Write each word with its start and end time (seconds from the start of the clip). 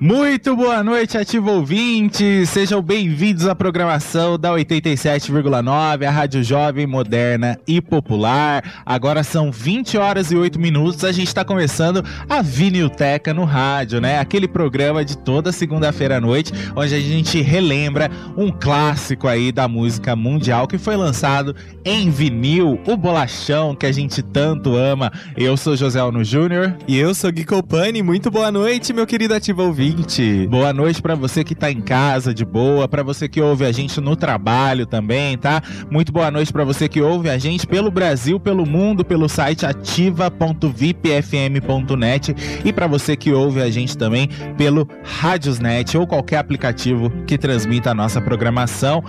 Muito 0.00 0.56
boa 0.56 0.82
noite, 0.82 1.16
ativo 1.16 1.52
ouvinte. 1.52 2.44
Sejam 2.46 2.82
bem-vindos 2.82 3.46
à 3.46 3.54
programação 3.54 4.36
da 4.36 4.50
87,9, 4.50 6.04
a 6.04 6.10
Rádio 6.10 6.42
Jovem, 6.42 6.84
Moderna 6.84 7.56
e 7.66 7.80
Popular. 7.80 8.82
Agora 8.84 9.22
são 9.22 9.52
20 9.52 9.96
horas 9.96 10.32
e 10.32 10.36
8 10.36 10.58
minutos. 10.58 11.04
A 11.04 11.12
gente 11.12 11.28
está 11.28 11.44
começando 11.44 12.04
a 12.28 12.42
Vinilteca 12.42 13.32
no 13.32 13.44
rádio, 13.44 14.00
né? 14.00 14.18
Aquele 14.18 14.48
programa 14.48 15.04
de 15.04 15.16
toda 15.16 15.52
segunda-feira 15.52 16.16
à 16.16 16.20
noite, 16.20 16.52
onde 16.74 16.92
a 16.92 17.00
gente 17.00 17.40
relembra 17.40 18.10
um 18.36 18.50
clássico 18.50 19.28
aí 19.28 19.52
da 19.52 19.68
música 19.68 20.16
mundial 20.16 20.66
que 20.66 20.76
foi 20.76 20.96
lançado 20.96 21.54
em 21.84 22.10
vinil, 22.10 22.80
o 22.84 22.96
bolachão 22.96 23.76
que 23.76 23.86
a 23.86 23.92
gente 23.92 24.22
tanto 24.22 24.74
ama. 24.74 25.12
Eu 25.36 25.56
sou 25.56 25.76
José 25.76 26.00
Alno 26.00 26.24
Júnior. 26.24 26.76
E 26.88 26.98
eu 26.98 27.14
sou 27.14 27.30
Gui 27.30 27.44
Copani. 27.44 28.02
Muito 28.02 28.28
boa 28.28 28.50
noite, 28.50 28.92
meu 28.92 29.06
querido 29.06 29.34
ativo 29.34 29.62
ouvinte 29.62 29.93
ouvinte. 29.94 30.48
Boa 30.48 30.72
noite 30.72 31.00
para 31.00 31.14
você 31.14 31.44
que 31.44 31.54
tá 31.54 31.70
em 31.70 31.80
casa 31.80 32.34
de 32.34 32.44
boa, 32.44 32.88
para 32.88 33.04
você 33.04 33.28
que 33.28 33.40
ouve 33.40 33.64
a 33.64 33.70
gente 33.70 34.00
no 34.00 34.16
trabalho 34.16 34.84
também, 34.86 35.38
tá? 35.38 35.62
Muito 35.90 36.10
boa 36.12 36.28
noite 36.30 36.52
para 36.52 36.64
você 36.64 36.88
que 36.88 37.00
ouve 37.00 37.30
a 37.30 37.38
gente 37.38 37.66
pelo 37.66 37.90
Brasil, 37.90 38.38
pelo 38.40 38.66
mundo, 38.66 39.02
pelo 39.04 39.28
site 39.28 39.64
ativa.vipfm.net 39.64 42.34
e 42.64 42.72
para 42.72 42.88
você 42.88 43.16
que 43.16 43.32
ouve 43.32 43.62
a 43.62 43.70
gente 43.70 43.96
também 43.96 44.28
pelo 44.56 44.88
Radiosnet 45.04 45.96
ou 45.96 46.04
qualquer 46.06 46.38
aplicativo 46.38 47.12
que 47.26 47.38
transmita 47.38 47.92
a 47.92 47.94
nossa 47.94 48.20
programação. 48.20 49.04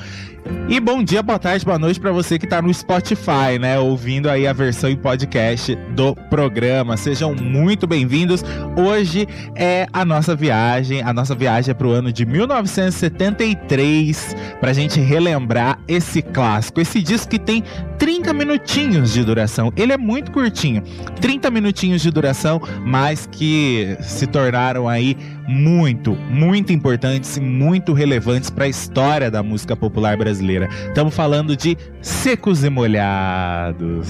E 0.67 0.79
bom 0.79 1.03
dia, 1.03 1.21
boa 1.21 1.37
tarde, 1.37 1.63
boa 1.63 1.77
noite 1.77 1.99
para 1.99 2.11
você 2.11 2.39
que 2.39 2.47
tá 2.47 2.59
no 2.61 2.73
Spotify, 2.73 3.59
né, 3.59 3.77
ouvindo 3.79 4.29
aí 4.29 4.47
a 4.47 4.53
versão 4.53 4.89
em 4.89 4.95
podcast 4.95 5.75
do 5.95 6.15
programa. 6.29 6.95
Sejam 6.97 7.35
muito 7.35 7.85
bem-vindos. 7.85 8.43
Hoje 8.75 9.27
é 9.55 9.85
a 9.93 10.03
nossa 10.03 10.35
viagem, 10.35 11.03
a 11.03 11.13
nossa 11.13 11.35
viagem 11.35 11.69
é 11.71 11.73
pro 11.73 11.91
ano 11.91 12.11
de 12.11 12.25
1973, 12.25 14.35
pra 14.59 14.73
gente 14.73 14.99
relembrar 14.99 15.79
esse 15.87 16.21
clássico, 16.21 16.81
esse 16.81 17.01
disco 17.01 17.29
que 17.29 17.39
tem 17.39 17.63
30 17.99 18.33
minutinhos 18.33 19.13
de 19.13 19.23
duração. 19.23 19.71
Ele 19.77 19.93
é 19.93 19.97
muito 19.97 20.31
curtinho, 20.31 20.83
30 21.21 21.49
minutinhos 21.51 22.01
de 22.01 22.11
duração, 22.11 22.61
mas 22.83 23.29
que 23.31 23.95
se 24.01 24.27
tornaram 24.27 24.89
aí 24.89 25.15
muito, 25.47 26.15
muito 26.29 26.73
importantes 26.73 27.37
e 27.37 27.41
muito 27.41 27.93
relevantes 27.93 28.49
para 28.49 28.65
a 28.65 28.67
história 28.67 29.29
da 29.29 29.43
música 29.43 29.75
popular 29.75 30.17
brasileira. 30.17 30.67
Estamos 30.87 31.15
falando 31.15 31.55
de 31.55 31.77
Secos 32.01 32.63
e 32.63 32.69
Molhados. 32.69 34.07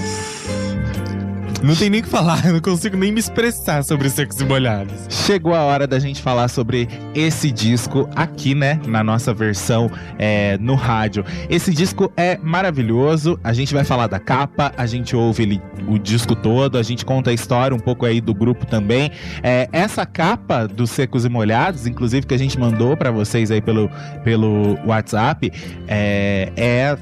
Não 1.66 1.74
tem 1.74 1.90
nem 1.90 1.98
o 1.98 2.04
que 2.04 2.08
falar, 2.08 2.46
eu 2.46 2.52
não 2.52 2.60
consigo 2.60 2.96
nem 2.96 3.10
me 3.10 3.18
expressar 3.18 3.82
sobre 3.82 4.08
secos 4.08 4.40
e 4.40 4.44
molhados. 4.44 4.94
Chegou 5.08 5.52
a 5.52 5.62
hora 5.62 5.84
da 5.84 5.98
gente 5.98 6.22
falar 6.22 6.46
sobre 6.46 6.88
esse 7.12 7.50
disco 7.50 8.08
aqui, 8.14 8.54
né? 8.54 8.80
Na 8.86 9.02
nossa 9.02 9.34
versão 9.34 9.90
é, 10.16 10.56
no 10.58 10.76
rádio. 10.76 11.24
Esse 11.50 11.74
disco 11.74 12.12
é 12.16 12.38
maravilhoso. 12.40 13.36
A 13.42 13.52
gente 13.52 13.74
vai 13.74 13.82
falar 13.82 14.06
da 14.06 14.20
capa, 14.20 14.72
a 14.76 14.86
gente 14.86 15.16
ouve 15.16 15.42
ele, 15.42 15.62
o 15.88 15.98
disco 15.98 16.36
todo, 16.36 16.78
a 16.78 16.84
gente 16.84 17.04
conta 17.04 17.30
a 17.30 17.34
história 17.34 17.76
um 17.76 17.80
pouco 17.80 18.06
aí 18.06 18.20
do 18.20 18.32
grupo 18.32 18.64
também. 18.64 19.10
É, 19.42 19.68
essa 19.72 20.06
capa 20.06 20.68
dos 20.68 20.90
Secos 20.90 21.24
e 21.24 21.28
Molhados, 21.28 21.84
inclusive 21.84 22.28
que 22.28 22.34
a 22.34 22.38
gente 22.38 22.56
mandou 22.60 22.96
para 22.96 23.10
vocês 23.10 23.50
aí 23.50 23.60
pelo, 23.60 23.90
pelo 24.22 24.78
WhatsApp, 24.86 25.52
é, 25.88 26.52
é 26.56 26.96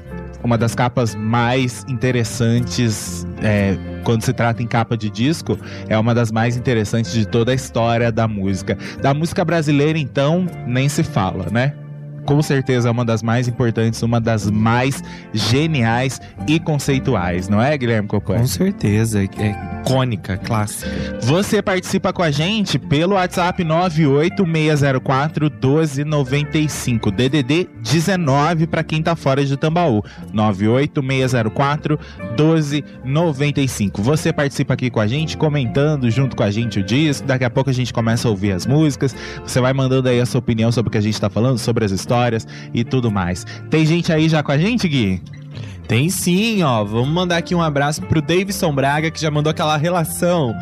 uma 0.45 0.57
das 0.57 0.75
capas 0.75 1.15
mais 1.15 1.83
interessantes 1.89 3.25
é, 3.41 3.75
quando 4.03 4.21
se 4.21 4.31
trata 4.31 4.61
em 4.61 4.67
capa 4.67 4.95
de 4.95 5.09
disco, 5.09 5.57
é 5.89 5.97
uma 5.97 6.13
das 6.13 6.31
mais 6.31 6.55
interessantes 6.55 7.11
de 7.11 7.25
toda 7.25 7.51
a 7.51 7.55
história 7.55 8.11
da 8.11 8.27
música. 8.27 8.77
Da 9.01 9.13
música 9.13 9.43
brasileira, 9.43 9.97
então, 9.97 10.45
nem 10.67 10.87
se 10.87 11.03
fala, 11.03 11.47
né? 11.51 11.73
Com 12.25 12.41
certeza 12.41 12.89
é 12.89 12.91
uma 12.91 13.05
das 13.05 13.21
mais 13.21 13.47
importantes, 13.47 14.01
uma 14.01 14.19
das 14.19 14.49
mais 14.49 15.03
geniais 15.33 16.19
e 16.47 16.59
conceituais, 16.59 17.47
não 17.47 17.61
é, 17.61 17.77
Guilherme 17.77 18.07
Cocô? 18.07 18.33
Com 18.33 18.47
certeza, 18.47 19.21
é 19.21 19.55
icônica, 19.81 20.37
clássica. 20.37 20.89
Você 21.21 21.61
participa 21.61 22.11
com 22.11 22.23
a 22.23 22.31
gente 22.31 22.79
pelo 22.79 23.13
WhatsApp 23.15 23.63
98604 23.63 25.51
1295, 25.51 27.11
DDD 27.11 27.69
19 27.81 28.67
para 28.67 28.83
quem 28.83 29.03
tá 29.03 29.15
fora 29.15 29.45
de 29.45 29.55
Tambaú. 29.55 30.03
98604 30.33 31.99
1295. 32.37 34.01
Você 34.01 34.31
participa 34.33 34.73
aqui 34.73 34.89
com 34.89 34.99
a 34.99 35.07
gente, 35.07 35.37
comentando 35.37 36.09
junto 36.11 36.35
com 36.35 36.43
a 36.43 36.51
gente 36.51 36.79
o 36.79 36.83
disco. 36.83 37.25
Daqui 37.25 37.43
a 37.43 37.49
pouco 37.49 37.69
a 37.69 37.73
gente 37.73 37.93
começa 37.93 38.27
a 38.27 38.31
ouvir 38.31 38.51
as 38.51 38.65
músicas. 38.65 39.15
Você 39.43 39.59
vai 39.61 39.73
mandando 39.73 40.09
aí 40.09 40.19
a 40.19 40.25
sua 40.25 40.39
opinião 40.39 40.71
sobre 40.71 40.89
o 40.89 40.91
que 40.91 40.97
a 40.97 41.01
gente 41.01 41.19
tá 41.19 41.29
falando, 41.29 41.57
sobre 41.57 41.85
as 41.85 41.91
histórias 41.91 42.47
e 42.73 42.83
tudo 42.83 43.09
mais. 43.09 43.45
Tem 43.69 43.85
gente 43.85 44.11
aí 44.11 44.27
já 44.27 44.43
com 44.43 44.51
a 44.51 44.57
gente, 44.57 44.87
Gui? 44.87 45.21
Tem 45.87 46.09
sim, 46.09 46.63
ó. 46.63 46.83
Vamos 46.83 47.09
mandar 47.09 47.37
aqui 47.37 47.55
um 47.55 47.61
abraço 47.61 48.01
pro 48.01 48.21
Davidson 48.21 48.73
Braga, 48.73 49.09
que 49.11 49.21
já 49.21 49.31
mandou 49.31 49.51
aquela 49.51 49.77
relação 49.77 50.53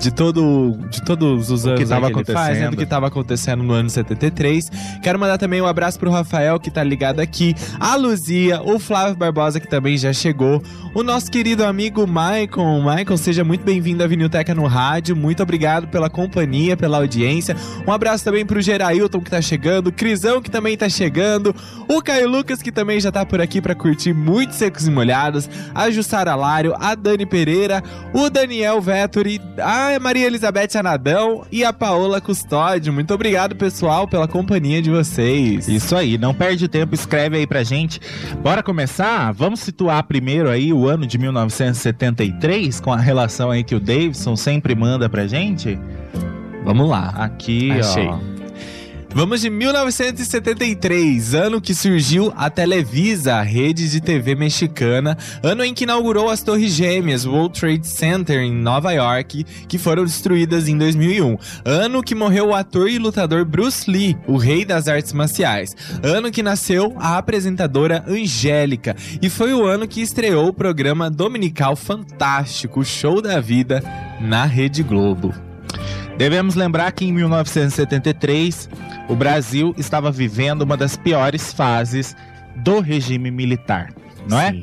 de 0.00 0.10
todo 0.10 0.78
de 0.88 1.02
todos 1.02 1.50
os 1.50 1.66
anos 1.66 1.78
que, 1.78 1.86
tava 1.86 2.06
que 2.06 2.12
acontecendo. 2.12 2.42
Faz, 2.42 2.58
né, 2.58 2.70
do 2.70 2.76
que 2.76 2.82
estava 2.82 3.06
acontecendo 3.06 3.62
no 3.62 3.74
ano 3.74 3.90
73. 3.90 4.70
Quero 5.02 5.18
mandar 5.18 5.36
também 5.36 5.60
um 5.60 5.66
abraço 5.66 5.98
pro 5.98 6.10
Rafael 6.10 6.58
que 6.58 6.70
tá 6.70 6.82
ligado 6.82 7.20
aqui, 7.20 7.54
a 7.78 7.94
Luzia, 7.96 8.62
o 8.62 8.78
Flávio 8.78 9.14
Barbosa 9.14 9.60
que 9.60 9.68
também 9.68 9.98
já 9.98 10.12
chegou, 10.12 10.62
o 10.94 11.02
nosso 11.02 11.30
querido 11.30 11.64
amigo 11.64 12.06
Maicon. 12.06 12.80
Maicon, 12.80 13.16
seja 13.16 13.44
muito 13.44 13.62
bem-vindo 13.62 14.02
à 14.02 14.06
Vinilteca 14.06 14.54
no 14.54 14.66
rádio. 14.66 15.14
Muito 15.14 15.42
obrigado 15.42 15.86
pela 15.88 16.08
companhia, 16.08 16.76
pela 16.76 16.96
audiência. 16.96 17.54
Um 17.86 17.92
abraço 17.92 18.24
também 18.24 18.46
pro 18.46 18.60
Gerailton 18.60 19.20
que 19.20 19.30
tá 19.30 19.42
chegando, 19.42 19.88
o 19.88 19.92
Crisão 19.92 20.40
que 20.40 20.50
também 20.50 20.76
tá 20.76 20.88
chegando, 20.88 21.54
o 21.88 22.02
Caio 22.02 22.28
Lucas 22.28 22.62
que 22.62 22.72
também 22.72 22.98
já 22.98 23.12
tá 23.12 23.26
por 23.26 23.40
aqui 23.40 23.60
para 23.60 23.74
curtir 23.74 24.14
muito 24.14 24.54
secos 24.54 24.86
e 24.86 24.90
molhados, 24.90 25.48
a 25.74 25.90
Jussara 25.90 26.34
Lário, 26.34 26.74
a 26.78 26.94
Dani 26.94 27.26
Pereira, 27.26 27.82
o 28.14 28.30
Daniel 28.30 28.80
Vettori, 28.80 29.40
a 29.58 29.89
a 29.96 30.00
Maria 30.00 30.26
Elizabeth 30.26 30.76
Anadão 30.76 31.44
e 31.50 31.64
a 31.64 31.72
Paola 31.72 32.20
Custódio. 32.20 32.92
Muito 32.92 33.12
obrigado, 33.14 33.56
pessoal, 33.56 34.06
pela 34.08 34.26
companhia 34.28 34.80
de 34.80 34.90
vocês. 34.90 35.68
Isso 35.68 35.94
aí, 35.96 36.16
não 36.18 36.32
perde 36.34 36.68
tempo, 36.68 36.94
escreve 36.94 37.36
aí 37.36 37.46
pra 37.46 37.62
gente. 37.62 38.00
Bora 38.42 38.62
começar? 38.62 39.32
Vamos 39.32 39.60
situar 39.60 40.02
primeiro 40.04 40.48
aí 40.48 40.72
o 40.72 40.88
ano 40.88 41.06
de 41.06 41.18
1973, 41.18 42.80
com 42.80 42.92
a 42.92 42.98
relação 42.98 43.50
aí 43.50 43.62
que 43.64 43.74
o 43.74 43.80
Davidson 43.80 44.36
sempre 44.36 44.74
manda 44.74 45.08
pra 45.08 45.26
gente? 45.26 45.78
Vamos 46.64 46.88
lá. 46.88 47.08
Aqui, 47.16 47.70
Achei. 47.72 48.06
ó. 48.06 48.39
Vamos 49.12 49.40
de 49.40 49.50
1973, 49.50 51.34
ano 51.34 51.60
que 51.60 51.74
surgiu 51.74 52.32
a 52.36 52.48
Televisa, 52.48 53.34
a 53.34 53.42
rede 53.42 53.90
de 53.90 54.00
TV 54.00 54.36
mexicana, 54.36 55.18
ano 55.42 55.64
em 55.64 55.74
que 55.74 55.82
inaugurou 55.82 56.30
as 56.30 56.44
Torres 56.44 56.72
Gêmeas, 56.72 57.26
World 57.26 57.58
Trade 57.58 57.88
Center 57.88 58.40
em 58.40 58.52
Nova 58.52 58.92
York, 58.92 59.44
que 59.68 59.78
foram 59.78 60.04
destruídas 60.04 60.68
em 60.68 60.78
2001. 60.78 61.36
Ano 61.64 62.04
que 62.04 62.14
morreu 62.14 62.50
o 62.50 62.54
ator 62.54 62.88
e 62.88 62.98
lutador 62.98 63.44
Bruce 63.44 63.90
Lee, 63.90 64.16
o 64.28 64.36
rei 64.36 64.64
das 64.64 64.86
artes 64.86 65.12
marciais. 65.12 65.76
Ano 66.04 66.30
que 66.30 66.42
nasceu 66.42 66.94
a 66.96 67.18
apresentadora 67.18 68.04
Angélica 68.06 68.94
e 69.20 69.28
foi 69.28 69.52
o 69.52 69.66
ano 69.66 69.88
que 69.88 70.00
estreou 70.00 70.46
o 70.46 70.54
programa 70.54 71.10
dominical 71.10 71.74
fantástico 71.74 72.84
Show 72.84 73.20
da 73.20 73.40
Vida 73.40 73.82
na 74.20 74.44
Rede 74.44 74.84
Globo. 74.84 75.49
Devemos 76.16 76.54
lembrar 76.54 76.92
que 76.92 77.04
em 77.04 77.12
1973 77.12 78.68
o 79.08 79.14
Brasil 79.14 79.74
estava 79.78 80.10
vivendo 80.10 80.62
uma 80.62 80.76
das 80.76 80.96
piores 80.96 81.52
fases 81.52 82.14
do 82.56 82.80
regime 82.80 83.30
militar, 83.30 83.92
não 84.28 84.38
é? 84.40 84.62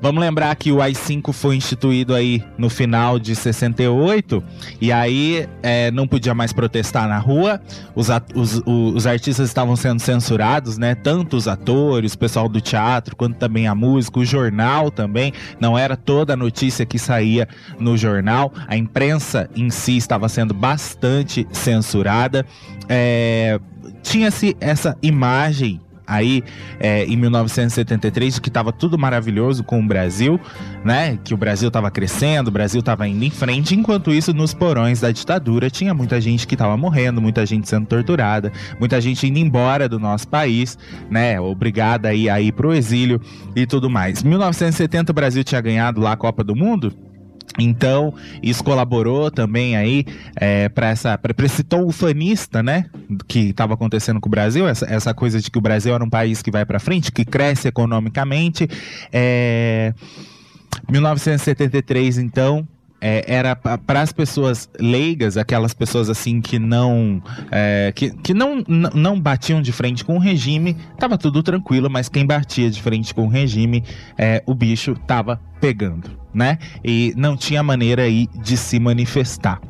Vamos 0.00 0.20
lembrar 0.20 0.54
que 0.54 0.70
o 0.70 0.80
AI-5 0.80 1.32
foi 1.32 1.56
instituído 1.56 2.14
aí 2.14 2.42
no 2.56 2.70
final 2.70 3.18
de 3.18 3.34
68 3.34 4.42
e 4.80 4.92
aí 4.92 5.48
é, 5.60 5.90
não 5.90 6.06
podia 6.06 6.32
mais 6.34 6.52
protestar 6.52 7.08
na 7.08 7.18
rua. 7.18 7.60
Os, 7.96 8.08
os, 8.34 8.62
os, 8.64 9.06
artistas 9.08 9.48
estavam 9.48 9.74
sendo 9.74 10.00
censurados, 10.00 10.78
né? 10.78 10.94
Tanto 10.94 11.36
os 11.36 11.48
atores, 11.48 12.14
o 12.14 12.18
pessoal 12.18 12.48
do 12.48 12.60
teatro, 12.60 13.16
quanto 13.16 13.36
também 13.38 13.66
a 13.66 13.74
música, 13.74 14.20
o 14.20 14.24
jornal 14.24 14.90
também. 14.90 15.32
Não 15.58 15.76
era 15.76 15.96
toda 15.96 16.34
a 16.34 16.36
notícia 16.36 16.86
que 16.86 16.98
saía 16.98 17.48
no 17.78 17.96
jornal. 17.96 18.52
A 18.68 18.76
imprensa 18.76 19.50
em 19.56 19.68
si 19.68 19.96
estava 19.96 20.28
sendo 20.28 20.54
bastante 20.54 21.46
censurada. 21.50 22.46
É, 22.88 23.58
Tinha-se 24.02 24.56
essa 24.60 24.96
imagem 25.02 25.80
aí 26.08 26.42
é, 26.80 27.04
em 27.04 27.16
1973 27.16 28.38
que 28.38 28.48
estava 28.48 28.72
tudo 28.72 28.98
maravilhoso 28.98 29.62
com 29.62 29.78
o 29.78 29.86
Brasil, 29.86 30.40
né? 30.82 31.18
Que 31.22 31.34
o 31.34 31.36
Brasil 31.36 31.68
estava 31.68 31.90
crescendo, 31.90 32.48
o 32.48 32.50
Brasil 32.50 32.80
estava 32.80 33.06
indo 33.06 33.22
em 33.22 33.30
frente. 33.30 33.74
Enquanto 33.74 34.12
isso, 34.12 34.32
nos 34.32 34.54
porões 34.54 35.00
da 35.00 35.12
ditadura 35.12 35.68
tinha 35.68 35.92
muita 35.92 36.20
gente 36.20 36.46
que 36.46 36.54
estava 36.54 36.76
morrendo, 36.76 37.20
muita 37.20 37.44
gente 37.44 37.68
sendo 37.68 37.86
torturada, 37.86 38.50
muita 38.80 39.00
gente 39.00 39.26
indo 39.26 39.38
embora 39.38 39.88
do 39.88 39.98
nosso 39.98 40.26
país, 40.26 40.78
né? 41.10 41.38
Obrigada 41.38 42.08
aí 42.08 42.30
a 42.30 42.40
ir 42.40 42.52
pro 42.52 42.72
exílio 42.72 43.20
e 43.54 43.66
tudo 43.66 43.90
mais. 43.90 44.22
1970 44.22 45.12
o 45.12 45.14
Brasil 45.14 45.44
tinha 45.44 45.60
ganhado 45.60 46.00
lá 46.00 46.12
a 46.12 46.16
Copa 46.16 46.42
do 46.42 46.56
Mundo. 46.56 47.07
Então, 47.58 48.14
isso 48.42 48.62
colaborou 48.62 49.30
também 49.30 49.76
aí 49.76 50.04
é, 50.36 50.68
para 50.68 50.92
esse 51.44 51.64
tom 51.64 51.84
ufanista, 51.84 52.62
né, 52.62 52.86
que 53.26 53.50
estava 53.50 53.74
acontecendo 53.74 54.20
com 54.20 54.28
o 54.28 54.30
Brasil, 54.30 54.68
essa, 54.68 54.86
essa 54.86 55.12
coisa 55.12 55.40
de 55.40 55.50
que 55.50 55.58
o 55.58 55.60
Brasil 55.60 55.94
era 55.94 56.04
um 56.04 56.10
país 56.10 56.40
que 56.40 56.50
vai 56.50 56.64
para 56.64 56.78
frente, 56.78 57.10
que 57.10 57.24
cresce 57.24 57.68
economicamente. 57.68 58.68
É... 59.12 59.92
1973, 60.88 62.18
então, 62.18 62.66
é, 63.00 63.24
era 63.26 63.54
para 63.54 64.00
as 64.00 64.12
pessoas 64.12 64.68
leigas, 64.78 65.36
aquelas 65.36 65.72
pessoas 65.72 66.10
assim 66.10 66.40
que 66.40 66.58
não 66.58 67.22
é, 67.50 67.92
que, 67.94 68.10
que 68.10 68.34
não, 68.34 68.62
não 68.66 69.20
batiam 69.20 69.62
de 69.62 69.72
frente 69.72 70.04
com 70.04 70.16
o 70.16 70.18
regime, 70.18 70.76
tava 70.98 71.16
tudo 71.16 71.42
tranquilo, 71.42 71.88
mas 71.88 72.08
quem 72.08 72.26
batia 72.26 72.70
de 72.70 72.82
frente 72.82 73.14
com 73.14 73.26
o 73.26 73.28
regime, 73.28 73.84
é, 74.16 74.42
o 74.46 74.54
bicho 74.54 74.94
tava 75.06 75.40
pegando, 75.60 76.10
né? 76.32 76.58
E 76.84 77.12
não 77.16 77.36
tinha 77.36 77.62
maneira 77.62 78.02
aí 78.02 78.28
de 78.42 78.56
se 78.56 78.78
manifestar. 78.78 79.60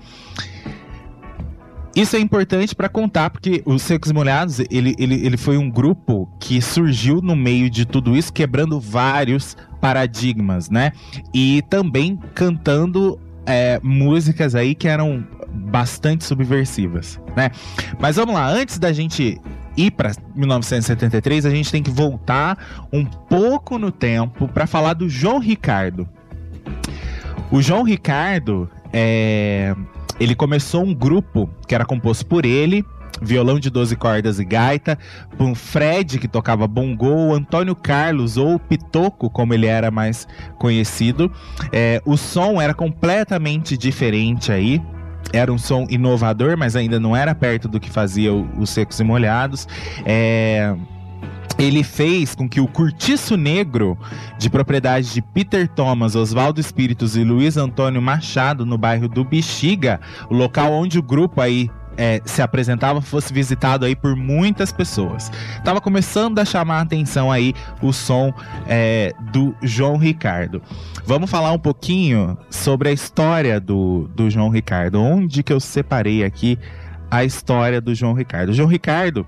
Isso 1.99 2.15
é 2.15 2.21
importante 2.21 2.77
para 2.77 2.89
contar, 2.89 3.29
porque 3.29 3.61
os 3.67 3.83
Secos 3.83 4.13
Molhados, 4.13 4.61
ele, 4.71 4.95
ele, 5.01 5.17
ele 5.17 5.37
foi 5.37 5.59
um 5.59 5.69
grupo 5.69 6.29
que 6.39 6.63
surgiu 6.63 7.21
no 7.21 7.35
meio 7.35 7.69
de 7.69 7.85
tudo 7.85 8.17
isso, 8.17 8.33
quebrando 8.33 8.79
vários 8.79 9.57
paradigmas, 9.81 10.71
né? 10.71 10.93
E 11.35 11.61
também 11.69 12.17
cantando 12.37 13.19
é, 13.45 13.81
músicas 13.83 14.55
aí 14.55 14.77
que 14.77 14.87
eram 14.87 15.27
bastante 15.49 16.23
subversivas, 16.23 17.21
né? 17.37 17.51
Mas 17.99 18.15
vamos 18.15 18.33
lá, 18.33 18.47
antes 18.47 18.79
da 18.79 18.93
gente 18.93 19.41
ir 19.77 19.91
para 19.91 20.13
1973, 20.37 21.47
a 21.47 21.51
gente 21.51 21.73
tem 21.73 21.83
que 21.83 21.91
voltar 21.91 22.87
um 22.93 23.05
pouco 23.05 23.77
no 23.77 23.91
tempo 23.91 24.47
para 24.47 24.69
falar 24.69 24.95
do 24.95 25.09
João 25.09 25.41
Ricardo. 25.41 26.09
O 27.51 27.61
João 27.61 27.83
Ricardo 27.83 28.71
é, 28.93 29.75
ele 30.19 30.35
começou 30.35 30.83
um 30.83 30.95
grupo 30.95 31.49
que 31.67 31.75
era 31.75 31.85
composto 31.85 32.27
por 32.27 32.45
ele, 32.45 32.85
violão 33.21 33.59
de 33.59 33.71
12 33.71 33.97
cordas 33.97 34.39
e 34.39 34.45
gaita, 34.45 34.99
com 35.37 35.55
Fred, 35.55 36.19
que 36.19 36.29
tocava 36.29 36.67
bongô, 36.67 37.35
Antônio 37.35 37.75
Carlos, 37.75 38.37
ou 38.37 38.59
Pitoco, 38.59 39.31
como 39.31 39.55
ele 39.55 39.67
era 39.67 39.91
mais 39.91 40.27
conhecido. 40.59 41.31
É, 41.73 42.01
o 42.05 42.17
som 42.17 42.61
era 42.61 42.75
completamente 42.75 43.77
diferente 43.77 44.53
aí. 44.53 44.81
Era 45.33 45.53
um 45.53 45.59
som 45.59 45.87
inovador, 45.91 46.57
mas 46.57 46.75
ainda 46.75 46.99
não 46.99 47.15
era 47.15 47.35
perto 47.35 47.69
do 47.69 47.79
que 47.79 47.91
fazia 47.91 48.33
os 48.33 48.71
Secos 48.71 48.99
e 48.99 49.05
Molhados. 49.05 49.67
É 50.07 50.75
ele 51.57 51.83
fez 51.83 52.35
com 52.35 52.49
que 52.49 52.61
o 52.61 52.69
Curtiço 52.69 53.37
Negro, 53.37 53.99
de 54.39 54.51
propriedade 54.51 55.13
de 55.13 55.23
Peter 55.23 55.69
Thomas, 55.69 56.15
Oswaldo 56.15 56.61
Espíritos 56.61 57.17
e 57.17 57.25
Luiz 57.25 57.57
Antônio 57.57 58.03
Machado, 58.03 58.67
no 58.67 58.77
bairro 58.77 59.09
do 59.09 59.25
Bexiga, 59.25 60.01
o 60.29 60.35
local 60.35 60.73
onde 60.73 60.99
o 60.99 61.03
grupo 61.03 61.41
aí 61.41 61.71
é, 61.99 62.23
se 62.25 62.41
apresentava 62.41 63.01
fosse 63.01 63.33
visitado 63.33 63.85
aí 63.85 63.97
por 63.97 64.15
muitas 64.15 64.71
pessoas. 64.71 65.33
Tava 65.65 65.81
começando 65.81 66.39
a 66.39 66.45
chamar 66.45 66.79
a 66.79 66.83
atenção 66.83 67.31
aí 67.31 67.53
o 67.83 67.93
som 67.93 68.33
é, 68.69 69.13
do 69.33 69.55
João 69.61 69.97
Ricardo. 69.97 70.63
Vamos 71.05 71.29
falar 71.29 71.51
um 71.51 71.59
pouquinho 71.59 72.39
sobre 72.49 72.89
a 72.89 72.93
história 72.93 73.61
do, 73.61 74.09
do 74.15 74.31
João 74.31 74.49
Ricardo. 74.49 75.03
Onde 75.03 75.43
que 75.43 75.53
eu 75.53 75.59
separei 75.59 76.23
aqui 76.23 76.57
a 77.11 77.25
história 77.25 77.81
do 77.81 77.93
João 77.93 78.13
Ricardo? 78.13 78.51
O 78.51 78.55
João 78.55 78.69
Ricardo 78.69 79.27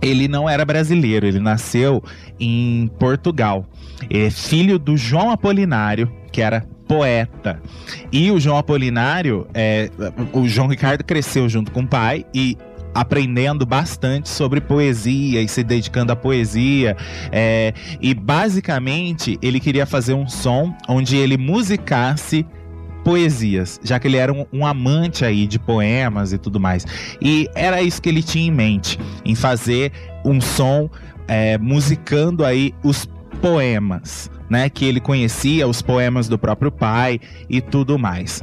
ele 0.00 0.28
não 0.28 0.48
era 0.48 0.64
brasileiro, 0.64 1.26
ele 1.26 1.40
nasceu 1.40 2.02
em 2.38 2.90
Portugal. 2.98 3.66
É 4.08 4.30
filho 4.30 4.78
do 4.78 4.96
João 4.96 5.30
Apolinário, 5.30 6.10
que 6.32 6.40
era 6.40 6.64
poeta. 6.88 7.62
E 8.10 8.30
o 8.30 8.40
João 8.40 8.56
Apolinário, 8.56 9.46
é, 9.54 9.90
o 10.32 10.48
João 10.48 10.68
Ricardo 10.68 11.04
cresceu 11.04 11.48
junto 11.48 11.70
com 11.70 11.82
o 11.82 11.86
pai 11.86 12.24
e 12.34 12.56
aprendendo 12.94 13.64
bastante 13.64 14.28
sobre 14.28 14.60
poesia 14.60 15.40
e 15.40 15.48
se 15.48 15.62
dedicando 15.62 16.12
à 16.12 16.16
poesia. 16.16 16.96
É, 17.30 17.72
e 18.00 18.12
basicamente 18.14 19.38
ele 19.40 19.60
queria 19.60 19.86
fazer 19.86 20.14
um 20.14 20.28
som 20.28 20.74
onde 20.88 21.16
ele 21.16 21.36
musicasse 21.36 22.44
poesias, 23.04 23.80
já 23.82 23.98
que 23.98 24.08
ele 24.08 24.16
era 24.16 24.32
um, 24.32 24.46
um, 24.52 24.66
amante 24.66 25.24
aí 25.24 25.46
de 25.46 25.58
poemas 25.58 26.32
e 26.32 26.38
tudo 26.38 26.60
mais. 26.60 26.86
E 27.20 27.48
era 27.54 27.82
isso 27.82 28.00
que 28.00 28.08
ele 28.08 28.22
tinha 28.22 28.46
em 28.46 28.50
mente, 28.50 28.98
em 29.24 29.34
fazer 29.34 29.92
um 30.24 30.40
som 30.40 30.88
é, 31.26 31.58
musicando 31.58 32.44
aí 32.44 32.74
os 32.82 33.08
poemas 33.40 34.30
né, 34.50 34.68
que 34.68 34.84
ele 34.84 35.00
conhecia, 35.00 35.66
os 35.66 35.80
poemas 35.80 36.28
do 36.28 36.36
próprio 36.36 36.72
pai 36.72 37.20
e 37.48 37.60
tudo 37.60 37.98
mais. 37.98 38.42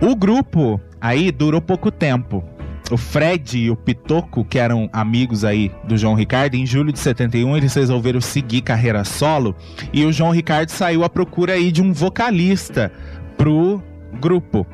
O 0.00 0.14
grupo 0.14 0.80
aí 1.00 1.32
durou 1.32 1.60
pouco 1.60 1.90
tempo. 1.90 2.44
O 2.90 2.96
Fred 2.96 3.56
e 3.56 3.70
o 3.70 3.76
Pitoco, 3.76 4.44
que 4.44 4.58
eram 4.58 4.90
amigos 4.92 5.44
aí 5.44 5.70
do 5.84 5.96
João 5.96 6.14
Ricardo, 6.14 6.56
em 6.56 6.66
julho 6.66 6.92
de 6.92 6.98
71 6.98 7.56
eles 7.56 7.72
resolveram 7.74 8.20
seguir 8.20 8.62
carreira 8.62 9.04
solo 9.04 9.54
e 9.92 10.04
o 10.04 10.12
João 10.12 10.32
Ricardo 10.32 10.70
saiu 10.70 11.04
à 11.04 11.08
procura 11.08 11.52
aí 11.52 11.70
de 11.70 11.80
um 11.80 11.92
vocalista 11.92 12.90
pro 13.40 13.82
grupo. 14.20 14.66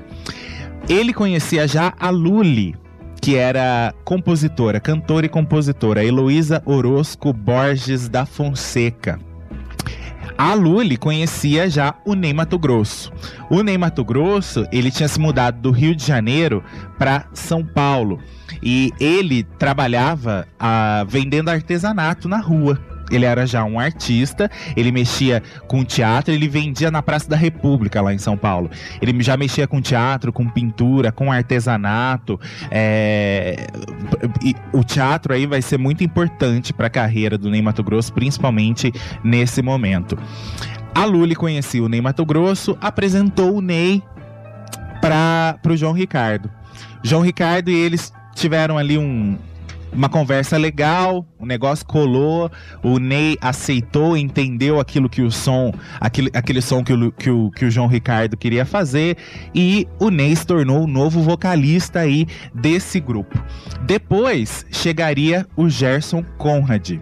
Ele 0.89 1.15
conhecia 1.15 1.69
já 1.69 1.95
a 2.01 2.11
Luli, 2.11 2.75
que 3.23 3.37
era 3.37 3.95
compositora, 4.05 4.81
cantora 4.81 5.25
e 5.25 5.29
compositora, 5.29 6.05
Heloísa 6.05 6.61
Orozco 6.67 7.33
Borges 7.33 8.09
da 8.09 8.27
Fonseca. 8.27 9.21
A 10.37 10.53
Luli 10.53 10.97
conhecia 10.97 11.71
já 11.71 11.95
o 12.05 12.15
Ney 12.15 12.35
Mato 12.35 12.59
Grosso. 12.59 13.13
O 13.49 13.63
Ney 13.63 13.79
Mato 13.79 14.05
Grosso, 14.05 14.67
ele 14.73 14.91
tinha 14.91 15.09
se 15.09 15.21
mudado 15.21 15.61
do 15.61 15.71
Rio 15.71 15.95
de 15.95 16.05
Janeiro 16.05 16.63
para 16.99 17.27
São 17.33 17.65
Paulo. 17.65 18.19
E 18.61 18.93
ele 18.99 19.45
trabalhava 19.45 20.45
ah, 20.59 21.05
vendendo 21.09 21.51
artesanato 21.51 22.29
na 22.29 22.39
rua 22.39 22.81
ele 23.11 23.25
era 23.25 23.47
já 23.47 23.65
um 23.65 23.79
artista, 23.79 24.51
ele 24.77 24.91
mexia 24.91 25.43
com 25.67 25.85
teatro, 25.85 26.33
ele 26.33 26.49
vendia 26.49 26.91
na 26.91 27.03
Praça 27.03 27.29
da 27.29 27.37
República, 27.37 28.01
lá 28.01 28.13
em 28.13 28.19
São 28.19 28.37
Paulo. 28.37 28.71
Ele 29.01 29.23
já 29.23 29.37
mexia 29.37 29.67
com 29.67 29.81
teatro, 29.81 30.33
com 30.33 30.49
pintura, 30.49 31.13
com 31.13 31.31
artesanato. 31.31 32.41
É... 32.71 33.67
o 34.73 34.83
teatro 34.83 35.33
aí 35.33 35.47
vai 35.47 35.63
ser 35.63 35.79
muito 35.79 36.03
importante 36.03 36.73
para 36.73 36.87
a 36.87 36.91
carreira 36.91 37.39
do 37.39 37.51
Ney 37.51 37.63
Mato 37.63 37.83
Grosso, 37.83 38.13
principalmente 38.13 38.93
nesse 39.23 39.63
momento. 39.63 40.19
A 40.95 41.05
Luli 41.05 41.35
conhecia 41.35 41.83
o 41.83 41.89
Ney 41.89 42.01
Mato 42.01 42.25
Grosso, 42.25 42.77
apresentou 42.81 43.57
o 43.57 43.61
Ney 43.61 44.03
para 45.01 45.59
o 45.69 45.77
João 45.77 45.93
Ricardo. 45.93 46.51
João 47.03 47.23
Ricardo 47.23 47.71
e 47.71 47.75
eles 47.75 48.13
tiveram 48.35 48.77
ali 48.77 48.99
um, 48.99 49.39
uma 49.97 50.09
conversa 50.09 50.57
legal, 50.57 51.27
o 51.39 51.47
negócio 51.47 51.87
colou, 51.87 52.51
o 52.83 52.99
Ney 52.99 53.37
aceitou, 53.41 54.17
entendeu 54.17 54.79
aquilo 54.79 55.09
que 55.09 55.23
o 55.23 55.31
som, 55.31 55.73
aquele, 55.99 56.31
aquele 56.35 56.61
som 56.61 56.85
que 56.85 56.93
o, 56.93 57.11
que, 57.13 57.31
o, 57.31 57.51
que 57.51 57.65
o 57.65 57.71
João 57.71 57.87
Ricardo 57.87 58.37
queria 58.37 58.67
fazer, 58.67 59.17
e 59.55 59.89
o 59.99 60.11
Ney 60.11 60.37
se 60.37 60.47
tornou 60.47 60.85
o 60.85 60.87
novo 60.87 61.23
vocalista 61.23 62.01
aí 62.01 62.27
desse 62.55 63.01
grupo. 63.01 63.43
Depois 63.87 64.67
chegaria 64.71 65.47
o 65.57 65.69
Gerson 65.69 66.23
Conrad, 66.37 66.99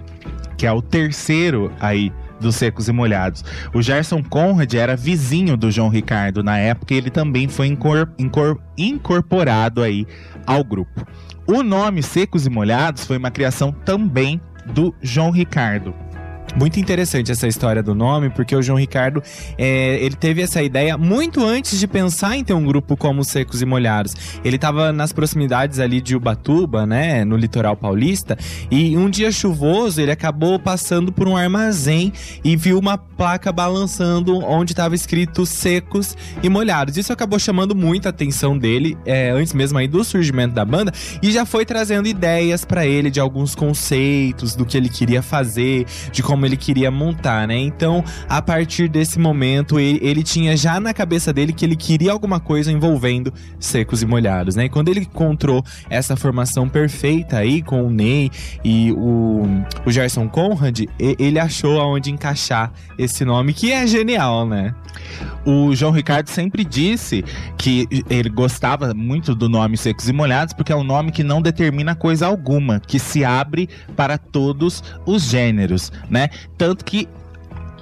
que 0.57 0.67
é 0.67 0.73
o 0.73 0.81
terceiro 0.81 1.73
aí 1.81 2.13
dos 2.41 2.57
Secos 2.57 2.89
e 2.89 2.93
Molhados. 2.93 3.45
O 3.73 3.83
Gerson 3.83 4.23
Conrad 4.23 4.73
era 4.75 4.97
vizinho 4.97 5.57
do 5.57 5.71
João 5.71 5.89
Ricardo 5.89 6.43
na 6.43 6.59
época 6.59 6.95
e 6.95 6.99
ele 6.99 7.11
também 7.11 7.49
foi 7.49 7.67
incor 7.67 8.09
incor 8.19 8.61
incorporado 8.77 9.83
aí 9.83 10.07
ao 10.47 10.63
grupo. 10.63 11.07
O 11.47 11.63
nome 11.63 12.03
Secos 12.03 12.47
e 12.47 12.51
Molhados 12.51 13.05
foi 13.05 13.19
uma 13.19 13.31
criação 13.31 13.71
também 13.71 14.41
do 14.73 14.95
João 15.03 15.31
Ricardo. 15.31 15.95
Muito 16.57 16.79
interessante 16.79 17.33
essa 17.33 17.49
história 17.49 17.83
do 17.83 17.95
nome, 17.95 18.31
porque 18.31 18.55
o 18.55 18.63
João 18.63 18.79
Ricardo 18.79 19.23
é, 19.59 19.97
ele 19.97 20.15
teve 20.15 20.41
essa 20.43 20.63
ideia 20.63 20.97
muito 20.97 21.45
antes 21.45 21.79
de 21.79 21.87
pensar 21.87 22.37
em 22.37 22.45
ter 22.45 22.55
um 22.55 22.65
grupo 22.65 22.97
como 22.97 23.25
Secos 23.25 23.61
e 23.61 23.67
Molhados. 23.67 24.15
Ele 24.45 24.57
estava 24.57 24.93
nas 24.93 25.13
proximidades 25.13 25.79
ali 25.79 26.01
de 26.01 26.15
Ubatuba, 26.15 26.87
né, 26.87 27.25
no 27.25 27.37
litoral 27.37 27.77
paulista, 27.77 28.39
e 28.71 28.97
um 28.97 29.11
dia 29.11 29.33
chuvoso 29.33 30.01
ele 30.01 30.11
acabou 30.11 30.59
passando 30.59 31.13
por 31.13 31.27
um 31.27 31.37
armazém 31.37 32.13
e 32.43 32.57
viu 32.57 32.79
uma 32.79 32.97
placa 32.97 33.53
balançando 33.53 34.39
onde 34.45 34.73
estava 34.73 34.95
escrito 34.95 35.45
Secos 35.45 36.17
e 36.43 36.49
Molhados. 36.49 36.97
Isso 36.97 37.13
acabou 37.13 37.39
chamando 37.39 37.75
muita 37.75 38.11
atenção 38.11 38.57
dele 38.57 38.97
é, 39.05 39.31
antes 39.31 39.53
mesmo 39.53 39.79
aí 39.79 39.89
do 39.89 40.05
surgimento 40.05 40.55
da 40.55 40.65
banda 40.65 40.93
e 41.23 41.33
já 41.33 41.45
foi 41.45 41.65
trazendo 41.65 42.07
ideias 42.07 42.65
para 42.65 42.87
ele 42.87 43.11
de 43.11 43.21
alguns 43.21 43.55
conceitos 43.55 44.55
do 44.55 44.65
que 44.65 44.77
ele 44.77 44.89
queria 44.89 45.23
fazer, 45.23 45.87
de 46.13 46.23
como 46.23 46.34
como 46.35 46.45
ele 46.45 46.57
queria 46.57 46.91
montar, 46.91 47.47
né? 47.47 47.57
Então, 47.57 48.03
a 48.29 48.43
partir 48.43 48.89
desse 48.89 49.21
momento, 49.21 49.79
ele, 49.79 50.01
ele, 50.03 50.25
tinha 50.25 50.57
já 50.57 50.81
na 50.81 50.93
cabeça 50.93 51.33
dele 51.33 51.53
que 51.53 51.65
ele 51.65 51.77
queria 51.77 52.11
alguma 52.11 52.41
coisa 52.41 52.73
envolvendo 52.73 53.33
secos 53.61 54.03
e 54.03 54.07
molhados, 54.07 54.57
né? 54.57 54.65
E 54.65 54.69
quando 54.69 54.89
ele 54.89 55.01
encontrou 55.01 55.65
essa 55.89 56.17
formação 56.17 56.69
perfeita 56.69 57.39
aí 57.39 57.63
com 57.63 57.85
o 57.85 57.91
Ney 57.91 58.33
e 58.65 58.91
o, 58.97 59.45
o 59.87 59.93
Gerson 59.93 60.29
Conrad, 60.29 60.81
ele 60.99 61.39
achou 61.39 61.81
aonde 61.81 62.11
encaixar 62.11 62.73
esse 62.99 63.25
nome, 63.25 63.55
que 63.55 63.71
é 63.71 63.87
genial, 63.87 64.45
né? 64.45 64.75
O 65.45 65.75
João 65.75 65.93
Ricardo 65.93 66.29
sempre 66.29 66.65
disse 66.65 67.25
que 67.57 67.87
ele 68.09 68.29
gostava 68.29 68.93
muito 68.95 69.35
do 69.35 69.49
nome 69.49 69.77
Secos 69.77 70.09
e 70.09 70.13
Molhados 70.13 70.55
porque 70.55 70.73
é 70.73 70.77
um 70.77 70.85
nome 70.85 71.13
que 71.13 71.23
não 71.23 71.41
determina 71.41 71.95
coisa 71.95 72.27
alguma, 72.27 72.81
que 72.81 72.99
se 72.99 73.25
abre 73.25 73.69
para 73.95 74.17
todos 74.17 74.83
os 75.07 75.23
gêneros, 75.25 75.93
né? 76.09 76.24
Tanto 76.57 76.85
que 76.85 77.09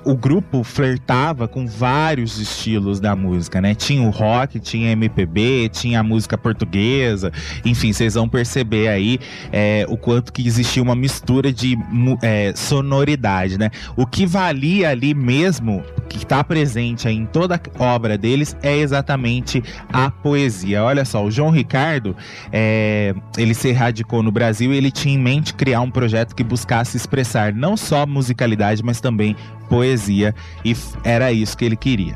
o 0.05 0.17
grupo 0.17 0.65
flertava 0.65 1.47
com 1.47 1.67
vários 1.67 2.39
estilos 2.39 3.01
da 3.01 3.15
música, 3.15 3.61
né? 3.61 3.75
Tinha 3.75 4.03
o 4.03 4.11
rock, 4.11 4.59
tinha 4.59 4.91
MPB, 4.93 5.69
tinha 5.71 6.01
a 6.01 6.03
música 6.03 6.37
portuguesa, 6.37 7.33
enfim, 7.65 7.93
vocês 7.93 8.15
vão 8.15 8.29
perceber 8.29 8.89
aí 8.89 9.19
é, 9.53 9.87
o 9.89 9.97
quanto 9.97 10.33
que 10.33 10.47
existia 10.47 10.83
uma 10.83 10.95
mistura 10.95 11.53
de 11.53 11.79
é, 12.23 12.53
sonoridade, 12.55 13.59
né? 13.59 13.71
O 13.97 14.07
que 14.07 14.27
valia 14.27 14.91
ali 14.91 15.15
mesmo, 15.15 15.85
que 16.13 16.25
está 16.25 16.45
presente 16.45 17.09
em 17.09 17.25
toda 17.25 17.61
a 17.79 17.85
obra 17.85 18.19
deles, 18.19 18.55
é 18.63 18.77
exatamente 18.77 19.63
a 19.91 20.11
poesia. 20.11 20.85
Olha 20.85 21.05
só, 21.05 21.25
o 21.25 21.31
João 21.31 21.51
Ricardo, 21.51 22.15
é, 22.53 23.15
ele 23.37 23.55
se 23.55 23.73
radicou 23.73 24.23
no 24.23 24.31
Brasil 24.31 24.73
e 24.73 24.77
ele 24.77 24.91
tinha 24.91 25.15
em 25.15 25.19
mente 25.19 25.55
criar 25.55 25.81
um 25.81 25.91
projeto 25.91 26.35
que 26.35 26.45
buscasse 26.45 26.97
expressar 26.97 27.55
não 27.55 27.77
só 27.77 28.07
musicalidade, 28.07 28.83
mas 28.83 29.01
também 29.01 29.35
poesia 29.69 30.35
e 30.65 30.77
era 31.03 31.33
isso 31.33 31.57
que 31.57 31.65
ele 31.65 31.77
queria. 31.77 32.15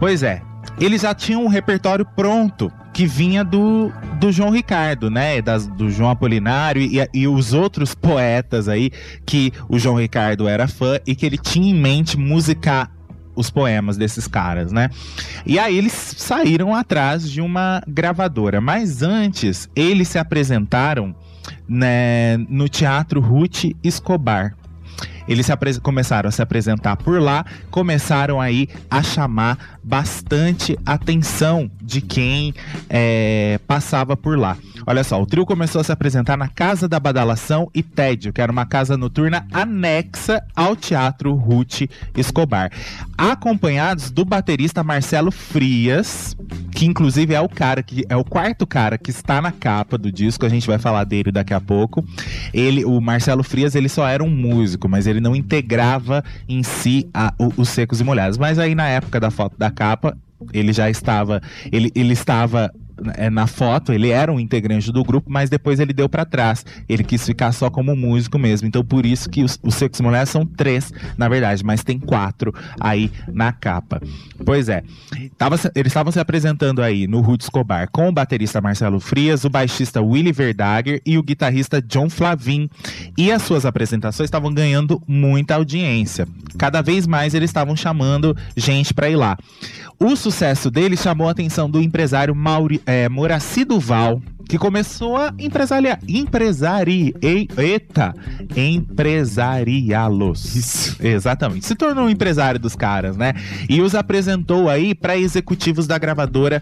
Pois 0.00 0.22
é, 0.22 0.42
eles 0.80 1.02
já 1.02 1.14
tinham 1.14 1.44
um 1.44 1.48
repertório 1.48 2.04
pronto 2.04 2.72
que 2.92 3.06
vinha 3.06 3.44
do, 3.44 3.92
do 4.18 4.32
João 4.32 4.50
Ricardo, 4.50 5.08
né? 5.08 5.40
Das, 5.40 5.68
do 5.68 5.88
João 5.88 6.10
Apolinário 6.10 6.82
e, 6.82 6.98
e 7.14 7.28
os 7.28 7.52
outros 7.52 7.94
poetas 7.94 8.68
aí 8.68 8.90
que 9.24 9.52
o 9.68 9.78
João 9.78 9.96
Ricardo 9.96 10.48
era 10.48 10.66
fã 10.66 10.98
e 11.06 11.14
que 11.14 11.24
ele 11.24 11.38
tinha 11.38 11.70
em 11.70 11.74
mente 11.74 12.18
musicar 12.18 12.90
os 13.34 13.50
poemas 13.50 13.96
desses 13.96 14.26
caras, 14.26 14.72
né? 14.72 14.90
E 15.46 15.58
aí 15.58 15.76
eles 15.76 15.92
saíram 15.92 16.74
atrás 16.74 17.30
de 17.30 17.40
uma 17.40 17.82
gravadora, 17.86 18.60
mas 18.60 19.02
antes 19.02 19.68
eles 19.74 20.08
se 20.08 20.18
apresentaram 20.18 21.14
né, 21.68 22.36
no 22.48 22.68
Teatro 22.68 23.20
Ruth 23.20 23.64
Escobar. 23.82 24.54
Eles 25.28 25.48
começaram 25.82 26.28
a 26.28 26.32
se 26.32 26.42
apresentar 26.42 26.96
por 26.96 27.20
lá, 27.20 27.44
começaram 27.70 28.40
aí 28.40 28.68
a 28.90 29.02
chamar 29.02 29.78
bastante 29.82 30.78
atenção 30.84 31.70
de 31.80 32.00
quem 32.00 32.54
é, 32.88 33.58
passava 33.66 34.16
por 34.16 34.38
lá. 34.38 34.56
Olha 34.86 35.04
só, 35.04 35.20
o 35.20 35.26
trio 35.26 35.44
começou 35.44 35.80
a 35.80 35.84
se 35.84 35.92
apresentar 35.92 36.36
na 36.36 36.48
Casa 36.48 36.88
da 36.88 36.98
Badalação 36.98 37.70
e 37.74 37.82
Tédio, 37.82 38.32
que 38.32 38.40
era 38.40 38.50
uma 38.50 38.66
casa 38.66 38.96
noturna 38.96 39.46
anexa 39.52 40.42
ao 40.54 40.74
Teatro 40.74 41.34
Ruth 41.34 41.82
Escobar, 42.16 42.70
acompanhados 43.16 44.10
do 44.10 44.24
baterista 44.24 44.82
Marcelo 44.82 45.30
Frias, 45.30 46.36
que 46.72 46.86
inclusive 46.86 47.34
é 47.34 47.40
o 47.40 47.48
cara 47.48 47.82
que 47.82 48.04
é 48.08 48.16
o 48.16 48.24
quarto 48.24 48.66
cara 48.66 48.96
que 48.96 49.10
está 49.10 49.40
na 49.40 49.52
capa 49.52 49.98
do 49.98 50.10
disco, 50.10 50.46
a 50.46 50.48
gente 50.48 50.66
vai 50.66 50.78
falar 50.78 51.04
dele 51.04 51.30
daqui 51.30 51.52
a 51.52 51.60
pouco. 51.60 52.04
Ele, 52.52 52.84
o 52.84 53.00
Marcelo 53.00 53.42
Frias, 53.42 53.74
ele 53.74 53.88
só 53.88 54.06
era 54.06 54.22
um 54.24 54.30
músico, 54.30 54.88
mas 54.88 55.06
ele 55.10 55.20
não 55.20 55.34
integrava 55.34 56.24
em 56.48 56.62
si 56.62 57.08
a, 57.12 57.32
o, 57.38 57.52
os 57.56 57.68
secos 57.68 58.00
e 58.00 58.04
molhados. 58.04 58.38
Mas 58.38 58.58
aí 58.58 58.74
na 58.74 58.88
época 58.88 59.20
da 59.20 59.30
foto 59.30 59.56
da 59.58 59.70
capa, 59.70 60.16
ele 60.52 60.72
já 60.72 60.88
estava, 60.88 61.40
ele, 61.70 61.90
ele 61.94 62.12
estava 62.12 62.72
na 63.30 63.46
foto, 63.46 63.92
ele 63.92 64.10
era 64.10 64.30
um 64.30 64.38
integrante 64.38 64.92
do 64.92 65.02
grupo, 65.02 65.30
mas 65.30 65.48
depois 65.48 65.80
ele 65.80 65.92
deu 65.92 66.08
para 66.08 66.24
trás. 66.24 66.64
Ele 66.88 67.02
quis 67.02 67.24
ficar 67.24 67.52
só 67.52 67.70
como 67.70 67.96
músico 67.96 68.38
mesmo. 68.38 68.68
Então, 68.68 68.84
por 68.84 69.06
isso 69.06 69.28
que 69.28 69.42
os, 69.42 69.58
os 69.62 69.74
Secos 69.74 70.00
Mulheres 70.00 70.28
são 70.28 70.44
três, 70.44 70.92
na 71.16 71.28
verdade, 71.28 71.64
mas 71.64 71.82
tem 71.82 71.98
quatro 71.98 72.54
aí 72.78 73.10
na 73.32 73.52
capa. 73.52 74.00
Pois 74.44 74.68
é. 74.68 74.82
Tava, 75.36 75.56
eles 75.74 75.90
estavam 75.90 76.12
se 76.12 76.20
apresentando 76.20 76.82
aí 76.82 77.06
no 77.06 77.20
Ruth 77.20 77.42
Escobar 77.42 77.88
com 77.90 78.08
o 78.08 78.12
baterista 78.12 78.60
Marcelo 78.60 79.00
Frias, 79.00 79.44
o 79.44 79.50
baixista 79.50 80.00
Willy 80.00 80.32
Verdager 80.32 81.00
e 81.04 81.18
o 81.18 81.22
guitarrista 81.22 81.80
John 81.80 82.10
Flavin. 82.10 82.68
E 83.16 83.32
as 83.32 83.42
suas 83.42 83.64
apresentações 83.64 84.26
estavam 84.26 84.52
ganhando 84.52 85.02
muita 85.06 85.54
audiência. 85.54 86.26
Cada 86.58 86.82
vez 86.82 87.06
mais 87.06 87.34
eles 87.34 87.50
estavam 87.50 87.76
chamando 87.76 88.36
gente 88.56 88.92
para 88.92 89.08
ir 89.08 89.16
lá. 89.16 89.36
O 90.02 90.16
sucesso 90.16 90.70
dele 90.70 90.96
chamou 90.96 91.28
a 91.28 91.32
atenção 91.32 91.68
do 91.68 91.80
empresário 91.80 92.34
Mauri, 92.34 92.80
é, 92.90 93.08
Moraci 93.08 93.64
Duval, 93.64 94.20
que 94.48 94.58
começou 94.58 95.16
a 95.16 95.32
empresariar. 95.38 96.00
Empresari. 96.08 97.14
eita! 97.22 98.12
Empresariá-los. 98.56 100.98
Exatamente. 100.98 101.66
Se 101.66 101.76
tornou 101.76 102.06
um 102.06 102.10
empresário 102.10 102.58
dos 102.58 102.74
caras, 102.74 103.16
né? 103.16 103.34
E 103.68 103.80
os 103.80 103.94
apresentou 103.94 104.68
aí 104.68 104.92
para 104.92 105.16
executivos 105.16 105.86
da 105.86 105.96
gravadora 105.98 106.60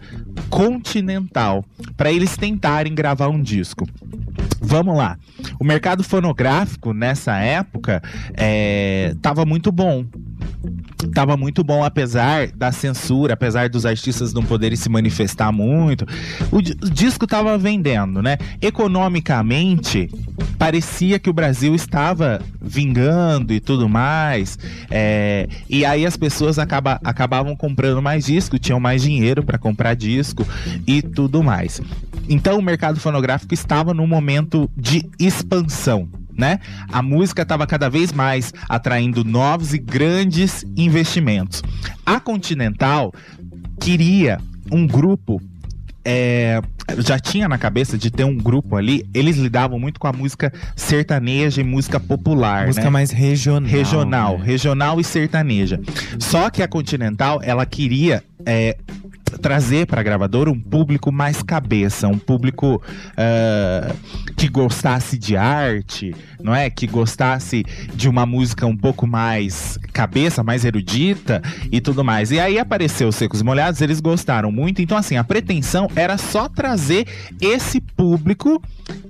Continental, 0.51 1.65
para 1.97 2.13
eles 2.13 2.37
tentarem 2.37 2.95
gravar 2.95 3.29
um 3.29 3.41
disco. 3.41 3.89
Vamos 4.61 4.95
lá. 4.95 5.17
O 5.59 5.65
mercado 5.65 6.05
fonográfico 6.05 6.93
nessa 6.93 7.39
época 7.39 8.03
estava 9.15 9.43
é, 9.43 9.47
muito 9.47 9.73
bom 9.73 10.05
tava 11.14 11.37
muito 11.37 11.62
bom, 11.62 11.85
apesar 11.85 12.49
da 12.49 12.73
censura, 12.73 13.35
apesar 13.35 13.69
dos 13.69 13.87
artistas 13.87 14.33
não 14.33 14.43
poderem 14.43 14.76
se 14.76 14.88
manifestar 14.88 15.52
muito. 15.52 16.05
O, 16.50 16.59
o 16.59 16.90
disco 16.90 17.26
tava 17.26 17.57
vendendo, 17.57 18.23
né? 18.23 18.38
Economicamente, 18.61 20.11
parecia 20.59 21.19
que 21.19 21.31
o 21.31 21.33
Brasil 21.33 21.75
estava 21.75 22.40
vingando 22.61 23.52
e 23.52 23.61
tudo 23.61 23.88
mais. 23.88 24.59
É, 24.90 25.49
e 25.69 25.85
aí 25.85 26.05
as 26.05 26.17
pessoas 26.17 26.59
acaba, 26.59 27.00
acabavam 27.05 27.55
comprando 27.55 28.02
mais 28.02 28.26
disco, 28.26 28.59
tinham 28.59 28.81
mais 28.81 29.02
dinheiro 29.02 29.43
para 29.43 29.59
comprar 29.59 29.95
disco 29.95 30.47
e 30.87 31.00
tudo 31.02 31.43
mais. 31.43 31.81
Então 32.28 32.59
o 32.59 32.62
mercado 32.62 33.00
fonográfico 33.00 33.55
estava 33.55 33.95
num 33.95 34.07
momento 34.07 34.69
de 34.76 35.09
expansão 35.19 36.09
né? 36.38 36.61
A 36.90 37.02
música 37.02 37.42
estava 37.42 37.66
cada 37.66 37.90
vez 37.90 38.12
mais 38.12 38.54
atraindo 38.68 39.25
novos 39.25 39.75
e 39.75 39.78
grandes 39.78 40.64
investimentos. 40.76 41.62
A 42.07 42.21
Continental 42.21 43.12
queria 43.80 44.38
um 44.71 44.87
grupo 44.87 45.42
é, 46.04 46.62
já 46.97 47.18
tinha 47.18 47.47
na 47.49 47.59
cabeça 47.59 47.99
de 47.99 48.11
ter 48.11 48.25
um 48.25 48.35
grupo 48.35 48.76
ali, 48.76 49.04
eles 49.12 49.37
lidavam 49.37 49.78
muito 49.78 50.00
com 50.00 50.07
a 50.07 50.12
música 50.12 50.50
sertaneja 50.75 51.61
e 51.61 51.64
música 51.64 52.00
popular. 52.00 52.66
Música 52.66 52.85
né? 52.85 52.90
mais 52.90 53.11
regional. 53.11 53.68
Regional, 53.71 54.38
né? 54.38 54.45
regional 54.45 55.00
e 55.00 55.04
sertaneja. 55.04 55.78
Só 56.18 56.49
que 56.49 56.62
a 56.62 56.68
Continental, 56.68 57.40
ela 57.42 57.66
queria 57.66 58.25
é, 58.47 58.78
trazer 59.31 59.87
para 59.87 60.01
a 60.01 60.05
gravadora 60.05 60.51
um 60.51 60.59
público 60.59 61.13
mais 61.13 61.43
cabeça, 61.43 62.09
um 62.09 62.19
público 62.19 62.83
uh, 63.13 63.95
que 64.37 64.49
gostasse 64.49 65.19
de 65.19 65.37
arte, 65.37 66.15
não 66.43 66.55
é? 66.55 66.71
Que 66.71 66.87
gostasse 66.87 67.65
de 67.95 68.09
uma 68.09 68.25
música 68.25 68.67
um 68.67 68.77
pouco 68.77 69.07
mais 69.07 69.79
cabeça, 69.93 70.43
mais 70.43 70.65
erudita 70.65 71.43
e 71.71 71.81
tudo 71.81 72.05
mais. 72.05 72.31
E 72.31 72.41
aí 72.41 72.59
apareceu 72.59 73.09
os 73.09 73.17
Secos 73.17 73.43
Molhados, 73.43 73.81
eles 73.81 74.01
gostaram 74.01 74.51
muito. 74.51 74.81
Então, 74.81 74.97
assim, 74.97 75.17
a 75.17 75.25
pretensão 75.25 75.89
era 75.95 76.17
só 76.17 76.49
trazer 76.49 77.07
esse 77.41 77.81
público 77.81 78.63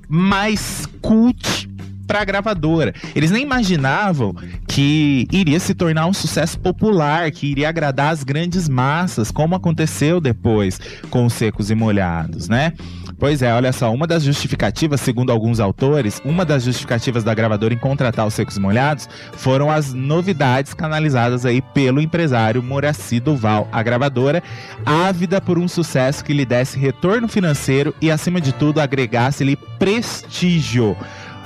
mais 0.08 0.86
cult 1.00 1.68
para 2.08 2.22
a 2.22 2.24
gravadora. 2.24 2.94
Eles 3.14 3.30
nem 3.30 3.42
imaginavam 3.42 4.34
que 4.66 5.28
iria 5.30 5.60
se 5.60 5.74
tornar 5.74 6.06
um 6.06 6.14
sucesso 6.14 6.58
popular, 6.58 7.30
que 7.30 7.46
iria 7.46 7.68
agradar 7.68 8.10
as 8.12 8.24
grandes 8.24 8.68
massas, 8.68 9.30
como 9.30 9.54
aconteceu 9.54 10.20
depois 10.20 10.80
com 11.10 11.26
os 11.26 11.34
Secos 11.34 11.70
e 11.70 11.74
Molhados, 11.74 12.48
né? 12.48 12.72
Pois 13.18 13.42
é, 13.42 13.52
olha 13.52 13.72
só, 13.72 13.92
uma 13.92 14.06
das 14.06 14.22
justificativas, 14.22 15.00
segundo 15.00 15.32
alguns 15.32 15.58
autores, 15.58 16.22
uma 16.24 16.44
das 16.44 16.62
justificativas 16.62 17.24
da 17.24 17.34
gravadora 17.34 17.74
em 17.74 17.78
contratar 17.78 18.24
os 18.24 18.32
Secos 18.32 18.56
e 18.56 18.60
Molhados 18.60 19.08
foram 19.32 19.70
as 19.70 19.92
novidades 19.92 20.72
canalizadas 20.72 21.44
aí 21.44 21.60
pelo 21.60 22.00
empresário 22.00 22.62
Moraci 22.62 23.18
Duval, 23.18 23.68
a 23.72 23.82
gravadora, 23.82 24.40
ávida 24.86 25.40
por 25.40 25.58
um 25.58 25.66
sucesso 25.66 26.24
que 26.24 26.32
lhe 26.32 26.46
desse 26.46 26.78
retorno 26.78 27.26
financeiro 27.26 27.92
e, 28.00 28.08
acima 28.08 28.40
de 28.40 28.52
tudo, 28.52 28.80
agregasse-lhe 28.80 29.56
prestígio. 29.78 30.96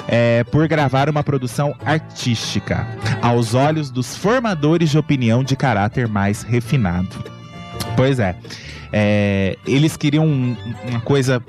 É, 0.08 0.44
por 0.44 0.66
gravar 0.66 1.08
uma 1.08 1.22
produção 1.22 1.74
artística, 1.84 2.86
aos 3.20 3.54
olhos 3.54 3.90
dos 3.90 4.16
formadores 4.16 4.90
de 4.90 4.98
opinião 4.98 5.44
de 5.44 5.56
caráter 5.56 6.08
mais 6.08 6.42
refinado. 6.42 7.24
Pois 7.96 8.18
é, 8.18 8.36
é 8.92 9.56
eles 9.66 9.96
queriam 9.96 10.26
uma 10.26 11.00
coisa 11.00 11.42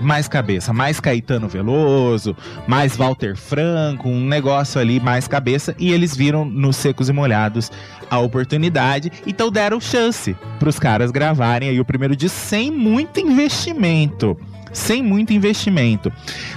mais 0.00 0.28
cabeça, 0.28 0.72
mais 0.72 1.00
Caetano 1.00 1.48
Veloso, 1.48 2.36
mais 2.66 2.96
Walter 2.96 3.36
Franco, 3.36 4.08
um 4.08 4.26
negócio 4.26 4.80
ali 4.80 5.00
mais 5.00 5.26
cabeça, 5.26 5.74
e 5.78 5.92
eles 5.92 6.16
viram 6.16 6.44
nos 6.44 6.76
Secos 6.76 7.08
e 7.08 7.12
Molhados 7.12 7.70
a 8.10 8.18
oportunidade, 8.18 9.10
então 9.26 9.50
deram 9.50 9.80
chance 9.80 10.36
para 10.58 10.68
os 10.68 10.78
caras 10.78 11.10
gravarem 11.10 11.68
aí 11.68 11.80
o 11.80 11.84
primeiro 11.84 12.14
disco 12.14 12.38
sem 12.38 12.70
muito 12.70 13.18
investimento 13.20 14.36
sem 14.72 15.02
muito 15.02 15.32
investimento. 15.32 16.12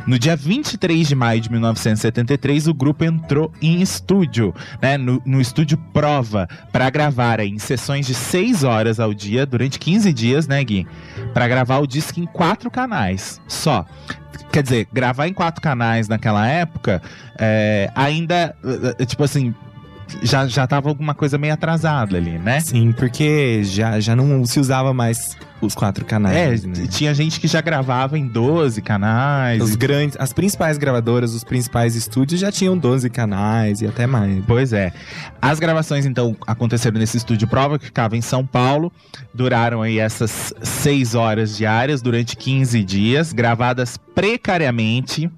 No 0.05 0.17
dia 0.17 0.35
23 0.35 1.07
de 1.07 1.15
maio 1.15 1.41
de 1.41 1.51
1973, 1.51 2.67
o 2.67 2.73
grupo 2.73 3.03
entrou 3.03 3.51
em 3.61 3.81
estúdio, 3.81 4.53
né, 4.81 4.97
no, 4.97 5.21
no 5.25 5.39
estúdio 5.39 5.77
Prova, 5.93 6.47
para 6.71 6.89
gravar 6.89 7.39
em 7.39 7.57
sessões 7.57 8.05
de 8.05 8.13
6 8.13 8.63
horas 8.63 8.99
ao 8.99 9.13
dia, 9.13 9.45
durante 9.45 9.79
15 9.79 10.11
dias, 10.13 10.47
né, 10.47 10.63
Gui? 10.63 10.87
Para 11.33 11.47
gravar 11.47 11.79
o 11.79 11.87
disco 11.87 12.19
em 12.19 12.25
quatro 12.25 12.69
canais 12.69 13.41
só. 13.47 13.85
Quer 14.51 14.63
dizer, 14.63 14.87
gravar 14.91 15.27
em 15.27 15.33
quatro 15.33 15.61
canais 15.61 16.07
naquela 16.07 16.47
época 16.47 17.01
é, 17.37 17.91
ainda, 17.93 18.55
é, 18.97 19.05
tipo 19.05 19.23
assim, 19.23 19.53
já, 20.21 20.47
já 20.47 20.67
tava 20.67 20.89
alguma 20.89 21.13
coisa 21.13 21.37
meio 21.37 21.53
atrasada 21.53 22.17
ali, 22.17 22.37
né? 22.37 22.59
Sim, 22.59 22.91
porque 22.91 23.63
já, 23.63 23.99
já 23.99 24.15
não 24.15 24.45
se 24.45 24.59
usava 24.59 24.93
mais 24.93 25.37
os 25.61 25.75
quatro 25.75 26.05
canais. 26.05 26.63
É, 26.63 26.67
né? 26.67 26.87
tinha 26.89 27.13
gente 27.13 27.39
que 27.39 27.47
já 27.47 27.61
gravava 27.61 28.17
em 28.17 28.27
12 28.27 28.81
canais. 28.81 29.61
Os 29.61 29.75
grandes, 29.75 30.17
as 30.19 30.31
principais 30.31 30.77
gravadoras, 30.77 31.33
os 31.33 31.43
principais 31.43 31.95
estúdios 31.95 32.39
já 32.39 32.51
tinham 32.51 32.77
12 32.77 33.09
canais 33.09 33.81
e 33.81 33.87
até 33.87 34.07
mais. 34.07 34.43
Pois 34.45 34.73
é. 34.73 34.93
As 35.41 35.59
gravações, 35.59 36.05
então, 36.05 36.35
aconteceram 36.47 36.99
nesse 36.99 37.17
estúdio 37.17 37.47
prova, 37.47 37.77
que 37.77 37.85
ficava 37.85 38.15
em 38.15 38.21
São 38.21 38.45
Paulo. 38.45 38.91
Duraram 39.33 39.81
aí 39.81 39.99
essas 39.99 40.53
seis 40.63 41.15
horas 41.15 41.57
diárias 41.57 42.01
durante 42.01 42.35
15 42.35 42.83
dias, 42.83 43.33
gravadas 43.33 43.97
precariamente. 43.97 45.29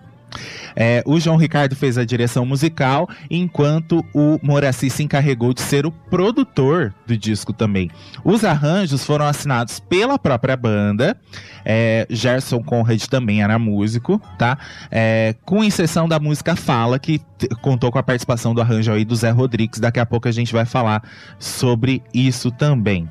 É, 0.75 1.03
o 1.05 1.19
João 1.19 1.37
Ricardo 1.37 1.75
fez 1.75 1.97
a 1.97 2.05
direção 2.05 2.45
musical, 2.45 3.09
enquanto 3.29 4.05
o 4.13 4.39
Moraci 4.41 4.89
se 4.89 5.03
encarregou 5.03 5.53
de 5.53 5.61
ser 5.61 5.85
o 5.85 5.91
produtor 5.91 6.93
do 7.05 7.17
disco 7.17 7.53
também. 7.53 7.89
Os 8.23 8.43
arranjos 8.43 9.03
foram 9.03 9.25
assinados 9.25 9.79
pela 9.79 10.17
própria 10.17 10.55
banda. 10.55 11.17
É, 11.65 12.07
Gerson 12.09 12.63
Conrad 12.63 13.03
também 13.05 13.43
era 13.43 13.57
músico, 13.59 14.21
tá? 14.37 14.57
É, 14.89 15.35
com 15.45 15.63
exceção 15.63 16.07
da 16.07 16.19
música 16.19 16.55
Fala, 16.55 16.99
que 16.99 17.21
contou 17.61 17.91
com 17.91 17.99
a 17.99 18.03
participação 18.03 18.53
do 18.53 18.61
arranjo 18.61 18.91
aí 18.91 19.05
do 19.05 19.15
Zé 19.15 19.31
Rodrigues. 19.31 19.79
Daqui 19.79 19.99
a 19.99 20.05
pouco 20.05 20.27
a 20.27 20.31
gente 20.31 20.53
vai 20.53 20.65
falar 20.65 21.03
sobre 21.39 22.01
isso 22.13 22.51
também. 22.51 23.09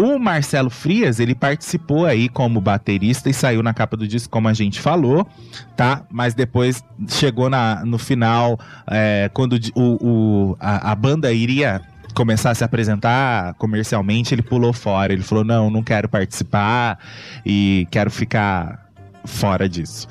O 0.00 0.16
Marcelo 0.16 0.70
Frias, 0.70 1.18
ele 1.18 1.34
participou 1.34 2.06
aí 2.06 2.28
como 2.28 2.60
baterista 2.60 3.28
e 3.28 3.34
saiu 3.34 3.64
na 3.64 3.74
capa 3.74 3.96
do 3.96 4.06
disco, 4.06 4.30
como 4.30 4.46
a 4.46 4.52
gente 4.52 4.80
falou, 4.80 5.26
tá? 5.76 6.04
Mas 6.08 6.34
depois 6.34 6.84
chegou 7.08 7.50
na, 7.50 7.84
no 7.84 7.98
final, 7.98 8.60
é, 8.86 9.28
quando 9.34 9.58
o, 9.74 10.50
o 10.52 10.56
a, 10.60 10.92
a 10.92 10.94
banda 10.94 11.32
iria 11.32 11.82
começar 12.14 12.52
a 12.52 12.54
se 12.54 12.62
apresentar 12.62 13.54
comercialmente, 13.54 14.32
ele 14.32 14.42
pulou 14.42 14.72
fora. 14.72 15.12
Ele 15.12 15.22
falou: 15.22 15.42
não, 15.42 15.68
não 15.68 15.82
quero 15.82 16.08
participar 16.08 17.00
e 17.44 17.84
quero 17.90 18.08
ficar 18.08 18.88
fora 19.24 19.68
disso. 19.68 20.06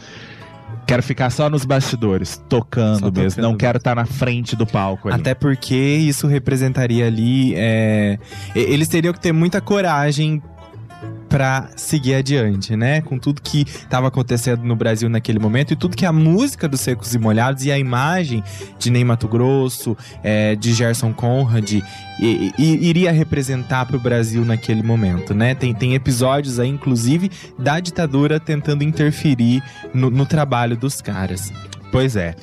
Quero 0.88 1.04
ficar 1.04 1.30
só 1.30 1.50
nos 1.50 1.66
bastidores, 1.66 2.42
tocando 2.48 3.00
só 3.00 3.12
mesmo. 3.12 3.42
Não 3.42 3.58
quero 3.58 3.78
estar 3.78 3.94
tá 3.94 3.96
na 3.96 4.06
frente 4.06 4.56
do 4.56 4.66
palco. 4.66 5.10
Ali. 5.10 5.20
Até 5.20 5.34
porque 5.34 5.76
isso 5.76 6.28
representaria 6.28 7.06
ali. 7.06 7.54
É... 7.56 8.18
Eles 8.56 8.88
teriam 8.88 9.14
que 9.14 9.20
ter 9.20 9.34
muita 9.34 9.60
coragem 9.60 10.42
para 11.30 11.70
seguir 11.76 12.16
adiante, 12.16 12.76
né? 12.76 13.02
Com 13.02 13.20
tudo 13.20 13.42
que 13.42 13.62
estava 13.62 14.08
acontecendo 14.08 14.64
no 14.64 14.76
Brasil 14.76 15.10
naquele 15.10 15.40
momento 15.40 15.74
e 15.74 15.76
tudo 15.76 15.96
que 15.96 16.06
a 16.06 16.12
música 16.12 16.68
dos 16.68 16.80
Secos 16.82 17.14
e 17.14 17.20
Molhados 17.20 17.66
e 17.66 17.72
a 17.72 17.78
imagem 17.78 18.44
de 18.80 18.90
Ney 18.90 19.04
Mato 19.04 19.28
Grosso, 19.28 19.96
é, 20.24 20.56
de 20.56 20.74
Gerson 20.74 21.14
Conrad 21.14 21.72
e, 21.74 21.84
e, 22.58 22.88
iria 22.88 23.12
representar 23.12 23.86
para 23.86 23.98
o 23.98 24.00
Brasil 24.00 24.44
naquele 24.46 24.82
momento, 24.82 25.34
né? 25.34 25.54
Tem, 25.54 25.74
tem 25.74 25.94
episódios 25.94 26.60
aí, 26.60 26.70
inclusive, 26.70 27.30
da 27.60 27.80
ditadura 27.80 28.40
tentando 28.40 28.84
interferir 28.84 29.62
no, 29.94 30.10
no 30.10 30.26
trabalho 30.26 30.78
dos 30.78 31.02
caras. 31.02 31.52
Pois 31.92 32.16
é. 32.16 32.36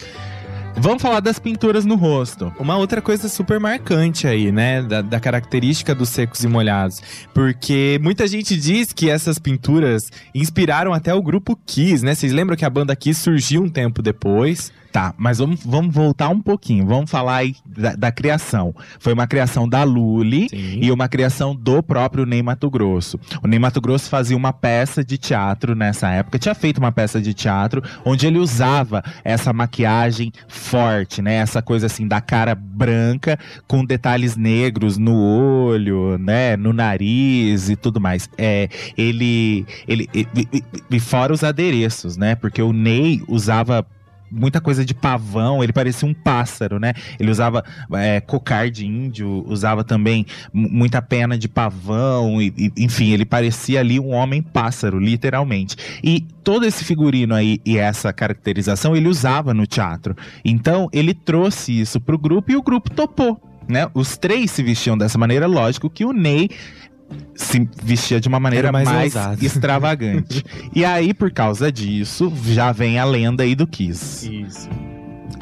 Vamos 0.76 1.00
falar 1.00 1.20
das 1.20 1.38
pinturas 1.38 1.84
no 1.84 1.94
rosto. 1.94 2.52
Uma 2.58 2.76
outra 2.76 3.00
coisa 3.00 3.28
super 3.28 3.58
marcante 3.58 4.26
aí, 4.26 4.52
né? 4.52 4.82
Da, 4.82 5.02
da, 5.02 5.20
característica 5.20 5.94
dos 5.94 6.08
secos 6.08 6.42
e 6.44 6.48
molhados. 6.48 7.00
Porque 7.32 7.98
muita 8.02 8.26
gente 8.26 8.56
diz 8.56 8.92
que 8.92 9.08
essas 9.08 9.38
pinturas 9.38 10.10
inspiraram 10.34 10.92
até 10.92 11.14
o 11.14 11.22
grupo 11.22 11.58
Kiss, 11.64 12.04
né? 12.04 12.14
Vocês 12.14 12.32
lembram 12.32 12.56
que 12.56 12.64
a 12.64 12.70
banda 12.70 12.94
Kiss 12.94 13.20
surgiu 13.22 13.62
um 13.62 13.68
tempo 13.68 14.02
depois? 14.02 14.72
Tá, 14.94 15.12
mas 15.18 15.38
vamos, 15.38 15.58
vamos 15.64 15.92
voltar 15.92 16.28
um 16.28 16.40
pouquinho. 16.40 16.86
Vamos 16.86 17.10
falar 17.10 17.38
aí 17.38 17.56
da, 17.66 17.96
da 17.96 18.12
criação. 18.12 18.72
Foi 19.00 19.12
uma 19.12 19.26
criação 19.26 19.68
da 19.68 19.82
Luli 19.82 20.48
Sim. 20.48 20.78
e 20.80 20.92
uma 20.92 21.08
criação 21.08 21.52
do 21.52 21.82
próprio 21.82 22.24
Ney 22.24 22.44
Mato 22.44 22.70
Grosso. 22.70 23.18
O 23.42 23.48
Ney 23.48 23.58
Mato 23.58 23.80
Grosso 23.80 24.08
fazia 24.08 24.36
uma 24.36 24.52
peça 24.52 25.04
de 25.04 25.18
teatro 25.18 25.74
nessa 25.74 26.10
época, 26.10 26.38
tinha 26.38 26.54
feito 26.54 26.78
uma 26.78 26.92
peça 26.92 27.20
de 27.20 27.34
teatro 27.34 27.82
onde 28.04 28.28
ele 28.28 28.38
usava 28.38 29.02
essa 29.24 29.52
maquiagem 29.52 30.30
forte, 30.46 31.20
né? 31.20 31.38
Essa 31.38 31.60
coisa 31.60 31.86
assim 31.86 32.06
da 32.06 32.20
cara 32.20 32.54
branca 32.54 33.36
com 33.66 33.84
detalhes 33.84 34.36
negros 34.36 34.96
no 34.96 35.16
olho, 35.16 36.16
né? 36.18 36.56
No 36.56 36.72
nariz 36.72 37.68
e 37.68 37.74
tudo 37.74 38.00
mais. 38.00 38.30
É, 38.38 38.68
ele, 38.96 39.66
ele, 39.88 40.08
ele 40.14 40.38
e 40.88 41.00
fora 41.00 41.32
os 41.32 41.42
adereços, 41.42 42.16
né? 42.16 42.36
Porque 42.36 42.62
o 42.62 42.72
Ney 42.72 43.24
usava 43.26 43.84
muita 44.34 44.60
coisa 44.60 44.84
de 44.84 44.94
pavão, 44.94 45.62
ele 45.62 45.72
parecia 45.72 46.08
um 46.08 46.14
pássaro, 46.14 46.78
né? 46.78 46.92
Ele 47.18 47.30
usava 47.30 47.64
é, 47.92 48.20
cocar 48.20 48.70
de 48.70 48.86
índio, 48.86 49.44
usava 49.46 49.84
também 49.84 50.26
muita 50.52 51.00
pena 51.00 51.38
de 51.38 51.48
pavão, 51.48 52.40
e, 52.42 52.52
e, 52.56 52.84
enfim, 52.84 53.12
ele 53.12 53.24
parecia 53.24 53.80
ali 53.80 54.00
um 54.00 54.10
homem 54.10 54.42
pássaro, 54.42 54.98
literalmente. 54.98 55.76
E 56.02 56.26
todo 56.42 56.66
esse 56.66 56.84
figurino 56.84 57.34
aí 57.34 57.60
e 57.64 57.78
essa 57.78 58.12
caracterização 58.12 58.96
ele 58.96 59.08
usava 59.08 59.54
no 59.54 59.66
teatro. 59.66 60.16
Então 60.44 60.88
ele 60.92 61.14
trouxe 61.14 61.80
isso 61.80 62.00
pro 62.00 62.18
grupo 62.18 62.50
e 62.50 62.56
o 62.56 62.62
grupo 62.62 62.90
topou. 62.90 63.40
Né? 63.66 63.88
Os 63.94 64.18
três 64.18 64.50
se 64.50 64.62
vestiam 64.62 64.96
dessa 64.98 65.16
maneira, 65.16 65.46
lógico 65.46 65.88
que 65.88 66.04
o 66.04 66.12
Ney 66.12 66.50
se 67.34 67.68
vestia 67.82 68.20
de 68.20 68.28
uma 68.28 68.40
maneira 68.40 68.70
mais, 68.72 68.88
mais 68.88 69.14
extravagante. 69.42 70.44
e 70.74 70.84
aí, 70.84 71.12
por 71.12 71.30
causa 71.30 71.70
disso, 71.70 72.32
já 72.46 72.72
vem 72.72 72.98
a 72.98 73.04
lenda 73.04 73.42
aí 73.42 73.54
do 73.54 73.66
Kiss. 73.66 74.28
Isso. 74.30 74.68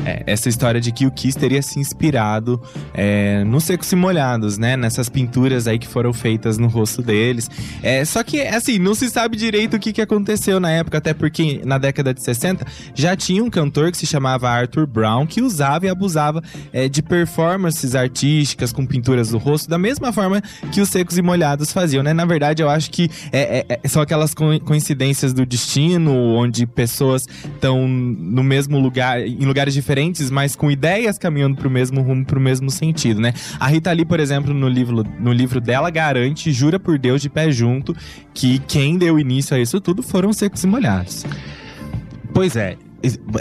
É, 0.05 0.22
essa 0.26 0.48
história 0.48 0.81
de 0.81 0.90
que 0.90 1.07
o 1.07 1.11
Kiss 1.11 1.38
teria 1.38 1.62
se 1.62 1.78
inspirado 1.78 2.61
é, 2.92 3.44
nos 3.44 3.64
secos 3.64 3.90
e 3.92 3.96
molhados, 3.96 4.59
né? 4.59 4.76
Nessas 4.76 5.09
pinturas 5.09 5.68
aí 5.68 5.78
que 5.78 5.87
foram 5.87 6.12
feitas 6.12 6.59
no 6.59 6.66
rosto 6.66 7.02
deles. 7.02 7.48
É, 7.83 8.05
só 8.05 8.22
que, 8.24 8.40
assim, 8.40 8.78
não 8.78 8.94
se 8.94 9.09
sabe 9.09 9.37
direito 9.37 9.76
o 9.76 9.78
que, 9.78 9.92
que 9.92 10.00
aconteceu 10.00 10.59
na 10.59 10.70
época, 10.70 10.98
até 10.98 11.14
porque 11.14 11.61
na 11.64 11.78
década 11.78 12.12
de 12.12 12.20
60 12.20 12.66
já 12.94 13.14
tinha 13.14 13.42
um 13.42 13.50
cantor 13.50 13.92
que 13.92 13.96
se 13.96 14.07
chamava 14.07 14.50
Arthur 14.50 14.87
Brown 14.87 15.26
que 15.26 15.40
usava 15.40 15.87
e 15.87 15.88
abusava 15.88 16.42
é, 16.72 16.88
de 16.88 17.00
performances 17.00 17.94
artísticas 17.94 18.72
com 18.72 18.85
pinturas 18.85 19.31
do 19.31 19.38
rosto, 19.38 19.70
da 19.70 19.78
mesma 19.78 20.12
forma 20.12 20.42
que 20.72 20.81
os 20.81 20.88
secos 20.88 21.16
e 21.16 21.22
molhados 21.22 21.72
faziam, 21.72 22.02
né? 22.02 22.12
Na 22.12 22.24
verdade, 22.24 22.62
eu 22.62 22.68
acho 22.68 22.90
que 22.90 23.09
é, 23.31 23.64
é, 23.68 23.81
é 23.83 23.88
são 23.88 24.02
aquelas 24.02 24.35
coincidências 24.35 25.33
do 25.33 25.46
destino, 25.46 26.12
onde 26.12 26.66
pessoas 26.66 27.28
estão 27.44 27.87
no 27.87 28.42
mesmo 28.42 28.78
lugar, 28.81 29.20
em 29.20 29.44
lugares 29.44 29.72
diferentes 29.74 29.82
diferentes, 29.83 30.31
mas 30.31 30.55
com 30.57 30.71
ideias 30.71 31.18
caminhando 31.18 31.57
para 31.57 31.68
o 31.68 31.71
mesmo 31.71 32.01
rumo, 32.01 32.25
para 32.25 32.38
o 32.38 32.42
mesmo 32.42 32.71
sentido, 32.71 33.21
né? 33.21 33.35
A 33.59 33.66
Rita 33.66 33.92
Lee, 33.92 34.05
por 34.05 34.21
exemplo, 34.21 34.55
no 34.55 34.68
livro, 34.68 35.05
no 35.21 35.33
livro 35.33 35.61
dela, 35.61 35.90
garante, 35.90 36.53
jura 36.53 36.79
por 36.79 36.99
Deus 36.99 37.21
de 37.21 37.29
pé 37.29 37.51
junto, 37.51 37.95
que 38.33 38.59
quem 38.61 38.97
deu 38.97 39.18
início 39.18 39.57
a 39.57 39.61
isso 39.61 39.81
tudo 39.81 40.03
foram 40.03 40.33
secos 40.33 40.62
e 40.62 40.66
molhados. 40.66 41.27
Pois 42.33 42.57
é, 42.57 42.77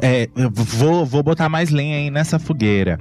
é, 0.01 0.29
vou, 0.35 1.05
vou 1.05 1.23
botar 1.23 1.49
mais 1.49 1.69
lenha 1.69 1.97
aí 1.97 2.09
nessa 2.09 2.39
fogueira. 2.39 2.99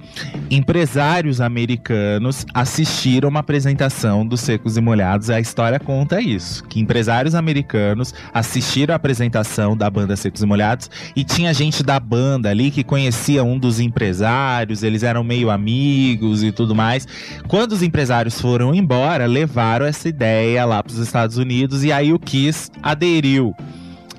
Empresários 0.51 1.41
americanos 1.41 2.47
assistiram 2.53 3.29
uma 3.29 3.41
apresentação 3.41 4.27
dos 4.27 4.41
Secos 4.41 4.77
e 4.77 4.81
Molhados. 4.81 5.31
A 5.31 5.41
história 5.41 5.81
conta 5.81 6.21
isso: 6.21 6.65
que 6.65 6.81
empresários 6.81 7.35
americanos 7.35 8.15
assistiram 8.33 8.93
a 8.93 8.97
apresentação 8.97 9.77
da 9.77 9.89
banda 9.89 10.17
Secos 10.17 10.43
e 10.43 10.47
Molhados 10.47 10.91
e 11.17 11.25
tinha 11.25 11.53
gente 11.55 11.83
da 11.83 11.99
banda 11.99 12.51
ali 12.51 12.71
que 12.71 12.85
conhecia 12.85 13.43
um 13.43 13.59
dos 13.59 13.81
empresários, 13.81 14.83
eles 14.83 15.03
eram 15.03 15.25
meio 15.25 15.51
amigos 15.51 16.43
e 16.43 16.53
tudo 16.53 16.75
mais. 16.75 17.07
Quando 17.49 17.73
os 17.73 17.83
empresários 17.83 18.41
foram 18.41 18.75
embora, 18.75 19.27
levaram 19.27 19.87
essa 19.87 20.09
ideia 20.09 20.65
lá 20.65 20.83
para 20.83 20.93
os 20.93 20.99
Estados 20.99 21.37
Unidos 21.37 21.85
e 21.85 21.93
aí 21.93 22.13
o 22.13 22.19
Kiss 22.19 22.71
aderiu 22.83 23.55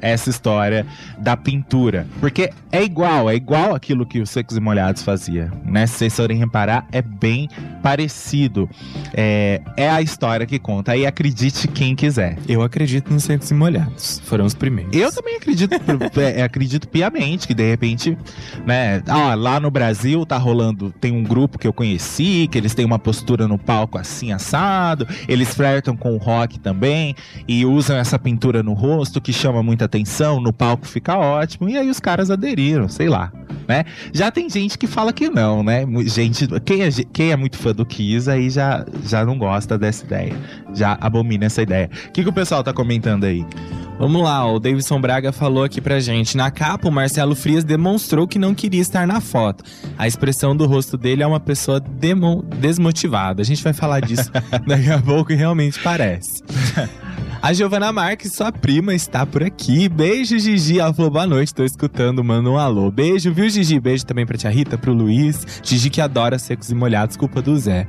essa 0.01 0.29
história 0.29 0.85
da 1.17 1.37
pintura. 1.37 2.07
Porque 2.19 2.51
é 2.71 2.83
igual, 2.83 3.29
é 3.29 3.35
igual 3.35 3.75
aquilo 3.75 4.05
que 4.05 4.19
os 4.19 4.29
Secos 4.29 4.57
e 4.57 4.59
Molhados 4.59 5.03
fazia, 5.03 5.51
né? 5.63 5.85
Se 5.85 5.99
vocês 5.99 6.15
forem 6.15 6.37
reparar, 6.37 6.87
é 6.91 7.01
bem 7.01 7.47
parecido. 7.81 8.69
É, 9.13 9.61
é 9.77 9.89
a 9.89 10.01
história 10.01 10.45
que 10.45 10.57
conta. 10.57 10.93
Aí 10.93 11.05
acredite 11.05 11.67
quem 11.67 11.95
quiser. 11.95 12.37
Eu 12.47 12.61
acredito 12.61 13.11
nos 13.11 13.23
Secos 13.23 13.51
e 13.51 13.53
Molhados. 13.53 14.21
Foram 14.25 14.45
os 14.45 14.53
primeiros. 14.53 14.95
Eu 14.95 15.11
também 15.11 15.35
acredito, 15.35 15.73
é, 16.19 16.41
acredito 16.41 16.87
piamente 16.87 17.47
que 17.47 17.53
de 17.53 17.69
repente, 17.69 18.17
né? 18.65 19.03
Ah, 19.07 19.35
lá 19.35 19.59
no 19.59 19.69
Brasil 19.69 20.25
tá 20.25 20.37
rolando, 20.37 20.91
tem 20.99 21.11
um 21.11 21.23
grupo 21.23 21.59
que 21.59 21.67
eu 21.67 21.73
conheci, 21.73 22.47
que 22.51 22.57
eles 22.57 22.73
têm 22.73 22.85
uma 22.85 22.99
postura 22.99 23.47
no 23.47 23.57
palco 23.57 23.97
assim 23.97 24.31
assado, 24.31 25.07
eles 25.27 25.53
flertam 25.53 25.95
com 25.95 26.13
o 26.13 26.17
rock 26.17 26.59
também 26.59 27.15
e 27.47 27.65
usam 27.65 27.97
essa 27.97 28.17
pintura 28.17 28.63
no 28.63 28.73
rosto 28.73 29.19
que 29.19 29.33
chama 29.33 29.61
muita 29.61 29.87
atenção, 29.91 30.39
no 30.39 30.53
palco 30.53 30.87
fica 30.87 31.17
ótimo, 31.17 31.69
e 31.69 31.77
aí 31.77 31.89
os 31.89 31.99
caras 31.99 32.31
aderiram, 32.31 32.87
sei 32.87 33.09
lá, 33.09 33.31
né? 33.67 33.83
Já 34.13 34.31
tem 34.31 34.49
gente 34.49 34.77
que 34.77 34.87
fala 34.87 35.11
que 35.11 35.29
não, 35.29 35.61
né? 35.61 35.85
Gente, 36.05 36.47
quem 36.61 36.83
é, 36.83 36.89
quem 37.11 37.31
é 37.31 37.35
muito 37.35 37.57
fã 37.57 37.73
do 37.73 37.85
Kiss 37.85 38.29
aí 38.29 38.49
já, 38.49 38.85
já 39.03 39.25
não 39.25 39.37
gosta 39.37 39.77
dessa 39.77 40.05
ideia, 40.05 40.35
já 40.73 40.97
abomina 41.01 41.45
essa 41.45 41.61
ideia. 41.61 41.89
O 42.07 42.11
que, 42.11 42.23
que 42.23 42.29
o 42.29 42.33
pessoal 42.33 42.63
tá 42.63 42.73
comentando 42.73 43.25
aí? 43.25 43.45
Vamos 43.99 44.23
lá, 44.23 44.51
o 44.51 44.59
Davidson 44.59 44.99
Braga 44.99 45.31
falou 45.31 45.63
aqui 45.63 45.79
pra 45.79 45.99
gente. 45.99 46.35
Na 46.35 46.49
capa, 46.49 46.87
o 46.87 46.91
Marcelo 46.91 47.35
Frias 47.35 47.63
demonstrou 47.63 48.27
que 48.27 48.39
não 48.39 48.55
queria 48.55 48.81
estar 48.81 49.05
na 49.05 49.21
foto. 49.21 49.63
A 49.95 50.07
expressão 50.07 50.55
do 50.55 50.65
rosto 50.65 50.97
dele 50.97 51.21
é 51.21 51.27
uma 51.27 51.39
pessoa 51.39 51.79
desmotivada. 52.59 53.43
A 53.43 53.45
gente 53.45 53.63
vai 53.63 53.73
falar 53.73 53.99
disso 53.99 54.31
daqui 54.65 54.89
a 54.89 54.99
pouco 54.99 55.31
e 55.31 55.35
realmente 55.35 55.79
parece. 55.83 56.41
A 57.41 57.53
Giovana 57.53 57.91
Marques, 57.91 58.33
sua 58.33 58.51
prima, 58.51 58.93
está 58.93 59.25
por 59.25 59.41
aqui. 59.41 59.89
Beijo, 59.89 60.37
Gigi. 60.37 60.79
Ela 60.79 60.93
falou 60.93 61.09
boa 61.09 61.25
noite, 61.25 61.51
tô 61.51 61.63
escutando, 61.63 62.23
manda 62.23 62.47
um 62.47 62.55
alô. 62.55 62.91
Beijo, 62.91 63.33
viu, 63.33 63.49
Gigi? 63.49 63.79
Beijo 63.79 64.05
também 64.05 64.27
pra 64.27 64.37
tia 64.37 64.51
Rita, 64.51 64.77
pro 64.77 64.93
Luiz. 64.93 65.59
Gigi 65.63 65.89
que 65.89 65.99
adora 65.99 66.37
secos 66.37 66.69
e 66.69 66.75
molhados, 66.75 67.17
culpa 67.17 67.41
do 67.41 67.57
Zé. 67.57 67.87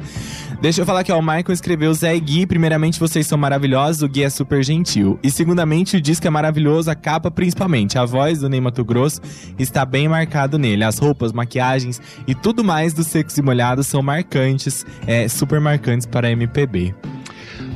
Deixa 0.63 0.81
eu 0.81 0.87
falar 0.87 1.01
aqui, 1.01 1.13
ó, 1.13 1.19
o 1.19 1.23
Michael 1.23 1.53
escreveu 1.53 1.93
Zé 1.93 2.17
e 2.17 2.21
Gui. 2.21 2.47
Primeiramente, 2.47 2.99
vocês 2.99 3.27
são 3.27 3.37
maravilhosos, 3.37 4.01
o 4.01 4.09
Gui 4.09 4.23
é 4.23 4.31
super 4.31 4.65
gentil. 4.65 5.21
E 5.23 5.31
segundamente, 5.31 5.99
o 5.99 6.01
disco 6.01 6.27
é 6.27 6.31
maravilhoso, 6.31 6.91
a 6.91 6.95
capa 6.95 7.31
principalmente. 7.31 7.99
A 7.99 8.07
voz 8.07 8.39
do 8.39 8.49
Ney 8.49 8.61
Mato 8.61 8.83
Grosso 8.83 9.21
está 9.59 9.85
bem 9.85 10.09
marcado 10.09 10.59
nele. 10.59 10.83
As 10.83 10.99
roupas, 10.99 11.31
maquiagens 11.31 12.01
e 12.27 12.35
tudo 12.35 12.65
mais 12.65 12.95
dos 12.95 13.07
secos 13.07 13.37
e 13.37 13.43
molhados 13.43 13.87
são 13.87 14.01
marcantes, 14.01 14.87
é, 15.07 15.29
super 15.29 15.61
marcantes 15.61 16.07
para 16.07 16.29
a 16.29 16.31
MPB. 16.31 16.95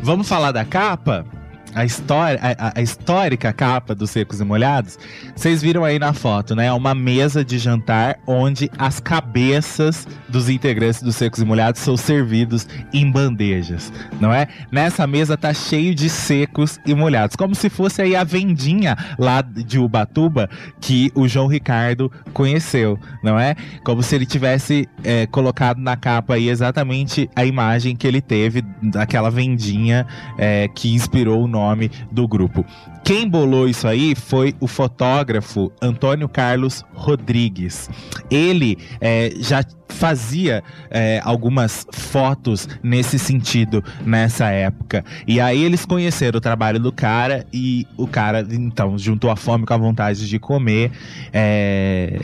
Vamos 0.02 0.26
falar 0.26 0.52
da 0.52 0.64
capa? 0.64 1.35
A, 1.76 1.84
história, 1.84 2.40
a, 2.42 2.78
a, 2.78 2.82
histórica 2.82 3.52
capa 3.52 3.94
dos 3.94 4.08
Secos 4.08 4.40
e 4.40 4.44
Molhados, 4.44 4.98
vocês 5.36 5.60
viram 5.60 5.84
aí 5.84 5.98
na 5.98 6.14
foto, 6.14 6.56
né? 6.56 6.72
Uma 6.72 6.94
mesa 6.94 7.44
de 7.44 7.58
jantar 7.58 8.18
onde 8.26 8.70
as 8.78 8.98
cabeças 8.98 10.08
dos 10.26 10.48
integrantes 10.48 11.02
dos 11.02 11.16
Secos 11.16 11.42
e 11.42 11.44
Molhados 11.44 11.82
são 11.82 11.94
servidos 11.94 12.66
em 12.94 13.10
bandejas, 13.10 13.92
não 14.18 14.32
é? 14.32 14.48
Nessa 14.72 15.06
mesa 15.06 15.36
tá 15.36 15.52
cheio 15.52 15.94
de 15.94 16.08
secos 16.08 16.80
e 16.86 16.94
molhados, 16.94 17.36
como 17.36 17.54
se 17.54 17.68
fosse 17.68 18.00
aí 18.00 18.16
a 18.16 18.24
vendinha 18.24 18.96
lá 19.18 19.42
de 19.42 19.78
Ubatuba 19.78 20.48
que 20.80 21.12
o 21.14 21.28
João 21.28 21.46
Ricardo 21.46 22.10
conheceu, 22.32 22.98
não 23.22 23.38
é? 23.38 23.54
Como 23.84 24.02
se 24.02 24.14
ele 24.14 24.24
tivesse 24.24 24.88
é, 25.04 25.26
colocado 25.26 25.78
na 25.78 25.94
capa 25.94 26.34
aí 26.34 26.48
exatamente 26.48 27.28
a 27.36 27.44
imagem 27.44 27.94
que 27.94 28.06
ele 28.06 28.22
teve 28.22 28.62
daquela 28.82 29.30
vendinha 29.30 30.06
é, 30.38 30.68
que 30.68 30.94
inspirou 30.94 31.44
o 31.44 31.46
nome 31.46 31.65
nome 31.66 31.90
do 32.10 32.26
grupo. 32.26 32.64
Quem 33.04 33.28
bolou 33.28 33.68
isso 33.68 33.86
aí 33.86 34.14
foi 34.14 34.54
o 34.60 34.66
fotógrafo 34.66 35.72
Antônio 35.80 36.28
Carlos 36.28 36.84
Rodrigues. 36.94 37.90
Ele 38.30 38.78
é, 39.00 39.32
já 39.38 39.62
fazia 39.88 40.62
é, 40.90 41.20
algumas 41.24 41.86
fotos 41.92 42.68
nesse 42.82 43.18
sentido 43.18 43.82
nessa 44.04 44.50
época. 44.50 45.04
E 45.26 45.40
aí 45.40 45.62
eles 45.62 45.84
conheceram 45.84 46.38
o 46.38 46.40
trabalho 46.40 46.80
do 46.80 46.92
cara 46.92 47.46
e 47.52 47.86
o 47.96 48.06
cara 48.06 48.46
então 48.50 48.98
juntou 48.98 49.30
a 49.30 49.36
fome 49.36 49.64
com 49.64 49.74
a 49.74 49.78
vontade 49.78 50.28
de 50.28 50.38
comer. 50.38 50.90
É, 51.32 52.18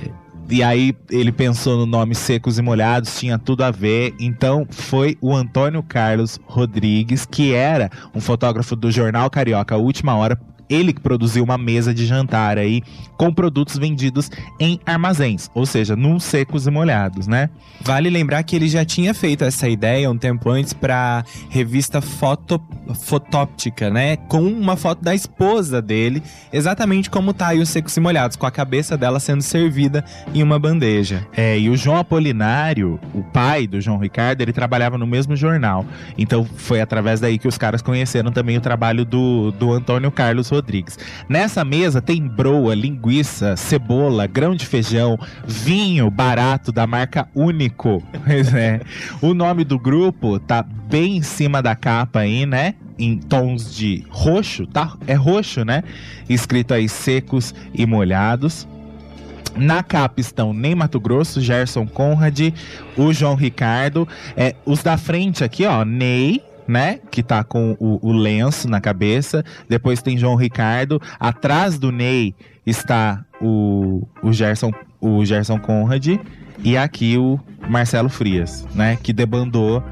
e 0.52 0.62
aí 0.62 0.94
ele 1.10 1.32
pensou 1.32 1.78
no 1.78 1.86
nome 1.86 2.14
Secos 2.14 2.58
e 2.58 2.62
Molhados, 2.62 3.18
tinha 3.18 3.38
tudo 3.38 3.64
a 3.64 3.70
ver. 3.70 4.14
Então 4.20 4.66
foi 4.68 5.16
o 5.18 5.34
Antônio 5.34 5.82
Carlos 5.82 6.38
Rodrigues, 6.44 7.24
que 7.24 7.54
era 7.54 7.90
um 8.14 8.20
fotógrafo 8.20 8.76
do 8.76 8.90
jornal 8.90 9.30
Carioca 9.30 9.78
Última 9.78 10.14
Hora, 10.14 10.38
ele 10.72 10.92
que 10.92 11.00
produziu 11.00 11.44
uma 11.44 11.58
mesa 11.58 11.92
de 11.92 12.06
jantar 12.06 12.58
aí 12.58 12.82
com 13.16 13.32
produtos 13.32 13.78
vendidos 13.78 14.30
em 14.58 14.80
armazéns, 14.84 15.48
ou 15.54 15.64
seja, 15.64 15.94
num 15.94 16.18
secos 16.18 16.66
e 16.66 16.70
molhados, 16.70 17.28
né? 17.28 17.50
Vale 17.80 18.10
lembrar 18.10 18.42
que 18.42 18.56
ele 18.56 18.68
já 18.68 18.84
tinha 18.84 19.14
feito 19.14 19.44
essa 19.44 19.68
ideia 19.68 20.10
um 20.10 20.18
tempo 20.18 20.50
antes 20.50 20.72
para 20.72 21.24
revista 21.48 22.00
Foto, 22.00 22.60
Fotóptica, 23.00 23.90
né? 23.90 24.16
Com 24.16 24.42
uma 24.42 24.76
foto 24.76 25.02
da 25.02 25.14
esposa 25.14 25.80
dele, 25.80 26.22
exatamente 26.52 27.10
como 27.10 27.32
tá 27.32 27.48
aí 27.48 27.60
os 27.60 27.68
secos 27.68 27.96
e 27.96 28.00
molhados, 28.00 28.36
com 28.36 28.46
a 28.46 28.50
cabeça 28.50 28.96
dela 28.96 29.20
sendo 29.20 29.42
servida 29.42 30.04
em 30.34 30.42
uma 30.42 30.58
bandeja. 30.58 31.26
É, 31.36 31.58
e 31.58 31.68
o 31.68 31.76
João 31.76 31.98
Apolinário, 31.98 32.98
o 33.14 33.22
pai 33.22 33.66
do 33.66 33.80
João 33.80 33.98
Ricardo, 33.98 34.40
ele 34.40 34.52
trabalhava 34.52 34.98
no 34.98 35.06
mesmo 35.06 35.36
jornal. 35.36 35.84
Então 36.16 36.44
foi 36.44 36.80
através 36.80 37.20
daí 37.20 37.38
que 37.38 37.46
os 37.46 37.58
caras 37.58 37.82
conheceram 37.82 38.32
também 38.32 38.56
o 38.56 38.60
trabalho 38.60 39.04
do, 39.04 39.52
do 39.52 39.72
Antônio 39.72 40.10
Carlos 40.10 40.48
Rodrigues. 40.48 40.61
Nessa 41.28 41.64
mesa 41.64 42.00
tem 42.00 42.26
broa, 42.26 42.74
linguiça, 42.74 43.56
cebola, 43.56 44.26
grão 44.26 44.54
de 44.54 44.66
feijão, 44.66 45.18
vinho 45.46 46.10
barato 46.10 46.72
da 46.72 46.86
marca 46.86 47.28
Único. 47.34 48.02
é. 48.56 48.80
O 49.20 49.34
nome 49.34 49.64
do 49.64 49.78
grupo 49.78 50.38
tá 50.38 50.62
bem 50.62 51.18
em 51.18 51.22
cima 51.22 51.62
da 51.62 51.74
capa 51.74 52.20
aí, 52.20 52.46
né? 52.46 52.74
Em 52.98 53.18
tons 53.18 53.74
de 53.74 54.04
roxo, 54.08 54.66
tá? 54.66 54.94
É 55.06 55.14
roxo, 55.14 55.64
né? 55.64 55.82
Escrito 56.28 56.74
aí 56.74 56.88
secos 56.88 57.54
e 57.74 57.84
molhados. 57.84 58.66
Na 59.56 59.82
capa 59.82 60.20
estão 60.20 60.54
Ney 60.54 60.74
Mato 60.74 60.98
Grosso, 60.98 61.40
Gerson 61.40 61.86
Conrad, 61.86 62.54
o 62.96 63.12
João 63.12 63.34
Ricardo. 63.34 64.08
É, 64.36 64.54
os 64.64 64.82
da 64.82 64.96
frente 64.96 65.44
aqui, 65.44 65.66
ó, 65.66 65.84
Ney, 65.84 66.42
né? 66.72 67.00
Que 67.10 67.22
tá 67.22 67.44
com 67.44 67.76
o, 67.78 67.98
o, 68.02 68.12
lenço 68.12 68.66
na 68.66 68.80
cabeça. 68.80 69.44
Depois 69.68 70.00
tem 70.00 70.16
João 70.16 70.34
Ricardo. 70.34 71.00
Atrás 71.20 71.78
do 71.78 71.92
Ney 71.92 72.34
está 72.64 73.24
o, 73.40 74.08
o, 74.22 74.32
Gerson, 74.32 74.72
o 74.98 75.22
Gerson 75.24 75.58
Conrad. 75.58 76.18
E 76.64 76.76
aqui 76.76 77.18
o 77.18 77.38
Marcelo 77.68 78.08
Frias, 78.08 78.66
né? 78.74 78.96
Que 79.02 79.12
debandou 79.12 79.84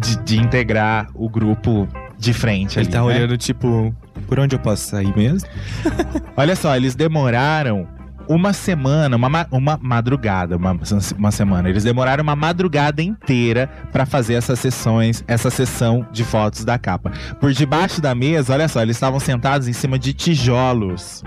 de, 0.00 0.16
de 0.24 0.38
integrar 0.38 1.08
o 1.14 1.28
grupo 1.28 1.88
de 2.18 2.32
frente. 2.32 2.78
Ele 2.78 2.86
ali, 2.86 2.92
tá 2.92 2.98
né? 2.98 3.04
olhando, 3.04 3.38
tipo, 3.38 3.94
por 4.26 4.40
onde 4.40 4.56
eu 4.56 4.58
posso 4.58 4.88
sair 4.88 5.16
mesmo? 5.16 5.48
Olha 6.36 6.56
só, 6.56 6.76
eles 6.76 6.96
demoraram 6.96 7.86
uma 8.28 8.52
semana, 8.52 9.16
uma, 9.16 9.46
uma 9.50 9.78
madrugada, 9.80 10.56
uma, 10.56 10.76
uma 11.18 11.30
semana. 11.30 11.68
Eles 11.68 11.84
demoraram 11.84 12.22
uma 12.22 12.36
madrugada 12.36 13.02
inteira 13.02 13.68
para 13.90 14.06
fazer 14.06 14.34
essas 14.34 14.58
sessões, 14.58 15.24
essa 15.26 15.50
sessão 15.50 16.06
de 16.12 16.24
fotos 16.24 16.64
da 16.64 16.78
capa. 16.78 17.12
Por 17.40 17.52
debaixo 17.52 18.00
da 18.00 18.14
mesa, 18.14 18.52
olha 18.52 18.68
só, 18.68 18.82
eles 18.82 18.96
estavam 18.96 19.20
sentados 19.20 19.68
em 19.68 19.72
cima 19.72 19.98
de 19.98 20.12
tijolos. 20.12 21.22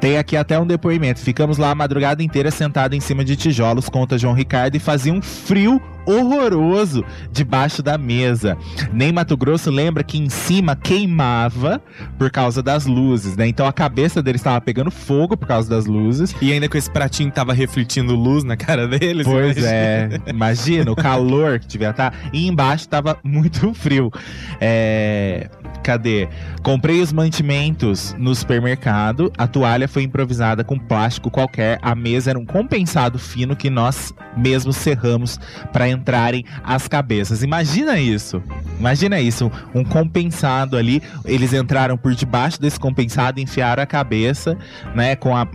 Tem 0.00 0.18
aqui 0.18 0.36
até 0.36 0.58
um 0.58 0.66
depoimento. 0.66 1.20
Ficamos 1.20 1.58
lá 1.58 1.70
a 1.70 1.74
madrugada 1.74 2.22
inteira 2.22 2.50
sentados 2.50 2.96
em 2.96 3.00
cima 3.00 3.24
de 3.24 3.36
tijolos, 3.36 3.88
conta 3.88 4.18
João 4.18 4.34
Ricardo, 4.34 4.76
e 4.76 4.78
fazia 4.78 5.12
um 5.12 5.22
frio 5.22 5.80
horroroso 6.08 7.04
debaixo 7.30 7.82
da 7.82 7.98
mesa. 7.98 8.56
Nem 8.92 9.12
Mato 9.12 9.36
Grosso 9.36 9.70
lembra 9.70 10.02
que 10.02 10.18
em 10.18 10.30
cima 10.30 10.74
queimava 10.74 11.82
por 12.18 12.30
causa 12.30 12.62
das 12.62 12.86
luzes, 12.86 13.36
né? 13.36 13.46
Então 13.46 13.66
a 13.66 13.72
cabeça 13.72 14.22
dele 14.22 14.36
estava 14.36 14.60
pegando 14.60 14.90
fogo 14.90 15.36
por 15.36 15.46
causa 15.46 15.68
das 15.68 15.84
luzes. 15.84 16.34
E 16.40 16.52
ainda 16.52 16.68
com 16.68 16.78
esse 16.78 16.90
pratinho 16.90 17.30
tava 17.30 17.52
refletindo 17.52 18.14
luz 18.14 18.42
na 18.42 18.56
cara 18.56 18.88
deles. 18.88 19.26
Pois 19.26 19.56
imagina. 19.56 19.70
é, 19.70 20.20
imagina 20.26 20.92
o 20.92 20.96
calor 20.96 21.58
que 21.58 21.66
devia 21.66 21.90
estar. 21.90 22.10
Tá. 22.10 22.16
E 22.32 22.46
embaixo 22.46 22.84
estava 22.84 23.18
muito 23.22 23.74
frio. 23.74 24.10
É, 24.60 25.50
cadê? 25.82 26.28
Comprei 26.62 27.00
os 27.00 27.12
mantimentos 27.12 28.14
no 28.18 28.34
supermercado. 28.34 29.32
A 29.36 29.46
toalha 29.46 29.88
foi 29.88 30.02
improvisada 30.02 30.64
com 30.64 30.78
plástico 30.78 31.30
qualquer. 31.30 31.78
A 31.82 31.94
mesa 31.94 32.30
era 32.30 32.38
um 32.38 32.46
compensado 32.46 33.18
fino 33.18 33.56
que 33.56 33.68
nós 33.68 34.14
mesmos 34.36 34.76
serramos 34.76 35.38
para 35.72 35.88
entrarem 35.98 36.44
as 36.64 36.88
cabeças. 36.88 37.42
Imagina 37.42 37.98
isso. 37.98 38.42
Imagina 38.78 39.20
isso, 39.20 39.50
um 39.74 39.82
compensado 39.84 40.76
ali. 40.76 41.02
Eles 41.24 41.52
entraram 41.52 41.96
por 41.96 42.14
debaixo 42.14 42.60
desse 42.60 42.78
compensado, 42.78 43.40
enfiaram 43.40 43.82
a 43.82 43.86
cabeça, 43.86 44.56
né, 44.94 45.16
com 45.16 45.36
a, 45.36 45.46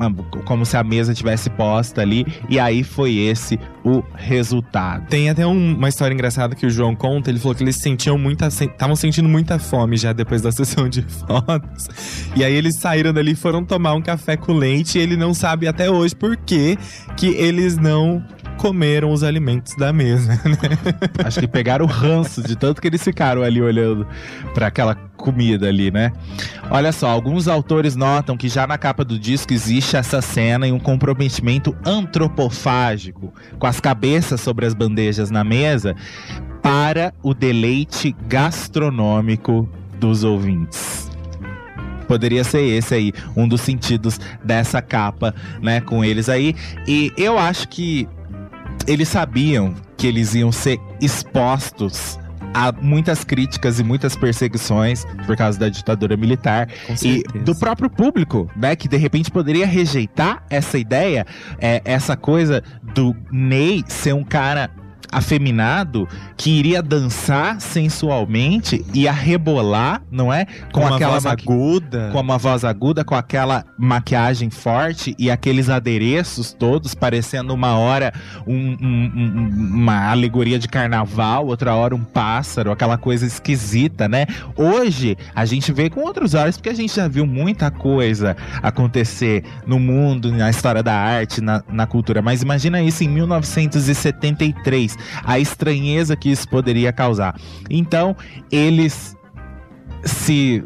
como 0.45 0.65
se 0.65 0.75
a 0.75 0.84
mesa 0.84 1.13
tivesse 1.13 1.49
posta 1.49 2.01
ali. 2.01 2.25
E 2.49 2.60
aí 2.60 2.84
foi 2.84 3.15
esse 3.15 3.58
o 3.84 4.01
resultado. 4.15 5.08
Tem 5.08 5.29
até 5.29 5.45
um, 5.45 5.75
uma 5.75 5.89
história 5.89 6.13
engraçada 6.13 6.56
que 6.56 6.65
o 6.65 6.69
João 6.69 6.95
conta. 6.95 7.29
Ele 7.29 7.39
falou 7.39 7.56
que 7.56 7.63
eles 7.63 7.75
sentiam 7.75 8.17
muita, 8.17 8.47
estavam 8.47 8.95
sentindo 8.95 9.27
muita 9.27 9.60
fome 9.60 9.97
já 9.97 10.13
depois 10.13 10.41
da 10.41 10.51
sessão 10.53 10.88
de 10.88 11.01
fotos. 11.01 11.89
E 12.36 12.43
aí 12.43 12.53
eles 12.53 12.77
saíram 12.77 13.13
dali 13.13 13.32
e 13.32 13.36
foram 13.36 13.63
tomar 13.63 13.93
um 13.93 14.01
café 14.01 14.38
com 14.38 14.53
leite. 14.53 14.97
E 14.97 15.01
ele 15.01 15.17
não 15.17 15.34
sabe 15.34 15.67
até 15.67 15.89
hoje 15.89 16.15
por 16.15 16.38
que 16.38 16.77
que 17.17 17.27
eles 17.27 17.77
não 17.77 18.23
comeram 18.58 19.12
os 19.12 19.24
alimentos 19.24 19.76
da 19.76 19.92
mesa, 19.92 20.34
né? 20.46 20.58
Acho 21.26 21.39
que 21.39 21.48
pegaram 21.48 21.86
o 21.86 21.88
ranço 21.88 22.42
de 22.42 22.56
tanto 22.56 22.82
que 22.82 22.88
eles 22.88 23.04
ficaram 23.04 23.44
ali 23.44 23.62
olhando 23.62 24.08
para 24.54 24.68
aquela 24.68 24.96
comida 25.18 25.68
ali, 25.68 25.92
né? 25.92 26.12
Olha 26.70 26.92
só, 26.92 27.10
alguns 27.10 27.48
autores 27.48 27.96
notam 27.96 28.38
que 28.38 28.50
já 28.50 28.66
na 28.68 28.78
capa 28.78 29.04
do 29.04 29.18
disco 29.18 29.54
existe 29.54 29.96
essa 29.96 30.22
cena 30.22 30.68
e 30.68 30.72
um 30.72 30.80
comprometimento 30.80 31.76
antropofágico, 31.86 33.34
com 33.60 33.68
as 33.68 33.80
cabeças 33.80 34.42
sobre 34.42 34.66
as 34.66 34.74
bandejas 34.74 35.30
na 35.30 35.44
mesa, 35.44 35.96
para 36.62 37.13
o 37.22 37.34
deleite 37.34 38.16
gastronômico 38.28 39.70
dos 40.00 40.24
ouvintes 40.24 41.13
poderia 42.04 42.44
ser 42.44 42.62
esse 42.62 42.94
aí, 42.94 43.13
um 43.36 43.48
dos 43.48 43.62
sentidos 43.62 44.20
dessa 44.44 44.82
capa, 44.82 45.34
né, 45.62 45.82
com 45.82 46.06
eles 46.06 46.30
aí. 46.30 46.56
E 46.88 47.12
eu 47.18 47.39
acho 47.39 47.68
que 47.68 48.08
eles 48.88 49.08
sabiam 49.08 49.74
que 49.98 50.08
eles 50.08 50.34
iam 50.36 50.52
ser 50.52 50.80
expostos 51.02 52.17
a 52.54 52.72
muitas 52.72 53.24
críticas 53.24 53.80
e 53.80 53.84
muitas 53.84 54.15
perseguições 54.15 55.06
por 55.26 55.36
causa 55.36 55.58
da 55.58 55.69
ditadura 55.69 56.15
militar 56.15 56.69
e 57.02 57.24
do 57.39 57.56
próprio 57.56 57.89
público, 57.89 58.50
né, 58.56 58.76
que 58.76 58.88
de 58.88 58.98
repente 58.98 59.32
poderia 59.32 59.65
rejeitar 59.65 60.43
essa 60.50 60.78
ideia, 60.78 61.26
é, 61.60 61.82
essa 61.84 62.15
coisa 62.15 62.63
do 62.93 63.15
Ney 63.32 63.84
ser 63.88 64.13
um 64.13 64.24
cara 64.24 64.69
afeminado 65.13 66.08
que 66.36 66.49
iria 66.49 66.82
dançar 66.82 67.62
sensualmente 67.62 68.86
e 68.93 69.08
a 69.08 69.12
rebolar, 69.12 70.02
não 70.12 70.34
é? 70.34 70.45
Com, 70.71 70.82
com 70.82 70.93
aquela 70.93 71.19
voz 71.19 71.26
aguda. 71.26 72.10
Com 72.12 72.19
uma 72.19 72.38
voz 72.38 72.65
aguda, 72.65 73.04
com 73.04 73.15
aquela 73.15 73.63
maquiagem 73.78 74.49
forte 74.49 75.15
e 75.17 75.30
aqueles 75.30 75.69
adereços 75.69 76.52
todos, 76.54 76.93
parecendo 76.95 77.54
uma 77.54 77.78
hora 77.78 78.13
um, 78.45 78.56
um, 78.56 79.12
um, 79.15 79.49
uma 79.73 80.10
alegoria 80.10 80.58
de 80.58 80.67
carnaval, 80.67 81.47
outra 81.47 81.76
hora 81.76 81.95
um 81.95 82.04
pássaro, 82.04 82.71
aquela 82.71 82.97
coisa 82.97 83.26
esquisita, 83.26 84.08
né? 84.08 84.26
Hoje 84.56 85.17
a 85.36 85.45
gente 85.45 85.71
vê 85.71 85.89
com 85.89 86.02
outros 86.02 86.34
olhos, 86.34 86.58
porque 86.58 86.69
a 86.69 86.76
gente 86.76 86.95
já 86.95 87.08
viu 87.08 87.26
muita 87.26 87.69
coisa 87.69 88.36
acontecer 88.62 89.43
no 89.65 89.80
mundo, 89.80 90.32
na 90.32 90.49
história 90.49 90.82
da 90.82 90.93
arte, 90.93 91.41
na, 91.41 91.63
na 91.69 91.86
cultura. 91.86 92.21
Mas 92.21 92.41
imagina 92.41 92.82
isso 92.82 93.04
em 93.04 93.08
1973 93.08 94.97
a 95.24 95.39
estranheza 95.39 96.16
que 96.16 96.30
isso 96.30 96.48
poderia 96.48 96.92
causar. 96.92 97.39
Então, 97.70 98.16
eles 98.52 99.16
se 100.04 100.63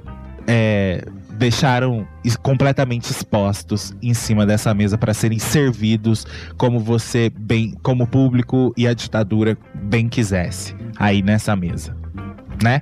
é, 0.47 1.03
deixaram 1.37 2.07
completamente 2.41 3.11
expostos 3.11 3.93
em 4.01 4.13
cima 4.13 4.45
dessa 4.45 4.73
mesa 4.73 4.97
para 4.97 5.13
serem 5.13 5.39
servidos 5.39 6.25
como 6.57 6.79
você 6.79 7.29
bem, 7.29 7.73
como 7.83 8.07
público 8.07 8.73
e 8.75 8.87
a 8.87 8.93
ditadura 8.93 9.57
bem 9.73 10.09
quisesse 10.09 10.75
aí 10.97 11.21
nessa 11.21 11.55
mesa, 11.55 11.95
né? 12.63 12.81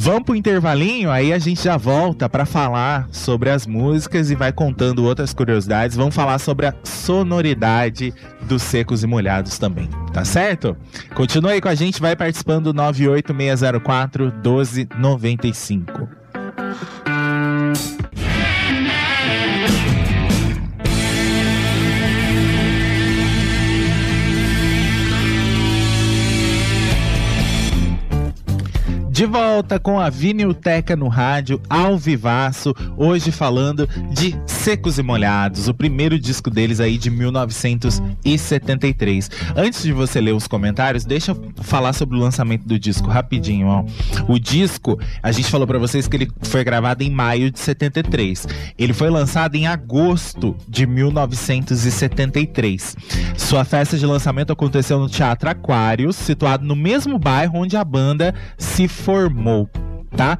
Vamos 0.00 0.22
pro 0.22 0.36
intervalinho, 0.36 1.10
aí 1.10 1.32
a 1.32 1.38
gente 1.40 1.64
já 1.64 1.76
volta 1.76 2.28
para 2.28 2.46
falar 2.46 3.08
sobre 3.10 3.50
as 3.50 3.66
músicas 3.66 4.30
e 4.30 4.36
vai 4.36 4.52
contando 4.52 5.04
outras 5.04 5.34
curiosidades. 5.34 5.96
Vamos 5.96 6.14
falar 6.14 6.38
sobre 6.38 6.66
a 6.66 6.74
sonoridade 6.84 8.14
dos 8.42 8.62
secos 8.62 9.02
e 9.02 9.08
molhados 9.08 9.58
também, 9.58 9.88
tá 10.12 10.24
certo? 10.24 10.76
Continue 11.14 11.54
aí 11.54 11.60
com 11.60 11.68
a 11.68 11.74
gente, 11.74 12.00
vai 12.00 12.14
participando 12.14 12.72
do 12.72 12.74
98604 12.74 14.32
1295. 14.34 16.17
De 29.18 29.26
volta 29.26 29.80
com 29.80 29.98
a 29.98 30.08
Vinilteca 30.08 30.94
no 30.94 31.08
rádio, 31.08 31.60
ao 31.68 31.98
vivaço, 31.98 32.72
hoje 32.96 33.32
falando 33.32 33.88
de 34.12 34.40
Secos 34.46 34.96
e 34.96 35.02
Molhados, 35.02 35.66
o 35.66 35.74
primeiro 35.74 36.20
disco 36.20 36.48
deles 36.48 36.78
aí 36.78 36.96
de 36.96 37.10
1973. 37.10 39.28
Antes 39.56 39.82
de 39.82 39.92
você 39.92 40.20
ler 40.20 40.36
os 40.36 40.46
comentários, 40.46 41.04
deixa 41.04 41.32
eu 41.32 41.52
falar 41.62 41.94
sobre 41.94 42.16
o 42.16 42.20
lançamento 42.20 42.64
do 42.64 42.78
disco 42.78 43.08
rapidinho, 43.08 43.66
ó. 43.66 43.84
O 44.28 44.38
disco, 44.38 44.96
a 45.20 45.32
gente 45.32 45.50
falou 45.50 45.66
para 45.66 45.80
vocês 45.80 46.06
que 46.06 46.16
ele 46.16 46.30
foi 46.42 46.62
gravado 46.62 47.02
em 47.02 47.10
maio 47.10 47.50
de 47.50 47.58
73. 47.58 48.46
Ele 48.78 48.92
foi 48.92 49.10
lançado 49.10 49.56
em 49.56 49.66
agosto 49.66 50.56
de 50.68 50.86
1973. 50.86 52.96
Sua 53.36 53.64
festa 53.64 53.98
de 53.98 54.06
lançamento 54.06 54.52
aconteceu 54.52 55.00
no 55.00 55.08
Teatro 55.08 55.50
Aquários, 55.50 56.14
situado 56.14 56.64
no 56.64 56.76
mesmo 56.76 57.18
bairro 57.18 57.58
onde 57.58 57.76
a 57.76 57.82
banda 57.82 58.32
se 58.56 58.86
formou 59.08 59.66
tá? 60.14 60.38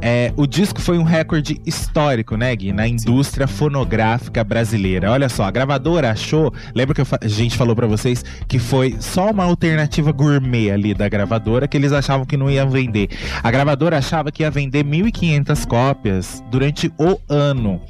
É, 0.00 0.32
o 0.36 0.46
disco 0.46 0.80
foi 0.80 0.96
um 0.96 1.02
recorde 1.02 1.60
histórico, 1.66 2.36
né, 2.36 2.54
Gui? 2.54 2.72
Na 2.72 2.86
indústria 2.86 3.48
fonográfica 3.48 4.44
brasileira. 4.44 5.10
Olha 5.10 5.28
só, 5.28 5.44
a 5.44 5.50
gravadora 5.50 6.10
achou. 6.10 6.52
Lembra 6.74 6.94
que 6.94 7.02
a 7.02 7.28
gente 7.28 7.56
falou 7.56 7.74
para 7.74 7.86
vocês 7.86 8.24
que 8.46 8.58
foi 8.58 8.96
só 9.00 9.30
uma 9.30 9.44
alternativa 9.44 10.12
gourmet 10.12 10.70
ali 10.70 10.94
da 10.94 11.08
gravadora 11.08 11.66
que 11.66 11.76
eles 11.76 11.90
achavam 11.90 12.24
que 12.24 12.36
não 12.36 12.50
iam 12.50 12.70
vender. 12.70 13.08
A 13.42 13.50
gravadora 13.50 13.98
achava 13.98 14.30
que 14.30 14.42
ia 14.42 14.50
vender 14.50 14.84
1.500 14.84 15.66
cópias 15.66 16.44
durante 16.50 16.92
o 16.96 17.18
ano. 17.28 17.80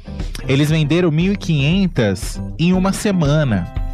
Eles 0.47 0.69
venderam 0.69 1.11
1.500 1.11 2.41
em 2.57 2.73
uma 2.73 2.91
semana. 2.91 3.88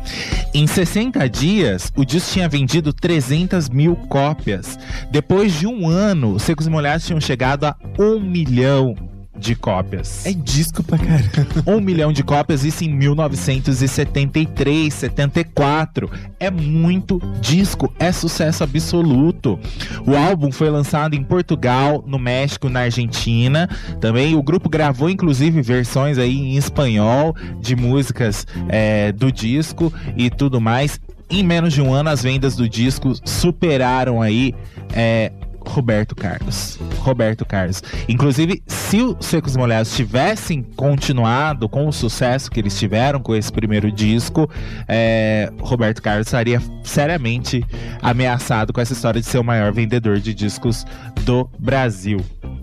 Em 0.54 0.66
60 0.66 1.28
dias, 1.30 1.92
o 1.96 2.06
disco 2.06 2.32
tinha 2.34 2.48
vendido 2.48 2.94
300 2.94 3.70
mil 3.70 3.96
cópias. 3.96 4.78
Depois 5.12 5.54
de 5.54 5.68
um 5.68 5.88
ano, 5.88 6.34
os 6.36 6.44
Secos 6.44 6.68
e 6.68 6.70
Molhados 6.70 7.06
tinham 7.06 7.20
chegado 7.20 7.66
a 7.66 7.76
um 8.00 8.20
milhão 8.20 8.96
de 9.38 9.56
cópias. 9.56 10.26
É 10.26 10.34
disco 10.34 10.84
pra 10.84 10.98
caramba. 10.98 11.64
Um 11.68 11.80
milhão 11.82 12.14
de 12.14 12.24
cópias, 12.24 12.64
isso 12.64 12.84
em 12.84 12.90
1973, 12.90 14.94
74. 14.94 16.12
É 16.40 16.52
muito 16.52 17.20
disco, 17.42 17.92
é 18.00 18.12
sucesso 18.12 18.64
absoluto. 18.64 19.60
O 20.06 20.16
álbum 20.16 20.52
foi 20.52 20.70
lançado 20.70 21.16
em 21.16 21.24
Portugal, 21.24 22.04
no 22.06 22.20
México, 22.20 22.70
na 22.70 22.82
Argentina. 22.82 23.68
Também 24.00 24.36
o 24.36 24.44
grupo 24.44 24.70
gravou, 24.70 25.10
inclusive, 25.10 25.62
versões 25.62 26.18
aí 26.18 26.38
em 26.38 26.58
espanhol 26.58 27.36
de 27.60 27.76
músicas 27.76 28.46
é, 28.70 29.12
do 29.12 29.32
disco 29.32 29.92
e 30.16 30.30
tudo 30.30 30.62
mais. 30.62 31.00
Em 31.30 31.44
menos 31.44 31.74
de 31.74 31.82
um 31.82 31.92
ano, 31.92 32.10
as 32.10 32.22
vendas 32.22 32.56
do 32.56 32.70
disco 32.70 33.14
superaram 33.26 34.22
aí 34.22 34.54
é, 34.94 35.32
Roberto 35.68 36.16
Carlos. 36.16 36.80
Roberto 37.00 37.46
Carlos. 37.46 37.84
Inclusive, 38.08 38.64
se 38.68 39.02
os 39.02 39.26
Secos 39.26 39.56
Molhados 39.56 39.96
tivessem 39.96 40.64
continuado 40.64 41.68
com 41.68 41.88
o 41.88 41.92
sucesso 41.92 42.50
que 42.50 42.60
eles 42.60 42.78
tiveram 42.78 43.20
com 43.20 43.36
esse 43.36 43.52
primeiro 43.52 43.92
disco, 43.92 44.50
é, 44.88 45.52
Roberto 45.60 46.02
Carlos 46.02 46.28
estaria 46.28 46.62
seriamente 46.84 47.64
ameaçado 48.02 48.72
com 48.72 48.82
essa 48.82 48.94
história 48.94 49.20
de 49.20 49.28
ser 49.28 49.40
o 49.40 49.44
maior 49.44 49.72
vendedor 49.74 50.20
de 50.20 50.34
discos 50.34 50.86
do 51.24 51.50
Brasil, 51.60 52.20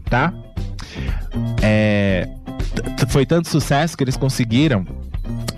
tá? 0.08 0.32
É, 1.62 2.28
foi 3.08 3.26
tanto 3.26 3.48
sucesso 3.48 3.96
que 3.96 4.04
eles 4.04 4.16
conseguiram 4.16 4.86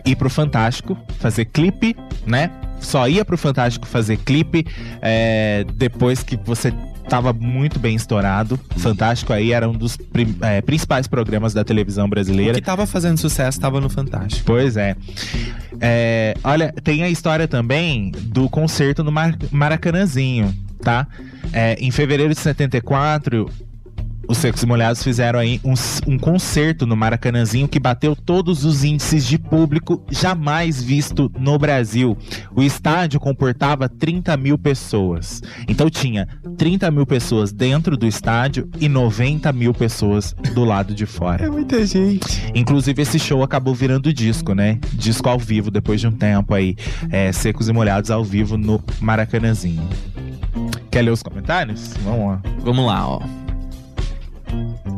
ir 0.04 0.16
pro 0.16 0.28
Fantástico, 0.28 0.96
fazer 1.18 1.46
clipe, 1.46 1.96
né? 2.26 2.50
só 2.84 3.08
ia 3.08 3.24
pro 3.24 3.36
Fantástico 3.36 3.86
fazer 3.86 4.18
clipe 4.18 4.66
é, 5.00 5.64
depois 5.74 6.22
que 6.22 6.36
você 6.36 6.72
tava 7.08 7.32
muito 7.32 7.78
bem 7.78 7.94
estourado. 7.94 8.58
Fantástico 8.76 9.32
aí 9.32 9.52
era 9.52 9.68
um 9.68 9.72
dos 9.72 9.98
é, 10.42 10.60
principais 10.60 11.06
programas 11.06 11.52
da 11.54 11.64
televisão 11.64 12.06
O 12.06 12.08
brasileira. 12.08 12.54
que 12.54 12.60
tava 12.60 12.86
fazendo 12.86 13.18
sucesso 13.18 13.60
tava 13.60 13.80
no 13.80 13.88
Fantástico. 13.88 14.44
Pois 14.46 14.76
é. 14.76 14.96
É, 15.80 16.34
Olha, 16.42 16.72
tem 16.82 17.02
a 17.02 17.08
história 17.08 17.46
também 17.48 18.10
do 18.10 18.48
concerto 18.48 19.02
no 19.04 19.12
Mar 19.12 19.36
Maracanãzinho, 19.50 20.54
tá? 20.82 21.06
É, 21.52 21.74
em 21.74 21.90
fevereiro 21.90 22.32
de 22.34 22.40
74, 22.40 23.48
os 24.28 24.38
Secos 24.38 24.62
e 24.62 24.66
Molhados 24.66 25.02
fizeram 25.02 25.38
aí 25.38 25.60
um, 25.64 25.74
um 26.06 26.18
concerto 26.18 26.86
no 26.86 26.96
Maracanãzinho 26.96 27.68
que 27.68 27.78
bateu 27.78 28.16
todos 28.16 28.64
os 28.64 28.84
índices 28.84 29.26
de 29.26 29.38
público 29.38 30.02
jamais 30.10 30.82
visto 30.82 31.30
no 31.38 31.58
Brasil. 31.58 32.16
O 32.54 32.62
estádio 32.62 33.20
comportava 33.20 33.88
30 33.88 34.36
mil 34.36 34.58
pessoas. 34.58 35.42
Então 35.68 35.90
tinha 35.90 36.28
30 36.56 36.90
mil 36.90 37.06
pessoas 37.06 37.52
dentro 37.52 37.96
do 37.96 38.06
estádio 38.06 38.68
e 38.80 38.88
90 38.88 39.52
mil 39.52 39.74
pessoas 39.74 40.34
do 40.54 40.64
lado 40.64 40.94
de 40.94 41.06
fora. 41.06 41.44
É 41.44 41.50
muita 41.50 41.84
gente. 41.86 42.50
Inclusive, 42.54 43.02
esse 43.02 43.18
show 43.18 43.42
acabou 43.42 43.74
virando 43.74 44.12
disco, 44.12 44.54
né? 44.54 44.78
Disco 44.92 45.28
ao 45.28 45.38
vivo, 45.38 45.70
depois 45.70 46.00
de 46.00 46.06
um 46.06 46.12
tempo 46.12 46.54
aí. 46.54 46.76
é, 47.10 47.32
Secos 47.32 47.68
e 47.68 47.72
Molhados 47.72 48.10
ao 48.10 48.24
vivo 48.24 48.56
no 48.56 48.82
Maracanãzinho. 49.00 49.86
Quer 50.90 51.02
ler 51.02 51.10
os 51.10 51.22
comentários? 51.22 51.92
Vamos 52.04 52.26
lá. 52.28 52.42
Vamos 52.60 52.86
lá, 52.86 53.08
ó. 53.08 53.43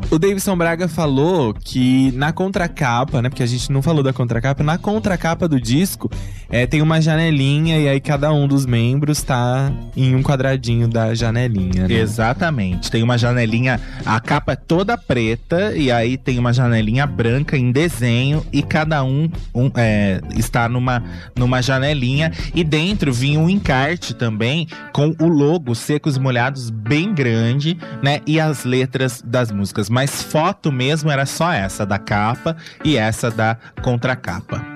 O 0.09 0.19
Davidson 0.19 0.57
Braga 0.57 0.87
falou 0.87 1.53
que 1.53 2.13
na 2.13 2.33
contracapa, 2.33 3.21
né? 3.21 3.29
Porque 3.29 3.43
a 3.43 3.47
gente 3.47 3.73
não 3.73 3.83
falou 3.83 4.05
da 4.05 4.13
contracapa, 4.13 4.63
na 4.63 4.79
contracapa 4.79 5.49
do 5.49 5.61
disco 5.61 6.09
é, 6.49 6.65
tem 6.67 6.81
uma 6.81 7.01
janelinha 7.01 7.79
e 7.79 7.89
aí 7.89 8.01
cada 8.01 8.33
um 8.33 8.47
dos 8.47 8.65
membros 8.65 9.23
tá 9.23 9.73
em 9.97 10.15
um 10.15 10.23
quadradinho 10.23 10.87
da 10.87 11.15
janelinha. 11.15 11.89
Né? 11.89 11.95
Exatamente. 11.95 12.91
Tem 12.91 13.03
uma 13.03 13.19
janelinha, 13.19 13.81
a 14.05 14.21
capa 14.21 14.53
é 14.53 14.57
toda 14.57 14.97
preta 14.97 15.77
e 15.77 15.91
aí 15.91 16.17
tem 16.17 16.39
uma 16.39 16.53
janelinha 16.53 17.07
branca 17.07 17.57
em 17.57 17.73
desenho 17.73 18.47
e 18.53 18.63
cada 18.63 19.03
um, 19.03 19.29
um, 19.55 19.71
é, 19.75 20.21
está 20.37 20.69
numa, 20.69 21.03
numa 21.35 21.61
janelinha 21.61 22.33
e 22.55 22.63
dentro 22.63 23.13
vinha 23.13 23.41
um 23.41 23.51
encarte 23.51 24.15
também 24.15 24.69
com 24.93 25.15
o 25.21 25.27
logo 25.27 25.75
Secos 25.75 26.17
Molhados 26.17 26.71
bem 26.71 27.13
grande, 27.13 27.77
né? 28.03 28.21
E 28.27 28.39
as 28.39 28.65
letras 28.65 29.21
das 29.25 29.51
músicas. 29.51 29.91
Mas 29.97 30.23
foto 30.23 30.71
mesmo 30.71 31.11
era 31.11 31.25
só 31.25 31.51
essa 31.51 31.87
da 31.87 31.99
capa 31.99 32.55
e 32.85 32.99
essa 32.99 33.31
da 33.31 33.57
contracapa. 33.81 34.76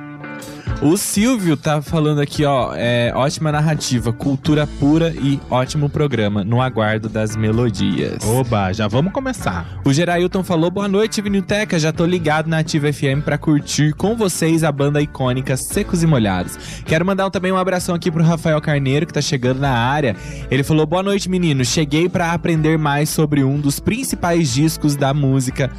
O 0.82 0.96
Silvio 0.96 1.58
tá 1.58 1.82
falando 1.82 2.22
aqui, 2.22 2.42
ó, 2.42 2.72
é, 2.74 3.12
ótima 3.14 3.52
narrativa, 3.52 4.14
cultura 4.14 4.66
pura 4.66 5.10
e 5.10 5.38
ótimo 5.50 5.90
programa, 5.90 6.42
no 6.42 6.62
aguardo 6.62 7.06
das 7.06 7.36
melodias. 7.36 8.24
Oba, 8.24 8.72
já 8.72 8.88
vamos 8.88 9.12
começar. 9.12 9.78
O 9.84 9.92
Gerailton 9.92 10.42
falou: 10.42 10.70
boa 10.70 10.88
noite, 10.88 11.20
Vinilteca. 11.20 11.78
Já 11.78 11.92
tô 11.92 12.06
ligado 12.06 12.46
na 12.46 12.60
Ativa 12.60 12.90
FM 12.90 13.22
pra 13.22 13.36
curtir 13.36 13.92
com 13.92 14.16
vocês 14.16 14.64
a 14.64 14.72
banda 14.72 15.02
icônica 15.02 15.54
Secos 15.54 16.02
e 16.02 16.06
Molhados. 16.06 16.56
Quero 16.86 17.04
mandar 17.04 17.28
também 17.28 17.52
um 17.52 17.58
abração 17.58 17.94
aqui 17.94 18.10
pro 18.10 18.24
Rafael 18.24 18.60
Carneiro, 18.62 19.06
que 19.06 19.12
tá 19.12 19.20
chegando 19.20 19.60
na 19.60 19.72
área. 19.72 20.16
Ele 20.50 20.62
falou: 20.62 20.86
boa 20.86 21.02
noite, 21.02 21.28
menino. 21.28 21.62
Cheguei 21.62 22.08
pra 22.08 22.32
aprender 22.32 22.78
mais 22.78 23.10
sobre 23.10 23.44
um 23.44 23.60
dos 23.60 23.78
principais 23.78 24.54
discos 24.54 24.96
da 24.96 25.12
música 25.12 25.70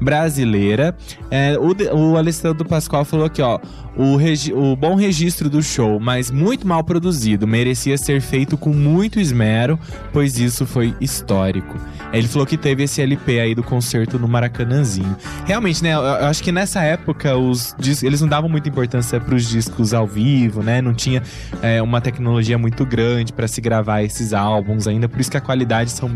brasileira. 0.00 0.94
É, 1.30 1.56
o, 1.58 1.96
o 1.96 2.16
Alessandro 2.16 2.64
Pascoal 2.66 3.04
falou 3.04 3.26
aqui, 3.26 3.42
ó. 3.42 3.58
O, 3.96 4.14
regi- 4.16 4.52
o 4.52 4.76
bom 4.76 4.94
registro 4.94 5.50
do 5.50 5.60
show, 5.60 5.98
mas 5.98 6.30
muito 6.30 6.66
mal 6.66 6.84
produzido. 6.84 7.46
Merecia 7.48 7.98
ser 7.98 8.20
feito 8.20 8.56
com 8.56 8.70
muito 8.70 9.18
esmero, 9.18 9.78
pois 10.12 10.38
isso 10.38 10.64
foi 10.64 10.94
histórico. 11.00 11.76
Ele 12.12 12.28
falou 12.28 12.46
que 12.46 12.56
teve 12.56 12.84
esse 12.84 13.02
LP 13.02 13.40
aí 13.40 13.54
do 13.56 13.62
concerto 13.62 14.16
no 14.18 14.28
Maracanãzinho. 14.28 15.16
Realmente, 15.44 15.82
né? 15.82 15.94
Eu, 15.94 16.00
eu 16.00 16.26
acho 16.26 16.42
que 16.44 16.52
nessa 16.52 16.80
época 16.82 17.36
os 17.36 17.74
eles 18.02 18.20
não 18.20 18.28
davam 18.28 18.48
muita 18.48 18.68
importância 18.68 19.20
pros 19.20 19.48
discos 19.48 19.92
ao 19.92 20.06
vivo, 20.06 20.62
né? 20.62 20.80
Não 20.80 20.94
tinha 20.94 21.22
é, 21.60 21.82
uma 21.82 22.00
tecnologia 22.00 22.56
muito 22.56 22.86
grande 22.86 23.32
pra 23.32 23.48
se 23.48 23.60
gravar 23.60 24.02
esses 24.02 24.32
álbuns 24.32 24.86
ainda, 24.86 25.08
por 25.08 25.20
isso 25.20 25.30
que 25.30 25.36
a 25.36 25.40
qualidade 25.40 25.90
são 25.90 26.10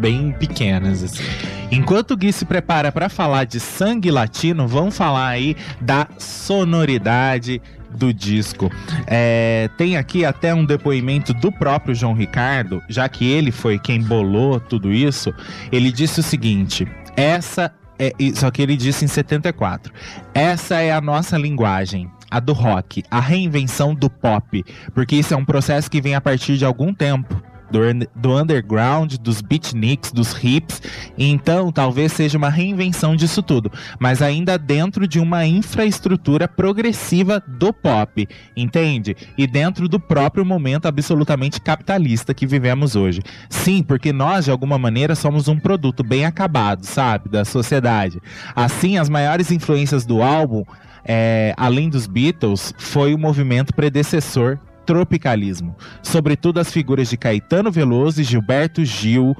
bem 0.00 0.32
pequenas, 0.32 1.02
assim. 1.02 1.22
Enquanto 1.70 2.12
o 2.12 2.16
Gui 2.16 2.32
se 2.32 2.44
prepara 2.44 2.92
para 2.92 3.08
falar 3.08 3.44
de 3.44 3.58
sangue 3.58 4.10
latino, 4.10 4.68
vamos 4.68 4.96
falar 4.96 5.28
aí 5.28 5.56
da 5.80 6.06
sonoridade 6.18 7.62
do 7.90 8.12
disco. 8.12 8.70
É, 9.06 9.68
tem 9.76 9.96
aqui 9.96 10.24
até 10.24 10.54
um 10.54 10.64
depoimento 10.64 11.32
do 11.34 11.50
próprio 11.50 11.94
João 11.94 12.14
Ricardo, 12.14 12.82
já 12.88 13.08
que 13.08 13.30
ele 13.30 13.50
foi 13.50 13.78
quem 13.78 14.02
bolou 14.02 14.60
tudo 14.60 14.92
isso. 14.92 15.32
Ele 15.70 15.92
disse 15.92 16.20
o 16.20 16.22
seguinte: 16.22 16.86
essa 17.16 17.72
é. 17.98 18.12
Só 18.34 18.50
que 18.50 18.60
ele 18.62 18.76
disse 18.76 19.04
em 19.04 19.08
74. 19.08 19.92
Essa 20.34 20.80
é 20.80 20.92
a 20.92 21.00
nossa 21.00 21.38
linguagem. 21.38 22.10
A 22.30 22.40
do 22.40 22.54
rock, 22.54 23.02
a 23.10 23.20
reinvenção 23.20 23.94
do 23.94 24.08
pop, 24.08 24.64
porque 24.94 25.16
isso 25.16 25.34
é 25.34 25.36
um 25.36 25.44
processo 25.44 25.90
que 25.90 26.00
vem 26.00 26.14
a 26.14 26.20
partir 26.20 26.56
de 26.56 26.64
algum 26.64 26.94
tempo. 26.94 27.42
Do, 27.72 27.80
do 28.14 28.36
underground, 28.36 29.14
dos 29.14 29.40
beatniks, 29.40 30.12
dos 30.12 30.32
hips, 30.44 30.82
então 31.16 31.72
talvez 31.72 32.12
seja 32.12 32.36
uma 32.36 32.50
reinvenção 32.50 33.16
disso 33.16 33.42
tudo, 33.42 33.72
mas 33.98 34.20
ainda 34.20 34.58
dentro 34.58 35.08
de 35.08 35.18
uma 35.18 35.46
infraestrutura 35.46 36.46
progressiva 36.46 37.42
do 37.48 37.72
pop, 37.72 38.28
entende? 38.54 39.16
E 39.38 39.46
dentro 39.46 39.88
do 39.88 39.98
próprio 39.98 40.44
momento 40.44 40.86
absolutamente 40.86 41.62
capitalista 41.62 42.34
que 42.34 42.46
vivemos 42.46 42.94
hoje. 42.94 43.22
Sim, 43.48 43.82
porque 43.82 44.12
nós, 44.12 44.44
de 44.44 44.50
alguma 44.50 44.78
maneira, 44.78 45.14
somos 45.14 45.48
um 45.48 45.58
produto 45.58 46.04
bem 46.04 46.26
acabado, 46.26 46.84
sabe? 46.84 47.30
Da 47.30 47.44
sociedade. 47.44 48.20
Assim, 48.54 48.98
as 48.98 49.08
maiores 49.08 49.50
influências 49.50 50.04
do 50.04 50.22
álbum, 50.22 50.62
é, 51.04 51.54
além 51.56 51.88
dos 51.88 52.06
Beatles, 52.06 52.74
foi 52.76 53.14
o 53.14 53.18
movimento 53.18 53.74
predecessor 53.74 54.58
tropicalismo. 54.86 55.76
Sobretudo 56.02 56.60
as 56.60 56.70
figuras 56.70 57.08
de 57.08 57.16
Caetano 57.16 57.70
Veloso 57.70 58.20
e 58.20 58.24
Gilberto 58.24 58.84
Gil, 58.84 59.36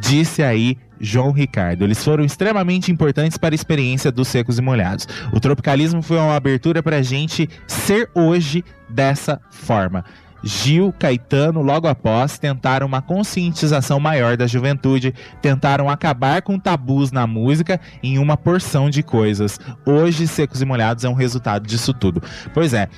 disse 0.00 0.42
aí 0.42 0.78
João 1.00 1.32
Ricardo. 1.32 1.84
Eles 1.84 2.02
foram 2.02 2.24
extremamente 2.24 2.92
importantes 2.92 3.36
para 3.36 3.54
a 3.54 3.56
experiência 3.56 4.12
dos 4.12 4.28
Secos 4.28 4.58
e 4.58 4.62
Molhados. 4.62 5.06
O 5.32 5.40
tropicalismo 5.40 6.00
foi 6.00 6.16
uma 6.16 6.36
abertura 6.36 6.82
para 6.82 6.96
a 6.96 7.02
gente 7.02 7.48
ser 7.66 8.08
hoje 8.14 8.64
dessa 8.88 9.40
forma. 9.50 10.04
Gil, 10.44 10.92
Caetano, 10.98 11.62
logo 11.62 11.86
após, 11.86 12.38
tentaram 12.38 12.86
uma 12.86 13.00
conscientização 13.00 14.00
maior 14.00 14.36
da 14.36 14.46
juventude, 14.46 15.14
tentaram 15.40 15.88
acabar 15.88 16.42
com 16.42 16.58
tabus 16.58 17.12
na 17.12 17.26
música 17.26 17.80
em 18.02 18.18
uma 18.18 18.36
porção 18.36 18.90
de 18.90 19.02
coisas. 19.02 19.60
Hoje, 19.86 20.26
Secos 20.26 20.60
e 20.60 20.64
Molhados 20.64 21.04
é 21.04 21.08
um 21.08 21.14
resultado 21.14 21.66
disso 21.66 21.94
tudo. 21.94 22.20
Pois 22.52 22.74
é, 22.74 22.88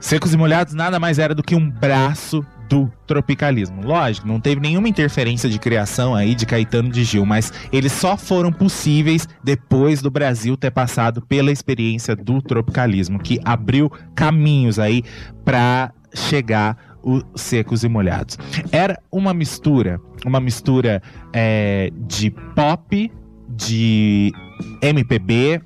Secos 0.00 0.32
e 0.32 0.36
Molhados 0.36 0.72
nada 0.72 0.98
mais 0.98 1.18
era 1.18 1.34
do 1.34 1.42
que 1.42 1.54
um 1.54 1.68
braço 1.70 2.44
do 2.70 2.90
tropicalismo. 3.06 3.82
Lógico, 3.84 4.26
não 4.26 4.40
teve 4.40 4.60
nenhuma 4.60 4.88
interferência 4.88 5.50
de 5.50 5.58
criação 5.58 6.14
aí 6.14 6.34
de 6.34 6.46
Caetano 6.46 6.88
de 6.88 7.04
Gil, 7.04 7.26
mas 7.26 7.52
eles 7.72 7.92
só 7.92 8.16
foram 8.16 8.52
possíveis 8.52 9.28
depois 9.42 10.00
do 10.00 10.10
Brasil 10.10 10.56
ter 10.56 10.70
passado 10.70 11.20
pela 11.20 11.50
experiência 11.50 12.16
do 12.16 12.40
tropicalismo, 12.40 13.18
que 13.18 13.40
abriu 13.44 13.90
caminhos 14.14 14.78
aí 14.78 15.02
para 15.44 15.92
chegar 16.14 16.76
os 17.02 17.24
secos 17.34 17.82
e 17.82 17.88
molhados. 17.88 18.38
Era 18.70 18.98
uma 19.10 19.34
mistura, 19.34 20.00
uma 20.24 20.40
mistura 20.40 21.02
é, 21.32 21.90
de 22.06 22.30
pop, 22.30 23.12
de 23.48 24.32
MPB, 24.80 25.60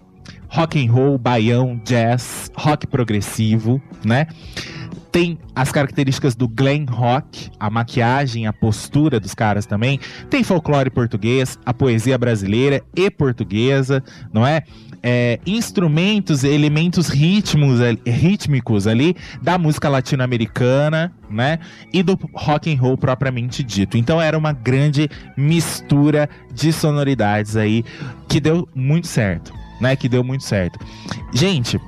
rock 0.48 0.84
and 0.84 0.90
roll, 0.90 1.18
baião, 1.18 1.80
jazz, 1.84 2.50
rock 2.56 2.86
progressivo, 2.86 3.82
né? 4.04 4.26
Tem 5.10 5.38
as 5.54 5.70
características 5.70 6.34
do 6.34 6.48
glam 6.48 6.86
rock, 6.86 7.48
a 7.60 7.70
maquiagem, 7.70 8.48
a 8.48 8.52
postura 8.52 9.20
dos 9.20 9.32
caras 9.32 9.64
também. 9.64 10.00
Tem 10.28 10.42
folclore 10.42 10.90
português, 10.90 11.56
a 11.64 11.72
poesia 11.72 12.18
brasileira 12.18 12.82
e 12.96 13.08
portuguesa, 13.08 14.02
não 14.32 14.44
é? 14.44 14.64
É, 15.06 15.38
instrumentos, 15.46 16.42
elementos 16.42 17.08
ritmos, 17.08 17.78
rítmicos 18.04 18.88
ali 18.88 19.14
da 19.40 19.56
música 19.56 19.88
latino-americana, 19.88 21.12
né? 21.30 21.60
E 21.92 22.02
do 22.02 22.18
rock 22.34 22.72
and 22.74 22.80
roll 22.80 22.96
propriamente 22.96 23.62
dito. 23.62 23.96
Então 23.96 24.20
era 24.20 24.36
uma 24.36 24.52
grande 24.52 25.08
mistura 25.36 26.28
de 26.52 26.72
sonoridades 26.72 27.54
aí 27.54 27.84
que 28.28 28.40
deu 28.40 28.68
muito 28.74 29.06
certo, 29.06 29.52
né? 29.84 29.94
Que 29.94 30.08
deu 30.08 30.24
muito 30.24 30.42
certo. 30.44 30.78
Gente, 31.32 31.80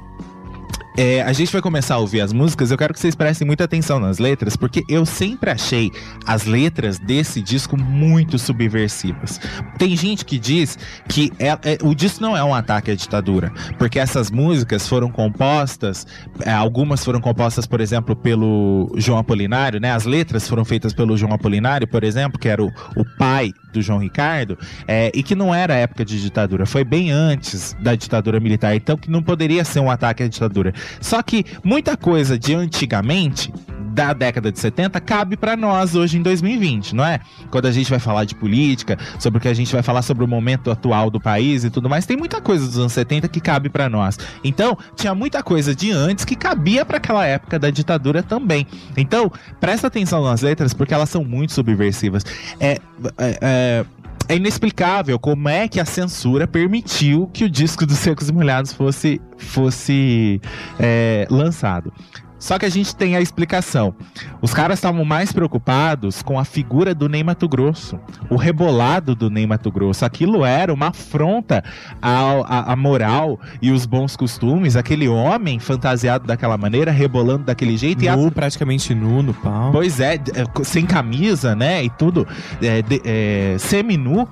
É, 0.98 1.20
a 1.20 1.32
gente 1.34 1.52
vai 1.52 1.60
começar 1.60 1.96
a 1.96 1.98
ouvir 1.98 2.22
as 2.22 2.32
músicas. 2.32 2.70
Eu 2.70 2.78
quero 2.78 2.94
que 2.94 2.98
vocês 2.98 3.14
prestem 3.14 3.46
muita 3.46 3.64
atenção 3.64 4.00
nas 4.00 4.18
letras, 4.18 4.56
porque 4.56 4.82
eu 4.88 5.04
sempre 5.04 5.50
achei 5.50 5.92
as 6.26 6.46
letras 6.46 6.98
desse 6.98 7.42
disco 7.42 7.76
muito 7.76 8.38
subversivas. 8.38 9.38
Tem 9.78 9.94
gente 9.94 10.24
que 10.24 10.38
diz 10.38 10.78
que 11.06 11.30
é, 11.38 11.48
é, 11.48 11.78
o 11.82 11.94
disco 11.94 12.22
não 12.22 12.34
é 12.34 12.42
um 12.42 12.54
ataque 12.54 12.90
à 12.90 12.94
ditadura, 12.94 13.52
porque 13.78 13.98
essas 13.98 14.30
músicas 14.30 14.88
foram 14.88 15.10
compostas, 15.10 16.06
é, 16.40 16.50
algumas 16.50 17.04
foram 17.04 17.20
compostas, 17.20 17.66
por 17.66 17.82
exemplo, 17.82 18.16
pelo 18.16 18.90
João 18.96 19.18
Apolinário, 19.18 19.78
né? 19.78 19.92
As 19.92 20.06
letras 20.06 20.48
foram 20.48 20.64
feitas 20.64 20.94
pelo 20.94 21.14
João 21.14 21.34
Apolinário, 21.34 21.86
por 21.86 22.04
exemplo, 22.04 22.38
que 22.38 22.48
era 22.48 22.64
o, 22.64 22.68
o 22.96 23.04
pai 23.18 23.52
do 23.70 23.82
João 23.82 23.98
Ricardo, 23.98 24.58
é, 24.88 25.12
e 25.14 25.22
que 25.22 25.34
não 25.34 25.54
era 25.54 25.74
época 25.74 26.06
de 26.06 26.22
ditadura, 26.22 26.64
foi 26.64 26.84
bem 26.84 27.10
antes 27.10 27.76
da 27.80 27.94
ditadura 27.94 28.40
militar, 28.40 28.74
então 28.74 28.96
que 28.96 29.10
não 29.10 29.22
poderia 29.22 29.62
ser 29.62 29.80
um 29.80 29.90
ataque 29.90 30.22
à 30.22 30.28
ditadura. 30.28 30.72
Só 31.00 31.22
que 31.22 31.44
muita 31.62 31.96
coisa 31.96 32.38
de 32.38 32.54
antigamente 32.54 33.52
da 33.96 34.12
década 34.12 34.52
de 34.52 34.58
70 34.60 35.00
cabe 35.00 35.38
para 35.38 35.56
nós 35.56 35.94
hoje 35.94 36.18
em 36.18 36.22
2020, 36.22 36.94
não 36.94 37.02
é? 37.02 37.18
Quando 37.50 37.64
a 37.64 37.72
gente 37.72 37.88
vai 37.88 37.98
falar 37.98 38.26
de 38.26 38.34
política, 38.34 38.98
sobre 39.18 39.38
o 39.38 39.40
que 39.40 39.48
a 39.48 39.54
gente 39.54 39.72
vai 39.72 39.82
falar 39.82 40.02
sobre 40.02 40.22
o 40.22 40.28
momento 40.28 40.70
atual 40.70 41.10
do 41.10 41.18
país 41.18 41.64
e 41.64 41.70
tudo 41.70 41.88
mais, 41.88 42.04
tem 42.04 42.14
muita 42.14 42.38
coisa 42.38 42.66
dos 42.66 42.78
anos 42.78 42.92
70 42.92 43.26
que 43.28 43.40
cabe 43.40 43.70
para 43.70 43.88
nós. 43.88 44.18
Então, 44.44 44.76
tinha 44.94 45.14
muita 45.14 45.42
coisa 45.42 45.74
de 45.74 45.90
antes 45.92 46.26
que 46.26 46.36
cabia 46.36 46.84
para 46.84 46.98
aquela 46.98 47.24
época 47.24 47.58
da 47.58 47.70
ditadura 47.70 48.22
também. 48.22 48.66
Então, 48.98 49.32
presta 49.58 49.86
atenção 49.86 50.22
nas 50.22 50.42
letras 50.42 50.74
porque 50.74 50.92
elas 50.92 51.08
são 51.08 51.24
muito 51.24 51.54
subversivas. 51.54 52.22
É, 52.60 52.78
é, 53.16 53.38
é 53.40 53.84
é 54.28 54.36
inexplicável 54.36 55.18
como 55.18 55.48
é 55.48 55.68
que 55.68 55.78
a 55.78 55.84
censura 55.84 56.46
permitiu 56.46 57.30
que 57.32 57.44
o 57.44 57.50
disco 57.50 57.86
dos 57.86 57.98
Secos 57.98 58.28
e 58.28 58.32
Molhados 58.32 58.72
fosse, 58.72 59.20
fosse 59.36 60.40
é, 60.78 61.26
lançado. 61.30 61.92
Só 62.38 62.58
que 62.58 62.66
a 62.66 62.68
gente 62.68 62.94
tem 62.94 63.16
a 63.16 63.20
explicação. 63.20 63.94
Os 64.40 64.52
caras 64.52 64.78
estavam 64.78 65.04
mais 65.04 65.32
preocupados 65.32 66.22
com 66.22 66.38
a 66.38 66.44
figura 66.44 66.94
do 66.94 67.08
Ney 67.08 67.22
Mato 67.22 67.48
Grosso, 67.48 67.98
o 68.28 68.36
rebolado 68.36 69.14
do 69.14 69.30
Ney 69.30 69.46
Mato 69.46 69.70
Grosso. 69.70 70.04
Aquilo 70.04 70.44
era 70.44 70.72
uma 70.72 70.88
afronta 70.88 71.64
à, 72.00 72.76
moral 72.76 73.40
e 73.60 73.70
os 73.70 73.86
bons 73.86 74.16
costumes. 74.16 74.76
Aquele 74.76 75.08
homem 75.08 75.58
fantasiado 75.58 76.26
daquela 76.26 76.56
maneira, 76.56 76.90
rebolando 76.90 77.44
daquele 77.44 77.76
jeito. 77.76 77.98
Nu, 78.00 78.04
e 78.04 78.08
a... 78.08 78.30
praticamente 78.30 78.94
nu 78.94 79.22
no 79.22 79.34
pau. 79.34 79.72
Pois 79.72 80.00
é, 80.00 80.14
é 80.14 80.64
sem 80.64 80.84
camisa, 80.84 81.54
né? 81.54 81.84
E 81.84 81.90
tudo, 81.90 82.26
é, 82.62 82.82
é, 83.04 83.58
semi-nu 83.58 84.28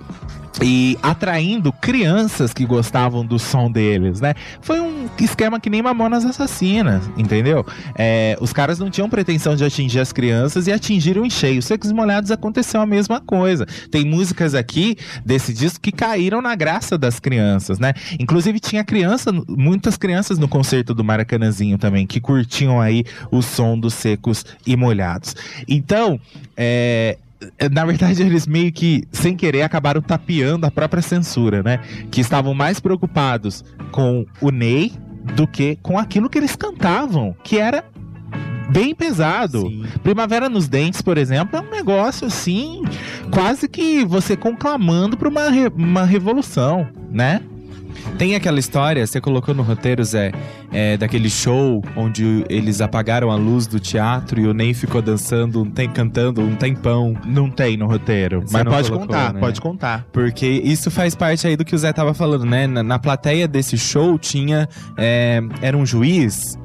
e 0.63 0.97
atraindo 1.03 1.73
crianças 1.73 2.53
que 2.53 2.65
gostavam 2.65 3.25
do 3.25 3.39
som 3.39 3.71
deles, 3.71 4.21
né? 4.21 4.35
Foi 4.61 4.81
um 4.81 5.09
esquema 5.21 5.59
que 5.59 5.69
nem 5.69 5.83
Mamonas 5.83 6.25
Assassinas, 6.25 7.03
entendeu? 7.17 7.67
É, 7.97 8.37
os 8.41 8.53
caras 8.53 8.79
não 8.79 8.91
tinham 8.91 9.09
pretensão 9.09 9.57
de 9.57 9.65
atingir 9.65 10.01
as 10.01 10.13
crianças 10.13 10.67
e 10.67 10.73
atingiram 10.73 11.25
em 11.25 11.31
cheio. 11.31 11.61
Secos 11.61 11.91
Molhados 11.93 12.31
aconteceu 12.31 12.81
a 12.81 12.87
mesma 12.87 13.21
coisa. 13.21 13.67
Tem 13.91 14.05
músicas 14.05 14.55
aqui 14.55 14.97
desse 15.25 15.53
disco 15.53 15.81
que 15.81 15.93
caíram 15.93 16.41
na 16.41 16.55
graça 16.55 16.97
das 16.97 17.19
crianças, 17.19 17.79
né? 17.79 17.93
Inclusive 18.19 18.61
tinha 18.61 18.85
criança, 18.85 19.33
muitas 19.49 19.97
crianças 19.97 20.39
no 20.39 20.49
concerto 20.49 20.95
do 20.95 21.03
Maracanãzinho 21.03 21.79
também, 21.79 22.07
que 22.07 22.21
curtiam 22.21 22.81
aí 22.81 23.05
o 23.31 23.43
som 23.43 23.79
dos 23.79 23.95
Secos 23.95 24.45
e 24.67 24.77
Molhados. 24.77 25.35
Então, 25.69 26.21
é, 26.57 27.19
na 27.73 27.85
verdade, 27.85 28.23
eles 28.23 28.47
meio 28.47 28.73
que, 28.73 29.05
sem 29.11 29.37
querer, 29.37 29.63
acabaram 29.63 30.01
tapeando 30.01 30.67
a 30.67 30.71
própria 30.71 31.03
censura, 31.03 31.63
né? 31.63 31.81
Que 32.11 32.21
estavam 32.21 32.55
mais 32.55 32.81
preocupados 32.81 33.65
com 33.91 34.27
o 34.41 34.51
Ney 34.51 34.93
do 35.37 35.47
que 35.47 35.79
com 35.83 35.99
aquilo 35.99 36.29
que 36.29 36.39
eles 36.39 36.55
cantavam, 36.55 37.35
que 37.43 37.59
era 37.59 37.85
bem 38.71 38.95
pesado. 38.95 39.61
Sim. 39.63 39.85
Primavera 40.03 40.49
nos 40.49 40.69
Dentes, 40.69 41.03
por 41.03 41.19
exemplo, 41.19 41.57
é 41.57 41.61
um 41.61 41.71
negócio 41.71 42.27
assim, 42.27 42.83
quase 43.31 43.69
que 43.69 44.05
você 44.05 44.37
conclamando 44.37 45.17
para 45.17 45.29
uma, 45.29 45.51
re 45.51 45.69
uma 45.69 46.05
revolução, 46.05 46.89
né? 47.11 47.41
Tem 48.19 48.35
aquela 48.35 48.59
história, 48.59 49.07
você 49.07 49.21
colocou 49.21 49.55
no 49.55 49.63
roteiro, 49.63 50.05
Zé, 50.05 50.33
é, 50.73 50.97
daquele 50.97 51.29
show 51.29 51.83
onde 51.97 52.45
eles 52.49 52.81
apagaram 52.81 53.31
a 53.31 53.37
luz 53.37 53.67
do 53.67 53.81
teatro 53.81 54.41
e 54.41 54.47
o 54.47 54.55
Ney 54.55 54.73
ficou 54.73 55.03
dançando, 55.03 55.65
tem, 55.67 55.89
cantando 55.89 56.41
um 56.41 56.55
tempão. 56.55 57.17
Não 57.25 57.51
tem 57.51 57.77
no 57.77 57.87
roteiro. 57.87 58.43
Você 58.43 58.53
mas 58.53 58.65
pode 58.65 58.89
colocou, 58.89 59.09
contar, 59.09 59.35
né? 59.35 59.41
pode 59.41 59.61
contar. 59.61 60.07
Porque 60.13 60.47
isso 60.47 60.91
faz 60.91 61.15
parte 61.15 61.47
aí 61.47 61.57
do 61.57 61.65
que 61.65 61.75
o 61.75 61.79
Zé 61.79 61.93
tava 61.93 62.15
falando, 62.15 62.45
né? 62.45 62.67
Na, 62.67 62.83
na 62.83 62.99
plateia 62.99 63.49
desse 63.49 63.77
show 63.77 64.19
tinha. 64.19 64.69
É, 64.97 65.43
era 65.61 65.77
um 65.77 65.85
juiz 65.85 66.57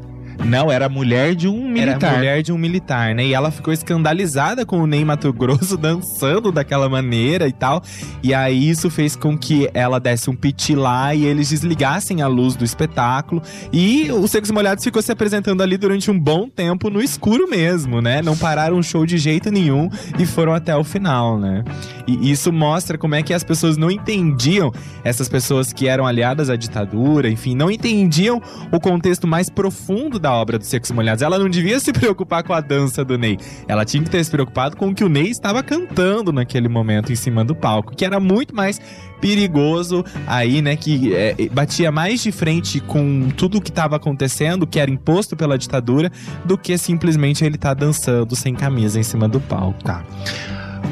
não, 0.45 0.71
era 0.71 0.87
mulher 0.87 1.35
de 1.35 1.47
um 1.47 1.67
militar. 1.67 2.09
Era 2.09 2.17
mulher 2.17 2.41
de 2.41 2.51
um 2.51 2.57
militar, 2.57 3.13
né? 3.13 3.25
E 3.25 3.33
ela 3.33 3.51
ficou 3.51 3.73
escandalizada 3.73 4.65
com 4.65 4.79
o 4.79 4.87
Ney 4.87 5.03
Mato 5.03 5.31
Grosso 5.33 5.75
dançando 5.77 6.51
daquela 6.51 6.89
maneira 6.89 7.47
e 7.47 7.51
tal. 7.51 7.83
E 8.23 8.33
aí 8.33 8.69
isso 8.69 8.89
fez 8.89 9.15
com 9.15 9.37
que 9.37 9.69
ela 9.73 9.99
desse 9.99 10.29
um 10.29 10.35
piti 10.35 10.75
lá 10.75 11.13
e 11.13 11.25
eles 11.25 11.49
desligassem 11.49 12.21
a 12.21 12.27
luz 12.27 12.55
do 12.55 12.63
espetáculo. 12.63 13.41
E 13.71 14.11
o 14.11 14.27
Secos 14.27 14.51
Molhados 14.51 14.83
ficou 14.83 15.01
se 15.01 15.11
apresentando 15.11 15.61
ali 15.61 15.77
durante 15.77 16.09
um 16.09 16.19
bom 16.19 16.49
tempo 16.49 16.89
no 16.89 17.01
escuro 17.01 17.49
mesmo, 17.49 18.01
né? 18.01 18.21
Não 18.21 18.37
pararam 18.37 18.77
o 18.77 18.83
show 18.83 19.05
de 19.05 19.17
jeito 19.17 19.51
nenhum 19.51 19.89
e 20.17 20.25
foram 20.25 20.53
até 20.53 20.75
o 20.75 20.83
final, 20.83 21.37
né? 21.37 21.63
E 22.07 22.31
isso 22.31 22.51
mostra 22.51 22.97
como 22.97 23.15
é 23.15 23.21
que 23.21 23.33
as 23.33 23.43
pessoas 23.43 23.77
não 23.77 23.91
entendiam, 23.91 24.71
essas 25.03 25.29
pessoas 25.29 25.71
que 25.71 25.87
eram 25.87 26.07
aliadas 26.07 26.49
à 26.49 26.55
ditadura, 26.55 27.29
enfim, 27.29 27.55
não 27.55 27.69
entendiam 27.69 28.41
o 28.71 28.79
contexto 28.79 29.27
mais 29.27 29.49
profundo 29.49 30.17
da 30.17 30.28
da 30.30 30.34
obra 30.34 30.59
dos 30.59 30.67
Secos 30.67 30.91
Molhados. 30.91 31.23
Ela 31.23 31.39
não 31.39 31.49
devia 31.49 31.80
se 31.80 31.91
preocupar 31.91 32.43
com 32.43 32.53
a 32.53 32.61
dança 32.61 33.03
do 33.03 33.17
Ney. 33.17 33.38
Ela 33.67 33.84
tinha 33.84 34.03
que 34.03 34.09
ter 34.09 34.23
se 34.23 34.30
preocupado 34.30 34.77
com 34.77 34.89
o 34.89 34.95
que 34.95 35.03
o 35.03 35.09
Ney 35.09 35.30
estava 35.30 35.63
cantando 35.63 36.32
naquele 36.32 36.69
momento 36.69 37.11
em 37.11 37.15
cima 37.15 37.43
do 37.43 37.55
palco, 37.55 37.95
que 37.95 38.05
era 38.05 38.19
muito 38.19 38.55
mais 38.55 38.80
perigoso 39.19 40.05
aí, 40.27 40.61
né? 40.61 40.75
Que 40.75 41.13
é, 41.15 41.36
batia 41.51 41.91
mais 41.91 42.21
de 42.21 42.32
frente 42.32 42.80
com 42.80 43.30
tudo 43.36 43.57
o 43.57 43.61
que 43.61 43.69
estava 43.69 43.95
acontecendo, 43.95 44.67
que 44.67 44.80
era 44.80 44.91
imposto 44.91 45.36
pela 45.36 45.57
ditadura, 45.57 46.11
do 46.45 46.57
que 46.57 46.77
simplesmente 46.77 47.43
ele 47.43 47.57
tá 47.57 47.73
dançando 47.73 48.36
sem 48.36 48.53
camisa 48.53 48.99
em 48.99 49.03
cima 49.03 49.27
do 49.27 49.39
palco. 49.39 49.84
Tá. 49.84 50.03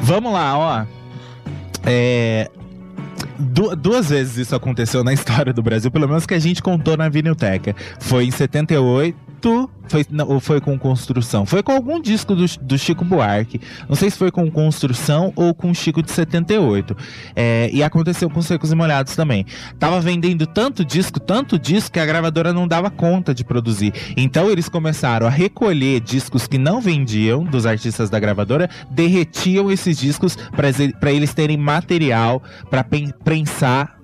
Vamos 0.02 0.32
lá, 0.32 0.58
ó. 0.58 0.86
É, 1.86 2.50
Du 3.38 3.74
duas 3.76 4.10
vezes 4.10 4.36
isso 4.36 4.56
aconteceu 4.56 5.04
na 5.04 5.12
história 5.12 5.52
do 5.52 5.62
Brasil, 5.62 5.90
pelo 5.90 6.08
menos 6.08 6.26
que 6.26 6.34
a 6.34 6.38
gente 6.40 6.60
contou 6.60 6.96
na 6.96 7.08
Vinilteca. 7.08 7.74
Foi 8.00 8.24
em 8.24 8.30
78 8.32 9.27
foi, 9.88 10.04
não, 10.10 10.28
ou 10.28 10.40
foi 10.40 10.60
com 10.60 10.78
construção? 10.78 11.46
Foi 11.46 11.62
com 11.62 11.72
algum 11.72 12.00
disco 12.00 12.34
do, 12.34 12.44
do 12.60 12.78
Chico 12.78 13.04
Buarque. 13.04 13.60
Não 13.88 13.96
sei 13.96 14.10
se 14.10 14.18
foi 14.18 14.30
com 14.30 14.50
construção 14.50 15.32
ou 15.34 15.54
com 15.54 15.72
Chico 15.72 16.02
de 16.02 16.10
78. 16.10 16.96
É, 17.34 17.70
e 17.72 17.82
aconteceu 17.82 18.28
com 18.28 18.42
Secos 18.42 18.70
e 18.70 18.74
Molhados 18.74 19.16
também. 19.16 19.46
Tava 19.78 20.00
vendendo 20.00 20.46
tanto 20.46 20.84
disco, 20.84 21.18
tanto 21.18 21.58
disco, 21.58 21.92
que 21.92 22.00
a 22.00 22.06
gravadora 22.06 22.52
não 22.52 22.68
dava 22.68 22.90
conta 22.90 23.34
de 23.34 23.44
produzir. 23.44 23.92
Então 24.16 24.50
eles 24.50 24.68
começaram 24.68 25.26
a 25.26 25.30
recolher 25.30 26.00
discos 26.00 26.46
que 26.46 26.58
não 26.58 26.80
vendiam 26.80 27.44
dos 27.44 27.66
artistas 27.66 28.10
da 28.10 28.20
gravadora, 28.20 28.68
derretiam 28.90 29.70
esses 29.70 29.96
discos 29.96 30.36
para 31.00 31.12
eles 31.12 31.32
terem 31.32 31.56
material 31.56 32.42
para 32.70 32.84
prensar 33.24 33.97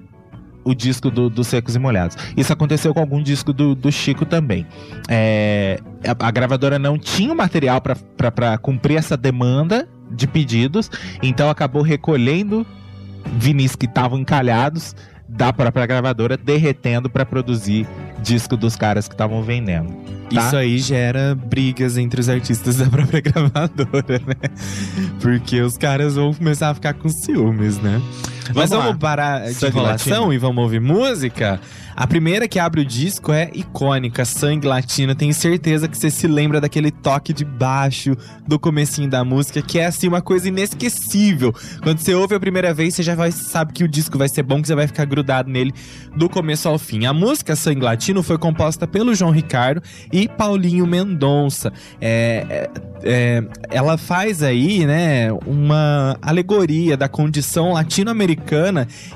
o 0.64 0.74
disco 0.74 1.10
do, 1.10 1.28
do, 1.28 1.44
Secos 1.44 1.76
e 1.76 1.78
Molhados. 1.78 2.16
Isso 2.36 2.52
aconteceu 2.52 2.94
com 2.94 3.00
algum 3.00 3.22
disco 3.22 3.52
do, 3.52 3.74
do 3.74 3.92
Chico 3.92 4.24
também. 4.24 4.66
É, 5.08 5.78
a, 6.06 6.28
a, 6.28 6.30
gravadora 6.30 6.78
não 6.78 6.98
tinha 6.98 7.32
o 7.32 7.36
material 7.36 7.80
para 7.80 8.58
cumprir 8.58 8.96
essa 8.96 9.16
demanda 9.16 9.88
de 10.10 10.26
pedidos, 10.26 10.90
então 11.22 11.50
acabou 11.50 11.82
recolhendo 11.82 12.66
vinis 13.38 13.74
que 13.74 13.86
estavam 13.86 14.18
encalhados 14.18 14.94
da 15.28 15.52
própria 15.52 15.86
gravadora, 15.86 16.36
derretendo 16.36 17.10
para 17.10 17.24
produzir 17.24 17.86
disco 18.22 18.56
dos 18.56 18.76
caras 18.76 19.08
que 19.08 19.14
estavam 19.14 19.42
vendendo. 19.42 19.92
Tá? 20.32 20.46
Isso 20.46 20.56
aí 20.56 20.78
gera 20.78 21.34
brigas 21.34 21.96
entre 21.96 22.20
os 22.20 22.28
artistas 22.28 22.76
da 22.78 22.86
própria 22.86 23.20
gravadora, 23.20 24.20
né? 24.26 24.50
Porque 25.20 25.60
os 25.60 25.76
caras 25.76 26.14
vão 26.14 26.32
começar 26.32 26.70
a 26.70 26.74
ficar 26.74 26.94
com 26.94 27.08
ciúmes, 27.08 27.78
né? 27.78 28.00
Mas 28.52 28.70
vamos, 28.70 28.86
vamos 28.86 28.98
parar 28.98 29.50
de 29.50 29.66
enrolação 29.66 30.32
e 30.32 30.38
vamos 30.38 30.62
ouvir 30.62 30.80
música? 30.80 31.60
A 31.96 32.08
primeira 32.08 32.48
que 32.48 32.58
abre 32.58 32.80
o 32.80 32.84
disco 32.84 33.32
é 33.32 33.50
icônica, 33.54 34.24
Sangue 34.24 34.66
Latino. 34.66 35.14
Tenho 35.14 35.32
certeza 35.32 35.86
que 35.86 35.96
você 35.96 36.10
se 36.10 36.26
lembra 36.26 36.60
daquele 36.60 36.90
toque 36.90 37.32
de 37.32 37.44
baixo 37.44 38.16
do 38.46 38.58
comecinho 38.58 39.08
da 39.08 39.24
música, 39.24 39.62
que 39.62 39.78
é 39.78 39.86
assim 39.86 40.08
uma 40.08 40.20
coisa 40.20 40.48
inesquecível. 40.48 41.54
Quando 41.82 41.98
você 41.98 42.12
ouve 42.12 42.34
a 42.34 42.40
primeira 42.40 42.74
vez, 42.74 42.94
você 42.94 43.02
já 43.02 43.14
vai, 43.14 43.30
sabe 43.30 43.72
que 43.72 43.84
o 43.84 43.88
disco 43.88 44.18
vai 44.18 44.28
ser 44.28 44.42
bom, 44.42 44.60
que 44.60 44.66
você 44.66 44.74
vai 44.74 44.88
ficar 44.88 45.04
grudado 45.04 45.48
nele 45.48 45.72
do 46.16 46.28
começo 46.28 46.68
ao 46.68 46.78
fim. 46.78 47.06
A 47.06 47.12
música 47.12 47.54
Sangue 47.54 47.82
Latino 47.82 48.24
foi 48.24 48.38
composta 48.38 48.88
pelo 48.88 49.14
João 49.14 49.30
Ricardo 49.30 49.80
e 50.12 50.26
Paulinho 50.26 50.86
Mendonça. 50.86 51.72
É, 52.00 52.44
é, 52.50 52.70
é 53.04 53.44
ela 53.70 53.96
faz 53.96 54.42
aí, 54.42 54.84
né, 54.84 55.32
uma 55.46 56.16
alegoria 56.20 56.96
da 56.96 57.08
condição 57.08 57.72
latino-americana 57.72 58.33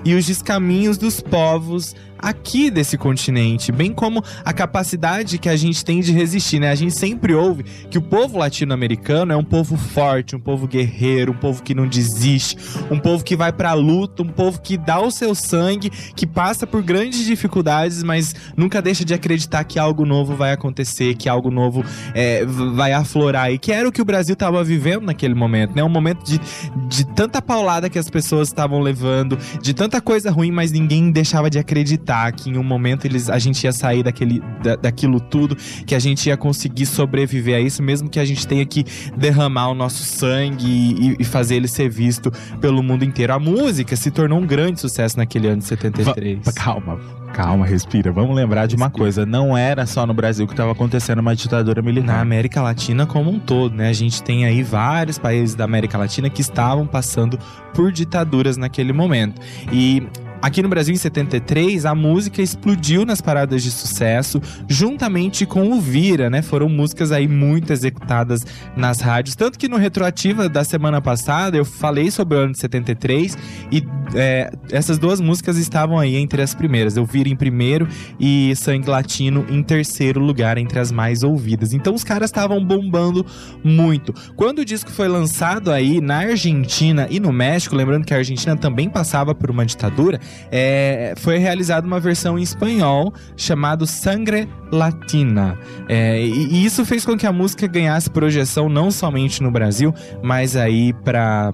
e 0.04 0.14
os 0.14 0.26
descaminhos 0.26 0.98
dos 0.98 1.20
povos 1.20 1.94
aqui 2.18 2.70
desse 2.70 2.98
continente, 2.98 3.70
bem 3.70 3.92
como 3.92 4.22
a 4.44 4.52
capacidade 4.52 5.38
que 5.38 5.48
a 5.48 5.56
gente 5.56 5.84
tem 5.84 6.00
de 6.00 6.12
resistir, 6.12 6.58
né? 6.58 6.70
A 6.70 6.74
gente 6.74 6.94
sempre 6.94 7.34
ouve 7.34 7.62
que 7.90 7.96
o 7.96 8.02
povo 8.02 8.38
latino-americano 8.38 9.32
é 9.32 9.36
um 9.36 9.44
povo 9.44 9.76
forte, 9.76 10.34
um 10.34 10.40
povo 10.40 10.66
guerreiro, 10.66 11.32
um 11.32 11.36
povo 11.36 11.62
que 11.62 11.74
não 11.74 11.86
desiste, 11.86 12.56
um 12.90 12.98
povo 12.98 13.22
que 13.22 13.36
vai 13.36 13.52
pra 13.52 13.72
luta, 13.74 14.22
um 14.22 14.28
povo 14.28 14.60
que 14.60 14.76
dá 14.76 15.00
o 15.00 15.10
seu 15.10 15.34
sangue, 15.34 15.90
que 15.90 16.26
passa 16.26 16.66
por 16.66 16.82
grandes 16.82 17.24
dificuldades, 17.24 18.02
mas 18.02 18.34
nunca 18.56 18.82
deixa 18.82 19.04
de 19.04 19.14
acreditar 19.14 19.62
que 19.64 19.78
algo 19.78 20.04
novo 20.04 20.34
vai 20.34 20.52
acontecer, 20.52 21.14
que 21.14 21.28
algo 21.28 21.50
novo 21.50 21.84
é, 22.14 22.44
vai 22.44 22.92
aflorar. 22.92 23.52
E 23.52 23.58
que 23.58 23.72
era 23.72 23.88
o 23.88 23.92
que 23.92 24.02
o 24.02 24.04
Brasil 24.04 24.32
estava 24.32 24.62
vivendo 24.64 25.04
naquele 25.04 25.34
momento, 25.34 25.74
né? 25.74 25.84
Um 25.84 25.88
momento 25.88 26.24
de, 26.24 26.40
de 26.88 27.06
tanta 27.14 27.40
paulada 27.40 27.88
que 27.88 27.98
as 27.98 28.10
pessoas 28.10 28.48
estavam 28.48 28.80
levando, 28.80 29.38
de 29.62 29.72
tanta 29.72 30.00
coisa 30.00 30.30
ruim, 30.30 30.50
mas 30.50 30.72
ninguém 30.72 31.10
deixava 31.10 31.48
de 31.48 31.58
acreditar 31.58 32.07
que 32.32 32.50
em 32.50 32.56
um 32.56 32.62
momento 32.62 33.04
eles, 33.04 33.28
a 33.28 33.38
gente 33.38 33.64
ia 33.64 33.72
sair 33.72 34.02
daquele, 34.02 34.42
da, 34.62 34.76
daquilo 34.76 35.20
tudo, 35.20 35.56
que 35.86 35.94
a 35.94 35.98
gente 35.98 36.28
ia 36.28 36.36
conseguir 36.36 36.86
sobreviver 36.86 37.56
a 37.56 37.60
isso, 37.60 37.82
mesmo 37.82 38.08
que 38.08 38.18
a 38.18 38.24
gente 38.24 38.46
tenha 38.46 38.64
que 38.64 38.84
derramar 39.16 39.68
o 39.68 39.74
nosso 39.74 40.02
sangue 40.02 40.66
e, 40.66 41.16
e 41.18 41.24
fazer 41.24 41.56
ele 41.56 41.68
ser 41.68 41.88
visto 41.88 42.32
pelo 42.60 42.82
mundo 42.82 43.04
inteiro. 43.04 43.32
A 43.32 43.38
música 43.38 43.96
se 43.96 44.10
tornou 44.10 44.38
um 44.38 44.46
grande 44.46 44.80
sucesso 44.80 45.16
naquele 45.16 45.48
ano 45.48 45.58
de 45.58 45.64
73. 45.64 46.40
Va 46.44 46.52
calma, 46.52 46.98
calma, 47.32 47.66
respira. 47.66 48.10
Vamos 48.10 48.34
lembrar 48.34 48.66
de 48.66 48.76
uma 48.76 48.86
Respira. 48.86 49.04
coisa: 49.04 49.26
não 49.26 49.56
era 49.56 49.86
só 49.86 50.06
no 50.06 50.14
Brasil 50.14 50.46
que 50.46 50.52
estava 50.52 50.72
acontecendo 50.72 51.18
uma 51.20 51.34
ditadura 51.36 51.82
na 51.82 51.86
militar. 51.86 52.20
América 52.20 52.62
Latina 52.62 53.06
como 53.06 53.30
um 53.30 53.38
todo, 53.38 53.74
né? 53.74 53.88
A 53.88 53.92
gente 53.92 54.22
tem 54.22 54.44
aí 54.44 54.62
vários 54.62 55.18
países 55.18 55.54
da 55.54 55.64
América 55.64 55.98
Latina 55.98 56.28
que 56.30 56.40
estavam 56.40 56.86
passando 56.86 57.38
por 57.74 57.92
ditaduras 57.92 58.56
naquele 58.56 58.92
momento. 58.92 59.40
E 59.72 60.02
Aqui 60.40 60.62
no 60.62 60.68
Brasil, 60.68 60.94
em 60.94 60.96
73, 60.96 61.84
a 61.84 61.96
música 61.96 62.40
explodiu 62.40 63.04
nas 63.04 63.20
paradas 63.20 63.60
de 63.60 63.72
sucesso, 63.72 64.40
juntamente 64.68 65.44
com 65.44 65.72
o 65.72 65.80
Vira, 65.80 66.30
né? 66.30 66.42
Foram 66.42 66.68
músicas 66.68 67.10
aí 67.10 67.26
muito 67.26 67.72
executadas 67.72 68.46
nas 68.76 69.00
rádios. 69.00 69.34
Tanto 69.34 69.58
que 69.58 69.68
no 69.68 69.76
Retroativa 69.76 70.48
da 70.48 70.62
semana 70.62 71.00
passada 71.00 71.56
eu 71.56 71.64
falei 71.64 72.10
sobre 72.12 72.38
o 72.38 72.40
ano 72.40 72.52
de 72.52 72.60
73 72.60 73.36
e 73.72 73.82
é, 74.14 74.50
essas 74.70 74.96
duas 74.96 75.20
músicas 75.20 75.58
estavam 75.58 75.98
aí 75.98 76.14
entre 76.14 76.40
as 76.40 76.54
primeiras. 76.54 76.96
Eu 76.96 77.04
Vira 77.04 77.28
em 77.28 77.36
primeiro 77.36 77.88
e 78.20 78.54
Sangue 78.54 78.88
Latino 78.88 79.44
em 79.50 79.62
terceiro 79.62 80.20
lugar, 80.20 80.56
entre 80.56 80.78
as 80.78 80.92
mais 80.92 81.24
ouvidas. 81.24 81.72
Então 81.72 81.94
os 81.94 82.04
caras 82.04 82.30
estavam 82.30 82.64
bombando 82.64 83.26
muito. 83.64 84.14
Quando 84.36 84.60
o 84.60 84.64
disco 84.64 84.90
foi 84.90 85.08
lançado 85.08 85.72
aí 85.72 86.00
na 86.00 86.18
Argentina 86.18 87.08
e 87.10 87.18
no 87.18 87.32
México, 87.32 87.74
lembrando 87.74 88.04
que 88.04 88.14
a 88.14 88.18
Argentina 88.18 88.56
também 88.56 88.88
passava 88.88 89.34
por 89.34 89.50
uma 89.50 89.66
ditadura, 89.66 90.20
é, 90.50 91.14
foi 91.16 91.38
realizada 91.38 91.86
uma 91.86 92.00
versão 92.00 92.38
em 92.38 92.42
espanhol 92.42 93.12
chamado 93.36 93.86
Sangre 93.86 94.48
Latina. 94.70 95.58
É, 95.88 96.20
e, 96.20 96.54
e 96.54 96.64
isso 96.64 96.84
fez 96.84 97.04
com 97.04 97.16
que 97.16 97.26
a 97.26 97.32
música 97.32 97.66
ganhasse 97.66 98.10
projeção 98.10 98.68
não 98.68 98.90
somente 98.90 99.42
no 99.42 99.50
Brasil, 99.50 99.94
mas 100.22 100.56
aí 100.56 100.92
para 100.92 101.52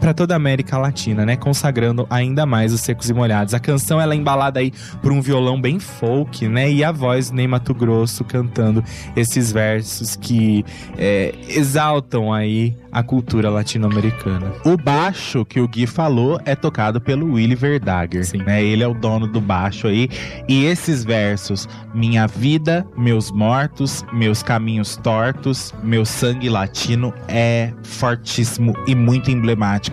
para 0.00 0.14
toda 0.14 0.34
a 0.34 0.36
América 0.36 0.78
Latina, 0.78 1.26
né? 1.26 1.36
Consagrando 1.36 2.06
ainda 2.08 2.46
mais 2.46 2.72
os 2.72 2.80
secos 2.80 3.10
e 3.10 3.14
molhados. 3.14 3.54
A 3.54 3.60
canção 3.60 4.00
ela 4.00 4.14
é 4.14 4.16
embalada 4.16 4.60
aí 4.60 4.72
por 5.02 5.12
um 5.12 5.20
violão 5.20 5.60
bem 5.60 5.78
folk, 5.78 6.46
né? 6.48 6.70
E 6.70 6.84
a 6.84 6.92
voz 6.92 7.30
do 7.30 7.36
Ney 7.36 7.46
Mato 7.46 7.74
Grosso 7.74 8.24
cantando 8.24 8.82
esses 9.16 9.52
versos 9.52 10.16
que 10.16 10.64
é, 10.96 11.34
exaltam 11.48 12.32
aí 12.32 12.76
a 12.90 13.02
cultura 13.02 13.50
latino-americana. 13.50 14.52
O 14.64 14.76
baixo 14.76 15.44
que 15.44 15.60
o 15.60 15.68
Gui 15.68 15.86
falou 15.86 16.40
é 16.44 16.54
tocado 16.54 17.00
pelo 17.00 17.34
Willy 17.34 17.54
Verdager, 17.54 18.24
Sim. 18.24 18.38
né? 18.38 18.62
Ele 18.62 18.82
é 18.82 18.88
o 18.88 18.94
dono 18.94 19.26
do 19.26 19.40
baixo 19.40 19.88
aí. 19.88 20.08
E 20.48 20.64
esses 20.64 21.04
versos, 21.04 21.68
minha 21.94 22.26
vida, 22.26 22.86
meus 22.96 23.30
mortos, 23.30 24.04
meus 24.12 24.42
caminhos 24.42 24.96
tortos, 24.96 25.74
meu 25.82 26.04
sangue 26.04 26.48
latino 26.48 27.12
é 27.26 27.72
fortíssimo 27.82 28.74
e 28.86 28.94
muito 28.94 29.30
emblemático 29.30 29.87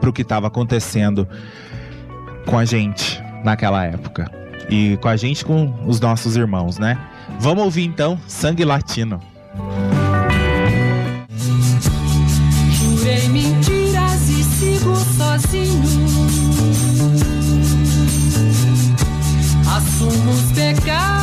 pro 0.00 0.12
que 0.12 0.22
estava 0.22 0.46
acontecendo 0.46 1.28
com 2.46 2.58
a 2.58 2.64
gente 2.64 3.22
naquela 3.44 3.84
época. 3.84 4.30
E 4.68 4.96
com 4.98 5.08
a 5.08 5.16
gente 5.16 5.44
com 5.44 5.74
os 5.86 6.00
nossos 6.00 6.36
irmãos, 6.36 6.78
né? 6.78 6.98
Vamos 7.38 7.64
ouvir 7.64 7.84
então 7.84 8.18
Sangue 8.26 8.64
Latino. 8.64 9.20
Jurei 12.72 13.28
mentiras 13.28 14.28
e 14.28 14.42
sigo 14.44 14.96
sozinho. 14.96 15.82
Assumo 19.66 20.30
os 20.30 20.52
pecados. 20.52 21.13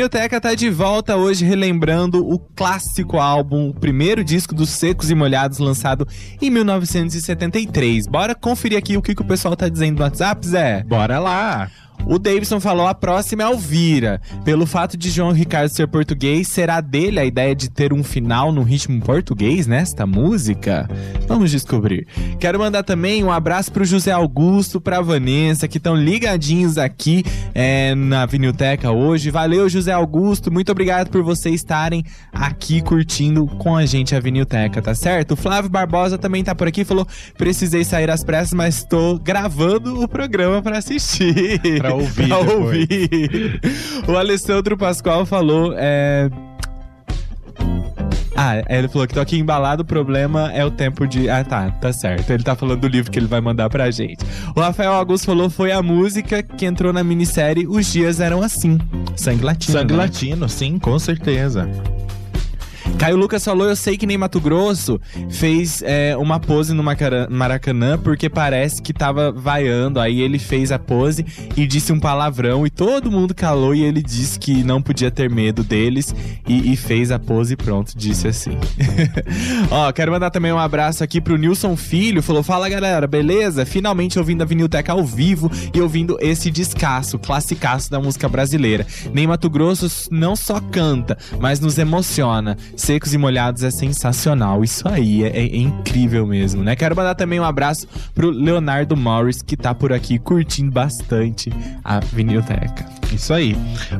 Vinhoteca 0.00 0.40
tá 0.40 0.54
de 0.54 0.70
volta 0.70 1.14
hoje 1.14 1.44
relembrando 1.44 2.26
o 2.26 2.38
clássico 2.38 3.18
álbum, 3.18 3.68
o 3.68 3.74
primeiro 3.74 4.24
disco 4.24 4.54
dos 4.54 4.70
Secos 4.70 5.10
e 5.10 5.14
Molhados, 5.14 5.58
lançado 5.58 6.08
em 6.40 6.48
1973. 6.48 8.06
Bora 8.06 8.34
conferir 8.34 8.78
aqui 8.78 8.96
o 8.96 9.02
que, 9.02 9.14
que 9.14 9.20
o 9.20 9.26
pessoal 9.26 9.54
tá 9.54 9.68
dizendo 9.68 9.98
no 9.98 10.04
WhatsApp, 10.04 10.46
Zé? 10.46 10.84
Bora 10.84 11.18
lá! 11.18 11.70
O 12.06 12.18
Davidson 12.18 12.60
falou: 12.60 12.86
a 12.86 12.94
próxima 12.94 13.42
é 13.42 13.46
Alvira. 13.46 14.20
Pelo 14.44 14.66
fato 14.66 14.96
de 14.96 15.10
João 15.10 15.32
Ricardo 15.32 15.68
ser 15.70 15.86
português, 15.88 16.48
será 16.48 16.80
dele 16.80 17.20
a 17.20 17.24
ideia 17.24 17.54
de 17.54 17.70
ter 17.70 17.92
um 17.92 18.02
final 18.02 18.52
no 18.52 18.62
ritmo 18.62 19.00
português 19.00 19.66
nesta 19.66 20.06
música? 20.06 20.88
Vamos 21.28 21.50
descobrir. 21.50 22.06
Quero 22.38 22.58
mandar 22.58 22.82
também 22.82 23.22
um 23.22 23.30
abraço 23.30 23.70
pro 23.70 23.84
José 23.84 24.12
Augusto, 24.12 24.80
pra 24.80 25.00
Vanessa, 25.00 25.68
que 25.68 25.78
estão 25.78 25.94
ligadinhos 25.94 26.78
aqui 26.78 27.24
é, 27.54 27.94
na 27.94 28.26
Vinilteca 28.26 28.90
hoje. 28.90 29.30
Valeu, 29.30 29.68
José 29.68 29.92
Augusto. 29.92 30.50
Muito 30.50 30.72
obrigado 30.72 31.10
por 31.10 31.22
vocês 31.22 31.56
estarem 31.56 32.04
aqui 32.32 32.80
curtindo 32.80 33.46
com 33.46 33.76
a 33.76 33.86
gente 33.86 34.14
a 34.14 34.20
Vinilteca, 34.20 34.82
tá 34.82 34.94
certo? 34.94 35.32
O 35.32 35.36
Flávio 35.36 35.70
Barbosa 35.70 36.18
também 36.18 36.42
tá 36.42 36.54
por 36.54 36.66
aqui 36.66 36.84
falou: 36.84 37.06
precisei 37.36 37.84
sair 37.84 38.10
às 38.10 38.24
pressas, 38.24 38.52
mas 38.52 38.84
tô 38.84 39.18
gravando 39.18 40.02
o 40.02 40.08
programa 40.08 40.62
pra 40.62 40.78
assistir. 40.78 41.60
Pra 41.78 41.89
ouvir 41.96 42.28
Pra 42.28 42.38
depois. 42.38 42.54
ouvir. 42.54 43.60
O 44.08 44.16
Alessandro 44.16 44.76
Pascoal 44.76 45.24
falou. 45.26 45.74
É... 45.76 46.30
Ah, 48.36 48.62
ele 48.70 48.88
falou 48.88 49.06
que 49.06 49.12
tô 49.12 49.20
aqui 49.20 49.36
embalado, 49.38 49.82
o 49.82 49.84
problema 49.84 50.50
é 50.52 50.64
o 50.64 50.70
tempo 50.70 51.06
de. 51.06 51.28
Ah, 51.28 51.44
tá, 51.44 51.70
tá 51.72 51.92
certo. 51.92 52.30
Ele 52.30 52.42
tá 52.42 52.56
falando 52.56 52.80
do 52.80 52.88
livro 52.88 53.10
que 53.10 53.18
ele 53.18 53.26
vai 53.26 53.40
mandar 53.40 53.68
pra 53.68 53.90
gente. 53.90 54.24
O 54.56 54.60
Rafael 54.60 54.92
Augusto 54.92 55.26
falou 55.26 55.50
foi 55.50 55.72
a 55.72 55.82
música 55.82 56.42
que 56.42 56.64
entrou 56.64 56.90
na 56.90 57.04
minissérie 57.04 57.66
Os 57.66 57.92
Dias 57.92 58.18
Eram 58.18 58.40
Assim. 58.40 58.78
Sangue 59.14 59.44
Latino. 59.44 59.78
Sangue 59.78 59.92
né? 59.92 59.98
Latino, 59.98 60.48
sim, 60.48 60.78
com 60.78 60.98
certeza. 60.98 61.68
Caio 62.98 63.16
Lucas 63.16 63.44
falou: 63.44 63.68
Eu 63.68 63.76
sei 63.76 63.96
que 63.96 64.06
nem 64.06 64.18
Mato 64.18 64.40
Grosso 64.40 65.00
fez 65.30 65.82
é, 65.82 66.16
uma 66.16 66.38
pose 66.38 66.74
no 66.74 66.82
Maracanã 67.30 67.98
porque 67.98 68.28
parece 68.28 68.82
que 68.82 68.92
tava 68.92 69.32
vaiando. 69.32 69.98
Aí 69.98 70.20
ele 70.20 70.38
fez 70.38 70.70
a 70.70 70.78
pose 70.78 71.24
e 71.56 71.66
disse 71.66 71.92
um 71.92 72.00
palavrão 72.00 72.66
e 72.66 72.70
todo 72.70 73.10
mundo 73.10 73.34
calou. 73.34 73.74
E 73.74 73.82
ele 73.82 74.02
disse 74.02 74.38
que 74.38 74.62
não 74.62 74.82
podia 74.82 75.10
ter 75.10 75.30
medo 75.30 75.62
deles 75.62 76.14
e, 76.46 76.72
e 76.72 76.76
fez 76.76 77.10
a 77.10 77.18
pose 77.18 77.54
e 77.54 77.56
pronto, 77.56 77.92
disse 77.96 78.28
assim. 78.28 78.58
Ó, 79.70 79.90
quero 79.92 80.12
mandar 80.12 80.30
também 80.30 80.52
um 80.52 80.58
abraço 80.58 81.02
aqui 81.02 81.20
pro 81.20 81.36
Nilson 81.36 81.76
Filho. 81.76 82.22
Falou: 82.22 82.42
Fala 82.42 82.68
galera, 82.68 83.06
beleza? 83.06 83.64
Finalmente 83.64 84.18
ouvindo 84.18 84.42
a 84.42 84.46
Vinilteca 84.46 84.92
ao 84.92 85.04
vivo 85.04 85.50
e 85.74 85.80
ouvindo 85.80 86.18
esse 86.20 86.50
descasso, 86.50 87.18
classicaço 87.18 87.90
da 87.90 88.00
música 88.00 88.28
brasileira. 88.28 88.86
Nem 89.12 89.26
Mato 89.26 89.48
Grosso 89.48 90.08
não 90.10 90.36
só 90.36 90.60
canta, 90.60 91.16
mas 91.38 91.60
nos 91.60 91.78
emociona. 91.78 92.56
Secos 92.80 93.12
e 93.12 93.18
Molhados 93.18 93.62
é 93.62 93.70
sensacional. 93.70 94.64
Isso 94.64 94.88
aí 94.88 95.22
é, 95.22 95.28
é 95.28 95.56
incrível 95.56 96.26
mesmo, 96.26 96.62
né? 96.62 96.74
Quero 96.74 96.96
mandar 96.96 97.14
também 97.14 97.38
um 97.38 97.44
abraço 97.44 97.86
pro 98.14 98.30
Leonardo 98.30 98.96
Morris, 98.96 99.42
que 99.42 99.56
tá 99.56 99.74
por 99.74 99.92
aqui 99.92 100.18
curtindo 100.18 100.70
bastante 100.70 101.52
a 101.84 102.00
Vinilteca. 102.00 103.00
Isso 103.14 103.34
aí. 103.34 103.56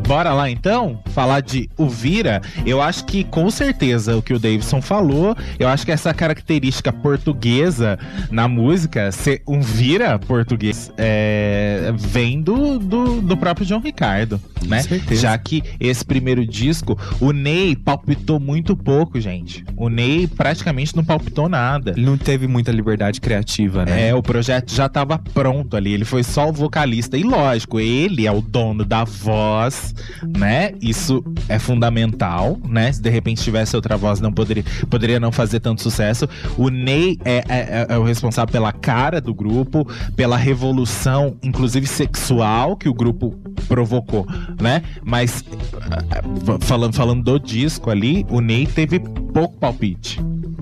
Bora 0.07 0.33
lá 0.33 0.49
então 0.49 1.01
falar 1.13 1.41
de 1.41 1.69
o 1.77 1.89
Vira. 1.89 2.41
Eu 2.65 2.81
acho 2.81 3.05
que 3.05 3.25
com 3.25 3.51
certeza 3.51 4.17
o 4.17 4.23
que 4.23 4.33
o 4.33 4.39
Davidson 4.39 4.81
falou, 4.81 5.37
eu 5.59 5.69
acho 5.69 5.85
que 5.85 5.93
essa 5.93 6.15
característica 6.15 6.93
portuguesa 6.93 7.99
na 8.31 8.47
música, 8.49 9.11
ser 9.13 9.43
um 9.47 9.61
Vira 9.61 10.19
português, 10.19 10.93
é, 10.97 11.93
vem 11.97 12.41
do, 12.41 12.79
do, 12.79 13.21
do 13.21 13.37
próprio 13.37 13.67
João 13.67 13.81
Ricardo, 13.81 14.41
né? 14.67 14.83
certeza. 14.83 15.21
Já 15.21 15.37
que 15.37 15.63
esse 15.79 16.05
primeiro 16.05 16.47
disco, 16.47 16.99
o 17.21 17.33
Ney 17.33 17.77
palpitou 17.77 18.39
muito 18.39 18.70
pouco, 18.77 19.21
gente. 19.21 19.65
O 19.77 19.89
Ney 19.89 20.27
praticamente 20.27 20.95
não 20.97 21.05
palpitou 21.05 21.49
nada. 21.49 21.93
Ele 21.97 22.07
não 22.07 22.17
teve 22.17 22.47
muita 22.47 22.71
liberdade 22.73 23.21
criativa, 23.21 23.85
né? 23.85 24.09
É, 24.09 24.15
o 24.15 24.23
projeto 24.23 24.73
já 24.75 24.89
tava 24.89 25.19
pronto 25.19 25.77
ali, 25.77 25.93
ele 25.93 26.05
foi 26.05 26.23
só 26.23 26.49
o 26.49 26.53
vocalista. 26.53 27.17
E 27.17 27.23
lógico, 27.23 27.79
ele 27.81 28.27
é 28.27 28.33
o 28.33 28.41
dono 28.41 28.85
da 28.85 29.05
voz, 29.05 29.95
né? 30.37 30.73
Isso 30.81 31.23
é 31.49 31.59
fundamental, 31.59 32.59
né? 32.69 32.93
Se 32.93 33.01
de 33.03 33.11
repente 33.11 33.43
tivesse 33.43 33.75
outra 33.77 33.97
voz, 33.97 34.21
não 34.21 34.33
poderia, 34.33 34.65
poderia 34.89 35.21
não 35.21 35.33
fazer 35.33 35.61
tanto 35.61 35.83
sucesso. 35.83 36.29
O 36.57 36.69
Ney 36.69 37.19
é, 37.25 37.37
é- 37.37 37.45
é- 37.49 37.87
é 37.91 37.99
o 37.99 38.05
responsável 38.05 38.51
pela 38.53 38.73
cara 38.73 39.21
do 39.21 39.35
grupo, 39.35 39.87
pela 40.17 40.37
revolução, 40.37 41.37
inclusive 41.43 41.87
sexual, 41.87 42.77
que 42.77 42.89
o 42.89 42.95
grupo 42.95 43.35
provocou, 43.69 44.27
né? 44.61 44.83
Mas 45.03 45.45
ah, 45.91 46.03
ah, 46.11 46.59
falando, 46.61 46.95
falando 46.95 47.23
do 47.23 47.39
disco 47.39 47.91
ali, 47.91 48.27
o 48.29 48.41
Ney 48.51 48.67
teve 48.67 48.99
pouco 48.99 49.57
palpite, 49.61 50.19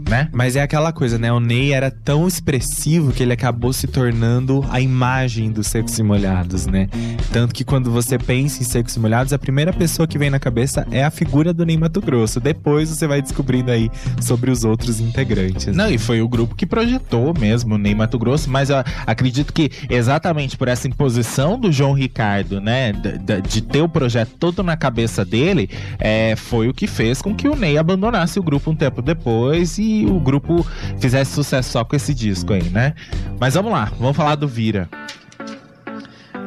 né? 0.08 0.28
Mas 0.32 0.56
é 0.56 0.62
aquela 0.62 0.92
coisa, 0.92 1.18
né? 1.18 1.32
O 1.32 1.38
Ney 1.40 1.72
era 1.72 1.90
tão 1.90 2.26
expressivo 2.26 3.12
que 3.12 3.22
ele 3.22 3.32
acabou 3.32 3.72
se 3.72 3.86
tornando 3.86 4.64
a 4.70 4.80
imagem 4.80 5.50
dos 5.50 5.66
Secos 5.66 5.98
e 5.98 6.02
Molhados, 6.02 6.66
né? 6.66 6.88
Tanto 7.32 7.54
que 7.54 7.64
quando 7.64 7.90
você 7.90 8.18
pensa 8.18 8.62
em 8.62 8.64
Secos 8.64 8.96
e 8.96 9.00
Molhados, 9.00 9.32
a 9.32 9.38
primeira 9.38 9.72
pessoa 9.72 10.06
que 10.08 10.18
vem 10.18 10.30
na 10.30 10.38
cabeça 10.38 10.86
é 10.90 11.04
a 11.04 11.10
figura 11.10 11.52
do 11.52 11.64
Ney 11.66 11.76
Mato 11.76 12.00
Grosso. 12.00 12.40
Depois 12.40 12.88
você 12.88 13.06
vai 13.06 13.20
descobrindo 13.20 13.70
aí 13.70 13.90
sobre 14.20 14.50
os 14.50 14.64
outros 14.64 14.98
integrantes. 15.00 15.74
Não, 15.76 15.90
e 15.90 15.98
foi 15.98 16.22
o 16.22 16.28
grupo 16.28 16.54
que 16.54 16.64
projetou 16.66 17.34
mesmo 17.38 17.74
o 17.74 17.78
Ney 17.78 17.94
Mato 17.94 18.18
Grosso, 18.18 18.50
mas 18.50 18.70
eu 18.70 18.76
acredito 19.06 19.52
que 19.52 19.70
exatamente 19.90 20.56
por 20.56 20.68
essa 20.68 20.88
imposição 20.88 21.58
do 21.58 21.70
João 21.70 21.92
Ricardo, 21.92 22.60
né, 22.60 22.92
d- 22.92 23.18
d- 23.18 23.40
de 23.42 23.60
ter 23.62 23.82
o 23.82 23.88
projeto 23.88 24.30
todo 24.38 24.62
na 24.62 24.76
cabeça 24.76 25.24
dele, 25.24 25.68
é, 25.98 26.34
foi 26.36 26.68
o 26.68 26.74
que 26.74 26.86
fez 26.86 27.20
com 27.20 27.34
que 27.34 27.48
o 27.48 27.54
Ney 27.54 27.76
abandonasse 27.76 28.38
o 28.38 28.42
grupo 28.42 28.70
um 28.70 28.74
tempo 28.76 29.02
depois 29.02 29.78
e 29.78 29.97
o 30.06 30.20
grupo 30.20 30.66
fizesse 30.98 31.32
sucesso 31.32 31.70
só 31.70 31.84
com 31.84 31.96
esse 31.96 32.14
disco 32.14 32.52
aí, 32.52 32.68
né? 32.70 32.94
Mas 33.40 33.54
vamos 33.54 33.72
lá, 33.72 33.90
vamos 33.98 34.16
falar 34.16 34.34
do 34.34 34.48
Vira. 34.48 34.88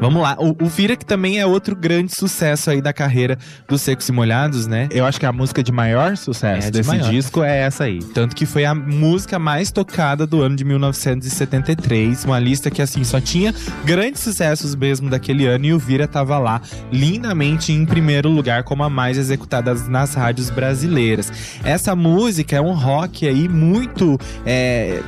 Vamos 0.01 0.21
lá. 0.21 0.35
O, 0.39 0.65
o 0.65 0.67
Vira, 0.67 0.95
que 0.97 1.05
também 1.05 1.39
é 1.39 1.45
outro 1.45 1.75
grande 1.75 2.13
sucesso 2.13 2.71
aí 2.71 2.81
da 2.81 2.91
carreira 2.91 3.37
dos 3.67 3.81
Secos 3.81 4.09
e 4.09 4.11
Molhados, 4.11 4.65
né? 4.67 4.89
Eu 4.91 5.05
acho 5.05 5.19
que 5.19 5.25
a 5.27 5.31
música 5.31 5.61
de 5.63 5.71
maior 5.71 6.17
sucesso 6.17 6.67
É, 6.67 6.71
de 6.71 6.79
desse 6.79 6.89
maior. 6.89 7.09
disco 7.09 7.43
é 7.43 7.59
essa 7.59 7.83
aí. 7.83 7.99
Tanto 8.13 8.35
que 8.35 8.45
foi 8.47 8.65
a 8.65 8.73
música 8.73 9.37
mais 9.37 9.71
tocada 9.71 10.25
do 10.25 10.41
ano 10.41 10.55
de 10.55 10.65
1973. 10.65 12.25
Uma 12.25 12.39
lista 12.39 12.69
que, 12.71 12.81
assim, 12.81 13.03
só 13.03 13.21
tinha 13.21 13.53
grandes 13.85 14.21
sucessos 14.21 14.73
mesmo 14.75 15.09
daquele 15.09 15.45
ano. 15.45 15.65
E 15.65 15.73
o 15.73 15.79
Vira 15.79 16.07
tava 16.07 16.37
lá, 16.39 16.61
lindamente 16.91 17.71
em 17.71 17.85
primeiro 17.85 18.29
lugar, 18.29 18.63
como 18.63 18.83
a 18.83 18.89
mais 18.89 19.17
executada 19.17 19.73
nas 19.87 20.15
rádios 20.15 20.49
brasileiras. 20.49 21.31
Essa 21.63 21.95
música 21.95 22.55
é 22.55 22.61
um 22.61 22.73
rock 22.73 23.27
aí 23.27 23.47
muito. 23.47 24.19
é, 24.45 24.99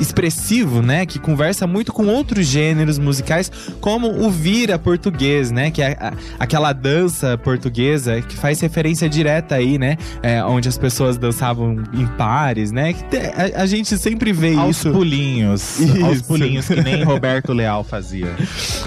expressivo, 0.00 0.82
né, 0.82 1.06
que 1.06 1.18
conversa 1.18 1.66
muito 1.66 1.92
com 1.92 2.06
outros 2.06 2.46
gêneros 2.46 2.98
musicais, 2.98 3.50
como 3.80 4.08
o 4.26 4.30
vira 4.30 4.78
português, 4.78 5.50
né, 5.50 5.70
que 5.70 5.82
é 5.82 5.96
a- 6.00 6.12
aquela 6.38 6.72
dança 6.72 7.38
portuguesa 7.38 8.20
que 8.22 8.36
faz 8.36 8.60
referência 8.60 9.08
direta 9.08 9.54
aí, 9.54 9.78
né, 9.78 9.96
é, 10.22 10.42
onde 10.44 10.68
as 10.68 10.76
pessoas 10.78 11.16
dançavam 11.18 11.76
em 11.92 12.06
pares, 12.18 12.72
né, 12.72 12.92
que 12.92 13.16
a, 13.16 13.62
a 13.62 13.66
gente 13.66 13.96
sempre 13.98 14.32
vê 14.32 14.54
Aos 14.54 14.78
isso. 14.78 14.90
pulinhos. 14.92 15.78
Aos 16.02 16.16
Isso. 16.18 16.24
pulinhos 16.24 16.66
que 16.66 16.80
nem 16.82 17.02
Roberto 17.04 17.52
Leal 17.52 17.84
fazia. 17.84 18.28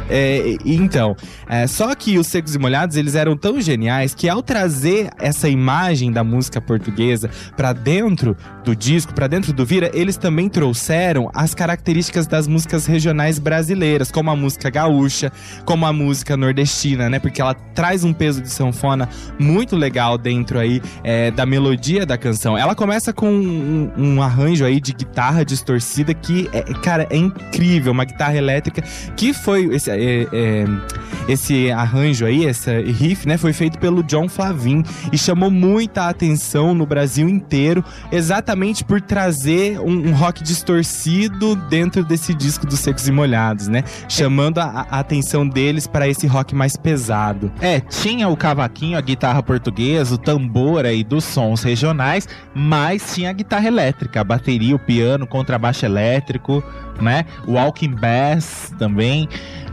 É, 0.09 0.55
então, 0.65 1.15
é, 1.47 1.65
só 1.67 1.93
que 1.95 2.17
os 2.17 2.27
Secos 2.27 2.55
e 2.55 2.59
Molhados, 2.59 2.97
eles 2.97 3.15
eram 3.15 3.35
tão 3.37 3.59
geniais 3.61 4.13
que 4.13 4.27
ao 4.27 4.41
trazer 4.41 5.09
essa 5.19 5.47
imagem 5.49 6.11
da 6.11 6.23
música 6.23 6.59
portuguesa 6.59 7.29
pra 7.55 7.73
dentro 7.73 8.35
do 8.63 8.75
disco, 8.75 9.13
pra 9.13 9.27
dentro 9.27 9.53
do 9.53 9.65
Vira, 9.65 9.91
eles 9.93 10.17
também 10.17 10.42
trouxeram 10.49 11.29
as 11.33 11.53
características 11.53 12.27
das 12.27 12.47
músicas 12.47 12.85
regionais 12.85 13.39
brasileiras, 13.39 14.11
como 14.11 14.29
a 14.29 14.35
música 14.35 14.69
gaúcha, 14.69 15.31
como 15.65 15.85
a 15.85 15.93
música 15.93 16.35
nordestina, 16.37 17.09
né? 17.09 17.19
Porque 17.19 17.41
ela 17.41 17.53
traz 17.53 18.03
um 18.03 18.13
peso 18.13 18.41
de 18.41 18.49
sanfona 18.49 19.09
muito 19.39 19.75
legal 19.75 20.17
dentro 20.17 20.59
aí 20.59 20.81
é, 21.03 21.31
da 21.31 21.45
melodia 21.45 22.05
da 22.05 22.17
canção. 22.17 22.57
Ela 22.57 22.75
começa 22.75 23.11
com 23.13 23.29
um, 23.29 23.91
um 23.97 24.21
arranjo 24.21 24.65
aí 24.65 24.79
de 24.79 24.93
guitarra 24.93 25.43
distorcida 25.43 26.13
que, 26.13 26.49
é, 26.53 26.61
cara, 26.75 27.07
é 27.09 27.17
incrível, 27.17 27.91
uma 27.91 28.05
guitarra 28.05 28.35
elétrica 28.35 28.81
que 29.15 29.33
foi 29.33 29.65
esse, 29.75 29.91
é, 29.91 30.27
é, 30.31 30.65
esse 31.27 31.71
arranjo 31.71 32.25
aí, 32.25 32.45
esse 32.45 32.81
riff, 32.81 33.27
né, 33.27 33.37
foi 33.37 33.53
feito 33.53 33.77
pelo 33.77 34.03
John 34.03 34.29
Flavin 34.29 34.83
e 35.11 35.17
chamou 35.17 35.51
muita 35.51 36.07
atenção 36.07 36.73
no 36.73 36.85
Brasil 36.85 37.27
inteiro, 37.27 37.83
exatamente 38.11 38.83
por 38.83 39.01
trazer 39.01 39.79
um, 39.79 40.09
um 40.09 40.13
rock 40.13 40.32
distorcido 40.41 41.55
dentro 41.55 42.03
desse 42.05 42.33
disco 42.33 42.65
dos 42.65 42.79
Secos 42.79 43.07
e 43.09 43.11
Molhados, 43.11 43.67
né, 43.67 43.83
chamando 44.07 44.59
a, 44.59 44.87
a 44.89 44.99
atenção 44.99 45.45
deles 45.45 45.85
para 45.85 46.07
esse 46.07 46.25
rock 46.25 46.55
mais 46.55 46.77
pesado. 46.77 47.51
É, 47.59 47.81
tinha 47.81 48.29
o 48.29 48.37
cavaquinho, 48.37 48.97
a 48.97 49.01
guitarra 49.01 49.43
portuguesa, 49.43 50.15
o 50.15 50.17
tambor 50.17 50.85
aí 50.85 51.03
dos 51.03 51.25
sons 51.25 51.61
regionais, 51.63 52.27
mas 52.55 53.13
tinha 53.13 53.29
a 53.29 53.33
guitarra 53.33 53.67
elétrica, 53.67 54.21
a 54.21 54.23
bateria, 54.23 54.75
o 54.75 54.79
piano, 54.79 55.25
o 55.25 55.27
contrabaixo 55.27 55.85
elétrico, 55.85 56.63
né? 57.01 57.25
O 57.45 57.53
walking 57.53 57.95
bass 57.95 58.73
também. 58.77 59.27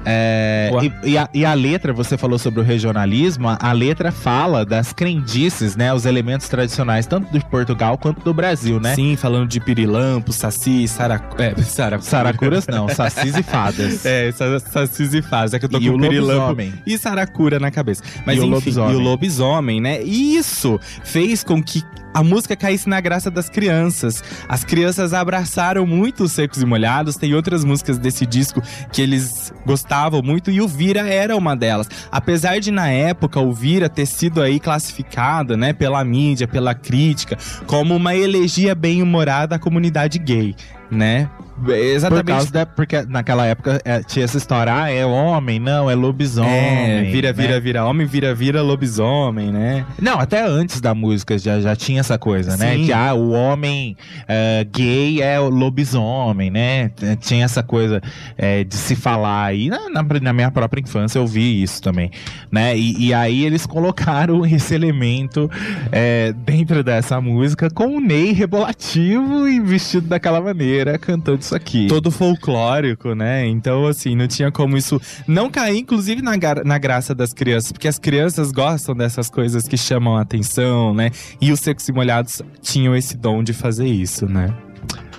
É, 0.04 0.70
e, 0.82 1.10
e 1.10 1.18
a, 1.18 1.28
e 1.34 1.44
a 1.44 1.52
letra, 1.52 1.92
você 1.92 2.16
falou 2.16 2.38
sobre 2.38 2.60
o 2.60 2.62
regionalismo, 2.62 3.48
a, 3.48 3.58
a 3.60 3.72
letra 3.72 4.10
fala 4.10 4.64
das 4.64 4.92
crendices, 4.92 5.76
né? 5.76 5.92
Os 5.92 6.06
elementos 6.06 6.48
tradicionais, 6.48 7.06
tanto 7.06 7.30
de 7.30 7.44
Portugal 7.44 7.98
quanto 7.98 8.22
do 8.22 8.32
Brasil, 8.32 8.80
né? 8.80 8.94
Sim, 8.94 9.16
falando 9.16 9.48
de 9.48 9.60
pirilampo, 9.60 10.32
saci, 10.50 10.88
saracu... 10.88 11.40
É, 11.40 11.54
saracu... 11.62 12.04
Saracuras 12.04 12.66
não, 12.66 12.88
sacis 12.88 13.36
e 13.36 13.42
fadas. 13.42 14.04
É, 14.10 14.32
sa- 14.32 14.58
sacis 14.60 15.14
e 15.14 15.22
fadas. 15.22 15.54
É 15.54 15.58
que 15.58 15.64
eu 15.64 15.68
tô 15.68 15.78
E 15.78 15.86
com 15.86 15.92
o 15.92 15.96
o 15.96 16.00
pirilampo 16.00 16.40
lobisomem. 16.48 16.74
e 16.86 16.98
saracura 16.98 17.58
na 17.58 17.70
cabeça. 17.70 18.02
Mas 18.26 18.36
E 18.36 18.40
o 18.40 18.42
enfim, 18.44 18.50
lobisomem. 18.52 18.92
e 18.92 18.96
o 18.96 19.00
lobisomem, 19.00 19.80
né? 19.80 20.02
E 20.02 20.36
isso 20.36 20.78
fez 21.04 21.44
com 21.44 21.62
que 21.62 21.82
a 22.12 22.24
música 22.24 22.56
caísse 22.56 22.88
na 22.88 23.00
graça 23.00 23.30
das 23.30 23.48
crianças. 23.48 24.24
As 24.48 24.64
crianças 24.64 25.14
abraçaram 25.14 25.86
muito 25.86 26.24
os 26.24 26.32
Secos 26.32 26.60
e 26.60 26.66
Molhados. 26.66 27.14
Tem 27.16 27.34
outras 27.34 27.64
músicas 27.64 27.98
desse 27.98 28.26
disco 28.26 28.60
que 28.92 29.00
eles 29.00 29.52
gostavam 29.64 30.20
muito 30.20 30.50
e 30.50 30.60
o 30.60 30.66
Vira 30.66 31.02
era 31.08 31.36
uma 31.36 31.54
delas. 31.54 31.88
Apesar 32.10 32.58
de 32.58 32.72
na 32.72 32.88
época 32.90 33.38
o 33.38 33.52
Vira 33.52 33.88
ter 33.88 34.06
sido 34.06 34.42
aí 34.42 34.58
classificado, 34.58 35.56
né, 35.56 35.72
pela 35.72 36.02
mídia, 36.04 36.48
pela 36.48 36.74
crítica, 36.74 37.38
como 37.66 37.94
uma 37.94 38.12
elegia 38.16 38.74
bem-humorada 38.74 39.54
à 39.54 39.58
comunidade 39.58 40.18
gay, 40.18 40.39
a 40.40 40.79
né? 40.90 41.28
Por 41.62 41.74
Exatamente 41.74 42.26
causa 42.26 42.50
da. 42.50 42.64
Porque 42.64 43.02
naquela 43.02 43.44
época 43.44 43.82
é, 43.84 44.02
tinha 44.02 44.24
essa 44.24 44.38
história, 44.38 44.74
ah, 44.74 44.90
é 44.90 45.04
homem, 45.04 45.60
não, 45.60 45.90
é 45.90 45.94
lobisomem. 45.94 46.50
É, 46.50 47.02
vira, 47.02 47.28
né? 47.28 47.32
vira, 47.34 47.60
vira 47.60 47.84
homem, 47.84 48.06
vira, 48.06 48.34
vira 48.34 48.62
lobisomem, 48.62 49.52
né? 49.52 49.84
Não, 50.00 50.18
até 50.18 50.42
antes 50.42 50.80
da 50.80 50.94
música 50.94 51.36
já, 51.36 51.60
já 51.60 51.76
tinha 51.76 52.00
essa 52.00 52.16
coisa, 52.18 52.56
né? 52.56 52.76
Sim. 52.76 52.86
Que 52.86 52.92
ah, 52.94 53.12
o 53.12 53.32
homem 53.32 53.94
eh, 54.26 54.66
gay 54.72 55.20
é 55.20 55.38
o 55.38 55.50
lobisomem, 55.50 56.50
né? 56.50 56.90
Tinha 57.20 57.44
essa 57.44 57.62
coisa 57.62 58.00
eh, 58.38 58.64
de 58.64 58.74
se 58.76 58.96
falar 58.96 59.44
aí. 59.44 59.68
Na, 59.68 59.90
na- 59.90 60.20
na 60.22 60.32
minha 60.32 60.50
própria 60.50 60.80
infância 60.80 61.18
eu 61.18 61.26
vi 61.26 61.62
isso 61.62 61.82
também, 61.82 62.10
né? 62.50 62.74
E, 62.74 63.08
e 63.08 63.12
aí 63.14 63.44
eles 63.44 63.66
colocaram 63.66 64.44
esse 64.48 64.74
elemento 64.74 65.50
eh, 65.92 66.32
dentro 66.38 66.82
dessa 66.82 67.20
música 67.20 67.68
com 67.68 67.98
o 67.98 68.00
Ney 68.00 68.32
rebolativo 68.32 69.46
e 69.46 69.60
vestido 69.60 70.08
daquela 70.08 70.40
maneira, 70.40 70.79
cantando 70.98 71.40
isso 71.40 71.54
aqui. 71.54 71.86
Todo 71.86 72.10
folclórico, 72.10 73.14
né? 73.14 73.46
Então, 73.46 73.86
assim, 73.86 74.14
não 74.14 74.26
tinha 74.26 74.50
como 74.50 74.76
isso 74.76 75.00
não 75.26 75.50
cair, 75.50 75.78
inclusive, 75.78 76.22
na, 76.22 76.32
na 76.64 76.78
graça 76.78 77.14
das 77.14 77.32
crianças, 77.32 77.72
porque 77.72 77.88
as 77.88 77.98
crianças 77.98 78.52
gostam 78.52 78.94
dessas 78.94 79.28
coisas 79.28 79.66
que 79.66 79.76
chamam 79.76 80.16
a 80.16 80.22
atenção, 80.22 80.94
né? 80.94 81.10
E 81.40 81.52
os 81.52 81.60
secos 81.60 81.88
e 81.88 81.92
molhados 81.92 82.42
tinham 82.60 82.94
esse 82.94 83.16
dom 83.16 83.42
de 83.42 83.52
fazer 83.52 83.86
isso, 83.86 84.26
né? 84.26 84.54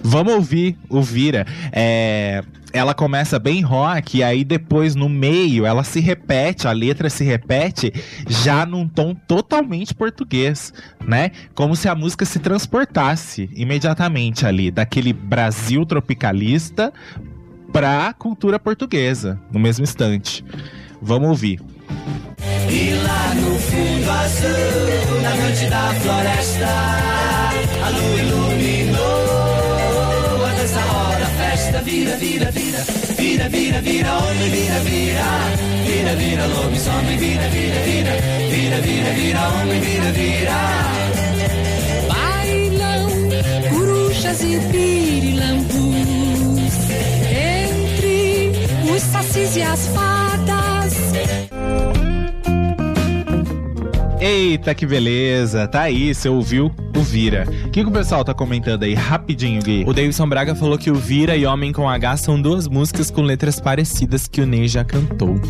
Vamos 0.04 0.34
ouvir 0.34 0.78
o 0.90 1.02
Vira. 1.02 1.46
É, 1.72 2.44
ela 2.74 2.94
começa 2.94 3.38
bem 3.38 3.62
rock, 3.62 4.18
e 4.18 4.24
aí 4.24 4.44
depois 4.44 4.96
no 4.96 5.10
meio 5.10 5.66
ela 5.66 5.84
se 5.84 6.00
repete, 6.00 6.68
a 6.68 6.72
letra 6.72 7.10
se 7.10 7.24
repete 7.24 7.94
já 8.28 8.66
num 8.66 8.88
tom 8.88 9.14
totalmente 9.14 9.94
português, 9.94 10.74
né? 11.06 11.32
Como 11.54 11.76
se 11.76 11.90
a 11.90 11.96
música 11.96 12.26
se 12.26 12.40
transportasse 12.40 13.50
imediatamente 13.54 14.46
ali, 14.46 14.72
daquele 14.72 15.14
Brasil 15.14 15.86
tropicalista 15.86 16.94
pra 17.72 18.14
cultura 18.14 18.60
portuguesa, 18.60 19.40
no 19.52 19.60
mesmo 19.60 19.84
instante. 19.84 20.44
Vamos 21.02 21.30
ouvir. 21.30 21.60
E 22.70 22.94
lá 22.96 23.34
no 23.36 23.56
fundo 23.60 24.12
azul, 24.12 25.22
na 25.22 25.70
da 25.70 25.94
floresta, 26.00 26.68
a 27.84 27.90
lua 27.90 28.22
iluminou 28.22 28.52
a 28.52 28.91
dança 28.91 28.91
hora, 31.72 31.80
a 31.80 31.82
festa 31.82 31.82
vira, 31.82 32.18
vira, 32.18 32.52
vira, 32.52 32.84
vira, 33.18 33.50
vira, 33.50 33.82
vira, 33.82 34.18
homem, 34.18 34.50
vira, 34.50 34.80
vira, 34.80 35.24
vira, 35.86 36.16
vira, 36.16 36.46
lobisomem, 36.48 37.18
vira, 37.18 37.48
vira, 37.50 37.80
vira, 37.82 38.12
vira, 38.50 38.82
vira, 38.82 39.12
vira, 39.14 39.50
homem, 39.50 39.80
vira, 39.80 40.12
vira. 40.12 40.52
Bailam 42.08 43.10
corujas 43.70 44.42
e 44.42 44.60
pirilampus. 44.72 45.72
Entre 47.64 48.52
os 48.94 49.02
sacis 49.04 49.56
e 49.56 49.62
as 49.62 49.88
fadas 49.88 50.94
Eita, 54.22 54.76
que 54.76 54.86
beleza! 54.86 55.68
Tá 55.68 55.82
aí, 55.82 56.14
você 56.14 56.30
ouviu 56.30 56.72
o 56.96 57.02
Vira. 57.02 57.44
O 57.66 57.72
que, 57.72 57.82
que 57.82 57.90
o 57.90 57.92
pessoal 57.92 58.24
tá 58.24 58.36
comentando 58.36 58.84
aí? 58.84 58.94
Rapidinho, 58.94 59.60
Gui. 59.64 59.84
O 59.88 59.94
Davidson 59.94 60.30
Braga 60.30 60.54
falou 60.54 60.78
que 60.78 60.92
o 60.92 60.96
Vira 60.96 61.36
e 61.36 61.44
Homem 61.44 61.74
com 61.74 61.90
H 61.90 62.18
são 62.18 62.40
duas 62.40 62.68
músicas 62.68 63.10
com 63.10 63.24
letras 63.24 63.60
parecidas 63.60 64.28
que 64.28 64.40
o 64.40 64.46
Ney 64.46 64.68
já 64.68 64.84
cantou. 64.84 65.42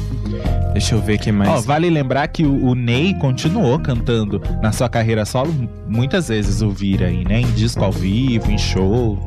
Deixa 0.71 0.95
eu 0.95 1.01
ver 1.01 1.17
o 1.17 1.19
que 1.19 1.33
mais. 1.33 1.49
Ó, 1.49 1.59
vale 1.59 1.89
lembrar 1.89 2.29
que 2.29 2.45
o, 2.45 2.67
o 2.67 2.73
Ney 2.73 3.13
continuou 3.15 3.77
cantando 3.77 4.41
na 4.61 4.71
sua 4.71 4.87
carreira 4.87 5.25
solo 5.25 5.53
muitas 5.85 6.29
vezes 6.29 6.61
o 6.61 6.69
Vira 6.69 7.07
aí, 7.07 7.25
né? 7.25 7.41
Em 7.41 7.51
disco 7.51 7.83
ao 7.83 7.91
vivo, 7.91 8.49
em 8.49 8.57
show. 8.57 9.19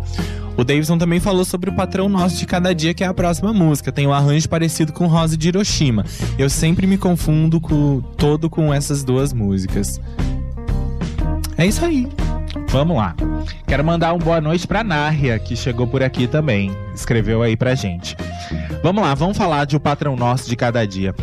O 0.56 0.62
Davidson 0.62 0.96
também 0.96 1.18
falou 1.18 1.44
sobre 1.44 1.68
o 1.68 1.74
patrão 1.74 2.08
nosso 2.08 2.36
de 2.36 2.46
cada 2.46 2.74
dia, 2.74 2.94
que 2.94 3.02
é 3.02 3.06
a 3.06 3.14
próxima 3.14 3.52
música. 3.52 3.90
Tem 3.90 4.06
um 4.06 4.12
arranjo 4.12 4.48
parecido 4.48 4.92
com 4.92 5.06
Rosa 5.06 5.36
de 5.36 5.48
Hiroshima. 5.48 6.04
Eu 6.38 6.48
sempre 6.48 6.86
me 6.86 6.96
confundo 6.96 7.60
com, 7.60 8.00
todo 8.16 8.48
com 8.48 8.72
essas 8.72 9.02
duas 9.02 9.32
músicas. 9.32 10.00
É 11.56 11.66
isso 11.66 11.84
aí. 11.84 12.08
Vamos 12.68 12.96
lá. 12.96 13.14
Quero 13.66 13.84
mandar 13.84 14.12
um 14.12 14.18
boa 14.18 14.40
noite 14.40 14.66
pra 14.66 14.84
Nárria, 14.84 15.38
que 15.38 15.56
chegou 15.56 15.86
por 15.86 16.02
aqui 16.02 16.26
também. 16.26 16.72
Escreveu 16.94 17.42
aí 17.42 17.56
pra 17.56 17.74
gente. 17.74 18.16
Vamos 18.82 19.02
lá, 19.02 19.14
vamos 19.14 19.36
falar 19.36 19.64
de 19.64 19.76
O 19.76 19.80
Patrão 19.80 20.16
Nosso 20.16 20.48
de 20.48 20.56
Cada 20.56 20.86
Dia. 20.86 21.14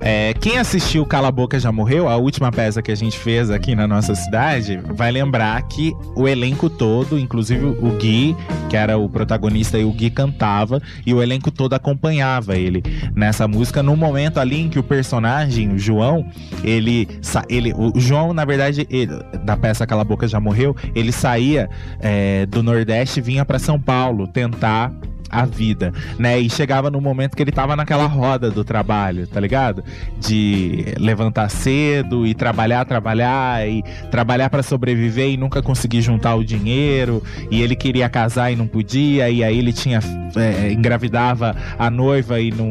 É, 0.00 0.32
quem 0.34 0.58
assistiu 0.58 1.04
Cala 1.04 1.30
Boca 1.30 1.58
Já 1.58 1.72
Morreu, 1.72 2.08
a 2.08 2.16
última 2.16 2.52
peça 2.52 2.80
que 2.80 2.90
a 2.92 2.94
gente 2.94 3.18
fez 3.18 3.50
aqui 3.50 3.74
na 3.74 3.86
nossa 3.86 4.14
cidade, 4.14 4.78
vai 4.94 5.10
lembrar 5.10 5.60
que 5.62 5.92
o 6.14 6.28
elenco 6.28 6.70
todo, 6.70 7.18
inclusive 7.18 7.64
o 7.66 7.90
Gui, 7.98 8.36
que 8.68 8.76
era 8.76 8.96
o 8.96 9.08
protagonista 9.08 9.78
e 9.78 9.84
o 9.84 9.92
Gui 9.92 10.10
cantava, 10.10 10.80
e 11.04 11.12
o 11.12 11.22
elenco 11.22 11.50
todo 11.50 11.74
acompanhava 11.74 12.56
ele 12.56 12.82
nessa 13.14 13.48
música, 13.48 13.82
no 13.82 13.96
momento 13.96 14.38
ali 14.38 14.60
em 14.60 14.68
que 14.68 14.78
o 14.78 14.82
personagem, 14.82 15.72
o 15.72 15.78
João, 15.78 16.24
ele. 16.62 17.08
ele 17.48 17.72
o 17.74 17.98
João, 17.98 18.32
na 18.32 18.44
verdade, 18.44 18.86
ele- 18.90 19.18
da 19.44 19.56
peça 19.56 19.86
Cala 19.86 20.04
Boca 20.04 20.28
Já 20.28 20.38
Morreu, 20.38 20.76
ele 20.94 21.10
saía 21.12 21.68
é, 22.00 22.46
do 22.46 22.62
Nordeste 22.62 23.18
e 23.18 23.22
vinha 23.22 23.44
pra 23.44 23.58
São 23.58 23.80
Paulo 23.80 24.26
tentar 24.28 24.92
a 25.30 25.44
vida, 25.44 25.92
né? 26.18 26.38
E 26.38 26.48
chegava 26.50 26.90
no 26.90 27.00
momento 27.00 27.36
que 27.36 27.42
ele 27.42 27.52
tava 27.52 27.76
naquela 27.76 28.06
roda 28.06 28.50
do 28.50 28.64
trabalho, 28.64 29.26
tá 29.26 29.40
ligado? 29.40 29.84
De 30.18 30.94
levantar 30.98 31.48
cedo 31.50 32.26
e 32.26 32.34
trabalhar, 32.34 32.84
trabalhar 32.84 33.68
e 33.68 33.82
trabalhar 34.10 34.50
pra 34.50 34.62
sobreviver 34.62 35.28
e 35.28 35.36
nunca 35.36 35.62
conseguir 35.62 36.02
juntar 36.02 36.34
o 36.34 36.44
dinheiro. 36.44 37.22
E 37.50 37.62
ele 37.62 37.76
queria 37.76 38.08
casar 38.08 38.52
e 38.52 38.56
não 38.56 38.66
podia, 38.66 39.30
e 39.30 39.44
aí 39.44 39.58
ele 39.58 39.72
tinha 39.72 40.00
é, 40.36 40.72
engravidava 40.72 41.56
a 41.78 41.90
noiva 41.90 42.40
e 42.40 42.50
não, 42.50 42.68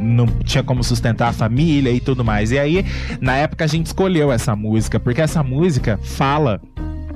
não 0.00 0.26
tinha 0.44 0.62
como 0.62 0.84
sustentar 0.84 1.28
a 1.28 1.32
família 1.32 1.90
e 1.90 2.00
tudo 2.00 2.24
mais. 2.24 2.52
E 2.52 2.58
aí, 2.58 2.84
na 3.20 3.36
época, 3.36 3.64
a 3.64 3.68
gente 3.68 3.86
escolheu 3.86 4.30
essa 4.32 4.54
música, 4.54 5.00
porque 5.00 5.20
essa 5.20 5.42
música 5.42 5.98
fala 6.02 6.60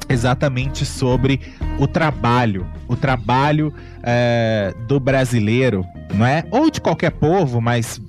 exatamente 0.08 0.84
sobre 0.84 1.40
o 1.78 1.86
trabalho, 1.86 2.66
o 2.88 2.96
trabalho 2.96 3.72
é, 4.02 4.74
do 4.86 5.00
brasileiro, 5.00 5.84
não 6.14 6.24
é? 6.24 6.44
Ou 6.50 6.70
de 6.70 6.80
qualquer 6.80 7.10
povo, 7.10 7.60
mas 7.60 8.00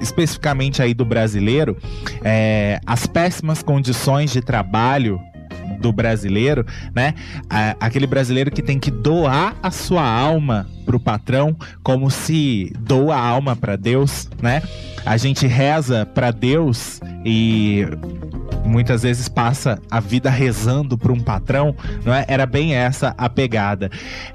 especificamente 0.00 0.82
aí 0.82 0.92
do 0.92 1.04
brasileiro, 1.04 1.76
é, 2.22 2.80
as 2.86 3.06
péssimas 3.06 3.62
condições 3.62 4.30
de 4.30 4.42
trabalho 4.42 5.20
do 5.80 5.92
brasileiro, 5.92 6.64
né? 6.94 7.14
Aquele 7.80 8.06
brasileiro 8.06 8.50
que 8.50 8.62
tem 8.62 8.78
que 8.78 8.90
doar 8.90 9.56
a 9.62 9.70
sua 9.70 10.06
alma 10.06 10.66
pro 10.84 11.00
patrão, 11.00 11.56
como 11.82 12.10
se 12.10 12.72
doa 12.78 13.16
a 13.16 13.20
alma 13.20 13.56
para 13.56 13.76
Deus, 13.76 14.28
né? 14.40 14.62
A 15.04 15.16
gente 15.16 15.46
reza 15.46 16.06
para 16.06 16.30
Deus 16.30 17.00
e 17.24 17.86
muitas 18.64 19.02
vezes 19.02 19.28
passa 19.28 19.78
a 19.90 20.00
vida 20.00 20.28
rezando 20.28 20.98
para 20.98 21.12
um 21.12 21.20
patrão, 21.20 21.74
não 22.04 22.12
é? 22.12 22.24
Era 22.28 22.46
bem 22.46 22.74
essa 22.74 23.14
a 23.16 23.28
pegada. 23.28 23.90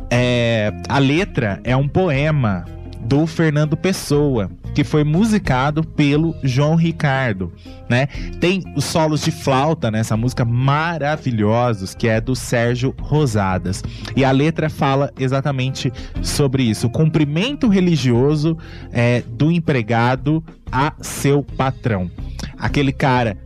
É, 0.09 0.73
a 0.87 0.97
letra 0.97 1.59
é 1.63 1.75
um 1.75 1.87
poema 1.87 2.65
do 3.03 3.25
Fernando 3.27 3.75
Pessoa, 3.75 4.49
que 4.73 4.83
foi 4.83 5.03
musicado 5.03 5.83
pelo 5.83 6.35
João 6.43 6.75
Ricardo, 6.75 7.51
né? 7.89 8.07
Tem 8.39 8.63
os 8.75 8.85
solos 8.85 9.21
de 9.21 9.31
flauta 9.31 9.91
nessa 9.91 10.15
música 10.15 10.45
maravilhosos, 10.45 11.93
que 11.93 12.07
é 12.07 12.21
do 12.21 12.35
Sérgio 12.35 12.95
Rosadas. 13.01 13.83
E 14.15 14.23
a 14.23 14.31
letra 14.31 14.69
fala 14.69 15.11
exatamente 15.19 15.91
sobre 16.21 16.63
isso, 16.63 16.87
o 16.87 16.91
cumprimento 16.91 17.67
religioso 17.67 18.57
é, 18.91 19.23
do 19.27 19.51
empregado 19.51 20.43
a 20.71 20.93
seu 21.01 21.43
patrão. 21.43 22.09
Aquele 22.57 22.93
cara 22.93 23.37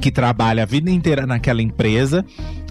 que 0.00 0.10
trabalha 0.10 0.62
a 0.62 0.66
vida 0.66 0.90
inteira 0.90 1.26
naquela 1.26 1.62
empresa, 1.62 2.24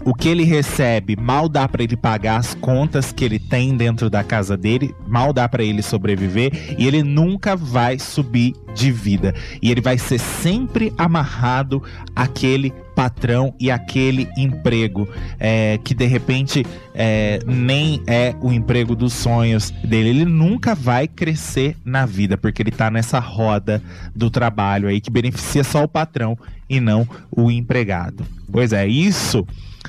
o 0.05 0.13
que 0.13 0.27
ele 0.27 0.43
recebe 0.43 1.15
mal 1.15 1.47
dá 1.47 1.67
para 1.67 1.83
ele 1.83 1.95
pagar 1.95 2.37
as 2.37 2.53
contas 2.53 3.11
que 3.11 3.23
ele 3.23 3.39
tem 3.39 3.75
dentro 3.75 4.09
da 4.09 4.23
casa 4.23 4.57
dele, 4.57 4.93
mal 5.07 5.31
dá 5.31 5.47
para 5.47 5.63
ele 5.63 5.81
sobreviver 5.81 6.75
e 6.77 6.85
ele 6.85 7.01
nunca 7.03 7.55
vai 7.55 7.97
subir 7.97 8.53
de 8.75 8.91
vida. 8.91 9.33
E 9.61 9.71
ele 9.71 9.81
vai 9.81 9.97
ser 9.97 10.19
sempre 10.19 10.93
amarrado 10.97 11.81
àquele 12.15 12.73
patrão 12.93 13.55
e 13.59 13.71
aquele 13.71 14.29
emprego 14.37 15.07
é, 15.39 15.79
que 15.83 15.95
de 15.95 16.05
repente 16.05 16.65
é, 16.93 17.39
nem 17.45 18.01
é 18.05 18.35
o 18.41 18.51
emprego 18.51 18.95
dos 18.95 19.13
sonhos 19.13 19.71
dele. 19.71 20.09
Ele 20.09 20.25
nunca 20.25 20.75
vai 20.75 21.07
crescer 21.07 21.77
na 21.83 22.05
vida 22.05 22.37
porque 22.37 22.61
ele 22.61 22.71
tá 22.71 22.91
nessa 22.91 23.19
roda 23.19 23.81
do 24.15 24.29
trabalho 24.29 24.87
aí 24.87 24.99
que 24.99 25.09
beneficia 25.09 25.63
só 25.63 25.83
o 25.83 25.87
patrão 25.87 26.37
e 26.75 26.79
não 26.79 27.07
o 27.31 27.51
empregado. 27.51 28.25
Pois 28.51 28.73
é, 28.73 28.87
isso 28.87 29.45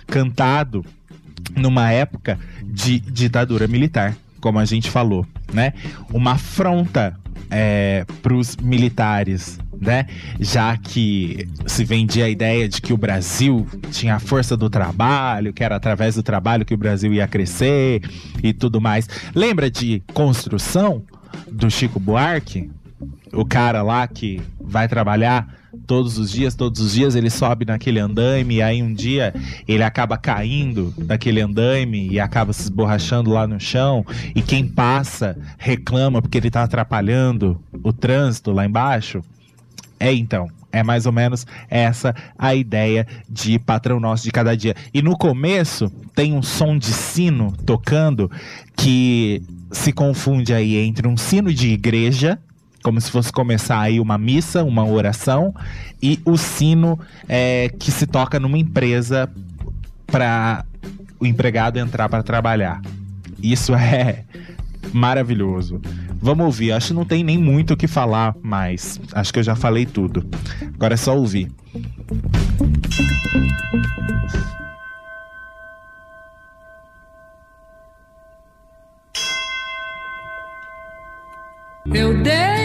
cantado 0.07 0.85
numa 1.57 1.91
época 1.91 2.39
de 2.62 2.99
ditadura 3.01 3.66
militar, 3.66 4.14
como 4.41 4.59
a 4.59 4.64
gente 4.64 4.91
falou, 4.91 5.26
né? 5.53 5.72
Uma 6.12 6.32
afronta 6.32 7.18
é, 7.51 8.05
para 8.22 8.35
os 8.35 8.57
militares, 8.57 9.59
né? 9.80 10.07
Já 10.41 10.76
que 10.76 11.49
se 11.66 11.85
vendia 11.85 12.26
a 12.26 12.28
ideia 12.28 12.68
de 12.68 12.80
que 12.80 12.93
o 12.93 12.97
Brasil 12.97 13.66
tinha 13.91 14.16
a 14.16 14.18
força 14.18 14.57
do 14.57 14.68
trabalho, 14.68 15.53
que 15.53 15.64
era 15.64 15.76
através 15.76 16.14
do 16.14 16.22
trabalho 16.22 16.64
que 16.64 16.74
o 16.74 16.78
Brasil 16.78 17.12
ia 17.14 17.26
crescer 17.26 18.03
e 18.43 18.53
tudo 18.53 18.80
mais. 18.80 19.09
Lembra 19.35 19.70
de 19.70 20.03
construção 20.12 21.03
do 21.51 21.70
Chico 21.70 21.99
Buarque? 21.99 22.70
O 23.32 23.45
cara 23.45 23.82
lá 23.82 24.07
que 24.07 24.41
vai 24.61 24.87
trabalhar 24.89 25.63
todos 25.86 26.18
os 26.18 26.30
dias, 26.30 26.54
todos 26.54 26.80
os 26.80 26.92
dias 26.92 27.14
ele 27.14 27.30
sobe 27.30 27.64
naquele 27.64 27.98
andaime 28.00 28.56
e 28.56 28.62
aí 28.62 28.82
um 28.82 28.92
dia 28.92 29.34
ele 29.66 29.82
acaba 29.82 30.16
caindo 30.16 30.94
daquele 30.98 31.40
andaime 31.40 32.08
e 32.08 32.20
acaba 32.20 32.52
se 32.52 32.62
esborrachando 32.62 33.30
lá 33.30 33.46
no 33.46 33.58
chão 33.60 34.04
e 34.34 34.42
quem 34.42 34.66
passa 34.66 35.36
reclama 35.58 36.20
porque 36.22 36.38
ele 36.38 36.50
tá 36.50 36.62
atrapalhando 36.62 37.60
o 37.82 37.92
trânsito 37.92 38.52
lá 38.52 38.64
embaixo. 38.64 39.22
É 39.98 40.12
então, 40.12 40.48
é 40.74 40.82
mais 40.82 41.06
ou 41.06 41.12
menos 41.12 41.46
essa 41.70 42.14
a 42.36 42.54
ideia 42.54 43.06
de 43.28 43.58
patrão 43.58 44.00
nosso 44.00 44.24
de 44.24 44.32
cada 44.32 44.56
dia. 44.56 44.74
E 44.92 45.00
no 45.00 45.16
começo 45.16 45.90
tem 46.14 46.32
um 46.32 46.42
som 46.42 46.76
de 46.76 46.92
sino 46.92 47.52
tocando 47.64 48.30
que 48.76 49.40
se 49.70 49.92
confunde 49.92 50.52
aí 50.52 50.76
entre 50.76 51.06
um 51.06 51.16
sino 51.16 51.52
de 51.52 51.68
igreja 51.68 52.38
como 52.85 53.01
se 53.01 53.11
fosse 53.11 53.32
começar 53.32 53.80
aí 53.80 53.99
uma 53.99 54.18
missa, 54.18 54.62
uma 54.62 54.85
oração, 54.85 55.55
e 56.03 56.20
o 56.22 56.37
sino 56.37 57.01
é, 57.26 57.70
que 57.78 57.91
se 57.91 58.07
toca 58.07 58.39
numa 58.39 58.59
empresa 58.59 59.28
para 60.07 60.66
o 61.18 61.24
empregado 61.24 61.78
entrar 61.78 62.11
para 62.11 62.22
trabalhar. 62.22 62.82
Isso 63.43 63.72
é 63.74 64.24
maravilhoso. 64.93 65.80
Vamos 66.20 66.45
ouvir. 66.45 66.72
Acho 66.72 66.89
que 66.89 66.95
não 66.95 67.07
tem 67.07 67.24
nem 67.24 67.39
muito 67.39 67.72
o 67.72 67.76
que 67.76 67.87
falar 67.87 68.37
mais. 68.43 69.01
Acho 69.14 69.32
que 69.32 69.39
eu 69.39 69.43
já 69.43 69.57
falei 69.57 69.87
tudo. 69.87 70.28
Agora 70.74 70.93
é 70.93 70.99
só 70.99 71.16
ouvir. 71.16 71.51
Eu 81.87 82.22
dei-lhe 82.22 82.63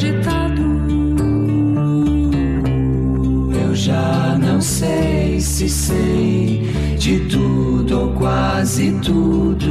agitado. 0.00 0.62
Eu 3.62 3.74
já 3.74 4.38
não 4.40 4.60
sei 4.60 5.38
se 5.40 5.68
sei 5.68 6.72
de 6.98 7.20
tudo 7.28 8.00
ou 8.00 8.12
quase 8.12 8.92
tudo. 9.02 9.68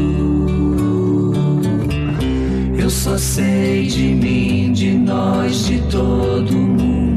Eu 2.77 2.89
só 2.89 3.17
sei 3.17 3.87
de 3.87 4.03
mim, 4.03 4.71
de 4.71 4.91
nós, 4.91 5.65
de 5.65 5.79
todo 5.89 6.53
mundo. 6.53 7.08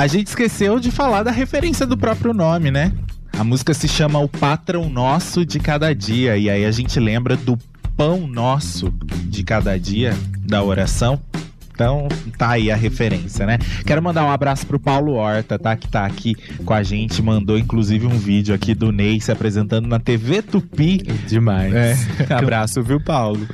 A 0.00 0.06
gente 0.06 0.28
esqueceu 0.28 0.80
de 0.80 0.90
falar 0.90 1.22
da 1.22 1.30
referência 1.30 1.86
do 1.86 1.94
próprio 1.94 2.32
nome, 2.32 2.70
né? 2.70 2.90
A 3.38 3.44
música 3.44 3.74
se 3.74 3.86
chama 3.86 4.18
O 4.18 4.26
Patrão 4.26 4.88
Nosso 4.88 5.44
de 5.44 5.60
Cada 5.60 5.94
Dia. 5.94 6.38
E 6.38 6.48
aí 6.48 6.64
a 6.64 6.70
gente 6.70 6.98
lembra 6.98 7.36
do 7.36 7.58
pão 7.98 8.26
nosso 8.26 8.90
de 9.26 9.44
cada 9.44 9.78
dia 9.78 10.16
da 10.38 10.62
oração. 10.62 11.20
Então, 11.74 12.08
tá 12.38 12.52
aí 12.52 12.70
a 12.70 12.76
referência, 12.76 13.44
né? 13.44 13.58
Quero 13.84 14.02
mandar 14.02 14.24
um 14.24 14.30
abraço 14.30 14.66
pro 14.66 14.80
Paulo 14.80 15.12
Horta, 15.12 15.58
tá? 15.58 15.76
Que 15.76 15.86
tá 15.86 16.06
aqui 16.06 16.34
com 16.64 16.72
a 16.72 16.82
gente. 16.82 17.20
Mandou, 17.20 17.58
inclusive, 17.58 18.06
um 18.06 18.16
vídeo 18.16 18.54
aqui 18.54 18.74
do 18.74 18.90
Ney 18.90 19.20
se 19.20 19.30
apresentando 19.30 19.86
na 19.86 19.98
TV 19.98 20.40
Tupi. 20.40 21.02
Demais. 21.28 21.74
É. 21.74 21.96
Abraço, 22.32 22.82
viu, 22.82 23.00
Paulo? 23.00 23.46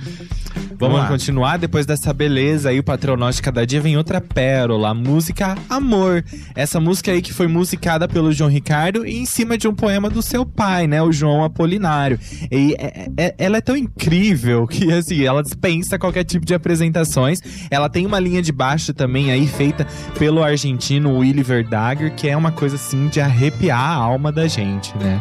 Vamos 0.78 0.96
Vamos 0.96 1.10
continuar. 1.10 1.58
Depois 1.58 1.86
dessa 1.86 2.12
beleza 2.12 2.68
aí, 2.70 2.78
o 2.78 2.82
Patronote 2.84 3.40
Cada 3.42 3.66
Dia 3.66 3.80
vem 3.80 3.96
outra 3.96 4.20
pérola, 4.20 4.90
a 4.90 4.94
música 4.94 5.56
Amor. 5.68 6.24
Essa 6.54 6.78
música 6.80 7.12
aí 7.12 7.22
que 7.22 7.32
foi 7.32 7.46
musicada 7.46 8.06
pelo 8.06 8.32
João 8.32 8.50
Ricardo 8.50 9.06
e 9.06 9.16
em 9.16 9.26
cima 9.26 9.56
de 9.58 9.66
um 9.66 9.74
poema 9.74 10.08
do 10.10 10.22
seu 10.22 10.44
pai, 10.44 10.86
né? 10.86 11.02
O 11.02 11.12
João 11.12 11.44
Apolinário. 11.44 12.18
E 12.50 12.74
é- 12.78 13.08
é- 13.16 13.34
ela 13.38 13.56
é 13.58 13.60
tão 13.60 13.76
incrível 13.76 14.66
que, 14.66 14.92
assim, 14.92 15.22
ela 15.24 15.42
dispensa 15.42 15.98
qualquer 15.98 16.24
tipo 16.24 16.44
de 16.44 16.54
apresentações. 16.54 17.40
Ela 17.70 17.88
tem 17.88 18.06
uma 18.06 18.18
linha 18.20 18.42
de 18.42 18.52
baixo 18.52 18.92
também 18.92 19.30
aí, 19.30 19.46
feita 19.46 19.86
pelo 20.18 20.42
argentino 20.42 21.18
Willy 21.18 21.42
Verdager, 21.42 22.14
que 22.14 22.28
é 22.28 22.36
uma 22.36 22.52
coisa, 22.52 22.76
assim, 22.76 23.08
de 23.08 23.20
arrepiar 23.20 23.80
a 23.80 23.94
alma 23.94 24.30
da 24.30 24.46
gente, 24.46 24.96
né? 24.98 25.20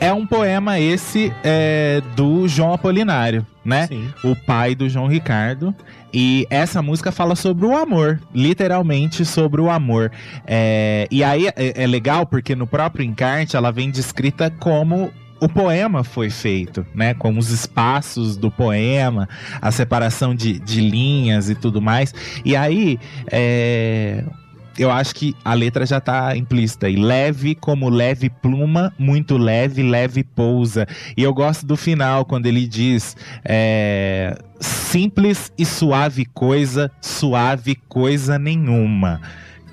É 0.00 0.12
um 0.12 0.24
poema 0.24 0.78
esse 0.78 1.32
é, 1.42 2.00
do 2.14 2.46
João 2.46 2.72
Apolinário, 2.72 3.44
né? 3.64 3.88
Sim. 3.88 4.08
o 4.22 4.36
pai 4.36 4.74
do 4.74 4.88
João 4.88 5.08
Ricardo. 5.08 5.74
E 6.12 6.46
essa 6.48 6.80
música 6.80 7.12
fala 7.12 7.34
sobre 7.34 7.66
o 7.66 7.76
amor, 7.76 8.20
literalmente 8.34 9.24
sobre 9.24 9.60
o 9.60 9.68
amor. 9.68 10.10
É, 10.46 11.06
e 11.10 11.22
aí 11.24 11.48
é, 11.48 11.82
é 11.82 11.86
legal 11.86 12.24
porque 12.24 12.54
no 12.54 12.66
próprio 12.66 13.04
encarte 13.04 13.56
ela 13.56 13.70
vem 13.70 13.90
descrita 13.90 14.50
como 14.50 15.10
o 15.40 15.48
poema 15.48 16.02
foi 16.02 16.30
feito, 16.30 16.86
né? 16.94 17.14
Como 17.14 17.38
os 17.38 17.50
espaços 17.50 18.36
do 18.36 18.50
poema, 18.50 19.28
a 19.60 19.70
separação 19.70 20.34
de, 20.34 20.58
de 20.58 20.80
linhas 20.80 21.48
e 21.50 21.54
tudo 21.54 21.80
mais. 21.80 22.14
E 22.44 22.56
aí, 22.56 22.98
é, 23.30 24.24
eu 24.78 24.90
acho 24.90 25.14
que 25.14 25.34
a 25.44 25.54
letra 25.54 25.84
já 25.84 26.00
tá 26.00 26.36
implícita. 26.36 26.88
E 26.88 26.96
leve 26.96 27.54
como 27.54 27.88
leve 27.88 28.30
pluma, 28.30 28.92
muito 28.98 29.36
leve, 29.36 29.82
leve 29.82 30.22
pousa. 30.22 30.86
E 31.16 31.22
eu 31.22 31.34
gosto 31.34 31.66
do 31.66 31.76
final, 31.76 32.24
quando 32.24 32.46
ele 32.46 32.66
diz: 32.66 33.16
é, 33.44 34.38
simples 34.60 35.52
e 35.58 35.64
suave 35.64 36.24
coisa, 36.24 36.90
suave 37.00 37.74
coisa 37.88 38.38
nenhuma. 38.38 39.20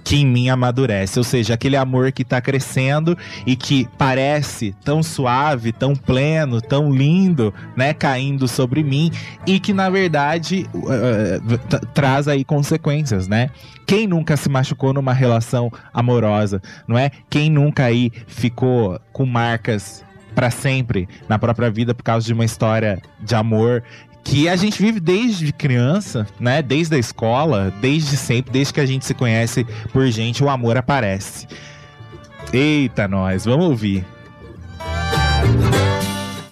Que 0.06 0.18
em 0.18 0.26
mim 0.26 0.50
amadurece, 0.50 1.18
ou 1.18 1.24
seja, 1.24 1.56
aquele 1.56 1.76
amor 1.76 2.12
que 2.12 2.24
tá 2.24 2.40
crescendo 2.40 3.18
e 3.44 3.56
que 3.56 3.90
parece 3.98 4.74
tão 4.84 5.02
suave, 5.02 5.72
tão 5.72 5.96
pleno, 5.96 6.62
tão 6.62 6.94
lindo, 6.94 7.52
né, 7.76 7.92
caindo 7.92 8.48
sobre 8.48 8.84
mim 8.84 9.12
e 9.48 9.60
que 9.60 9.74
na 9.74 9.90
verdade 9.90 10.68
uh, 10.76 11.58
tra- 11.68 11.80
traz 11.92 12.28
aí 12.28 12.46
consequências, 12.46 13.28
né? 13.28 13.50
Quem 13.88 14.06
nunca 14.06 14.38
se 14.38 14.48
machucou 14.48 14.94
numa 14.94 15.12
relação 15.12 15.72
amorosa, 15.92 16.62
não 16.88 16.98
é? 16.98 17.10
Quem 17.28 17.50
nunca 17.50 17.86
aí 17.86 18.12
ficou 18.28 19.00
com 19.12 19.26
marcas 19.26 20.06
pra 20.36 20.52
sempre 20.52 21.08
na 21.30 21.40
própria 21.40 21.72
vida 21.72 21.96
por 21.96 22.04
causa 22.04 22.28
de 22.28 22.34
uma 22.34 22.44
história 22.44 23.02
de 23.22 23.34
amor 23.34 23.82
que 24.26 24.50
a 24.50 24.56
gente 24.56 24.82
vive 24.82 25.00
desde 25.00 25.54
criança, 25.54 26.28
né? 26.40 26.62
Desde 26.62 26.96
a 26.96 27.00
escola, 27.00 27.72
desde 27.80 28.18
sempre, 28.18 28.52
desde 28.52 28.74
que 28.74 28.82
a 28.82 28.86
gente 28.86 29.06
se 29.06 29.14
conhece 29.14 29.64
por 29.94 30.06
gente, 30.08 30.44
o 30.44 30.50
amor 30.50 30.76
aparece. 30.76 31.48
Eita, 32.52 33.08
nós, 33.08 33.46
vamos 33.46 33.68
ouvir. 33.68 34.04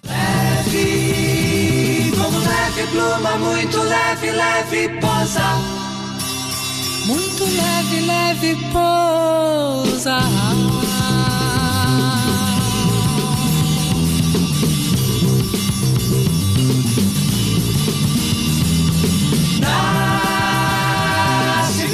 Leve, 0.05 2.11
como 2.15 2.37
leve 2.37 2.87
pluma, 2.91 3.37
muito 3.37 3.81
leve, 3.81 4.31
leve 4.31 4.89
posa. 5.01 5.41
Muito 7.05 7.43
leve, 7.43 8.05
leve 8.05 8.55
pousa. 8.71 10.19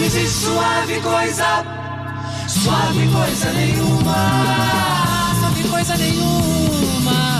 Simples 0.09 0.15
e 0.15 0.27
suave 0.27 0.99
coisa, 1.01 1.65
suave 2.47 3.07
coisa 3.11 3.53
nenhuma. 3.53 4.15
Sabe 5.39 5.69
coisa 5.69 5.97
nenhuma. 5.97 7.39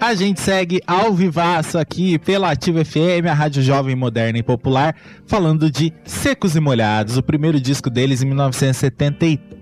A 0.00 0.14
gente 0.14 0.40
segue 0.40 0.80
ao 0.86 1.12
vivaço 1.12 1.76
aqui 1.76 2.18
pela 2.18 2.52
Ativa 2.52 2.84
FM, 2.84 3.26
a 3.28 3.34
Rádio 3.34 3.62
Jovem 3.62 3.96
Moderna 3.96 4.38
e 4.38 4.42
Popular, 4.42 4.94
falando 5.26 5.70
de 5.70 5.92
Secos 6.04 6.56
e 6.56 6.60
Molhados, 6.60 7.18
o 7.18 7.22
primeiro 7.22 7.60
disco 7.60 7.90
deles 7.90 8.22
em 8.22 8.26
1973, 8.26 9.57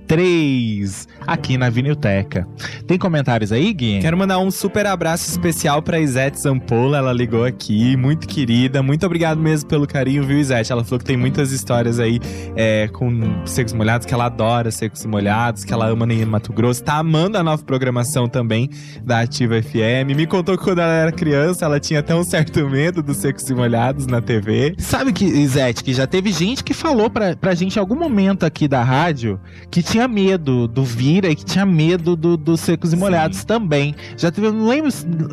aqui 1.26 1.58
na 1.58 1.68
Vinilteca. 1.68 2.46
Tem 2.86 2.96
comentários 2.96 3.50
aí, 3.50 3.72
Gui? 3.72 3.98
Quero 4.00 4.16
mandar 4.16 4.38
um 4.38 4.50
super 4.50 4.86
abraço 4.86 5.28
especial 5.28 5.82
pra 5.82 5.98
Isete 5.98 6.40
Zampola. 6.40 6.98
Ela 6.98 7.12
ligou 7.12 7.44
aqui, 7.44 7.96
muito 7.96 8.26
querida. 8.26 8.82
Muito 8.82 9.04
obrigado 9.04 9.40
mesmo 9.40 9.68
pelo 9.68 9.86
carinho, 9.86 10.24
viu, 10.24 10.38
Isete? 10.38 10.70
Ela 10.70 10.84
falou 10.84 10.98
que 10.98 11.04
tem 11.04 11.16
muitas 11.16 11.50
histórias 11.52 11.98
aí 11.98 12.20
é, 12.54 12.88
com 12.88 13.44
secos 13.44 13.72
molhados, 13.72 14.06
que 14.06 14.14
ela 14.14 14.26
adora 14.26 14.70
secos 14.70 15.02
e 15.04 15.08
molhados, 15.08 15.64
que 15.64 15.72
ela 15.72 15.86
ama 15.86 16.06
em 16.12 16.24
Mato 16.24 16.52
Grosso. 16.52 16.84
Tá 16.84 16.98
amando 16.98 17.36
a 17.36 17.42
nova 17.42 17.62
programação 17.64 18.28
também 18.28 18.70
da 19.02 19.20
Ativa 19.20 19.60
FM. 19.60 20.14
Me 20.16 20.26
contou 20.26 20.56
que 20.56 20.64
quando 20.64 20.78
ela 20.78 20.92
era 20.92 21.12
criança, 21.12 21.64
ela 21.64 21.80
tinha 21.80 22.00
até 22.00 22.14
um 22.14 22.22
certo 22.22 22.68
medo 22.68 23.02
dos 23.02 23.16
secos 23.16 23.48
e 23.50 23.54
molhados 23.54 24.06
na 24.06 24.20
TV. 24.20 24.74
Sabe 24.78 25.12
que, 25.12 25.24
Izete, 25.24 25.82
que 25.82 25.92
já 25.92 26.06
teve 26.06 26.30
gente 26.30 26.62
que 26.62 26.72
falou 26.72 27.10
pra, 27.10 27.34
pra 27.34 27.54
gente 27.54 27.76
em 27.76 27.80
algum 27.80 27.96
momento 27.96 28.44
aqui 28.44 28.68
da 28.68 28.82
rádio 28.82 29.40
que 29.70 29.82
tinha 29.82 29.95
medo 30.06 30.68
do 30.68 30.84
Vira 30.84 31.28
e 31.28 31.34
que 31.36 31.44
tinha 31.44 31.64
medo 31.64 32.14
do, 32.14 32.36
dos 32.36 32.60
secos 32.60 32.92
e 32.92 32.96
molhados 32.96 33.44
também. 33.44 33.94
Já 34.16 34.30
teve, 34.30 34.50
não 34.50 34.66
lembro 34.66 34.90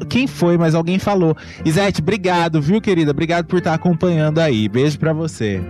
quem 0.07 0.27
foi, 0.27 0.57
mas 0.57 0.73
alguém 0.73 0.97
falou. 0.97 1.35
Izete, 1.65 2.01
obrigado, 2.01 2.61
viu, 2.61 2.79
querida? 2.79 3.11
Obrigado 3.11 3.45
por 3.45 3.59
estar 3.59 3.73
acompanhando 3.73 4.39
aí. 4.39 4.69
Beijo 4.69 4.97
pra 4.97 5.11
você. 5.11 5.61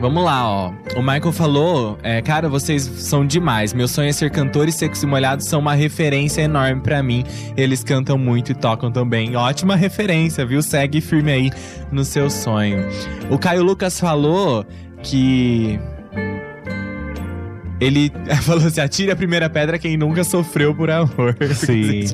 Vamos 0.00 0.22
lá, 0.22 0.48
ó. 0.48 0.72
O 0.96 1.02
Michael 1.02 1.32
falou, 1.32 1.98
é, 2.04 2.22
cara, 2.22 2.48
vocês 2.48 2.82
são 2.82 3.26
demais. 3.26 3.72
Meu 3.72 3.88
sonho 3.88 4.08
é 4.08 4.12
ser 4.12 4.30
cantor 4.30 4.68
e 4.68 4.72
Secos 4.72 5.02
e 5.02 5.06
Molhados 5.06 5.46
são 5.46 5.58
uma 5.58 5.74
referência 5.74 6.42
enorme 6.42 6.80
pra 6.80 7.02
mim. 7.02 7.24
Eles 7.56 7.82
cantam 7.82 8.16
muito 8.16 8.52
e 8.52 8.54
tocam 8.54 8.92
também. 8.92 9.34
Ótima 9.34 9.74
referência, 9.74 10.46
viu? 10.46 10.62
Segue 10.62 11.00
firme 11.00 11.32
aí 11.32 11.50
no 11.90 12.04
seu 12.04 12.30
sonho. 12.30 12.86
O 13.28 13.36
Caio 13.38 13.64
Lucas 13.64 13.98
falou 13.98 14.64
que 15.02 15.80
Ele 17.80 18.10
falou 18.42 18.66
assim: 18.66 18.80
atire 18.80 19.10
a 19.10 19.16
primeira 19.16 19.48
pedra 19.48 19.78
quem 19.78 19.96
nunca 19.96 20.24
sofreu 20.24 20.74
por 20.74 20.90
amor. 20.90 21.36
Sim. 21.54 22.04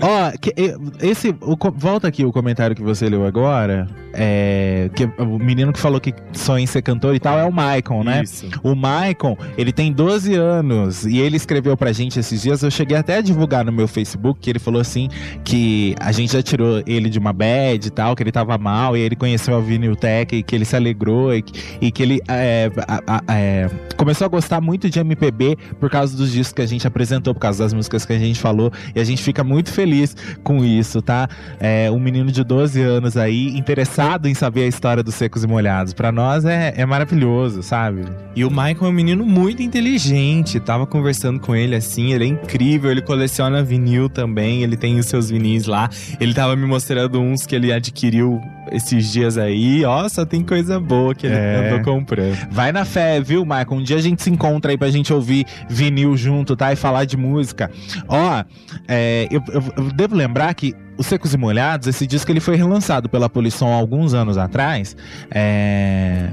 Ó, 0.00 0.28
eh, 0.28 0.76
esse. 1.00 1.34
o 1.40 1.56
volta 1.74 2.08
aqui 2.08 2.24
o 2.24 2.32
comentário 2.32 2.74
que 2.74 2.82
você 2.82 3.08
leu 3.08 3.26
agora. 3.26 3.88
É, 4.18 4.88
que 4.94 5.04
o 5.18 5.38
menino 5.38 5.72
que 5.74 5.78
falou 5.78 6.00
que 6.00 6.14
sonha 6.32 6.64
em 6.64 6.66
ser 6.66 6.80
cantor 6.80 7.14
e 7.14 7.20
tal 7.20 7.38
é 7.38 7.44
o 7.44 7.52
Maicon, 7.52 8.02
né? 8.02 8.22
Isso. 8.22 8.48
O 8.62 8.74
Maicon, 8.74 9.36
ele 9.58 9.72
tem 9.72 9.92
12 9.92 10.34
anos 10.34 11.04
e 11.04 11.18
ele 11.18 11.36
escreveu 11.36 11.76
pra 11.76 11.92
gente 11.92 12.18
esses 12.18 12.40
dias. 12.40 12.62
Eu 12.62 12.70
cheguei 12.70 12.96
até 12.96 13.18
a 13.18 13.20
divulgar 13.20 13.62
no 13.62 13.70
meu 13.70 13.86
Facebook 13.86 14.40
que 14.40 14.48
ele 14.48 14.58
falou 14.58 14.80
assim: 14.80 15.08
que 15.44 15.94
a 16.00 16.12
gente 16.12 16.32
já 16.32 16.42
tirou 16.42 16.82
ele 16.86 17.10
de 17.10 17.18
uma 17.18 17.32
bad 17.32 17.86
e 17.86 17.90
tal, 17.90 18.16
que 18.16 18.22
ele 18.22 18.32
tava 18.32 18.56
mal, 18.56 18.96
e 18.96 19.00
ele 19.00 19.14
conheceu 19.16 19.54
a 19.54 19.60
Vinyl 19.60 19.94
Tech 19.94 20.34
e 20.34 20.42
que 20.42 20.54
ele 20.54 20.64
se 20.64 20.74
alegrou 20.74 21.34
e 21.34 21.42
que, 21.42 21.60
e 21.82 21.90
que 21.92 22.02
ele 22.02 22.20
é, 22.26 22.70
a- 22.88 23.02
a- 23.06 23.22
é, 23.36 23.68
começou 23.98 24.24
a 24.24 24.28
gostar 24.28 24.62
muito 24.62 24.88
de 24.88 24.98
MPB 24.98 25.56
por 25.78 25.90
causa 25.90 26.16
dos 26.16 26.32
discos 26.32 26.54
que 26.54 26.62
a 26.62 26.66
gente 26.66 26.86
apresentou, 26.86 27.34
por 27.34 27.40
causa 27.40 27.64
das 27.64 27.74
músicas 27.74 28.06
que 28.06 28.14
a 28.14 28.18
gente 28.18 28.40
falou, 28.40 28.72
e 28.94 29.00
a 29.00 29.04
gente 29.04 29.22
fica 29.22 29.44
muito 29.44 29.70
feliz 29.70 30.16
com 30.42 30.64
isso, 30.64 31.02
tá? 31.02 31.28
É, 31.60 31.90
um 31.90 32.00
menino 32.00 32.32
de 32.32 32.42
12 32.42 32.80
anos 32.80 33.16
aí, 33.18 33.48
interessado 33.58 34.05
em 34.28 34.34
saber 34.34 34.62
a 34.62 34.66
história 34.66 35.02
dos 35.02 35.14
secos 35.14 35.42
e 35.42 35.46
molhados. 35.46 35.92
Pra 35.92 36.12
nós 36.12 36.44
é, 36.44 36.72
é 36.76 36.86
maravilhoso, 36.86 37.62
sabe? 37.62 38.04
E 38.36 38.44
o 38.44 38.48
Michael 38.50 38.76
é 38.82 38.88
um 38.88 38.92
menino 38.92 39.26
muito 39.26 39.62
inteligente. 39.62 40.60
Tava 40.60 40.86
conversando 40.86 41.40
com 41.40 41.54
ele 41.56 41.74
assim, 41.74 42.12
ele 42.12 42.24
é 42.24 42.28
incrível. 42.28 42.90
Ele 42.90 43.02
coleciona 43.02 43.62
vinil 43.62 44.08
também, 44.08 44.62
ele 44.62 44.76
tem 44.76 44.98
os 44.98 45.06
seus 45.06 45.28
vinis 45.30 45.66
lá. 45.66 45.88
Ele 46.20 46.32
tava 46.32 46.54
me 46.54 46.66
mostrando 46.66 47.20
uns 47.20 47.44
que 47.46 47.54
ele 47.54 47.72
adquiriu 47.72 48.40
esses 48.70 49.12
dias 49.12 49.36
aí. 49.38 49.84
Ó, 49.84 50.08
só 50.08 50.24
tem 50.24 50.42
coisa 50.42 50.78
boa 50.80 51.14
que 51.14 51.26
ele 51.26 51.34
É. 51.36 51.70
andou 51.72 51.94
comprando. 51.94 52.36
Vai 52.50 52.70
na 52.72 52.84
fé, 52.84 53.20
viu, 53.20 53.44
Michael? 53.44 53.66
Um 53.72 53.82
dia 53.82 53.96
a 53.96 54.00
gente 54.02 54.22
se 54.22 54.30
encontra 54.30 54.70
aí 54.70 54.78
pra 54.78 54.88
gente 54.90 55.12
ouvir 55.12 55.44
vinil 55.68 56.16
junto, 56.16 56.54
tá? 56.56 56.72
E 56.72 56.76
falar 56.76 57.04
de 57.04 57.16
música. 57.16 57.70
Ó, 58.08 58.44
é, 58.88 59.26
eu, 59.30 59.42
eu- 59.52 59.62
eu 59.84 59.92
devo 59.92 60.14
lembrar 60.14 60.52
que 60.54 60.74
o 60.96 61.02
Secos 61.02 61.34
e 61.34 61.36
Molhados, 61.36 61.86
esse 61.88 62.06
disco 62.06 62.30
ele 62.30 62.40
foi 62.40 62.56
relançado 62.56 63.08
pela 63.08 63.28
Polisson 63.28 63.72
alguns 63.72 64.14
anos 64.14 64.38
atrás. 64.38 64.96
É, 65.30 66.30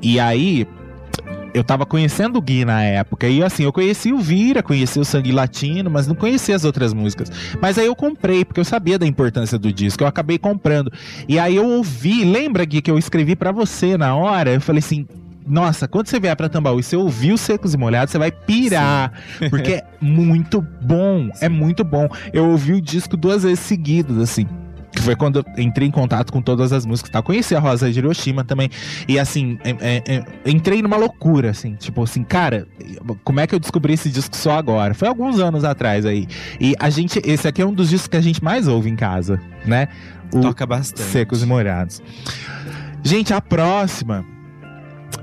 e 0.00 0.18
aí. 0.20 0.66
Eu 1.54 1.62
tava 1.62 1.84
conhecendo 1.84 2.38
o 2.38 2.40
Gui 2.40 2.64
na 2.64 2.82
época, 2.82 3.28
e 3.28 3.42
assim, 3.42 3.64
eu 3.64 3.72
conheci 3.74 4.10
o 4.10 4.18
Vira, 4.18 4.62
conheci 4.62 4.98
o 4.98 5.04
Sangue 5.04 5.30
Latino, 5.32 5.90
mas 5.90 6.06
não 6.06 6.14
conhecia 6.14 6.56
as 6.56 6.64
outras 6.64 6.94
músicas. 6.94 7.30
Mas 7.60 7.76
aí 7.76 7.84
eu 7.84 7.94
comprei, 7.94 8.42
porque 8.42 8.58
eu 8.58 8.64
sabia 8.64 8.98
da 8.98 9.06
importância 9.06 9.58
do 9.58 9.70
disco, 9.70 10.02
eu 10.02 10.06
acabei 10.06 10.38
comprando. 10.38 10.90
E 11.28 11.38
aí 11.38 11.56
eu 11.56 11.66
ouvi, 11.68 12.24
lembra, 12.24 12.64
Gui, 12.64 12.80
que 12.80 12.90
eu 12.90 12.96
escrevi 12.96 13.36
pra 13.36 13.52
você 13.52 13.98
na 13.98 14.16
hora? 14.16 14.54
Eu 14.54 14.62
falei 14.62 14.78
assim, 14.78 15.06
nossa, 15.46 15.86
quando 15.88 16.06
você 16.08 16.18
vier 16.20 16.36
pra 16.36 16.48
Tambaú 16.48 16.78
e 16.80 16.82
você 16.82 16.96
ouvir 16.96 17.32
os 17.32 17.40
Secos 17.40 17.74
e 17.74 17.76
Molhados, 17.76 18.12
você 18.12 18.18
vai 18.18 18.30
pirar. 18.30 19.12
Porque 19.50 19.72
é 19.72 19.84
muito 20.00 20.60
bom. 20.60 21.30
É 21.40 21.48
muito 21.48 21.82
bom. 21.84 22.08
Eu 22.32 22.48
ouvi 22.50 22.72
o 22.74 22.80
disco 22.80 23.16
duas 23.16 23.42
vezes 23.42 23.60
seguidas, 23.60 24.18
assim. 24.18 24.46
Que 24.94 25.00
foi 25.00 25.16
quando 25.16 25.38
eu 25.38 25.44
entrei 25.62 25.88
em 25.88 25.90
contato 25.90 26.30
com 26.30 26.42
todas 26.42 26.70
as 26.70 26.84
músicas. 26.84 27.10
Tá? 27.10 27.22
Conheci 27.22 27.54
a 27.56 27.58
Rosa 27.60 27.90
de 27.90 27.98
Hiroshima 27.98 28.44
também. 28.44 28.68
E 29.08 29.18
assim, 29.18 29.58
é- 29.64 29.70
é- 29.80 30.02
é, 30.16 30.24
entrei 30.50 30.82
numa 30.82 30.96
loucura, 30.98 31.48
assim. 31.50 31.74
Tipo 31.76 32.02
assim, 32.02 32.22
cara, 32.22 32.66
como 33.24 33.40
é 33.40 33.46
que 33.46 33.54
eu 33.54 33.58
descobri 33.58 33.94
esse 33.94 34.10
disco 34.10 34.36
só 34.36 34.58
agora? 34.58 34.92
Foi 34.92 35.08
alguns 35.08 35.40
anos 35.40 35.64
atrás 35.64 36.04
aí. 36.04 36.28
E 36.60 36.74
a 36.78 36.90
gente, 36.90 37.20
esse 37.24 37.48
aqui 37.48 37.62
é 37.62 37.66
um 37.66 37.72
dos 37.72 37.88
discos 37.88 38.08
que 38.08 38.16
a 38.18 38.20
gente 38.20 38.44
mais 38.44 38.68
ouve 38.68 38.90
em 38.90 38.96
casa, 38.96 39.40
né? 39.64 39.88
O- 40.30 40.40
Toca 40.40 40.66
bastante. 40.66 41.08
Secos 41.08 41.42
e 41.42 41.46
molhados. 41.46 42.02
Gente, 43.02 43.32
a 43.32 43.40
próxima 43.40 44.24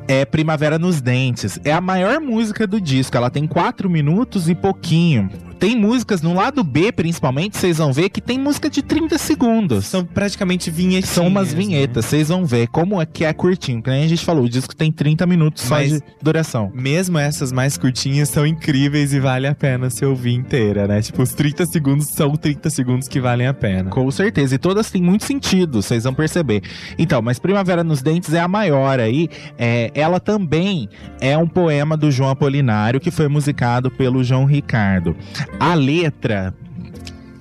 é 0.07 0.25
Primavera 0.25 0.79
nos 0.79 1.01
Dentes. 1.01 1.59
É 1.63 1.71
a 1.71 1.81
maior 1.81 2.19
música 2.19 2.65
do 2.65 2.79
disco. 2.79 3.15
Ela 3.15 3.29
tem 3.29 3.47
4 3.47 3.89
minutos 3.89 4.49
e 4.49 4.55
pouquinho. 4.55 5.29
Tem 5.59 5.75
músicas 5.75 6.21
no 6.21 6.33
lado 6.33 6.63
B, 6.63 6.89
principalmente, 6.91 7.57
vocês 7.57 7.77
vão 7.77 7.91
ver 7.91 8.09
que 8.09 8.21
tem 8.21 8.39
música 8.39 8.69
de 8.69 8.81
30 8.81 9.17
segundos. 9.17 9.85
São 9.85 10.05
praticamente 10.05 10.71
vinhetinhas. 10.71 11.09
São 11.09 11.27
umas 11.27 11.53
né? 11.53 11.59
vinhetas, 11.59 12.05
vocês 12.05 12.29
vão 12.29 12.45
ver 12.45 12.67
como 12.67 13.01
é 13.01 13.05
que 13.05 13.25
é 13.25 13.33
curtinho. 13.33 13.83
Que 13.83 13.89
nem 13.89 14.05
a 14.05 14.07
gente 14.07 14.23
falou, 14.23 14.45
o 14.45 14.49
disco 14.49 14.73
tem 14.73 14.89
30 14.89 15.25
minutos 15.25 15.63
só 15.63 15.75
Mas- 15.75 15.91
de 15.91 16.03
duração. 16.21 16.71
Mesmo 16.73 17.17
essas 17.17 17.51
mais 17.51 17.77
curtinhas 17.77 18.29
são 18.29 18.47
incríveis 18.47 19.13
e 19.13 19.19
vale 19.19 19.47
a 19.47 19.53
pena 19.53 19.89
se 19.89 20.05
ouvir 20.05 20.33
inteira, 20.33 20.87
né? 20.87 21.01
Tipo, 21.01 21.21
os 21.23 21.33
30 21.33 21.65
segundos 21.65 22.07
são 22.07 22.35
30 22.37 22.69
segundos 22.69 23.09
que 23.09 23.19
valem 23.19 23.47
a 23.47 23.53
pena. 23.53 23.89
Com 23.89 24.09
certeza. 24.11 24.55
E 24.55 24.57
todas 24.57 24.89
têm 24.89 25.01
muito 25.01 25.25
sentido, 25.25 25.81
vocês 25.81 26.05
vão 26.05 26.13
perceber. 26.13 26.61
Então, 26.97 27.21
mas 27.21 27.37
Primavera 27.37 27.83
nos 27.83 28.01
Dentes 28.01 28.33
é 28.33 28.39
a 28.39 28.47
maior 28.47 28.99
aí. 28.99 29.27
É, 29.57 29.91
ela 29.93 30.21
também 30.21 30.87
é 31.19 31.37
um 31.37 31.47
poema 31.47 31.97
do 31.97 32.09
João 32.09 32.29
Apolinário, 32.29 32.99
que 32.99 33.11
foi 33.11 33.27
musicado 33.27 33.91
pelo 33.91 34.23
João 34.23 34.45
Ricardo. 34.45 35.15
A 35.57 35.73
letra. 35.73 36.53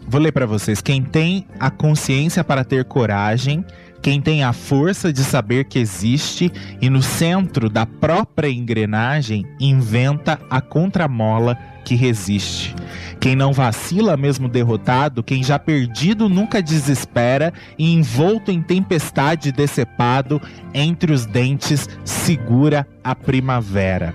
Vou 0.06 0.20
ler 0.20 0.32
pra 0.32 0.46
vocês. 0.46 0.80
Quem 0.80 1.02
tem 1.02 1.46
a 1.58 1.70
consciência 1.70 2.44
para 2.44 2.64
ter 2.64 2.84
coragem. 2.84 3.64
Quem 4.00 4.20
tem 4.20 4.44
a 4.44 4.52
força 4.52 5.12
de 5.12 5.24
saber 5.24 5.64
que 5.64 5.78
existe 5.78 6.52
e 6.80 6.88
no 6.88 7.02
centro 7.02 7.68
da 7.68 7.84
própria 7.84 8.48
engrenagem 8.48 9.44
inventa 9.58 10.40
a 10.48 10.60
contramola 10.60 11.58
que 11.84 11.94
resiste. 11.96 12.74
Quem 13.18 13.34
não 13.34 13.52
vacila 13.52 14.16
mesmo 14.16 14.48
derrotado, 14.48 15.22
quem 15.22 15.42
já 15.42 15.58
perdido 15.58 16.28
nunca 16.28 16.62
desespera 16.62 17.52
e 17.76 17.92
envolto 17.92 18.52
em 18.52 18.62
tempestade 18.62 19.50
decepado, 19.50 20.40
entre 20.72 21.12
os 21.12 21.26
dentes 21.26 21.88
segura 22.04 22.86
a 23.02 23.14
primavera. 23.14 24.14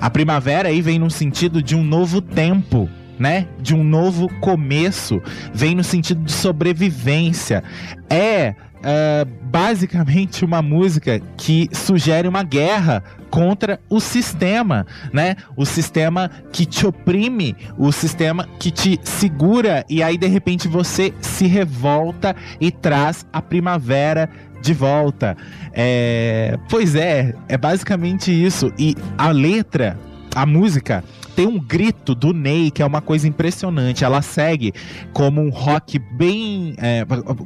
A 0.00 0.08
primavera 0.08 0.68
aí 0.68 0.80
vem 0.80 0.98
no 0.98 1.10
sentido 1.10 1.62
de 1.62 1.76
um 1.76 1.84
novo 1.84 2.20
tempo, 2.20 2.88
né? 3.18 3.46
De 3.60 3.74
um 3.74 3.84
novo 3.84 4.28
começo, 4.40 5.22
vem 5.52 5.74
no 5.74 5.84
sentido 5.84 6.24
de 6.24 6.32
sobrevivência. 6.32 7.62
É 8.08 8.54
ah, 8.84 9.24
basicamente 9.42 10.44
uma 10.44 10.60
música 10.60 11.20
que 11.36 11.68
sugere 11.72 12.26
uma 12.26 12.42
guerra 12.42 13.02
contra 13.30 13.80
o 13.88 14.00
sistema, 14.00 14.86
né? 15.12 15.36
O 15.56 15.64
sistema 15.64 16.30
que 16.50 16.66
te 16.66 16.84
oprime, 16.84 17.56
o 17.78 17.92
sistema 17.92 18.48
que 18.58 18.70
te 18.70 18.98
segura 19.04 19.84
e 19.88 20.02
aí 20.02 20.18
de 20.18 20.26
repente 20.26 20.66
você 20.66 21.14
se 21.20 21.46
revolta 21.46 22.34
e 22.60 22.70
traz 22.70 23.24
a 23.32 23.40
primavera 23.40 24.28
de 24.60 24.74
volta. 24.74 25.36
É, 25.72 26.58
pois 26.68 26.94
é, 26.94 27.34
é 27.48 27.56
basicamente 27.56 28.32
isso. 28.32 28.72
E 28.78 28.96
a 29.16 29.30
letra, 29.30 29.98
a 30.34 30.44
música 30.44 31.04
tem 31.34 31.46
um 31.46 31.58
grito 31.58 32.14
do 32.14 32.32
Ney 32.32 32.70
que 32.70 32.82
é 32.82 32.86
uma 32.86 33.00
coisa 33.00 33.26
impressionante. 33.26 34.04
Ela 34.04 34.22
segue 34.22 34.72
como 35.12 35.40
um 35.40 35.50
rock 35.50 35.98
bem. 35.98 36.74
é, 36.78 37.04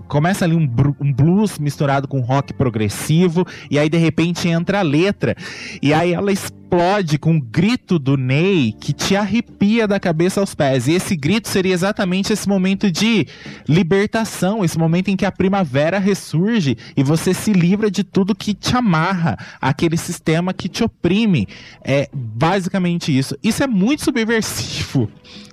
começa 0.08 0.44
ali 0.44 0.54
um, 0.54 0.68
um 1.00 1.12
blues 1.12 1.58
misturado 1.58 2.08
com 2.08 2.20
rock 2.20 2.52
progressivo, 2.52 3.46
e 3.70 3.78
aí 3.78 3.88
de 3.88 3.98
repente 3.98 4.48
entra 4.48 4.80
a 4.80 4.82
letra. 4.82 5.34
E 5.82 5.92
aí 5.92 6.12
ela 6.12 6.32
explode 6.66 7.16
com 7.16 7.34
um 7.34 7.40
grito 7.40 7.96
do 7.96 8.16
Ney 8.16 8.72
que 8.72 8.92
te 8.92 9.14
arrepia 9.14 9.86
da 9.86 10.00
cabeça 10.00 10.40
aos 10.40 10.52
pés. 10.52 10.88
E 10.88 10.92
esse 10.92 11.14
grito 11.14 11.48
seria 11.48 11.72
exatamente 11.72 12.32
esse 12.32 12.48
momento 12.48 12.90
de 12.90 13.26
libertação, 13.68 14.64
esse 14.64 14.76
momento 14.76 15.08
em 15.08 15.16
que 15.16 15.24
a 15.24 15.30
primavera 15.30 15.98
ressurge 16.00 16.76
e 16.96 17.04
você 17.04 17.32
se 17.32 17.52
livra 17.52 17.88
de 17.88 18.02
tudo 18.02 18.34
que 18.34 18.52
te 18.52 18.76
amarra, 18.76 19.38
aquele 19.60 19.96
sistema 19.96 20.52
que 20.52 20.68
te 20.68 20.82
oprime. 20.82 21.46
É 21.82 22.08
basicamente 22.12 23.16
isso. 23.16 23.36
Isso 23.42 23.62
é 23.62 23.66
muito 23.68 24.02
subversivo. 24.02 25.08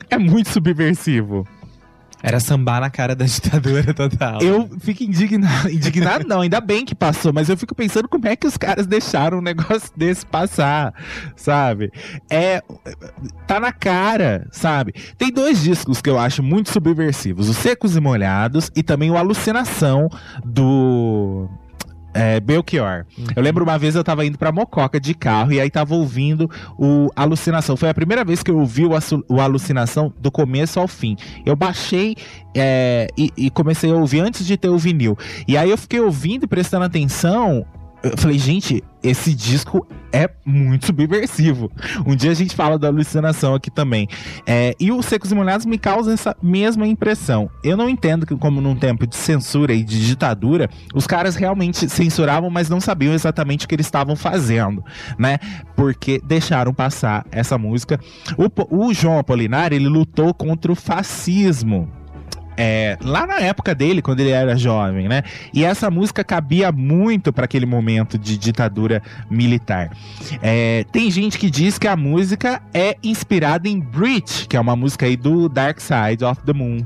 É 0.09 0.17
muito 0.17 0.49
subversivo. 0.49 1.47
Era 2.23 2.39
sambar 2.39 2.79
na 2.79 2.89
cara 2.89 3.13
da 3.13 3.25
ditadura 3.25 3.93
total. 3.93 4.41
Eu 4.41 4.69
fico 4.79 5.03
indignado. 5.03 5.69
Indignado 5.69 6.25
não, 6.25 6.39
ainda 6.39 6.61
bem 6.61 6.85
que 6.85 6.95
passou, 6.95 7.33
mas 7.33 7.49
eu 7.49 7.57
fico 7.57 7.75
pensando 7.75 8.07
como 8.07 8.25
é 8.25 8.35
que 8.37 8.47
os 8.47 8.55
caras 8.55 8.87
deixaram 8.87 9.39
um 9.39 9.41
negócio 9.41 9.91
desse 9.97 10.25
passar, 10.25 10.93
sabe? 11.35 11.91
É. 12.29 12.63
Tá 13.45 13.59
na 13.59 13.73
cara, 13.73 14.47
sabe? 14.51 14.93
Tem 15.17 15.29
dois 15.29 15.61
discos 15.61 16.01
que 16.01 16.09
eu 16.09 16.17
acho 16.17 16.41
muito 16.41 16.71
subversivos: 16.71 17.49
Os 17.49 17.57
Secos 17.57 17.97
e 17.97 17.99
Molhados 17.99 18.71
e 18.73 18.81
também 18.81 19.11
o 19.11 19.17
Alucinação 19.17 20.09
do. 20.45 21.49
É, 22.13 22.39
Belchior. 22.39 23.05
Eu 23.35 23.41
lembro 23.41 23.63
uma 23.63 23.77
vez 23.77 23.95
eu 23.95 24.03
tava 24.03 24.25
indo 24.25 24.37
pra 24.37 24.51
Mococa 24.51 24.99
de 24.99 25.13
carro 25.13 25.51
e 25.51 25.59
aí 25.59 25.69
tava 25.69 25.95
ouvindo 25.95 26.49
o 26.77 27.09
Alucinação. 27.15 27.75
Foi 27.75 27.89
a 27.89 27.93
primeira 27.93 28.23
vez 28.23 28.43
que 28.43 28.51
eu 28.51 28.59
ouvi 28.59 28.85
o, 28.85 28.91
o 29.29 29.41
Alucinação 29.41 30.13
do 30.19 30.31
começo 30.31 30.79
ao 30.79 30.87
fim. 30.87 31.15
Eu 31.45 31.55
baixei 31.55 32.15
é, 32.55 33.07
e, 33.17 33.31
e 33.35 33.49
comecei 33.49 33.91
a 33.91 33.95
ouvir 33.95 34.19
antes 34.19 34.45
de 34.45 34.57
ter 34.57 34.69
o 34.69 34.77
vinil. 34.77 35.17
E 35.47 35.57
aí 35.57 35.69
eu 35.69 35.77
fiquei 35.77 35.99
ouvindo 35.99 36.43
e 36.43 36.47
prestando 36.47 36.85
atenção 36.85 37.65
eu 38.03 38.17
falei, 38.17 38.37
gente, 38.37 38.83
esse 39.01 39.33
disco 39.33 39.87
é 40.11 40.29
muito 40.45 40.87
subversivo. 40.87 41.71
Um 42.05 42.15
dia 42.15 42.31
a 42.31 42.33
gente 42.33 42.53
fala 42.53 42.77
da 42.77 42.89
alucinação 42.89 43.55
aqui 43.55 43.71
também. 43.71 44.09
É, 44.45 44.75
e 44.77 44.91
os 44.91 45.05
Secos 45.05 45.31
e 45.31 45.35
Molhados 45.35 45.65
me 45.65 45.77
causa 45.77 46.13
essa 46.13 46.35
mesma 46.43 46.85
impressão. 46.85 47.49
Eu 47.63 47.77
não 47.77 47.87
entendo 47.87 48.25
que, 48.25 48.35
como 48.35 48.59
num 48.59 48.75
tempo 48.75 49.07
de 49.07 49.15
censura 49.15 49.73
e 49.73 49.83
de 49.83 50.05
ditadura, 50.05 50.69
os 50.93 51.07
caras 51.07 51.37
realmente 51.37 51.89
censuravam, 51.89 52.49
mas 52.49 52.69
não 52.69 52.81
sabiam 52.81 53.13
exatamente 53.13 53.65
o 53.65 53.69
que 53.69 53.75
eles 53.75 53.87
estavam 53.87 54.17
fazendo, 54.17 54.83
né? 55.17 55.39
Porque 55.73 56.21
deixaram 56.25 56.73
passar 56.73 57.25
essa 57.31 57.57
música. 57.57 57.97
O, 58.37 58.87
o 58.87 58.93
João 58.93 59.17
Apolinário, 59.17 59.75
ele 59.75 59.87
lutou 59.87 60.33
contra 60.33 60.71
o 60.71 60.75
fascismo. 60.75 62.02
É, 62.57 62.97
lá 63.01 63.25
na 63.25 63.39
época 63.39 63.73
dele, 63.73 64.01
quando 64.01 64.19
ele 64.19 64.29
era 64.29 64.55
jovem, 64.55 65.07
né? 65.07 65.23
E 65.53 65.63
essa 65.63 65.89
música 65.89 66.23
cabia 66.23 66.71
muito 66.71 67.31
para 67.33 67.45
aquele 67.45 67.65
momento 67.65 68.17
de 68.17 68.37
ditadura 68.37 69.01
militar. 69.29 69.91
É, 70.41 70.85
tem 70.91 71.09
gente 71.09 71.37
que 71.37 71.49
diz 71.49 71.77
que 71.77 71.87
a 71.87 71.95
música 71.95 72.61
é 72.73 72.97
inspirada 73.03 73.67
em 73.67 73.79
Breach, 73.79 74.47
que 74.47 74.55
é 74.55 74.59
uma 74.59 74.75
música 74.75 75.05
aí 75.05 75.15
do 75.15 75.49
Dark 75.49 75.79
Side 75.79 76.23
of 76.23 76.41
the 76.45 76.53
Moon 76.53 76.85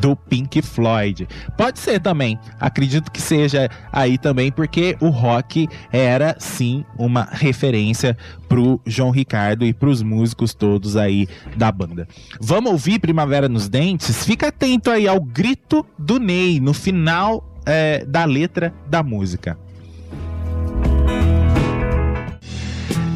do 0.00 0.14
Pink 0.14 0.62
Floyd. 0.62 1.28
Pode 1.56 1.78
ser 1.78 2.00
também. 2.00 2.38
Acredito 2.60 3.10
que 3.10 3.20
seja 3.20 3.68
aí 3.92 4.18
também, 4.18 4.50
porque 4.52 4.96
o 5.00 5.08
rock 5.08 5.68
era 5.92 6.36
sim 6.38 6.84
uma 6.96 7.28
referência 7.30 8.16
pro 8.48 8.80
João 8.86 9.10
Ricardo 9.10 9.64
e 9.64 9.72
pros 9.72 10.02
músicos 10.02 10.54
todos 10.54 10.96
aí 10.96 11.28
da 11.56 11.70
banda. 11.70 12.08
Vamos 12.40 12.72
ouvir 12.72 12.98
Primavera 12.98 13.48
nos 13.48 13.68
Dentes? 13.68 14.24
Fica 14.24 14.48
atento 14.48 14.90
aí 14.90 15.06
ao 15.06 15.20
grito 15.20 15.84
do 15.98 16.18
Ney 16.18 16.60
no 16.60 16.72
final 16.72 17.44
é, 17.66 18.04
da 18.04 18.24
letra 18.24 18.72
da 18.88 19.02
música. 19.02 19.58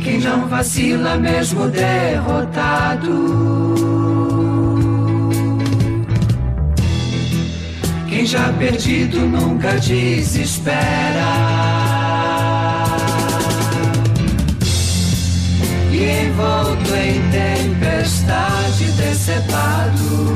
Quem 0.02 0.18
não 0.18 0.48
vacila 0.48 1.16
mesmo 1.16 1.68
derrotado. 1.68 3.12
Quem 8.22 8.28
já 8.28 8.52
perdido 8.52 9.18
nunca 9.18 9.72
desespera. 9.80 10.76
E 15.90 16.26
envolto 16.28 16.94
em 16.94 17.20
tempestade 17.32 18.92
decepado. 18.92 20.34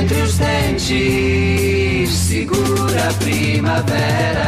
Entre 0.00 0.22
os 0.22 0.38
dentes 0.38 2.10
segura 2.10 3.08
a 3.08 3.14
primavera. 3.14 4.42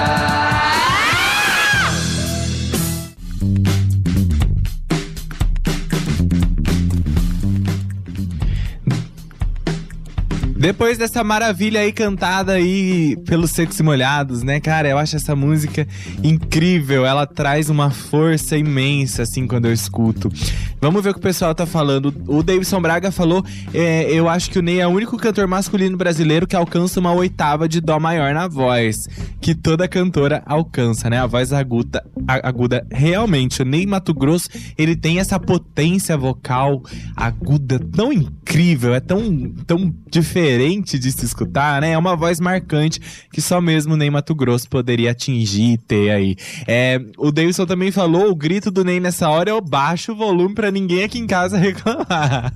Depois 10.64 10.96
dessa 10.96 11.22
maravilha 11.22 11.80
aí 11.80 11.92
cantada 11.92 12.52
aí 12.52 13.18
pelos 13.26 13.50
Secos 13.50 13.78
e 13.78 13.82
Molhados, 13.82 14.42
né, 14.42 14.60
cara? 14.60 14.88
Eu 14.88 14.96
acho 14.96 15.14
essa 15.14 15.36
música 15.36 15.86
incrível. 16.22 17.04
Ela 17.04 17.26
traz 17.26 17.68
uma 17.68 17.90
força 17.90 18.56
imensa, 18.56 19.24
assim, 19.24 19.46
quando 19.46 19.66
eu 19.66 19.74
escuto. 19.74 20.32
Vamos 20.80 21.04
ver 21.04 21.10
o 21.10 21.12
que 21.12 21.18
o 21.18 21.22
pessoal 21.22 21.54
tá 21.54 21.66
falando. 21.66 22.14
O 22.26 22.42
Davidson 22.42 22.80
Braga 22.80 23.12
falou: 23.12 23.44
é, 23.74 24.10
eu 24.10 24.26
acho 24.26 24.50
que 24.50 24.58
o 24.58 24.62
Ney 24.62 24.80
é 24.80 24.86
o 24.86 24.90
único 24.90 25.18
cantor 25.18 25.46
masculino 25.46 25.98
brasileiro 25.98 26.46
que 26.46 26.56
alcança 26.56 26.98
uma 26.98 27.12
oitava 27.12 27.68
de 27.68 27.82
Dó 27.82 28.00
maior 28.00 28.32
na 28.32 28.48
voz. 28.48 29.06
Que 29.42 29.54
toda 29.54 29.86
cantora 29.86 30.42
alcança, 30.46 31.10
né? 31.10 31.20
A 31.20 31.26
voz 31.26 31.52
aguda. 31.52 32.02
aguda. 32.26 32.86
Realmente, 32.90 33.60
o 33.60 33.66
Ney 33.66 33.84
Mato 33.84 34.14
Grosso, 34.14 34.48
ele 34.78 34.96
tem 34.96 35.18
essa 35.18 35.38
potência 35.38 36.16
vocal 36.16 36.82
aguda 37.14 37.78
tão 37.78 38.10
incrível, 38.10 38.94
é 38.94 39.00
tão, 39.00 39.52
tão 39.66 39.94
diferente 40.10 40.53
de 40.98 41.12
se 41.12 41.24
escutar, 41.24 41.80
né? 41.80 41.92
É 41.92 41.98
uma 41.98 42.16
voz 42.16 42.40
marcante 42.40 43.00
que 43.32 43.40
só 43.40 43.60
mesmo 43.60 43.96
Ney 43.96 44.10
Mato 44.10 44.34
Grosso 44.34 44.68
poderia 44.68 45.10
atingir 45.10 45.72
e 45.72 45.78
ter 45.78 46.10
aí. 46.10 46.36
É, 46.66 47.00
o 47.18 47.30
Davidson 47.30 47.66
também 47.66 47.90
falou: 47.90 48.30
o 48.30 48.34
grito 48.34 48.70
do 48.70 48.84
Ney 48.84 49.00
nessa 49.00 49.28
hora 49.28 49.50
é 49.50 49.54
o 49.54 49.60
baixo 49.60 50.14
volume 50.14 50.54
pra 50.54 50.70
ninguém 50.70 51.04
aqui 51.04 51.18
em 51.18 51.26
casa 51.26 51.56
reclamar. 51.58 52.52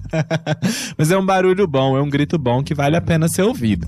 Mas 0.96 1.10
é 1.10 1.18
um 1.18 1.24
barulho 1.24 1.66
bom, 1.66 1.96
é 1.96 2.02
um 2.02 2.08
grito 2.08 2.38
bom 2.38 2.62
que 2.62 2.74
vale 2.74 2.96
a 2.96 3.00
pena 3.00 3.28
ser 3.28 3.42
ouvido. 3.42 3.86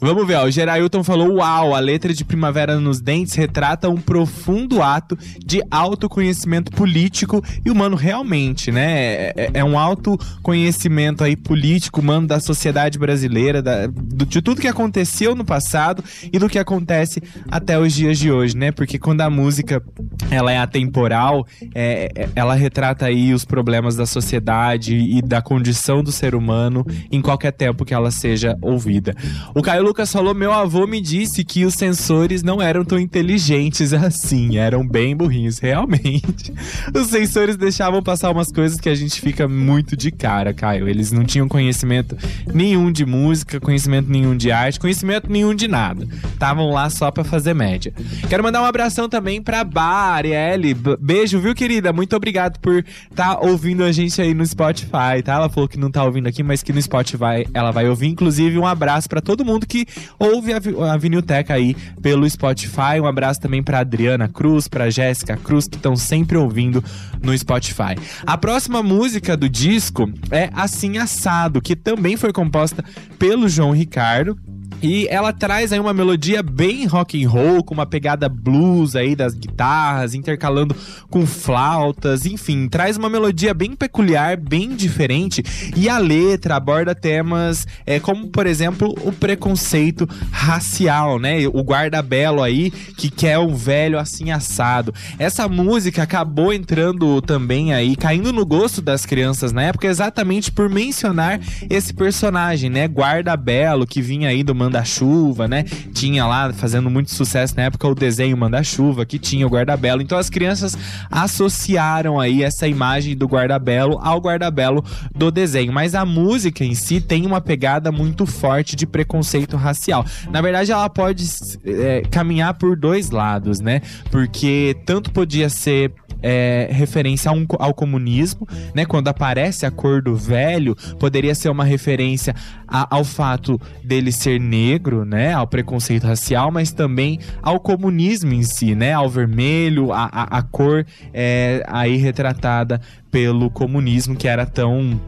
Vamos 0.00 0.26
ver, 0.26 0.36
ó, 0.36 0.44
o 0.44 0.50
Gerailton 0.50 1.04
falou: 1.04 1.34
Uau, 1.34 1.74
a 1.74 1.78
letra 1.78 2.14
de 2.14 2.24
Primavera 2.24 2.80
nos 2.80 3.00
Dentes 3.00 3.34
retrata 3.34 3.88
um 3.88 4.00
profundo 4.00 4.82
ato 4.82 5.16
de 5.44 5.62
autoconhecimento 5.70 6.72
político 6.72 7.44
e 7.64 7.70
humano, 7.70 7.96
realmente, 7.96 8.72
né? 8.72 9.30
É, 9.36 9.50
é 9.54 9.64
um 9.64 9.78
autoconhecimento 9.78 11.22
aí 11.22 11.36
político, 11.36 12.00
humano, 12.00 12.26
da 12.26 12.40
sociedade 12.40 12.98
brasileira, 12.98 13.49
da- 13.60 13.86
do- 13.86 14.24
de 14.26 14.40
tudo 14.40 14.60
que 14.60 14.68
aconteceu 14.68 15.34
no 15.34 15.44
passado 15.44 16.02
e 16.32 16.38
do 16.38 16.48
que 16.48 16.58
acontece 16.58 17.20
até 17.50 17.78
os 17.78 17.92
dias 17.92 18.18
de 18.18 18.30
hoje, 18.30 18.56
né? 18.56 18.70
Porque 18.70 18.98
quando 18.98 19.20
a 19.22 19.28
música 19.30 19.82
ela 20.30 20.52
é 20.52 20.58
atemporal, 20.58 21.46
é, 21.74 22.10
é- 22.14 22.28
ela 22.36 22.54
retrata 22.54 23.06
aí 23.06 23.34
os 23.34 23.44
problemas 23.44 23.96
da 23.96 24.06
sociedade 24.06 24.94
e 24.94 25.20
da 25.22 25.42
condição 25.42 26.02
do 26.02 26.12
ser 26.12 26.34
humano 26.34 26.86
em 27.10 27.20
qualquer 27.20 27.52
tempo 27.52 27.84
que 27.84 27.92
ela 27.94 28.10
seja 28.10 28.56
ouvida. 28.62 29.14
O 29.54 29.62
Caio 29.62 29.82
Lucas 29.82 30.12
falou: 30.12 30.34
meu 30.34 30.52
avô 30.52 30.86
me 30.86 31.00
disse 31.00 31.42
que 31.44 31.64
os 31.64 31.74
sensores 31.74 32.42
não 32.42 32.60
eram 32.62 32.84
tão 32.84 32.98
inteligentes 32.98 33.92
assim, 33.92 34.56
eram 34.56 34.86
bem 34.86 35.16
burrinhos. 35.16 35.58
Realmente. 35.58 36.52
Os 36.94 37.06
sensores 37.08 37.56
deixavam 37.56 38.02
passar 38.02 38.30
umas 38.30 38.50
coisas 38.52 38.78
que 38.80 38.88
a 38.88 38.94
gente 38.94 39.20
fica 39.20 39.46
muito 39.48 39.96
de 39.96 40.10
cara, 40.10 40.52
Caio. 40.52 40.88
Eles 40.88 41.10
não 41.12 41.24
tinham 41.24 41.48
conhecimento 41.48 42.16
nenhum 42.52 42.90
de 42.90 43.04
música, 43.06 43.39
conhecimento 43.60 44.10
nenhum 44.10 44.36
de 44.36 44.50
arte, 44.50 44.80
conhecimento 44.80 45.30
nenhum 45.30 45.54
de 45.54 45.68
nada. 45.68 46.06
Estavam 46.32 46.70
lá 46.70 46.88
só 46.90 47.10
pra 47.10 47.24
fazer 47.24 47.54
média. 47.54 47.92
Quero 48.28 48.42
mandar 48.42 48.62
um 48.62 48.64
abração 48.64 49.08
também 49.08 49.42
pra 49.42 49.64
Bar, 49.64 50.16
Arielle. 50.16 50.74
Beijo, 51.00 51.40
viu, 51.40 51.54
querida? 51.54 51.92
Muito 51.92 52.14
obrigado 52.16 52.58
por 52.58 52.84
estar 53.10 53.38
ouvindo 53.40 53.84
a 53.84 53.92
gente 53.92 54.20
aí 54.20 54.34
no 54.34 54.44
Spotify, 54.46 55.22
tá? 55.24 55.34
Ela 55.34 55.48
falou 55.48 55.68
que 55.68 55.78
não 55.78 55.90
tá 55.90 56.04
ouvindo 56.04 56.26
aqui, 56.26 56.42
mas 56.42 56.62
que 56.62 56.72
no 56.72 56.80
Spotify 56.80 57.46
ela 57.52 57.70
vai 57.70 57.88
ouvir. 57.88 58.08
Inclusive, 58.08 58.58
um 58.58 58.66
abraço 58.66 59.08
pra 59.08 59.20
todo 59.20 59.44
mundo 59.44 59.66
que 59.66 59.86
ouve 60.18 60.52
a, 60.52 60.92
a 60.92 60.96
Vinilteca 60.96 61.54
aí 61.54 61.74
pelo 62.02 62.28
Spotify. 62.28 63.00
Um 63.00 63.06
abraço 63.06 63.40
também 63.40 63.62
pra 63.62 63.80
Adriana 63.80 64.28
Cruz, 64.28 64.68
pra 64.68 64.90
Jéssica 64.90 65.36
Cruz, 65.36 65.66
que 65.68 65.76
estão 65.76 65.96
sempre 65.96 66.36
ouvindo 66.36 66.82
no 67.22 67.36
Spotify. 67.36 67.96
A 68.24 68.36
próxima 68.36 68.82
música 68.82 69.36
do 69.36 69.48
disco 69.48 70.10
é 70.30 70.50
Assim 70.54 70.98
Assado, 70.98 71.60
que 71.60 71.76
também 71.76 72.16
foi 72.16 72.32
composta 72.32 72.84
pelo 73.20 73.50
João 73.50 73.70
Ricardo. 73.70 74.36
E 74.82 75.06
ela 75.08 75.32
traz 75.32 75.72
aí 75.72 75.78
uma 75.78 75.92
melodia 75.92 76.42
bem 76.42 76.86
rock 76.86 77.22
and 77.22 77.28
roll, 77.28 77.62
com 77.62 77.74
uma 77.74 77.84
pegada 77.84 78.28
blues 78.28 78.96
aí 78.96 79.14
das 79.14 79.34
guitarras, 79.34 80.14
intercalando 80.14 80.74
com 81.10 81.26
flautas, 81.26 82.24
enfim, 82.24 82.66
traz 82.68 82.96
uma 82.96 83.10
melodia 83.10 83.52
bem 83.52 83.76
peculiar, 83.76 84.36
bem 84.38 84.74
diferente. 84.74 85.44
E 85.76 85.88
a 85.88 85.98
letra 85.98 86.56
aborda 86.56 86.94
temas 86.94 87.66
é, 87.84 88.00
como, 88.00 88.28
por 88.28 88.46
exemplo, 88.46 88.94
o 89.04 89.12
preconceito 89.12 90.08
racial, 90.30 91.18
né? 91.18 91.46
O 91.48 91.60
guarda-belo 91.62 92.42
aí 92.42 92.70
que 92.70 93.10
quer 93.10 93.38
um 93.38 93.54
velho 93.54 93.98
assim 93.98 94.30
assado. 94.30 94.94
Essa 95.18 95.46
música 95.46 96.02
acabou 96.02 96.52
entrando 96.52 97.20
também 97.20 97.74
aí, 97.74 97.96
caindo 97.96 98.32
no 98.32 98.46
gosto 98.46 98.80
das 98.80 99.04
crianças 99.04 99.52
na 99.52 99.62
época, 99.62 99.86
exatamente 99.86 100.50
por 100.50 100.70
mencionar 100.70 101.40
esse 101.68 101.92
personagem, 101.92 102.70
né? 102.70 102.88
Guarda-belo 102.88 103.86
que 103.86 104.00
vinha 104.00 104.28
aí 104.30 104.42
do 104.42 104.54
Manda-Chuva, 104.70 105.48
né? 105.48 105.64
Tinha 105.92 106.24
lá 106.26 106.52
fazendo 106.52 106.88
muito 106.88 107.12
sucesso 107.12 107.54
na 107.56 107.64
época 107.64 107.88
o 107.88 107.94
desenho 107.94 108.36
Manda-Chuva, 108.36 109.04
que 109.04 109.18
tinha 109.18 109.46
o 109.46 109.50
guarda-belo. 109.50 110.00
Então 110.00 110.16
as 110.16 110.30
crianças 110.30 110.78
associaram 111.10 112.20
aí 112.20 112.42
essa 112.42 112.68
imagem 112.68 113.16
do 113.16 113.26
guarda-belo 113.26 113.98
ao 114.00 114.20
guarda-belo 114.20 114.84
do 115.14 115.30
desenho. 115.30 115.72
Mas 115.72 115.94
a 115.94 116.04
música 116.04 116.64
em 116.64 116.74
si 116.74 117.00
tem 117.00 117.26
uma 117.26 117.40
pegada 117.40 117.90
muito 117.90 118.24
forte 118.24 118.76
de 118.76 118.86
preconceito 118.86 119.56
racial. 119.56 120.04
Na 120.30 120.40
verdade, 120.40 120.70
ela 120.70 120.88
pode 120.88 121.24
é, 121.64 122.02
caminhar 122.10 122.54
por 122.54 122.76
dois 122.76 123.10
lados, 123.10 123.60
né? 123.60 123.82
Porque 124.10 124.76
tanto 124.86 125.10
podia 125.10 125.48
ser 125.48 125.92
é, 126.22 126.68
referência 126.70 127.30
ao 127.58 127.74
comunismo, 127.74 128.46
né? 128.74 128.84
Quando 128.84 129.08
aparece 129.08 129.64
a 129.66 129.70
cor 129.70 130.02
do 130.02 130.16
velho, 130.16 130.74
poderia 130.98 131.34
ser 131.34 131.48
uma 131.48 131.64
referência 131.64 132.34
a- 132.66 132.86
ao 132.94 133.04
fato 133.04 133.60
dele 133.82 134.12
ser 134.12 134.40
negro, 134.40 135.04
né? 135.04 135.32
Ao 135.32 135.46
preconceito 135.46 136.04
racial, 136.06 136.50
mas 136.50 136.70
também 136.72 137.18
ao 137.42 137.58
comunismo 137.60 138.32
em 138.32 138.42
si, 138.42 138.74
né? 138.74 138.92
Ao 138.92 139.08
vermelho, 139.08 139.92
a, 139.92 140.04
a, 140.04 140.38
a 140.38 140.42
cor 140.42 140.86
é, 141.12 141.62
aí 141.66 141.96
retratada 141.96 142.80
pelo 143.10 143.50
comunismo 143.50 144.14
que 144.16 144.28
era 144.28 144.46
tão 144.46 145.00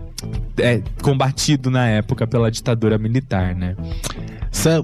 é, 0.58 0.82
combatido 1.02 1.70
na 1.70 1.86
época 1.88 2.26
pela 2.26 2.50
ditadura 2.50 2.98
militar, 2.98 3.54
né? 3.54 3.76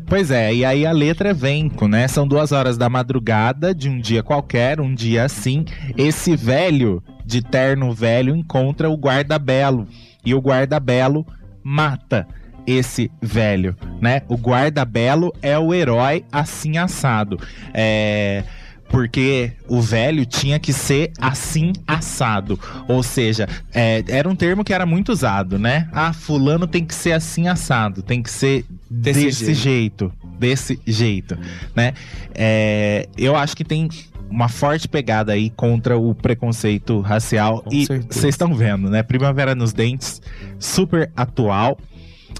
Pois 0.09 0.31
é, 0.31 0.55
e 0.55 0.65
aí 0.65 0.87
a 0.87 0.93
letra 0.93 1.35
vem, 1.35 1.69
com, 1.69 1.87
né? 1.87 2.09
São 2.09 2.27
duas 2.27 2.53
horas 2.53 2.77
da 2.77 2.89
madrugada 2.89 3.75
de 3.75 3.89
um 3.89 4.01
dia 4.01 4.23
qualquer, 4.23 4.81
um 4.81 4.95
dia 4.95 5.25
assim. 5.25 5.65
Esse 5.97 6.35
velho, 6.35 7.03
de 7.25 7.43
terno 7.43 7.93
velho, 7.93 8.35
encontra 8.35 8.91
o 8.91 8.97
guarda-belo. 8.97 9.87
E 10.25 10.35
o 10.35 10.41
guarda-belo 10.41 11.27
mata 11.63 12.27
esse 12.67 13.11
velho, 13.21 13.77
né? 14.01 14.23
O 14.29 14.37
guarda-belo 14.37 15.33
é 15.41 15.59
o 15.59 15.73
herói 15.73 16.25
assim 16.33 16.77
assado. 16.77 17.39
É. 17.73 18.45
Porque 18.89 19.53
o 19.69 19.81
velho 19.81 20.25
tinha 20.25 20.59
que 20.59 20.73
ser 20.73 21.13
assim 21.21 21.73
assado. 21.87 22.59
Ou 22.89 23.03
seja, 23.03 23.47
é, 23.73 24.03
era 24.09 24.29
um 24.29 24.35
termo 24.35 24.65
que 24.65 24.73
era 24.73 24.87
muito 24.87 25.13
usado, 25.13 25.59
né? 25.59 25.89
Ah, 25.93 26.13
fulano 26.13 26.67
tem 26.67 26.85
que 26.85 26.95
ser 26.95 27.13
assim 27.13 27.49
assado, 27.49 28.03
tem 28.03 28.23
que 28.23 28.31
ser 28.31 28.65
Desse 28.91 29.25
desse, 29.25 29.55
jeito. 29.55 30.13
Desse 30.39 30.81
jeito, 30.87 31.37
né? 31.77 31.93
É, 32.35 33.07
eu 33.19 33.37
acho 33.37 33.55
que 33.55 33.65
tem 33.65 33.89
uma 34.31 34.49
forte 34.49 34.89
pegada 34.89 35.33
aí 35.33 35.51
contra 35.51 35.99
o 35.99 36.15
preconceito 36.15 37.01
racial. 37.01 37.63
Com 37.63 37.73
e 37.73 37.87
vocês 37.87 38.35
estão 38.35 38.55
vendo, 38.55 38.89
né? 38.89 39.03
Primavera 39.03 39.55
nos 39.55 39.73
Dentes, 39.73 40.23
super 40.59 41.11
atual. 41.17 41.79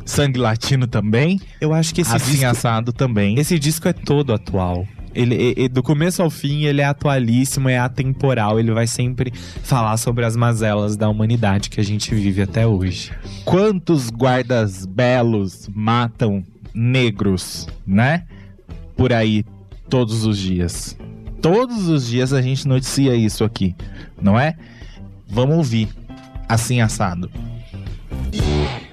Sangue 0.05 0.39
Latino 0.39 0.87
também. 0.87 1.41
Eu 1.61 1.75
acho 1.75 1.95
que 1.95 2.01
esse 2.01 2.15
assim 2.15 2.33
disco, 2.33 2.47
assado 2.47 2.93
também. 2.93 3.39
esse 3.39 3.59
disco 3.59 3.89
é 3.89 3.93
todo 3.93 4.33
atual. 4.33 4.87
Ele, 5.21 5.35
e- 5.57 5.65
e 5.65 5.69
do 5.69 5.83
começo 5.83 6.23
ao 6.23 6.31
fim, 6.31 6.65
ele 6.65 6.81
é 6.81 6.85
atualíssimo, 6.85 7.69
é 7.69 7.77
atemporal. 7.77 8.61
Ele 8.61 8.71
vai 8.71 8.87
sempre 8.87 9.33
falar 9.35 9.97
sobre 9.97 10.25
as 10.25 10.37
mazelas 10.37 10.97
da 10.97 11.09
humanidade 11.09 11.71
que 11.71 11.81
a 11.81 11.85
gente 11.85 12.15
vive 12.15 12.41
até 12.41 12.65
hoje. 12.67 13.11
Quantos 13.45 14.11
guardas 14.11 14.87
belos 14.87 15.69
matam 15.75 16.45
negros, 16.73 17.67
né? 17.85 18.27
Por 18.97 19.13
aí, 19.13 19.45
todos 19.91 20.25
os 20.25 20.39
dias. 20.39 20.97
Todos 21.43 21.89
os 21.89 22.07
dias 22.07 22.33
a 22.33 22.41
gente 22.41 22.69
noticia 22.69 23.15
isso 23.17 23.43
aqui, 23.43 23.75
não 24.23 24.39
é? 24.39 24.55
Vamos 25.29 25.57
ouvir. 25.57 25.89
Assim 26.49 26.81
assado. 26.81 27.29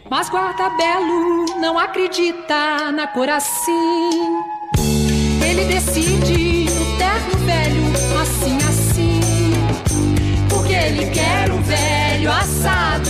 Mas 0.10 0.30
guarda-belo 0.30 1.46
não 1.62 1.78
acredita 1.80 2.92
na 2.92 3.08
cor 3.08 3.30
assim. 3.30 4.55
Ele 5.58 5.74
decide 5.74 6.66
no 6.66 6.98
terno 6.98 7.38
velho, 7.46 7.82
assim, 8.22 8.58
assim. 8.58 9.22
Porque 10.50 10.74
ele 10.74 11.10
quer 11.12 11.50
um 11.50 11.62
velho 11.62 12.30
assado. 12.30 13.10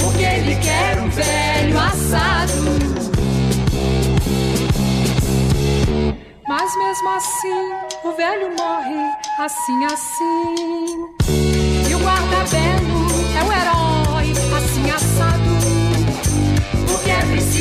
Porque 0.00 0.22
ele 0.22 0.54
quer 0.62 1.00
um 1.00 1.10
velho 1.10 1.80
assado. 1.80 2.52
Mas 6.46 6.76
mesmo 6.76 7.08
assim, 7.16 7.72
o 8.04 8.12
velho 8.12 8.50
morre, 8.56 9.10
assim, 9.40 9.84
assim. 9.84 11.08
E 11.90 11.94
o 11.96 11.98
guarda-belo 11.98 13.07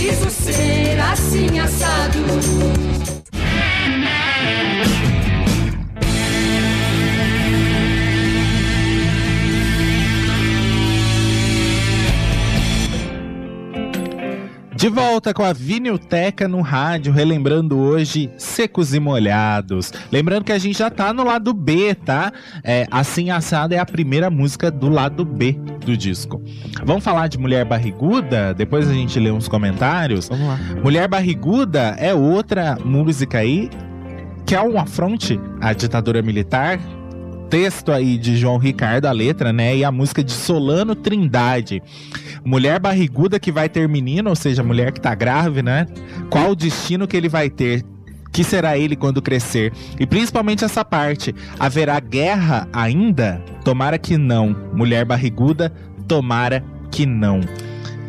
preciso 0.08 0.30
ser 0.30 1.00
assim 1.00 1.60
assado. 1.60 2.20
De 14.78 14.90
volta 14.90 15.34
com 15.34 15.42
a 15.42 15.54
Vinilteca 15.54 16.48
no 16.48 16.62
rádio, 16.62 17.12
relembrando 17.12 17.80
hoje 17.80 18.30
Secos 18.38 18.94
e 18.94 19.00
Molhados. 19.00 19.92
Lembrando 20.12 20.44
que 20.44 20.52
a 20.52 20.58
gente 20.60 20.78
já 20.78 20.88
tá 20.92 21.12
no 21.12 21.24
lado 21.24 21.52
B, 21.52 21.96
tá? 21.96 22.32
É, 22.64 22.86
assim 22.92 23.32
Assada 23.32 23.74
é 23.74 23.80
a 23.80 23.86
primeira 23.88 24.30
música 24.30 24.70
do 24.70 24.88
lado 24.88 25.26
B 25.26 25.54
do 25.84 25.98
disco. 25.98 26.40
Vamos 26.86 27.04
falar 27.04 27.28
de 27.28 27.40
Mulher 27.40 27.66
Barriguda? 27.66 28.54
Depois 28.54 28.88
a 28.88 28.94
gente 28.94 29.20
lê 29.20 29.32
uns 29.32 29.48
comentários. 29.48 30.30
Vamos 30.30 30.48
lá. 30.48 30.60
Mulher 30.84 31.08
Barriguda 31.08 31.96
é 31.98 32.14
outra 32.14 32.78
música 32.86 33.40
aí 33.40 33.72
que 34.46 34.54
é 34.54 34.62
um 34.62 34.80
afronte 34.80 35.40
à 35.60 35.74
ditadura 35.74 36.22
militar. 36.22 36.80
Texto 37.50 37.92
aí 37.92 38.18
de 38.18 38.36
João 38.36 38.58
Ricardo, 38.58 39.06
a 39.06 39.12
letra, 39.12 39.54
né? 39.54 39.76
E 39.76 39.84
a 39.84 39.92
música 39.92 40.24
de 40.24 40.32
Solano 40.32 40.96
Trindade. 40.96 41.82
Mulher 42.44 42.80
barriguda 42.80 43.40
que 43.40 43.52
vai 43.52 43.70
ter 43.70 43.88
menino, 43.88 44.30
ou 44.30 44.36
seja, 44.36 44.64
mulher 44.64 44.92
que 44.92 45.02
tá 45.02 45.16
grávida, 45.16 45.64
né? 45.64 45.86
Qual 46.30 46.52
o 46.52 46.56
destino 46.56 47.08
que 47.08 47.16
ele 47.16 47.30
vai 47.30 47.50
ter? 47.50 47.84
Que 48.32 48.44
será 48.44 48.78
ele 48.78 48.96
quando 48.96 49.22
crescer? 49.22 49.74
E 50.00 50.06
principalmente 50.06 50.64
essa 50.64 50.84
parte. 50.84 51.34
Haverá 51.60 52.00
guerra 52.00 52.68
ainda? 52.72 53.42
Tomara 53.64 53.98
que 53.98 54.18
não. 54.18 54.56
Mulher 54.74 55.06
barriguda, 55.06 55.74
tomara 56.08 56.64
que 56.92 57.06
não. 57.06 57.42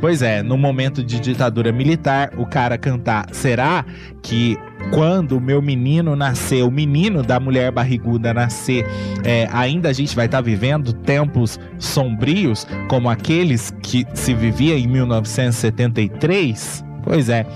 Pois 0.01 0.23
é, 0.23 0.43
no 0.43 0.57
momento 0.57 1.03
de 1.03 1.19
ditadura 1.19 1.73
militar, 1.73 2.33
o 2.37 2.47
cara 2.47 2.79
cantar, 2.79 3.27
será 3.33 3.85
que 4.23 4.57
quando 4.93 5.37
o 5.39 5.41
meu 5.41 5.61
menino 5.61 6.15
nascer, 6.17 6.63
o 6.63 6.71
menino 6.71 7.23
da 7.23 7.39
mulher 7.39 7.71
barriguda 7.71 8.33
nascer, 8.33 8.87
é, 9.25 9.49
ainda 9.53 9.89
a 9.89 9.93
gente 9.93 10.15
vai 10.15 10.27
estar 10.27 10.41
vivendo 10.41 10.93
tempos 10.93 11.59
sombrios 11.79 12.67
como 12.89 13.09
aqueles 13.11 13.71
que 13.83 14.07
se 14.15 14.35
vivia 14.35 14.79
em 14.79 14.87
1973? 14.87 16.85
Pois 17.03 17.29
é, 17.29 17.47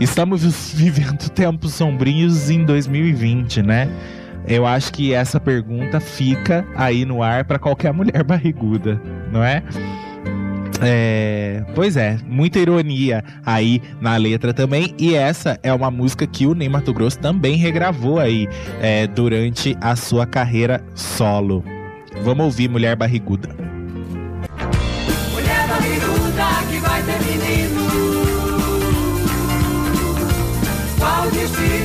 estamos 0.00 0.42
vivendo 0.74 1.28
tempos 1.30 1.74
sombrios 1.74 2.50
em 2.50 2.64
2020, 2.64 3.62
né? 3.62 3.88
Eu 4.46 4.66
acho 4.66 4.92
que 4.92 5.14
essa 5.14 5.40
pergunta 5.40 5.98
fica 6.00 6.66
aí 6.76 7.06
no 7.06 7.22
ar 7.22 7.44
para 7.44 7.58
qualquer 7.58 7.92
mulher 7.94 8.22
barriguda, 8.22 9.00
não 9.32 9.42
é? 9.42 9.62
É, 10.80 11.62
pois 11.74 11.96
é, 11.96 12.18
muita 12.26 12.58
ironia 12.58 13.24
aí 13.44 13.80
na 14.00 14.16
letra 14.16 14.52
também. 14.52 14.94
E 14.98 15.14
essa 15.14 15.58
é 15.62 15.72
uma 15.72 15.90
música 15.90 16.26
que 16.26 16.46
o 16.46 16.54
Ney 16.54 16.68
Mato 16.68 16.92
Grosso 16.92 17.18
também 17.18 17.56
regravou 17.56 18.18
aí 18.18 18.48
é, 18.80 19.06
durante 19.06 19.76
a 19.80 19.96
sua 19.96 20.26
carreira 20.26 20.84
solo. 20.94 21.64
Vamos 22.22 22.44
ouvir 22.44 22.68
Mulher 22.68 22.96
Barriguda. 22.96 23.48
Mulher 25.32 25.68
barriguda 25.68 26.46
que 26.70 26.78
vai 26.78 27.02
ter 27.02 27.20
menino. 27.20 27.84
Qual 30.98 31.30
destino 31.30 31.83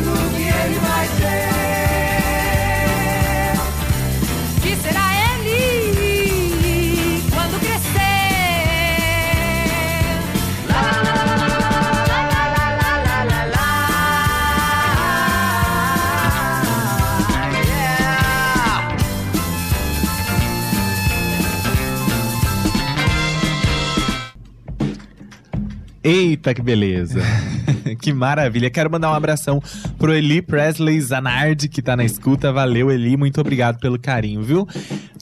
Eita, 26.10 26.56
que 26.56 26.62
beleza! 26.64 27.22
que 28.02 28.12
maravilha. 28.12 28.68
Quero 28.72 28.90
mandar 28.90 29.12
um 29.12 29.14
abração 29.14 29.62
pro 30.00 30.12
Eli 30.12 30.42
Presley 30.42 31.00
Zanardi, 31.00 31.70
que 31.70 31.84
tá 31.84 31.96
na 31.96 32.04
escuta. 32.04 32.52
Valeu, 32.52 32.90
Eli. 32.90 33.16
Muito 33.16 33.40
obrigado 33.40 33.78
pelo 33.78 34.00
carinho, 34.00 34.42
viu? 34.42 34.68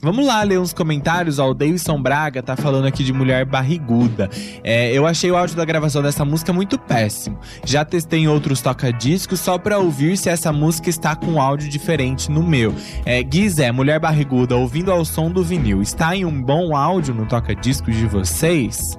Vamos 0.02 0.24
lá 0.24 0.42
ler 0.42 0.58
uns 0.58 0.72
comentários. 0.72 1.38
Ó, 1.38 1.50
o 1.50 1.52
Davidson 1.52 2.00
Braga 2.00 2.42
tá 2.42 2.56
falando 2.56 2.86
aqui 2.86 3.04
de 3.04 3.12
mulher 3.12 3.44
barriguda. 3.44 4.30
É, 4.64 4.90
eu 4.90 5.06
achei 5.06 5.30
o 5.30 5.36
áudio 5.36 5.58
da 5.58 5.64
gravação 5.66 6.00
dessa 6.00 6.24
música 6.24 6.54
muito 6.54 6.78
péssimo. 6.78 7.38
Já 7.66 7.84
testei 7.84 8.20
em 8.20 8.28
outros 8.28 8.62
toca-discos 8.62 9.40
só 9.40 9.58
pra 9.58 9.78
ouvir 9.78 10.16
se 10.16 10.30
essa 10.30 10.50
música 10.50 10.88
está 10.88 11.14
com 11.14 11.38
áudio 11.38 11.68
diferente 11.68 12.30
no 12.30 12.42
meu. 12.42 12.74
É, 13.04 13.22
Guizé, 13.22 13.70
mulher 13.70 14.00
barriguda, 14.00 14.56
ouvindo 14.56 14.90
ao 14.90 15.04
som 15.04 15.30
do 15.30 15.44
vinil. 15.44 15.82
Está 15.82 16.16
em 16.16 16.24
um 16.24 16.42
bom 16.42 16.74
áudio 16.74 17.14
no 17.14 17.26
toca-discos 17.26 17.94
de 17.94 18.06
vocês? 18.06 18.96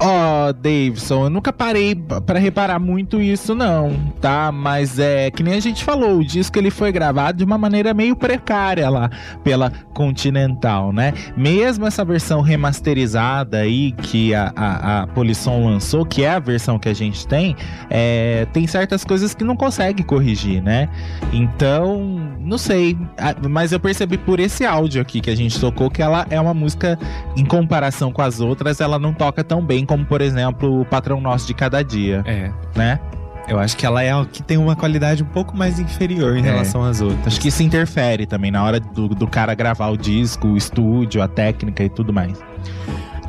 Ó, 0.00 0.52
Davidson, 0.52 1.24
eu 1.24 1.30
nunca 1.30 1.52
parei 1.52 1.94
p- 1.94 2.20
pra 2.22 2.38
reparar 2.38 2.78
muito 2.78 3.20
isso, 3.20 3.54
não, 3.54 3.92
tá? 4.20 4.50
Mas 4.52 4.98
é 4.98 5.30
que 5.30 5.42
nem 5.42 5.54
a 5.54 5.60
gente 5.60 5.84
falou, 5.84 6.18
o 6.18 6.24
disco 6.24 6.58
ele 6.58 6.70
foi 6.70 6.90
gravado 6.92 7.38
de 7.38 7.44
uma 7.44 7.56
maneira 7.56 7.94
meio 7.94 8.16
precária 8.16 8.90
lá 8.90 9.08
pela 9.42 9.70
Continental, 9.94 10.92
né? 10.92 11.12
Mesmo 11.36 11.86
essa 11.86 12.04
versão 12.04 12.40
remasterizada 12.40 13.58
aí 13.58 13.92
que 13.92 14.34
a, 14.34 14.52
a, 14.56 15.02
a 15.02 15.06
Polisson 15.06 15.64
lançou, 15.64 16.04
que 16.04 16.24
é 16.24 16.30
a 16.30 16.38
versão 16.40 16.78
que 16.78 16.88
a 16.88 16.94
gente 16.94 17.26
tem, 17.26 17.54
é, 17.88 18.46
tem 18.52 18.66
certas 18.66 19.04
coisas 19.04 19.32
que 19.34 19.44
não 19.44 19.56
consegue 19.56 20.02
corrigir, 20.02 20.60
né? 20.62 20.88
Então, 21.32 22.20
não 22.40 22.58
sei, 22.58 22.98
mas 23.48 23.70
eu 23.72 23.78
percebi 23.78 24.18
por 24.18 24.40
esse 24.40 24.66
áudio 24.66 25.00
aqui 25.00 25.20
que 25.20 25.30
a 25.30 25.36
gente 25.36 25.58
tocou 25.60 25.88
que 25.90 26.02
ela 26.02 26.26
é 26.30 26.40
uma 26.40 26.52
música, 26.54 26.98
em 27.36 27.44
comparação 27.44 28.12
com 28.12 28.22
as 28.22 28.40
outras, 28.40 28.80
ela 28.80 28.98
não 28.98 29.12
toca 29.14 29.44
tão 29.44 29.62
bem 29.64 29.83
como 29.84 30.04
por 30.04 30.20
exemplo 30.20 30.80
o 30.80 30.84
Patrão 30.84 31.20
Nosso 31.20 31.46
de 31.46 31.54
Cada 31.54 31.82
Dia, 31.82 32.22
É. 32.26 32.50
né? 32.76 33.00
Eu 33.46 33.58
acho 33.58 33.76
que 33.76 33.84
ela 33.84 34.02
é 34.02 34.10
a 34.10 34.24
que 34.24 34.42
tem 34.42 34.56
uma 34.56 34.74
qualidade 34.74 35.22
um 35.22 35.26
pouco 35.26 35.54
mais 35.54 35.78
inferior 35.78 36.34
em 36.36 36.40
É. 36.40 36.50
relação 36.50 36.82
às 36.82 37.02
outras. 37.02 37.26
Acho 37.26 37.40
que 37.40 37.48
isso 37.48 37.62
interfere 37.62 38.24
também 38.26 38.50
na 38.50 38.64
hora 38.64 38.80
do, 38.80 39.08
do 39.08 39.26
cara 39.26 39.54
gravar 39.54 39.88
o 39.88 39.96
disco, 39.98 40.48
o 40.48 40.56
estúdio, 40.56 41.22
a 41.22 41.28
técnica 41.28 41.84
e 41.84 41.90
tudo 41.90 42.10
mais. 42.12 42.38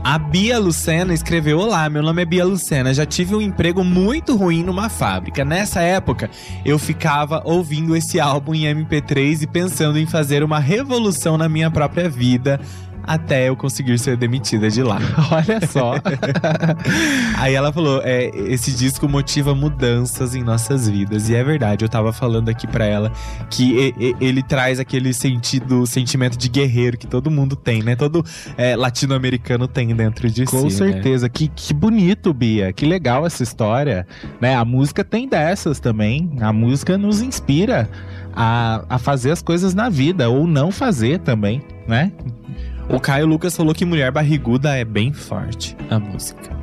A 0.03 0.19
Bia 0.19 0.59
Lucena 0.59 1.15
escreveu: 1.15 1.57
Olá, 1.57 1.89
meu 1.89 2.03
nome 2.03 2.21
é 2.21 2.25
Bia 2.25 2.45
Lucena. 2.45 2.93
Já 2.93 3.07
tive 3.07 3.35
um 3.35 3.41
emprego 3.41 3.83
muito 3.83 4.35
ruim 4.37 4.63
numa 4.63 4.87
fábrica. 4.87 5.43
Nessa 5.43 5.81
época, 5.81 6.29
eu 6.63 6.77
ficava 6.77 7.41
ouvindo 7.43 7.95
esse 7.95 8.19
álbum 8.19 8.53
em 8.53 8.65
MP3 8.65 9.41
e 9.41 9.47
pensando 9.47 9.97
em 9.97 10.05
fazer 10.05 10.43
uma 10.43 10.59
revolução 10.59 11.39
na 11.39 11.49
minha 11.49 11.71
própria 11.71 12.07
vida. 12.07 12.59
Até 13.07 13.49
eu 13.49 13.55
conseguir 13.55 13.97
ser 13.99 14.17
demitida 14.17 14.69
de 14.69 14.81
lá. 14.81 14.99
Olha 15.31 15.65
só. 15.67 15.93
Aí 17.37 17.53
ela 17.53 17.71
falou: 17.71 18.01
é, 18.03 18.31
esse 18.35 18.71
disco 18.71 19.07
motiva 19.07 19.53
mudanças 19.53 20.35
em 20.35 20.43
nossas 20.43 20.89
vidas. 20.89 21.29
E 21.29 21.35
é 21.35 21.43
verdade, 21.43 21.85
eu 21.85 21.89
tava 21.89 22.11
falando 22.11 22.49
aqui 22.49 22.67
pra 22.67 22.85
ela 22.85 23.11
que 23.49 23.93
ele 24.19 24.41
traz 24.41 24.79
aquele 24.79 25.13
sentido, 25.13 25.85
sentimento 25.85 26.37
de 26.37 26.49
guerreiro 26.49 26.97
que 26.97 27.07
todo 27.07 27.29
mundo 27.29 27.55
tem, 27.55 27.83
né? 27.83 27.95
Todo 27.95 28.23
é, 28.57 28.75
latino-americano 28.75 29.67
tem 29.67 29.95
dentro 29.95 30.29
de 30.29 30.45
si. 30.45 30.51
Com 30.51 30.63
né? 30.63 30.69
certeza. 30.69 31.29
Que, 31.29 31.47
que 31.47 31.73
bonito, 31.73 32.33
Bia. 32.33 32.73
Que 32.73 32.85
legal 32.85 33.25
essa 33.25 33.43
história. 33.43 34.07
Né? 34.41 34.55
A 34.55 34.65
música 34.65 35.03
tem 35.03 35.27
dessas 35.27 35.79
também. 35.79 36.31
A 36.41 36.51
música 36.51 36.97
nos 36.97 37.21
inspira 37.21 37.89
a, 38.35 38.83
a 38.89 38.97
fazer 38.97 39.31
as 39.31 39.41
coisas 39.41 39.73
na 39.73 39.89
vida, 39.89 40.29
ou 40.29 40.45
não 40.45 40.71
fazer 40.71 41.19
também, 41.19 41.61
né? 41.87 42.11
O 42.89 42.99
Caio 42.99 43.25
Lucas 43.25 43.55
falou 43.55 43.73
que 43.73 43.83
Mulher 43.83 44.11
Barriguda 44.11 44.77
é 44.77 44.85
bem 44.85 45.11
forte, 45.11 45.75
a 45.89 45.99
música. 45.99 46.55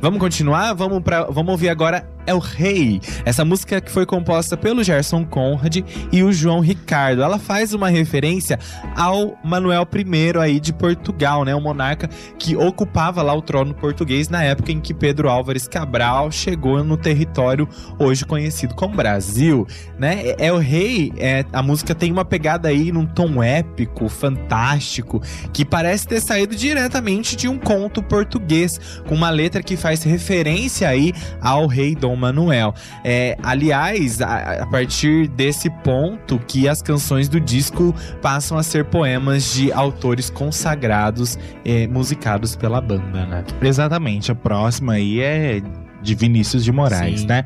Vamos 0.00 0.18
continuar? 0.18 0.74
Vamos, 0.74 1.02
pra, 1.02 1.24
vamos 1.24 1.52
ouvir 1.52 1.68
agora 1.68 2.08
É 2.28 2.34
o 2.34 2.38
Rei. 2.38 3.00
Essa 3.24 3.42
música 3.42 3.80
que 3.80 3.90
foi 3.90 4.04
composta 4.04 4.54
pelo 4.54 4.84
Gerson 4.84 5.24
Conrad 5.24 5.78
e 6.12 6.22
o 6.22 6.30
João 6.30 6.60
Ricardo. 6.60 7.22
Ela 7.22 7.38
faz 7.38 7.72
uma 7.72 7.88
referência 7.88 8.58
ao 8.94 9.38
Manuel 9.42 9.88
I 9.94 10.38
aí 10.38 10.60
de 10.60 10.74
Portugal, 10.74 11.42
né? 11.42 11.54
O 11.54 11.60
monarca 11.60 12.06
que 12.38 12.54
ocupava 12.54 13.22
lá 13.22 13.32
o 13.32 13.40
trono 13.40 13.72
português 13.72 14.28
na 14.28 14.42
época 14.42 14.70
em 14.70 14.78
que 14.78 14.92
Pedro 14.92 15.30
Álvares 15.30 15.66
Cabral 15.66 16.30
chegou 16.30 16.84
no 16.84 16.98
território 16.98 17.66
hoje 17.98 18.26
conhecido 18.26 18.74
como 18.74 18.94
Brasil, 18.94 19.66
né? 19.98 20.20
É, 20.22 20.48
é 20.48 20.52
o 20.52 20.58
Rei, 20.58 21.10
é, 21.16 21.46
a 21.50 21.62
música 21.62 21.94
tem 21.94 22.12
uma 22.12 22.26
pegada 22.26 22.68
aí 22.68 22.92
num 22.92 23.06
tom 23.06 23.42
épico, 23.42 24.06
fantástico, 24.10 25.22
que 25.50 25.64
parece 25.64 26.06
ter 26.06 26.20
saído 26.20 26.54
diretamente 26.54 27.34
de 27.34 27.48
um 27.48 27.56
conto 27.56 28.02
português, 28.02 28.78
com 29.06 29.14
uma 29.14 29.30
letra 29.30 29.62
que 29.62 29.78
faz 29.78 30.02
referência 30.02 30.86
aí 30.86 31.14
ao 31.40 31.66
rei 31.66 31.94
Dom 31.94 32.17
Manuel. 32.18 32.74
É, 33.04 33.36
aliás, 33.42 34.20
a, 34.20 34.62
a 34.62 34.66
partir 34.66 35.28
desse 35.28 35.70
ponto 35.70 36.38
que 36.46 36.68
as 36.68 36.82
canções 36.82 37.28
do 37.28 37.40
disco 37.40 37.94
passam 38.20 38.58
a 38.58 38.62
ser 38.62 38.84
poemas 38.86 39.54
de 39.54 39.72
autores 39.72 40.28
consagrados, 40.30 41.38
eh, 41.64 41.86
musicados 41.86 42.56
pela 42.56 42.80
banda, 42.80 43.26
né? 43.26 43.44
Exatamente. 43.62 44.30
A 44.32 44.34
próxima 44.34 44.94
aí 44.94 45.20
é 45.20 45.62
de 46.02 46.14
Vinícius 46.14 46.64
de 46.64 46.72
Moraes, 46.72 47.20
Sim. 47.20 47.26
né? 47.26 47.44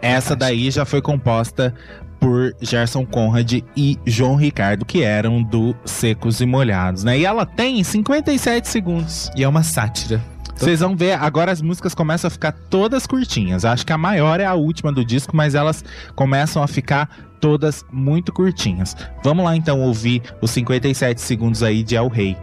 Essa 0.00 0.34
daí 0.34 0.70
já 0.70 0.84
foi 0.84 1.02
composta 1.02 1.74
por 2.18 2.54
Gerson 2.60 3.06
Conrad 3.06 3.60
e 3.76 3.98
João 4.06 4.36
Ricardo, 4.36 4.84
que 4.84 5.02
eram 5.02 5.42
do 5.42 5.74
Secos 5.84 6.40
e 6.40 6.46
Molhados, 6.46 7.02
né? 7.02 7.18
E 7.18 7.24
ela 7.24 7.46
tem 7.46 7.82
57 7.82 8.68
segundos. 8.68 9.30
E 9.34 9.42
é 9.42 9.48
uma 9.48 9.62
sátira. 9.62 10.20
Vocês 10.60 10.80
vão 10.80 10.94
ver, 10.94 11.12
agora 11.12 11.50
as 11.50 11.62
músicas 11.62 11.94
começam 11.94 12.28
a 12.28 12.30
ficar 12.30 12.52
todas 12.52 13.06
curtinhas. 13.06 13.64
Acho 13.64 13.86
que 13.86 13.94
a 13.94 13.98
maior 13.98 14.40
é 14.40 14.44
a 14.44 14.52
última 14.52 14.92
do 14.92 15.02
disco, 15.02 15.34
mas 15.34 15.54
elas 15.54 15.82
começam 16.14 16.62
a 16.62 16.68
ficar 16.68 17.08
todas 17.40 17.82
muito 17.90 18.30
curtinhas. 18.30 18.94
Vamos 19.24 19.42
lá 19.42 19.56
então 19.56 19.80
ouvir 19.80 20.22
os 20.38 20.50
57 20.50 21.18
segundos 21.18 21.62
aí 21.62 21.82
de 21.82 21.94
El 21.94 22.08
Rei. 22.08 22.36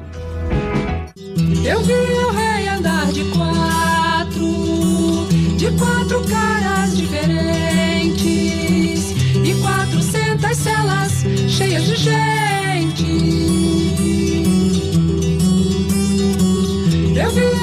Eu 1.64 1.80
vi 1.84 1.94
o 1.94 2.31
rei 2.31 2.68
andar 2.68 3.06
de 3.11 3.23
quatro, 3.26 4.48
de 5.56 5.69
quatro 5.77 6.23
caras 6.27 6.98
diferentes 6.98 7.52
e 9.45 9.53
quatrocentas 9.61 10.57
celas 10.57 11.23
cheias 11.48 11.84
de 11.84 11.95
gente. 11.95 13.06
Eu 17.15 17.30
vi 17.31 17.57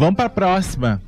Vamos 0.00 0.14
pra 0.16 0.30
próxima, 0.30 0.98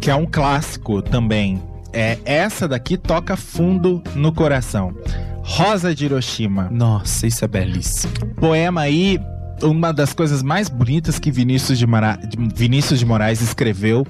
que 0.00 0.10
é 0.10 0.14
um 0.14 0.24
clássico 0.24 1.02
também. 1.02 1.60
É 1.92 2.18
essa 2.24 2.66
daqui 2.66 2.96
toca 2.96 3.36
fundo 3.36 4.02
no 4.14 4.32
coração. 4.32 4.94
Rosa 5.42 5.94
de 5.94 6.06
Hiroshima. 6.06 6.68
Nossa, 6.70 7.26
isso 7.26 7.44
é 7.44 7.48
belíssimo. 7.48 8.14
Poema 8.36 8.80
aí, 8.80 9.20
uma 9.62 9.92
das 9.92 10.14
coisas 10.14 10.42
mais 10.42 10.70
bonitas 10.70 11.18
que 11.18 11.30
Vinícius 11.30 11.78
de, 11.78 11.84
de- 11.86 12.54
Vinícius 12.54 12.98
de 12.98 13.04
Moraes 13.04 13.42
escreveu. 13.42 14.06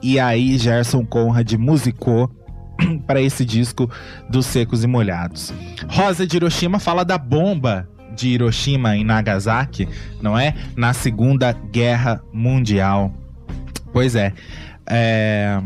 E 0.00 0.20
aí 0.20 0.56
Gerson 0.58 1.04
Conrad 1.04 1.52
musicou 1.54 2.30
para 3.04 3.20
esse 3.20 3.44
disco 3.44 3.90
dos 4.30 4.46
Secos 4.46 4.84
e 4.84 4.86
Molhados. 4.86 5.52
Rosa 5.88 6.24
de 6.24 6.36
Hiroshima 6.36 6.78
fala 6.78 7.04
da 7.04 7.18
bomba 7.18 7.88
de 8.14 8.28
Hiroshima 8.28 8.96
em 8.96 9.04
Nagasaki, 9.04 9.88
não 10.20 10.38
é? 10.38 10.54
Na 10.76 10.92
Segunda 10.92 11.50
Guerra 11.52 12.22
Mundial. 12.32 13.12
Pois 13.92 14.16
é. 14.16 14.32
é, 14.86 15.60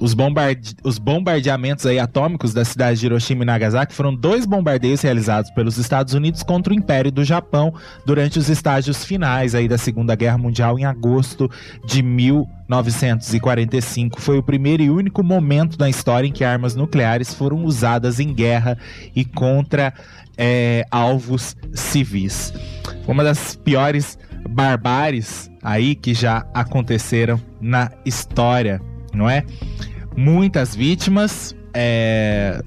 os, 0.00 0.14
bombarde- 0.14 0.74
os 0.82 0.96
bombardeamentos 0.98 1.84
aí 1.86 1.98
atômicos 1.98 2.52
da 2.54 2.64
cidade 2.64 3.00
de 3.00 3.06
Hiroshima 3.06 3.42
e 3.42 3.46
Nagasaki 3.46 3.92
foram 3.94 4.14
dois 4.14 4.44
bombardeios 4.46 5.00
realizados 5.02 5.50
pelos 5.52 5.76
Estados 5.78 6.14
Unidos 6.14 6.42
contra 6.42 6.72
o 6.72 6.76
Império 6.76 7.10
do 7.12 7.22
Japão 7.24 7.72
durante 8.04 8.38
os 8.38 8.48
estágios 8.48 9.04
finais 9.04 9.54
aí 9.54 9.68
da 9.68 9.78
Segunda 9.78 10.14
Guerra 10.14 10.38
Mundial 10.38 10.78
em 10.78 10.84
agosto 10.84 11.50
de 11.86 12.02
1945. 12.02 14.20
Foi 14.20 14.38
o 14.38 14.42
primeiro 14.42 14.82
e 14.82 14.90
único 14.90 15.22
momento 15.22 15.78
na 15.78 15.88
história 15.88 16.26
em 16.28 16.32
que 16.32 16.44
armas 16.44 16.74
nucleares 16.74 17.32
foram 17.34 17.64
usadas 17.64 18.20
em 18.20 18.32
guerra 18.32 18.76
e 19.14 19.24
contra 19.24 19.92
é, 20.36 20.84
alvos 20.90 21.56
civis. 21.72 22.52
Uma 23.06 23.22
das 23.22 23.54
piores 23.56 24.18
barbáries 24.48 25.50
aí 25.62 25.94
que 25.94 26.14
já 26.14 26.44
aconteceram 26.54 27.40
na 27.60 27.90
história, 28.04 28.80
não 29.12 29.28
é? 29.28 29.44
Muitas 30.16 30.74
vítimas, 30.76 31.54
é, 31.72 32.60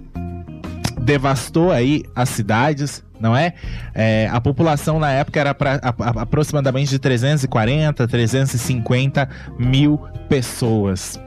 devastou 1.02 1.72
aí 1.72 2.04
as 2.16 2.30
cidades, 2.30 3.04
não 3.20 3.36
é? 3.36 3.54
É, 3.94 4.28
a 4.32 4.41
população 4.41 4.99
na 4.99 5.12
época 5.12 5.40
era 5.40 5.54
pra, 5.54 5.76
a- 5.82 5.90
a- 5.90 6.22
aproximadamente 6.24 6.90
de 6.90 6.99
340, 6.99 8.08
350 8.08 9.30
mil 9.58 9.99
pessoas. 10.28 11.20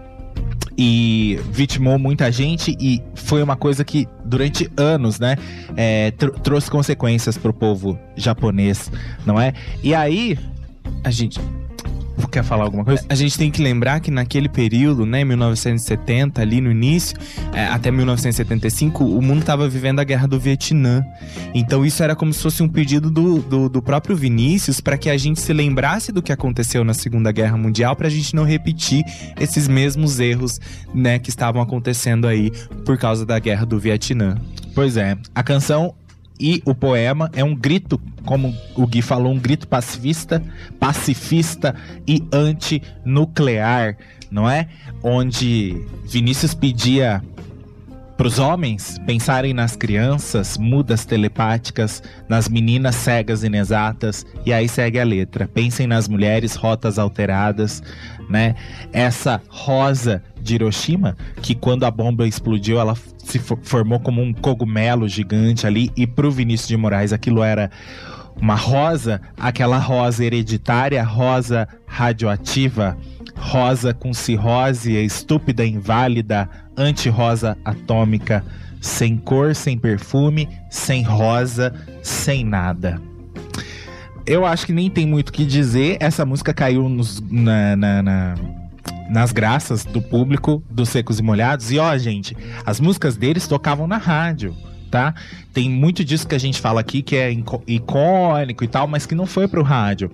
E 0.78 1.38
vitimou 1.52 1.98
muita 1.98 2.32
gente 2.32 2.74
e 2.80 3.02
foi 3.14 3.42
uma 3.42 3.54
coisa 3.56 3.84
que 3.84 4.08
durante 4.24 4.70
anos, 4.76 5.18
né, 5.20 5.36
é, 5.76 6.10
tr- 6.12 6.30
trouxe 6.42 6.70
consequências 6.70 7.36
pro 7.36 7.52
povo 7.52 7.98
japonês, 8.16 8.90
não 9.26 9.38
é? 9.40 9.52
E 9.82 9.94
aí, 9.94 10.38
A 11.04 11.10
gente, 11.10 11.38
quer 12.30 12.44
falar 12.44 12.64
alguma 12.64 12.84
coisa? 12.84 13.04
a 13.08 13.14
gente 13.14 13.36
tem 13.36 13.50
que 13.50 13.62
lembrar 13.62 14.00
que 14.00 14.10
naquele 14.10 14.48
período, 14.48 15.04
né, 15.04 15.24
1970, 15.24 16.40
ali 16.40 16.60
no 16.60 16.70
início, 16.70 17.16
é, 17.52 17.66
até 17.66 17.90
1975, 17.90 19.04
o 19.04 19.20
mundo 19.20 19.40
estava 19.40 19.68
vivendo 19.68 20.00
a 20.00 20.04
guerra 20.04 20.26
do 20.26 20.38
Vietnã. 20.38 21.04
Então 21.54 21.84
isso 21.84 22.02
era 22.02 22.14
como 22.14 22.32
se 22.32 22.42
fosse 22.42 22.62
um 22.62 22.68
pedido 22.68 23.10
do, 23.10 23.40
do, 23.40 23.68
do 23.68 23.82
próprio 23.82 24.16
Vinícius 24.16 24.80
para 24.80 24.96
que 24.96 25.10
a 25.10 25.16
gente 25.16 25.40
se 25.40 25.52
lembrasse 25.52 26.12
do 26.12 26.22
que 26.22 26.32
aconteceu 26.32 26.84
na 26.84 26.94
Segunda 26.94 27.32
Guerra 27.32 27.56
Mundial, 27.56 27.96
para 27.96 28.06
a 28.06 28.10
gente 28.10 28.34
não 28.34 28.44
repetir 28.44 29.04
esses 29.40 29.66
mesmos 29.66 30.20
erros, 30.20 30.60
né, 30.94 31.18
que 31.18 31.30
estavam 31.30 31.60
acontecendo 31.60 32.26
aí 32.26 32.50
por 32.84 32.96
causa 32.96 33.26
da 33.26 33.38
guerra 33.38 33.64
do 33.66 33.78
Vietnã. 33.78 34.36
Pois 34.74 34.96
é, 34.96 35.16
a 35.34 35.42
canção 35.42 35.94
e 36.40 36.62
o 36.64 36.74
poema 36.74 37.30
é 37.34 37.44
um 37.44 37.54
grito, 37.54 38.00
como 38.24 38.56
o 38.74 38.86
Gui 38.86 39.02
falou, 39.02 39.32
um 39.32 39.38
grito 39.38 39.68
pacifista, 39.68 40.42
pacifista 40.78 41.74
e 42.06 42.24
antinuclear, 42.32 43.96
não 44.30 44.48
é? 44.48 44.68
Onde 45.02 45.84
Vinícius 46.06 46.54
pedia 46.54 47.22
para 48.16 48.26
os 48.26 48.38
homens 48.38 48.98
pensarem 49.06 49.54
nas 49.54 49.74
crianças 49.74 50.58
mudas 50.58 51.06
telepáticas, 51.06 52.02
nas 52.28 52.50
meninas 52.50 52.94
cegas 52.96 53.42
inexatas, 53.42 54.26
e 54.44 54.52
aí 54.52 54.68
segue 54.68 55.00
a 55.00 55.04
letra. 55.04 55.48
Pensem 55.48 55.86
nas 55.86 56.06
mulheres 56.06 56.54
rotas 56.54 56.98
alteradas, 56.98 57.82
né? 58.28 58.54
Essa 58.92 59.40
rosa 59.48 60.22
de 60.38 60.54
Hiroshima, 60.54 61.16
que 61.40 61.54
quando 61.54 61.84
a 61.84 61.90
bomba 61.90 62.26
explodiu, 62.26 62.78
ela 62.78 62.94
se 63.30 63.38
fo- 63.38 63.58
formou 63.62 64.00
como 64.00 64.20
um 64.22 64.32
cogumelo 64.32 65.08
gigante 65.08 65.66
ali, 65.66 65.90
e 65.96 66.06
pro 66.06 66.30
Vinícius 66.30 66.68
de 66.68 66.76
Moraes 66.76 67.12
aquilo 67.12 67.42
era 67.42 67.70
uma 68.40 68.54
rosa, 68.54 69.20
aquela 69.38 69.78
rosa 69.78 70.24
hereditária, 70.24 71.02
rosa 71.04 71.68
radioativa, 71.86 72.96
rosa 73.36 73.92
com 73.94 74.12
cirrose, 74.14 74.92
estúpida, 74.94 75.64
inválida, 75.64 76.48
anti-rosa 76.76 77.56
atômica, 77.64 78.44
sem 78.80 79.16
cor, 79.16 79.54
sem 79.54 79.76
perfume, 79.78 80.48
sem 80.70 81.02
rosa, 81.02 81.72
sem 82.02 82.44
nada. 82.44 83.00
Eu 84.26 84.44
acho 84.46 84.66
que 84.66 84.72
nem 84.72 84.88
tem 84.90 85.06
muito 85.06 85.30
o 85.30 85.32
que 85.32 85.44
dizer. 85.44 85.96
Essa 86.00 86.24
música 86.24 86.54
caiu 86.54 86.88
nos- 86.88 87.20
na- 87.30 87.76
na- 87.76 88.02
na, 88.02 88.34
nas 89.10 89.32
graças 89.32 89.84
do 89.84 90.00
público 90.00 90.62
dos 90.70 90.88
Secos 90.88 91.18
e 91.18 91.22
Molhados. 91.22 91.70
E 91.72 91.78
ó, 91.78 91.96
gente, 91.98 92.36
as 92.64 92.80
músicas 92.80 93.16
deles 93.16 93.46
tocavam 93.46 93.86
na 93.86 93.96
rádio, 93.96 94.56
tá? 94.90 95.14
Tem 95.52 95.68
muito 95.68 96.04
disso 96.04 96.26
que 96.26 96.34
a 96.34 96.38
gente 96.38 96.60
fala 96.60 96.80
aqui 96.80 97.02
que 97.02 97.16
é 97.16 97.30
icônico 97.66 98.62
e 98.64 98.68
tal, 98.68 98.86
mas 98.86 99.06
que 99.06 99.14
não 99.14 99.26
foi 99.26 99.48
pro 99.48 99.62
rádio. 99.62 100.10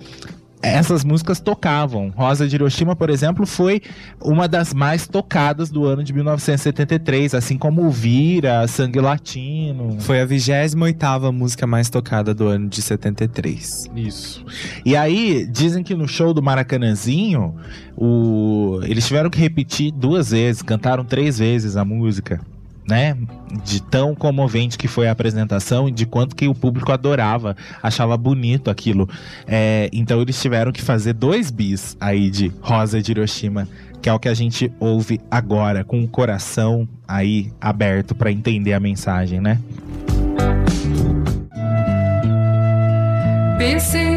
Essas 0.67 1.05
músicas 1.05 1.41
tocavam. 1.41 2.13
Rosa 2.17 2.47
de 2.47 2.57
Hiroshima, 2.57 2.97
por 2.97 3.11
exemplo, 3.11 3.47
foi 3.47 3.83
uma 4.21 4.49
das 4.49 4.75
mais 4.75 5.07
tocadas 5.07 5.71
do 5.71 5.85
ano 5.85 6.03
de 6.03 6.13
1973, 6.13 7.35
assim 7.35 7.57
como 7.57 7.91
Vira, 7.91 8.67
Sangue 8.67 9.01
Latino. 9.01 9.97
Foi 10.01 10.21
a 10.21 10.27
28ª 10.27 11.33
música 11.33 11.67
mais 11.67 11.89
tocada 11.89 12.35
do 12.35 12.47
ano 12.47 12.69
de 12.69 12.83
73. 12.83 13.91
Isso. 13.95 14.45
E 14.85 14.97
aí, 14.97 15.47
dizem 15.47 15.83
que 15.83 15.95
no 15.95 16.09
show 16.09 16.35
do 16.35 16.43
Maracanãzinho, 16.43 17.55
o... 17.97 18.81
eles 18.85 19.07
tiveram 19.07 19.31
que 19.31 19.39
repetir 19.39 19.93
duas 19.93 20.31
vezes, 20.31 20.63
cantaram 20.63 21.05
três 21.05 21.39
vezes 21.39 21.77
a 21.77 21.85
música, 21.85 22.41
né? 22.89 23.17
De 23.65 23.83
tão 23.83 24.15
comovente 24.15 24.79
que 24.79 24.89
foi 24.89 25.09
a 25.09 25.13
apresentação 25.13 25.89
e 25.89 25.93
de 25.93 26.07
quanto 26.07 26.37
que 26.37 26.47
o 26.49 26.55
público 26.55 26.93
adorava, 26.93 27.57
achava 27.83 28.17
bonito 28.17 28.71
aquilo. 28.71 29.09
É, 29.47 29.89
então 29.93 30.21
eles 30.21 30.41
tiveram 30.41 30.73
que 30.73 30.83
fazer 30.83 31.13
dois 31.13 31.51
bis 31.51 31.97
aí 32.01 32.31
de 32.31 32.53
Rosa 32.61 33.03
de 33.03 33.11
Hiroshima, 33.13 33.69
que 34.01 34.09
é 34.09 34.13
o 34.13 34.19
que 34.19 34.29
a 34.29 34.35
gente 34.35 34.73
ouve 34.79 35.21
agora, 35.31 35.85
com 35.85 36.03
o 36.03 36.09
coração 36.09 36.89
aí 37.09 37.53
aberto 37.61 38.15
para 38.15 38.31
entender 38.31 38.73
a 38.73 38.81
mensagem, 38.81 39.41
né? 39.41 39.59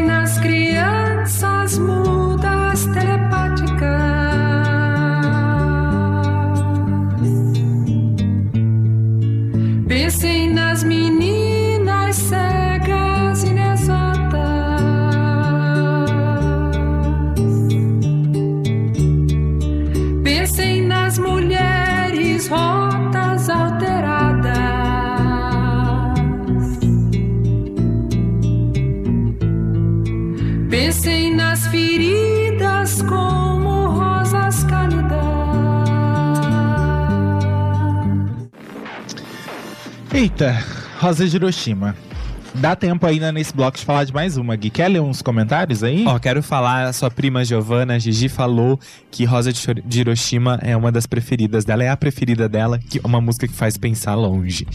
Nas 0.06 0.38
crianças 0.38 0.69
Rosa 40.98 41.26
de 41.26 41.36
Hiroshima. 41.36 41.96
Dá 42.54 42.74
tempo 42.74 43.06
ainda 43.06 43.30
nesse 43.30 43.54
bloco 43.54 43.78
de 43.78 43.84
falar 43.84 44.04
de 44.04 44.12
mais 44.12 44.36
uma, 44.36 44.56
Gui. 44.56 44.70
Quer 44.70 44.88
ler 44.88 45.00
uns 45.00 45.22
comentários 45.22 45.84
aí? 45.84 46.04
Ó, 46.06 46.18
quero 46.18 46.42
falar, 46.42 46.84
a 46.84 46.92
sua 46.92 47.10
prima 47.10 47.44
Giovana, 47.44 47.98
Gigi, 47.98 48.28
falou 48.28 48.78
que 49.10 49.24
Rosa 49.24 49.52
de 49.52 50.00
Hiroshima 50.00 50.58
é 50.62 50.76
uma 50.76 50.90
das 50.90 51.06
preferidas 51.06 51.64
dela, 51.64 51.84
é 51.84 51.88
a 51.88 51.96
preferida 51.96 52.48
dela, 52.48 52.78
que 52.78 52.98
é 52.98 53.06
uma 53.06 53.20
música 53.20 53.46
que 53.46 53.54
faz 53.54 53.78
pensar 53.78 54.14
longe. 54.14 54.66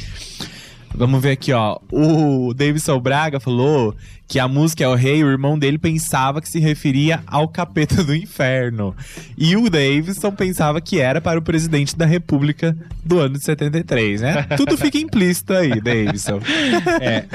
Vamos 0.98 1.22
ver 1.22 1.32
aqui, 1.32 1.52
ó. 1.52 1.78
O 1.92 2.54
Davidson 2.54 3.00
Braga 3.00 3.40
falou 3.40 3.96
que 4.28 4.40
a 4.40 4.48
música 4.48 4.84
é 4.84 4.88
o 4.88 4.96
rei, 4.96 5.24
o 5.24 5.30
irmão 5.30 5.58
dele 5.58 5.78
pensava 5.78 6.42
que 6.42 6.50
se 6.50 6.60
referia 6.60 7.22
ao 7.28 7.48
capeta 7.48 8.04
do 8.04 8.16
inferno. 8.16 8.96
E 9.38 9.56
o 9.56 9.70
Davidson 9.70 10.32
pensava 10.32 10.82
que 10.82 11.00
era 11.00 11.22
para 11.22 11.38
o 11.38 11.42
presidente 11.42 11.96
da 11.96 12.06
República 12.06 12.76
do 13.04 13.20
ano 13.20 13.38
de 13.38 13.44
73, 13.44 14.22
né? 14.22 14.44
Tudo 14.58 14.78
fica 14.78 14.98
implícito 14.98 15.54
aí, 15.54 15.80
Davidson. 15.80 16.40
É. 17.02 17.26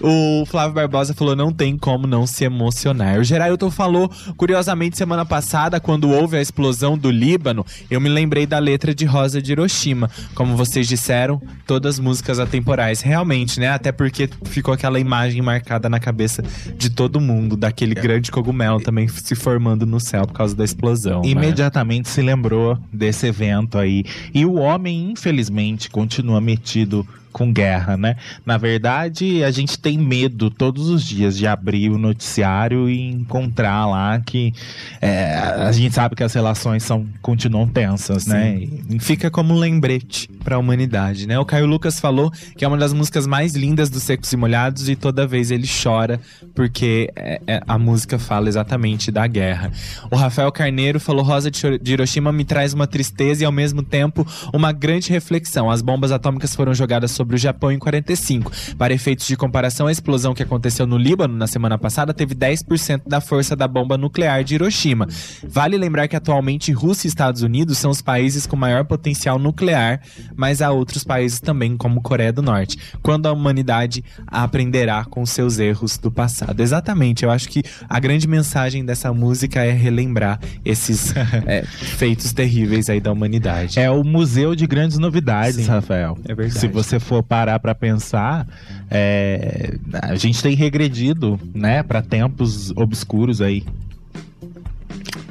O 0.00 0.44
Flávio 0.46 0.74
Barbosa 0.74 1.12
falou: 1.12 1.34
não 1.34 1.52
tem 1.52 1.76
como 1.76 2.06
não 2.06 2.26
se 2.26 2.44
emocionar. 2.44 3.18
O 3.18 3.24
Gerailton 3.24 3.70
falou, 3.70 4.10
curiosamente, 4.36 4.96
semana 4.96 5.24
passada, 5.24 5.80
quando 5.80 6.10
houve 6.10 6.36
a 6.36 6.40
explosão 6.40 6.96
do 6.96 7.10
Líbano, 7.10 7.66
eu 7.90 8.00
me 8.00 8.08
lembrei 8.08 8.46
da 8.46 8.58
letra 8.58 8.94
de 8.94 9.04
Rosa 9.04 9.42
de 9.42 9.52
Hiroshima. 9.52 10.10
Como 10.34 10.56
vocês 10.56 10.86
disseram, 10.86 11.42
todas 11.66 11.98
músicas 11.98 12.38
atemporais. 12.60 13.00
Realmente, 13.00 13.58
né? 13.58 13.68
Até 13.68 13.90
porque 13.90 14.28
ficou 14.44 14.72
aquela 14.72 15.00
imagem 15.00 15.42
marcada 15.42 15.88
na 15.88 15.98
cabeça 15.98 16.42
de 16.76 16.90
todo 16.90 17.20
mundo, 17.20 17.56
daquele 17.56 17.94
grande 17.94 18.30
cogumelo 18.30 18.80
também 18.80 19.08
se 19.08 19.34
formando 19.34 19.86
no 19.86 19.98
céu 19.98 20.26
por 20.26 20.34
causa 20.34 20.54
da 20.54 20.64
explosão. 20.64 21.22
né? 21.22 21.28
Imediatamente 21.28 22.08
se 22.08 22.22
lembrou 22.22 22.78
desse 22.92 23.26
evento 23.26 23.78
aí. 23.78 24.04
E 24.32 24.44
o 24.44 24.54
homem, 24.54 25.10
infelizmente, 25.10 25.90
continua 25.90 26.40
metido 26.40 27.06
com 27.32 27.52
guerra, 27.52 27.96
né? 27.96 28.16
Na 28.44 28.56
verdade, 28.58 29.42
a 29.44 29.50
gente 29.50 29.78
tem 29.78 29.98
medo 29.98 30.50
todos 30.50 30.88
os 30.88 31.02
dias 31.04 31.36
de 31.36 31.46
abrir 31.46 31.90
o 31.90 31.98
noticiário 31.98 32.88
e 32.88 33.00
encontrar 33.10 33.86
lá 33.86 34.20
que 34.20 34.52
é, 35.00 35.34
a 35.36 35.72
gente 35.72 35.94
sabe 35.94 36.14
que 36.16 36.22
as 36.22 36.32
relações 36.32 36.82
são 36.82 37.06
continuam 37.22 37.66
tensas, 37.68 38.26
né? 38.26 38.56
E, 38.90 38.98
Fica 39.00 39.30
como 39.30 39.54
um 39.54 39.58
lembrete 39.58 40.28
pra 40.44 40.58
humanidade, 40.58 41.26
né? 41.26 41.38
O 41.38 41.44
Caio 41.44 41.66
Lucas 41.66 41.98
falou 42.00 42.30
que 42.56 42.64
é 42.64 42.68
uma 42.68 42.76
das 42.76 42.92
músicas 42.92 43.26
mais 43.26 43.54
lindas 43.54 43.88
dos 43.90 44.02
Secos 44.02 44.32
e 44.32 44.36
Molhados 44.36 44.88
e 44.88 44.96
toda 44.96 45.26
vez 45.26 45.50
ele 45.50 45.68
chora 45.82 46.20
porque 46.54 47.10
é- 47.16 47.40
é- 47.46 47.60
a 47.66 47.78
música 47.78 48.18
fala 48.18 48.48
exatamente 48.48 49.10
da 49.10 49.26
guerra. 49.26 49.70
O 50.10 50.16
Rafael 50.16 50.50
Carneiro 50.52 50.98
falou 51.00 51.24
Rosa 51.24 51.50
de 51.50 51.92
Hiroshima 51.92 52.32
me 52.32 52.44
traz 52.44 52.74
uma 52.74 52.86
tristeza 52.86 53.42
e 53.42 53.46
ao 53.46 53.52
mesmo 53.52 53.82
tempo 53.82 54.26
uma 54.52 54.72
grande 54.72 55.10
reflexão. 55.10 55.70
As 55.70 55.80
bombas 55.82 56.12
atômicas 56.12 56.54
foram 56.54 56.74
jogadas 56.74 57.10
sobre 57.20 57.36
o 57.36 57.38
Japão 57.38 57.70
em 57.70 57.78
45. 57.78 58.50
Para 58.78 58.94
efeitos 58.94 59.26
de 59.26 59.36
comparação, 59.36 59.86
a 59.86 59.92
explosão 59.92 60.32
que 60.32 60.42
aconteceu 60.42 60.86
no 60.86 60.96
Líbano 60.96 61.36
na 61.36 61.46
semana 61.46 61.76
passada 61.76 62.14
teve 62.14 62.34
10% 62.34 63.02
da 63.06 63.20
força 63.20 63.54
da 63.54 63.68
bomba 63.68 63.98
nuclear 63.98 64.42
de 64.42 64.54
Hiroshima. 64.54 65.06
Vale 65.46 65.76
lembrar 65.76 66.08
que 66.08 66.16
atualmente 66.16 66.72
Rússia 66.72 67.06
e 67.06 67.10
Estados 67.10 67.42
Unidos 67.42 67.76
são 67.76 67.90
os 67.90 68.00
países 68.00 68.46
com 68.46 68.56
maior 68.56 68.86
potencial 68.86 69.38
nuclear, 69.38 70.00
mas 70.34 70.62
há 70.62 70.70
outros 70.70 71.04
países 71.04 71.40
também, 71.40 71.76
como 71.76 72.00
Coreia 72.00 72.32
do 72.32 72.40
Norte. 72.40 72.78
Quando 73.02 73.26
a 73.26 73.32
humanidade 73.32 74.02
aprenderá 74.26 75.04
com 75.04 75.26
seus 75.26 75.58
erros 75.58 75.98
do 75.98 76.10
passado. 76.10 76.58
Exatamente, 76.60 77.24
eu 77.24 77.30
acho 77.30 77.50
que 77.50 77.62
a 77.86 78.00
grande 78.00 78.26
mensagem 78.26 78.82
dessa 78.82 79.12
música 79.12 79.62
é 79.62 79.72
relembrar 79.72 80.40
esses 80.64 81.12
é, 81.46 81.64
feitos 81.64 82.32
terríveis 82.32 82.88
aí 82.88 82.98
da 82.98 83.12
humanidade. 83.12 83.78
É 83.78 83.90
o 83.90 84.02
museu 84.02 84.54
de 84.54 84.66
grandes 84.66 84.96
novidades, 84.96 85.56
Sim, 85.56 85.70
Rafael. 85.70 86.16
é 86.26 86.34
verdade. 86.34 86.58
Se 86.58 86.66
você 86.66 86.98
for 87.10 87.24
parar 87.24 87.58
pra 87.58 87.74
pensar, 87.74 88.46
é, 88.88 89.74
a 90.00 90.14
gente 90.14 90.40
tem 90.40 90.54
regredido, 90.54 91.40
né, 91.52 91.82
Pra 91.82 92.00
tempos 92.00 92.70
obscuros 92.76 93.40
aí. 93.40 93.64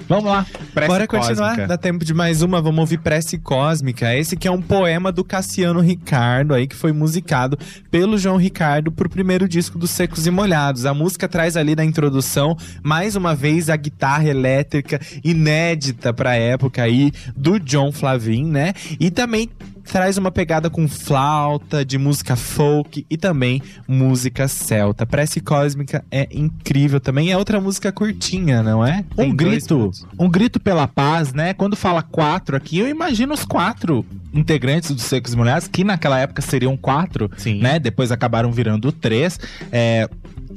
Vamos 0.10 0.26
lá. 0.26 0.44
prece 0.74 0.88
Bora 0.88 1.08
continuar, 1.08 1.50
cósmica. 1.50 1.68
dá 1.68 1.78
tempo 1.78 2.04
de 2.04 2.16
mais 2.16 2.42
uma, 2.42 2.60
vamos 2.60 2.80
ouvir 2.80 2.98
Prece 2.98 3.38
Cósmica. 3.38 4.16
Esse 4.16 4.36
que 4.36 4.48
é 4.48 4.52
um 4.52 4.60
poema 4.60 5.12
do 5.12 5.24
Cassiano 5.24 5.80
Ricardo 5.80 6.56
aí, 6.56 6.66
que 6.66 6.76
foi 6.76 6.92
musicado 6.92 7.60
pelo 7.92 8.18
João 8.18 8.36
Ricardo 8.36 8.92
pro 8.92 9.08
primeiro 9.08 9.48
disco 9.48 9.78
dos 9.78 9.92
Secos 9.92 10.26
e 10.26 10.32
Molhados. 10.32 10.88
A 10.88 10.96
música 10.96 11.28
traz 11.28 11.56
ali 11.56 11.76
na 11.76 11.86
introdução, 11.86 12.58
mais 12.82 13.16
uma 13.16 13.36
vez, 13.36 13.70
a 13.70 13.76
guitarra 13.76 14.28
elétrica 14.28 15.00
inédita 15.24 16.12
pra 16.12 16.36
época 16.36 16.82
aí, 16.82 17.12
do 17.38 17.60
John 17.60 17.92
Flavin, 17.92 18.46
né? 18.46 18.74
E 19.00 19.12
também 19.12 19.48
traz 19.90 20.18
uma 20.18 20.32
pegada 20.32 20.70
com 20.70 20.88
flauta, 20.88 21.84
de 21.84 21.98
música 21.98 22.36
folk 22.36 23.06
e 23.10 23.18
também 23.18 23.62
música 23.88 24.48
celta. 24.48 25.06
Prece 25.06 25.42
Cósmica 25.42 26.06
é 26.12 26.28
incrível 26.32 27.00
também, 27.00 27.32
é 27.32 27.38
outra 27.38 27.60
música 27.60 27.92
curtinha, 27.92 28.62
não 28.62 28.86
é? 28.86 29.04
Tem 29.16 29.32
Um 29.32 29.36
grito, 29.36 29.92
um 30.18 30.30
grito 30.30 30.60
pela 30.60 30.88
paz, 30.88 31.34
né? 31.34 31.54
Quando 31.54 31.76
fala 31.76 32.04
quatro 32.04 32.56
aqui, 32.56 32.78
eu 32.78 32.88
imagino 32.88 33.34
os 33.34 33.44
quatro 33.44 34.06
integrantes 34.34 34.92
dos 34.92 35.04
Secos 35.04 35.34
e 35.34 35.36
Molhados, 35.36 35.68
que 35.68 35.84
naquela 35.84 36.20
época 36.20 36.42
seriam 36.42 36.78
quatro, 36.78 37.30
Sim. 37.38 37.60
né? 37.60 37.80
Depois 37.80 38.12
acabaram 38.12 38.52
virando 38.52 38.92
três. 38.92 39.40
É, 39.72 40.08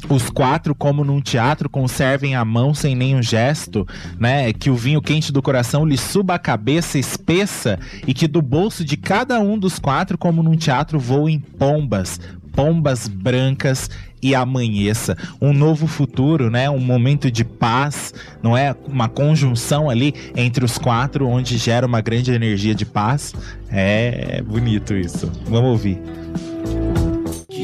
os 0.09 0.31
quatro, 0.31 0.75
como 0.75 1.05
num 1.05 1.21
teatro, 1.21 1.69
conservem 1.69 2.35
a 2.35 2.45
mão 2.45 2.73
sem 2.75 2.95
nenhum 2.95 3.23
gesto, 3.23 3.87
né? 4.19 4.53
Que 4.53 4.71
o 4.71 4.75
vinho 4.75 5.03
quente 5.03 5.33
do 5.33 5.43
coração 5.43 5.85
lhe 5.85 5.97
suba 5.97 6.35
a 6.35 6.39
cabeça 6.39 6.99
espessa 6.99 7.79
e 8.07 8.15
que 8.15 8.27
do 8.27 8.41
bolso 8.41 8.85
de 8.85 8.97
cada 8.97 9.39
um 9.41 9.59
dos 9.59 9.79
quatro, 9.79 10.17
como 10.17 10.43
num 10.43 10.57
teatro, 10.57 10.99
voem 10.99 11.39
pombas, 11.39 12.21
pombas 12.53 13.07
brancas 13.07 13.91
e 14.23 14.35
amanheça. 14.35 15.17
Um 15.41 15.53
novo 15.53 15.87
futuro, 15.87 16.49
né? 16.49 16.71
Um 16.71 16.79
momento 16.79 17.31
de 17.31 17.45
paz, 17.45 18.15
não 18.43 18.57
é? 18.57 18.75
Uma 18.87 19.09
conjunção 19.09 19.91
ali 19.91 20.15
entre 20.37 20.65
os 20.65 20.79
quatro, 20.79 21.27
onde 21.27 21.59
gera 21.59 21.87
uma 21.87 22.01
grande 22.01 22.33
energia 22.33 22.75
de 22.75 22.87
paz. 22.87 23.35
É 23.69 24.43
bonito 24.43 24.95
isso. 24.95 25.31
Vamos 25.47 25.71
ouvir. 25.71 26.22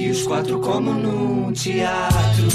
Que 0.09 0.13
os 0.13 0.23
quatro 0.23 0.59
como 0.61 0.95
num 0.95 1.53
teatro. 1.53 2.49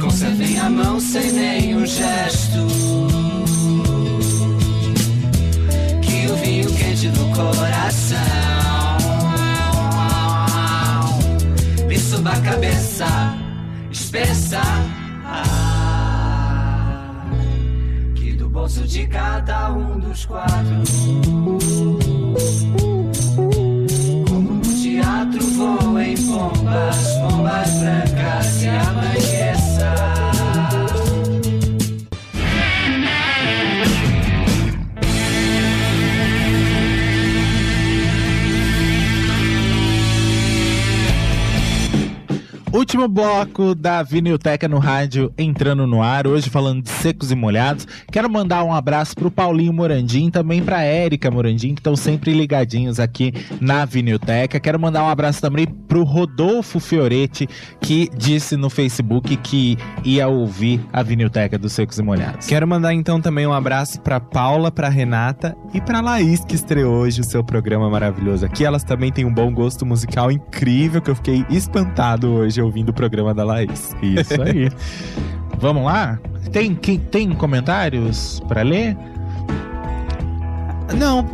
Conservem 0.00 0.58
a 0.58 0.68
mão 0.68 0.98
sem 0.98 1.30
nenhum 1.30 1.86
gesto. 1.86 2.66
Que 6.02 6.26
o 6.28 6.34
vinho 6.38 6.72
quente 6.72 7.08
do 7.10 7.36
coração 7.36 8.18
Lhe 11.86 11.96
suba 11.96 12.30
a 12.30 12.40
cabeça 12.40 13.06
espessa. 13.92 14.60
Que 18.16 18.32
do 18.32 18.48
bolso 18.48 18.82
de 18.88 19.06
cada 19.06 19.72
um 19.72 20.00
dos 20.00 20.26
quatro 20.26 20.82
pombas, 26.36 27.14
pombas 27.14 27.70
brancas 27.80 28.62
e 28.62 28.68
amanheça. 28.68 29.35
Último 42.76 43.08
bloco 43.08 43.74
da 43.74 44.02
Vinilteca 44.02 44.68
no 44.68 44.78
rádio 44.78 45.32
entrando 45.38 45.86
no 45.86 46.02
ar, 46.02 46.26
hoje 46.26 46.50
falando 46.50 46.82
de 46.82 46.90
secos 46.90 47.32
e 47.32 47.34
molhados. 47.34 47.88
Quero 48.12 48.28
mandar 48.28 48.62
um 48.64 48.70
abraço 48.70 49.16
pro 49.16 49.30
Paulinho 49.30 49.72
Morandim, 49.72 50.28
também 50.28 50.62
pra 50.62 50.82
Érica 50.82 51.30
Morandim, 51.30 51.72
que 51.72 51.80
estão 51.80 51.96
sempre 51.96 52.34
ligadinhos 52.34 53.00
aqui 53.00 53.32
na 53.62 53.86
Vinilteca. 53.86 54.60
Quero 54.60 54.78
mandar 54.78 55.04
um 55.04 55.08
abraço 55.08 55.40
também 55.40 55.66
pro 55.66 56.02
Rodolfo 56.02 56.78
Fioretti, 56.78 57.48
que 57.80 58.10
disse 58.14 58.58
no 58.58 58.68
Facebook 58.68 59.34
que 59.38 59.78
ia 60.04 60.28
ouvir 60.28 60.78
a 60.92 61.02
Vinilteca 61.02 61.56
dos 61.56 61.72
Secos 61.72 61.98
e 61.98 62.02
Molhados. 62.02 62.46
Quero 62.46 62.68
mandar 62.68 62.92
então 62.92 63.22
também 63.22 63.46
um 63.46 63.54
abraço 63.54 64.02
pra 64.02 64.20
Paula, 64.20 64.70
pra 64.70 64.90
Renata 64.90 65.56
e 65.72 65.80
pra 65.80 66.02
Laís, 66.02 66.44
que 66.44 66.54
estreou 66.54 66.96
hoje 66.96 67.22
o 67.22 67.24
seu 67.24 67.42
programa 67.42 67.88
maravilhoso 67.88 68.44
aqui. 68.44 68.66
Elas 68.66 68.84
também 68.84 69.10
têm 69.10 69.24
um 69.24 69.32
bom 69.32 69.50
gosto 69.50 69.86
musical 69.86 70.30
incrível, 70.30 71.00
que 71.00 71.10
eu 71.10 71.16
fiquei 71.16 71.42
espantado 71.48 72.30
hoje 72.30 72.65
ouvindo 72.66 72.90
o 72.90 72.92
programa 72.92 73.32
da 73.34 73.44
Laís. 73.44 73.94
Isso 74.02 74.42
aí. 74.42 74.68
Vamos 75.58 75.84
lá? 75.84 76.18
Tem, 76.52 76.74
quem- 76.74 76.98
tem 76.98 77.30
comentários 77.32 78.40
pra 78.46 78.62
ler? 78.62 78.96
Não, 80.96 81.26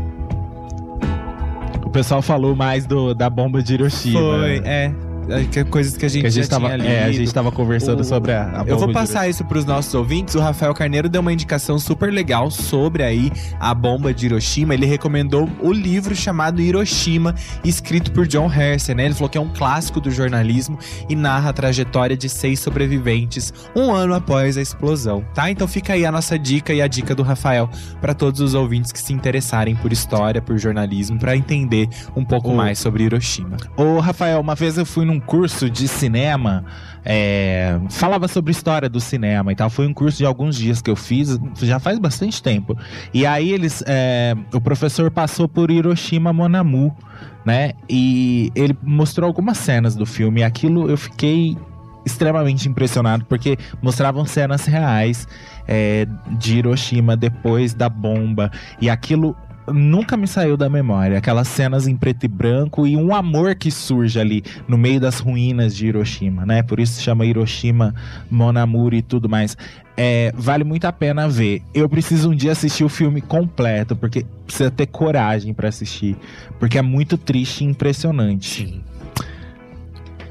O 1.84 1.90
pessoal 1.90 2.22
falou 2.22 2.56
mais 2.56 2.86
do, 2.86 3.14
da 3.14 3.28
bomba 3.28 3.62
de 3.62 3.74
Hiroshima. 3.74 4.18
foi, 4.20 4.62
é. 4.64 4.92
É, 5.28 5.44
que- 5.44 5.64
Coisas 5.64 5.96
que 5.96 6.04
a 6.04 6.08
gente, 6.08 6.20
Que 6.22 6.26
a 6.26 6.30
gente 6.30 6.44
já 6.44 6.50
tava, 6.50 6.68
é, 6.74 7.04
a 7.04 7.12
gente 7.12 7.32
tava 7.32 7.50
conversando 7.52 8.00
O- 8.00 8.04
sobre 8.04 8.32
a, 8.32 8.60
a 8.60 8.64
Eu 8.66 8.78
vou 8.78 8.92
passar 8.92 9.28
isso 9.28 9.44
pros 9.44 9.64
nossos 9.64 9.94
ouvintes. 9.94 10.34
O 10.34 10.40
Rafael 10.40 10.74
Carneiro 10.74 11.08
deu 11.08 11.20
uma 11.20 11.32
indicação 11.32 11.78
super 11.78 12.12
legal 12.12 12.50
sobre 12.50 13.02
aí 13.02 13.30
a 13.60 13.72
bomba 13.74 14.12
de 14.12 14.26
Hiroshima. 14.26 14.74
Ele 14.74 14.84
recomendou 14.86 15.48
o 15.60 15.72
livro 15.72 16.14
chamado 16.14 16.60
Hiroshima, 16.60 17.34
escrito 17.64 18.10
por 18.12 18.26
John 18.26 18.50
Hersey, 18.52 18.94
né? 18.94 19.04
Ele 19.06 19.14
falou 19.14 19.28
que 19.28 19.38
é 19.38 19.40
um 19.40 19.48
clássico 19.52 20.00
do 20.00 20.10
jornalismo 20.10 20.78
e 21.08 21.14
narra 21.14 21.50
a 21.50 21.52
trajetória 21.52 22.16
de 22.16 22.28
seis 22.28 22.58
sobreviventes 22.60 23.52
um 23.74 23.92
ano 23.92 24.14
após 24.14 24.56
a 24.58 24.60
explosão, 24.62 25.24
tá? 25.34 25.50
Então 25.50 25.66
fica 25.68 25.92
aí 25.94 26.04
a 26.04 26.12
nossa 26.12 26.38
dica 26.38 26.72
e 26.74 26.82
a 26.82 26.86
dica 26.86 27.14
do 27.14 27.22
Rafael 27.22 27.70
para 28.00 28.12
todos 28.14 28.40
os 28.40 28.54
ouvintes 28.54 28.92
que 28.92 28.98
se 28.98 29.12
interessarem 29.12 29.74
por 29.76 29.92
história, 29.92 30.42
por 30.42 30.58
jornalismo, 30.58 31.18
para 31.18 31.36
entender 31.36 31.88
um 32.16 32.24
pouco 32.24 32.50
O- 32.50 32.56
mais 32.56 32.78
sobre 32.78 33.04
Hiroshima. 33.04 33.56
Ô, 33.76 33.98
Rafael, 34.00 34.40
uma 34.40 34.54
vez 34.54 34.76
eu 34.76 34.84
fui 34.84 35.04
num 35.04 35.11
curso 35.20 35.68
de 35.70 35.88
cinema, 35.88 36.64
é, 37.04 37.78
falava 37.90 38.28
sobre 38.28 38.52
história 38.52 38.88
do 38.88 39.00
cinema 39.00 39.52
e 39.52 39.56
tal. 39.56 39.68
Foi 39.70 39.86
um 39.86 39.94
curso 39.94 40.18
de 40.18 40.26
alguns 40.26 40.56
dias 40.56 40.80
que 40.80 40.90
eu 40.90 40.96
fiz, 40.96 41.38
já 41.60 41.78
faz 41.78 41.98
bastante 41.98 42.42
tempo. 42.42 42.76
E 43.12 43.26
aí 43.26 43.50
eles, 43.50 43.82
é, 43.86 44.34
o 44.52 44.60
professor 44.60 45.10
passou 45.10 45.48
por 45.48 45.70
Hiroshima 45.70 46.32
Monamu, 46.32 46.96
né? 47.44 47.72
E 47.88 48.52
ele 48.54 48.76
mostrou 48.82 49.26
algumas 49.26 49.58
cenas 49.58 49.94
do 49.94 50.06
filme. 50.06 50.40
E 50.40 50.44
aquilo 50.44 50.88
eu 50.88 50.96
fiquei 50.96 51.56
extremamente 52.04 52.68
impressionado 52.68 53.24
porque 53.26 53.56
mostravam 53.80 54.24
cenas 54.24 54.66
reais 54.66 55.26
é, 55.66 56.06
de 56.38 56.58
Hiroshima 56.58 57.16
depois 57.16 57.74
da 57.74 57.88
bomba 57.88 58.50
e 58.80 58.90
aquilo 58.90 59.36
nunca 59.66 60.16
me 60.16 60.26
saiu 60.26 60.56
da 60.56 60.68
memória. 60.68 61.18
Aquelas 61.18 61.48
cenas 61.48 61.86
em 61.86 61.96
preto 61.96 62.24
e 62.24 62.28
branco 62.28 62.86
e 62.86 62.96
um 62.96 63.14
amor 63.14 63.54
que 63.54 63.70
surge 63.70 64.18
ali 64.18 64.42
no 64.66 64.76
meio 64.76 65.00
das 65.00 65.20
ruínas 65.20 65.74
de 65.76 65.86
Hiroshima, 65.86 66.44
né? 66.44 66.62
Por 66.62 66.80
isso 66.80 66.94
se 66.94 67.02
chama 67.02 67.24
Hiroshima, 67.24 67.94
Monamuri 68.30 68.98
e 68.98 69.02
tudo 69.02 69.28
mais. 69.28 69.56
É, 69.96 70.32
vale 70.34 70.64
muito 70.64 70.84
a 70.86 70.92
pena 70.92 71.28
ver. 71.28 71.62
Eu 71.74 71.88
preciso 71.88 72.30
um 72.30 72.34
dia 72.34 72.52
assistir 72.52 72.84
o 72.84 72.88
filme 72.88 73.20
completo, 73.20 73.94
porque 73.94 74.24
precisa 74.46 74.70
ter 74.70 74.86
coragem 74.86 75.52
pra 75.52 75.68
assistir, 75.68 76.16
porque 76.58 76.78
é 76.78 76.82
muito 76.82 77.18
triste 77.18 77.62
e 77.62 77.66
impressionante. 77.66 78.82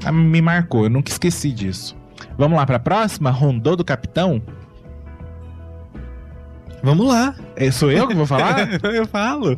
Ah, 0.04 0.10
Me 0.10 0.42
marcou, 0.42 0.84
eu 0.84 0.90
nunca 0.90 1.10
esqueci 1.10 1.52
disso. 1.52 1.96
Vamos 2.36 2.56
lá 2.56 2.66
pra 2.66 2.78
próxima? 2.78 3.30
Rondô 3.30 3.76
do 3.76 3.84
Capitão? 3.84 4.42
Vamos 6.82 7.06
lá. 7.06 7.34
É, 7.54 7.70
sou 7.70 7.90
eu 7.90 8.08
que 8.08 8.14
vou 8.14 8.26
falar? 8.26 8.68
eu 8.92 9.06
falo. 9.06 9.56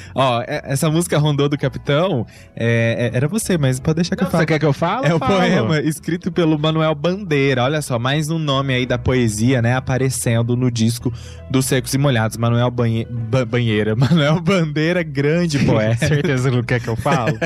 Ó, 0.14 0.40
é- 0.42 0.62
essa 0.64 0.90
música 0.90 1.18
Rondô 1.18 1.48
do 1.48 1.56
Capitão 1.58 2.26
é- 2.56 3.10
é- 3.12 3.16
era 3.16 3.28
você, 3.28 3.56
mas 3.58 3.78
pode 3.80 3.96
deixar 3.96 4.16
que 4.16 4.22
eu 4.22 4.26
Não, 4.26 4.30
falo. 4.30 4.42
Você 4.42 4.46
quer 4.46 4.58
que 4.58 4.66
eu 4.66 4.72
fale? 4.72 5.06
É 5.06 5.14
o 5.14 5.20
poema 5.20 5.80
escrito 5.80 6.30
pelo 6.32 6.58
Manuel 6.58 6.94
Bandeira. 6.94 7.62
Olha 7.64 7.80
só, 7.82 7.98
mais 7.98 8.30
um 8.30 8.38
nome 8.38 8.74
aí 8.74 8.86
da 8.86 8.98
poesia, 8.98 9.60
né? 9.62 9.74
Aparecendo 9.76 10.56
no 10.56 10.70
disco 10.70 11.12
dos 11.50 11.66
Secos 11.66 11.92
e 11.94 11.98
Molhados. 11.98 12.36
Manuel 12.36 12.70
Banhe... 12.70 13.06
Ba- 13.10 13.44
Banheira. 13.44 13.94
Manuel 13.96 14.40
Bandeira, 14.40 15.02
grande 15.02 15.58
poeta. 15.64 16.06
Certeza 16.06 16.50
não 16.50 16.62
quer 16.62 16.80
que 16.80 16.88
eu 16.88 16.96
falo? 16.96 17.38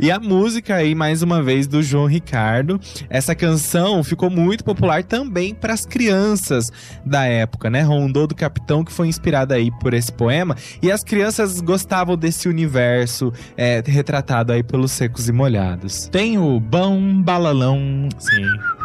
E 0.00 0.10
a 0.10 0.18
música 0.18 0.74
aí, 0.76 0.94
mais 0.94 1.22
uma 1.22 1.42
vez, 1.42 1.66
do 1.66 1.82
João 1.82 2.06
Ricardo. 2.06 2.80
Essa 3.10 3.34
canção 3.34 4.02
ficou 4.02 4.30
muito 4.30 4.64
popular 4.64 5.02
também 5.04 5.54
para 5.54 5.72
as 5.72 5.84
crianças 5.84 6.70
da 7.04 7.24
época, 7.24 7.68
né? 7.70 7.82
Rondô 7.82 8.26
do 8.26 8.34
Capitão, 8.34 8.84
que 8.84 8.92
foi 8.92 9.08
inspirada 9.08 9.54
aí 9.54 9.70
por 9.80 9.94
esse 9.94 10.12
poema. 10.12 10.56
E 10.82 10.90
as 10.90 11.02
crianças 11.04 11.27
gostavam 11.60 12.16
desse 12.16 12.48
universo 12.48 13.32
é, 13.56 13.82
retratado 13.84 14.52
aí 14.52 14.62
pelos 14.62 14.92
Secos 14.92 15.28
e 15.28 15.32
Molhados. 15.32 16.08
Tem 16.08 16.38
o 16.38 16.58
Bão 16.58 17.22
Balalão, 17.22 18.08
Sim. 18.18 18.77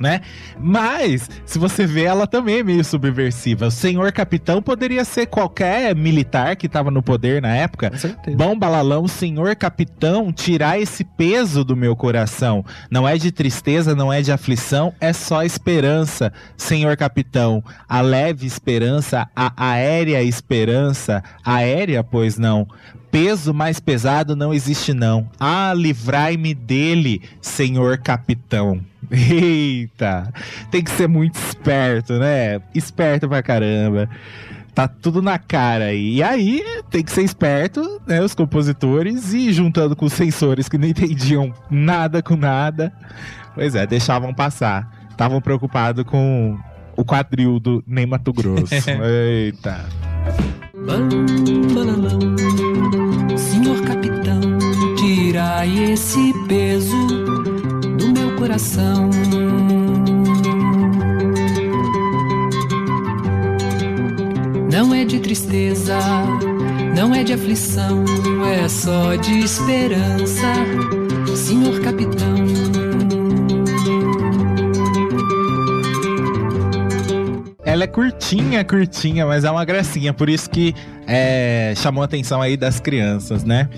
Né? 0.00 0.20
Mas, 0.58 1.30
se 1.44 1.58
você 1.58 1.86
vê, 1.86 2.04
ela 2.04 2.26
também 2.26 2.58
é 2.58 2.62
meio 2.62 2.84
subversiva. 2.84 3.66
O 3.66 3.70
senhor 3.70 4.12
capitão 4.12 4.60
poderia 4.62 5.04
ser 5.04 5.26
qualquer 5.26 5.94
militar 5.94 6.56
que 6.56 6.68
tava 6.68 6.90
no 6.90 7.02
poder 7.02 7.40
na 7.40 7.54
época. 7.54 7.92
Bom 8.36 8.58
balalão, 8.58 9.08
senhor 9.08 9.54
capitão, 9.56 10.32
tirar 10.32 10.78
esse 10.80 11.04
peso 11.04 11.64
do 11.64 11.76
meu 11.76 11.96
coração. 11.96 12.64
Não 12.90 13.08
é 13.08 13.16
de 13.16 13.32
tristeza, 13.32 13.94
não 13.94 14.12
é 14.12 14.22
de 14.22 14.32
aflição, 14.32 14.92
é 15.00 15.12
só 15.12 15.42
esperança, 15.42 16.32
senhor 16.56 16.96
capitão. 16.96 17.62
A 17.88 18.00
leve 18.00 18.46
esperança, 18.46 19.28
a 19.34 19.52
aérea 19.56 20.22
esperança, 20.22 21.22
aérea, 21.44 22.02
pois 22.04 22.38
não. 22.38 22.66
Peso 23.10 23.54
mais 23.54 23.80
pesado 23.80 24.36
não 24.36 24.52
existe 24.52 24.92
não. 24.92 25.28
Ah, 25.40 25.72
livrai-me 25.74 26.54
dele, 26.54 27.22
senhor 27.40 27.98
capitão. 27.98 28.80
Eita, 29.10 30.32
tem 30.70 30.82
que 30.82 30.90
ser 30.90 31.08
muito 31.08 31.36
esperto, 31.36 32.14
né? 32.14 32.60
Esperto 32.74 33.28
pra 33.28 33.42
caramba. 33.42 34.08
Tá 34.74 34.86
tudo 34.86 35.22
na 35.22 35.38
cara 35.38 35.86
aí. 35.86 36.16
E 36.16 36.22
aí, 36.22 36.62
tem 36.90 37.02
que 37.02 37.10
ser 37.10 37.22
esperto, 37.22 38.00
né? 38.06 38.20
Os 38.20 38.34
compositores 38.34 39.32
e 39.32 39.52
juntando 39.52 39.96
com 39.96 40.04
os 40.04 40.12
sensores 40.12 40.68
que 40.68 40.76
não 40.76 40.86
entendiam 40.86 41.52
nada 41.70 42.22
com 42.22 42.36
nada. 42.36 42.92
Pois 43.54 43.74
é, 43.74 43.86
deixavam 43.86 44.34
passar. 44.34 45.08
Estavam 45.10 45.40
preocupados 45.40 46.04
com 46.04 46.58
o 46.94 47.04
quadril 47.04 47.58
do 47.58 47.82
Ney 47.86 48.04
Mato 48.04 48.32
Grosso. 48.32 48.66
Eita. 49.02 49.86
Senhor 53.36 53.80
capitão, 53.82 54.40
tirai 54.96 55.56
vai 55.66 55.92
esse 55.92 56.32
peso 56.46 57.55
coração. 58.36 59.10
Não 64.70 64.94
é 64.94 65.04
de 65.04 65.18
tristeza, 65.20 65.98
não 66.94 67.14
é 67.14 67.24
de 67.24 67.32
aflição, 67.32 68.04
é 68.44 68.68
só 68.68 69.14
de 69.16 69.40
esperança, 69.40 70.52
senhor 71.34 71.80
capitão. 71.80 72.65
Ela 77.76 77.84
é 77.84 77.86
curtinha, 77.86 78.64
curtinha, 78.64 79.26
mas 79.26 79.44
é 79.44 79.50
uma 79.50 79.62
gracinha. 79.62 80.14
Por 80.14 80.30
isso 80.30 80.48
que 80.48 80.74
é, 81.06 81.74
chamou 81.76 82.00
a 82.00 82.06
atenção 82.06 82.40
aí 82.40 82.56
das 82.56 82.80
crianças, 82.80 83.44
né? 83.44 83.68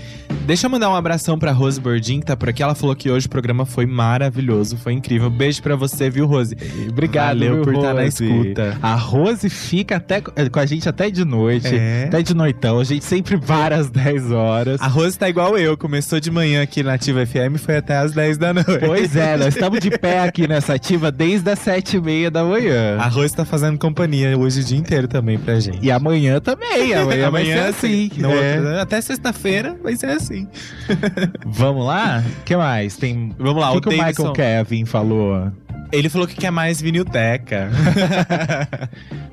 Deixa 0.45 0.65
eu 0.67 0.69
mandar 0.71 0.89
um 0.89 0.95
abração 0.95 1.37
pra 1.37 1.51
Rose 1.51 1.79
Bordin, 1.79 2.21
que 2.21 2.25
tá 2.25 2.35
por 2.37 2.47
aqui. 2.49 2.63
Ela 2.63 2.73
falou 2.73 2.95
que 2.95 3.11
hoje 3.11 3.27
o 3.27 3.29
programa 3.29 3.65
foi 3.65 3.85
maravilhoso, 3.85 4.77
foi 4.77 4.93
incrível. 4.93 5.29
Beijo 5.29 5.61
pra 5.61 5.75
você, 5.75 6.09
viu, 6.09 6.25
Rose? 6.25 6.55
Obrigado 6.89 7.37
Valeu 7.39 7.55
viu, 7.55 7.63
por 7.65 7.73
estar 7.75 7.93
na 7.93 8.03
Rose. 8.03 8.23
escuta. 8.25 8.77
A 8.81 8.95
Rose 8.95 9.49
fica 9.49 9.97
até 9.97 10.21
com 10.21 10.59
a 10.59 10.65
gente 10.65 10.87
até 10.87 11.09
de 11.11 11.23
noite, 11.25 11.67
É. 11.67 12.05
até 12.07 12.21
de 12.23 12.33
noitão. 12.33 12.79
A 12.79 12.83
gente 12.83 13.03
sempre 13.05 13.37
para 13.37 13.75
às 13.75 13.89
10 13.89 14.31
horas. 14.31 14.81
A 14.81 14.87
Rose 14.87 15.19
tá 15.19 15.29
igual 15.29 15.57
eu, 15.57 15.77
começou 15.77 16.19
de 16.21 16.31
manhã 16.31 16.63
aqui 16.63 16.81
na 16.81 16.93
Ativa 16.93 17.23
FM 17.25 17.55
e 17.55 17.57
foi 17.57 17.75
até 17.77 17.97
às 17.97 18.13
10 18.13 18.37
da 18.37 18.53
noite. 18.53 18.79
Pois 18.79 19.15
é, 19.15 19.35
nós 19.37 19.53
estamos 19.53 19.79
de 19.81 19.91
pé 19.91 20.23
aqui 20.23 20.47
nessa 20.47 20.73
ativa 20.75 21.11
desde 21.11 21.51
as 21.51 21.59
7 21.59 21.97
e 21.97 22.01
meia 22.01 22.31
da 22.31 22.43
manhã. 22.45 22.97
A 22.97 23.07
Rose 23.07 23.35
tá 23.35 23.45
fazendo 23.45 23.77
companhia 23.89 24.37
hoje 24.37 24.61
o 24.61 24.63
dia 24.63 24.77
inteiro 24.77 25.07
também 25.07 25.37
pra 25.37 25.59
gente. 25.59 25.79
E 25.81 25.91
amanhã 25.91 26.39
também, 26.39 26.93
amanhã, 26.95 27.29
vai 27.29 27.45
ser 27.45 27.59
assim. 27.59 28.11
É. 28.21 28.27
outro- 28.27 28.79
até 28.79 29.01
sexta-feira 29.01 29.75
vai 29.83 29.95
ser 29.95 30.07
assim. 30.11 30.47
Vamos 31.45 31.85
lá? 31.85 32.23
O 32.41 32.43
que 32.43 32.55
mais? 32.55 32.97
Tem... 32.97 33.33
Vamos 33.37 33.61
lá, 33.61 33.71
o 33.71 33.77
o, 33.77 33.81
que, 33.81 33.89
que 33.89 33.95
o 33.95 34.05
Michael 34.05 34.33
Kevin 34.33 34.85
falou? 34.85 35.51
Ele 35.91 36.07
falou 36.07 36.27
que 36.27 36.35
quer 36.35 36.51
mais 36.51 36.79
vinilteca. 36.79 37.69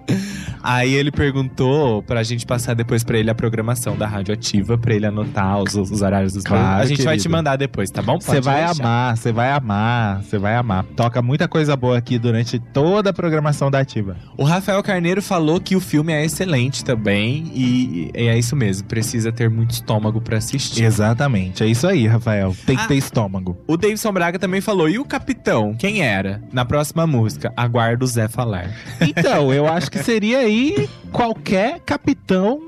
Aí 0.62 0.94
ele 0.94 1.12
perguntou 1.12 2.02
pra 2.02 2.22
gente 2.22 2.44
passar 2.44 2.74
depois 2.74 3.04
pra 3.04 3.16
ele 3.18 3.30
a 3.30 3.34
programação 3.34 3.96
da 3.96 4.06
Rádio 4.06 4.34
Ativa, 4.34 4.76
pra 4.76 4.94
ele 4.94 5.06
anotar 5.06 5.62
os, 5.62 5.74
os 5.74 6.02
horários 6.02 6.32
dos 6.32 6.42
Claro, 6.42 6.62
programas. 6.62 6.84
A 6.84 6.88
gente 6.88 7.04
vai 7.04 7.14
querido. 7.14 7.22
te 7.22 7.28
mandar 7.28 7.56
depois, 7.56 7.90
tá 7.90 8.02
bom? 8.02 8.18
Você 8.20 8.40
vai 8.40 8.64
deixar. 8.66 8.82
amar, 8.82 9.16
você 9.16 9.32
vai 9.32 9.52
amar, 9.52 10.22
você 10.22 10.38
vai 10.38 10.56
amar. 10.56 10.84
Toca 10.96 11.22
muita 11.22 11.46
coisa 11.46 11.76
boa 11.76 11.96
aqui 11.98 12.18
durante 12.18 12.58
toda 12.58 13.10
a 13.10 13.12
programação 13.12 13.70
da 13.70 13.78
Ativa. 13.80 14.16
O 14.36 14.42
Rafael 14.44 14.82
Carneiro 14.82 15.22
falou 15.22 15.60
que 15.60 15.76
o 15.76 15.80
filme 15.80 16.12
é 16.12 16.24
excelente 16.24 16.84
também 16.84 17.50
e, 17.54 18.10
e 18.14 18.26
é 18.28 18.36
isso 18.36 18.56
mesmo, 18.56 18.88
precisa 18.88 19.30
ter 19.30 19.48
muito 19.48 19.70
estômago 19.72 20.20
pra 20.20 20.38
assistir. 20.38 20.82
Exatamente, 20.82 21.62
é 21.62 21.66
isso 21.66 21.86
aí, 21.86 22.06
Rafael. 22.08 22.56
Tem 22.66 22.76
que 22.76 22.82
Ah. 22.82 22.88
ter 22.88 22.96
estômago. 22.96 23.56
O 23.68 23.76
Davidson 23.76 24.12
Braga 24.12 24.38
também 24.38 24.60
falou, 24.60 24.88
e 24.88 24.98
o 24.98 25.04
capitão, 25.04 25.74
quem 25.74 26.02
era? 26.02 26.42
Na 26.52 26.64
próxima 26.64 27.06
música, 27.06 27.52
aguardo 27.56 28.04
o 28.04 28.08
Zé 28.08 28.26
falar. 28.28 28.70
Então, 29.00 29.52
eu 29.52 29.66
acho 29.68 29.90
que 29.90 29.95
seria 30.04 30.38
aí 30.38 30.88
qualquer 31.12 31.80
capitão 31.80 32.60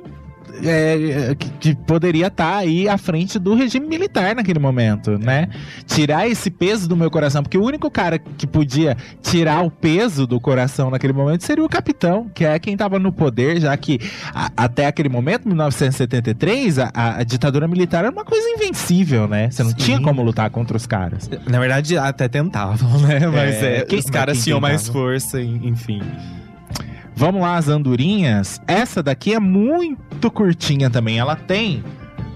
é, 0.64 1.36
que, 1.38 1.48
que 1.60 1.74
poderia 1.86 2.26
estar 2.26 2.56
aí 2.56 2.88
à 2.88 2.98
frente 2.98 3.38
do 3.38 3.54
regime 3.54 3.86
militar 3.86 4.34
naquele 4.34 4.58
momento, 4.58 5.16
né? 5.16 5.48
Tirar 5.86 6.26
esse 6.28 6.50
peso 6.50 6.88
do 6.88 6.96
meu 6.96 7.08
coração, 7.12 7.44
porque 7.44 7.56
o 7.56 7.62
único 7.62 7.88
cara 7.88 8.18
que 8.18 8.44
podia 8.44 8.96
tirar 9.22 9.62
o 9.64 9.70
peso 9.70 10.26
do 10.26 10.40
coração 10.40 10.90
naquele 10.90 11.12
momento 11.12 11.44
seria 11.44 11.64
o 11.64 11.68
capitão, 11.68 12.28
que 12.34 12.44
é 12.44 12.58
quem 12.58 12.72
estava 12.72 12.98
no 12.98 13.12
poder, 13.12 13.60
já 13.60 13.76
que 13.76 14.00
a- 14.34 14.50
até 14.56 14.86
aquele 14.86 15.08
momento, 15.08 15.46
1973, 15.46 16.78
a, 16.80 16.90
a- 16.92 17.22
ditadura 17.22 17.68
militar 17.68 17.98
era 18.04 18.10
uma 18.10 18.24
coisa 18.24 18.48
invencível, 18.48 19.28
né? 19.28 19.50
Você 19.50 19.62
não 19.62 19.70
Sim. 19.70 19.76
tinha 19.76 20.00
como 20.02 20.22
lutar 20.24 20.50
contra 20.50 20.76
os 20.76 20.86
caras. 20.86 21.30
Na 21.46 21.60
verdade, 21.60 21.96
até 21.96 22.26
tentavam, 22.26 22.98
né? 23.06 23.20
Mas 23.28 23.62
É, 23.62 23.76
é, 23.78 23.84
quem- 23.84 24.00
os 24.00 24.06
caras 24.06 24.42
tinham 24.42 24.60
mais 24.60 24.88
força, 24.88 25.40
en- 25.40 25.60
enfim. 25.68 26.00
Vamos 27.18 27.40
lá, 27.40 27.56
as 27.56 27.68
andorinhas. 27.68 28.60
Essa 28.64 29.02
daqui 29.02 29.34
é 29.34 29.40
muito 29.40 30.30
curtinha 30.30 30.88
também. 30.88 31.18
Ela 31.18 31.34
tem 31.34 31.82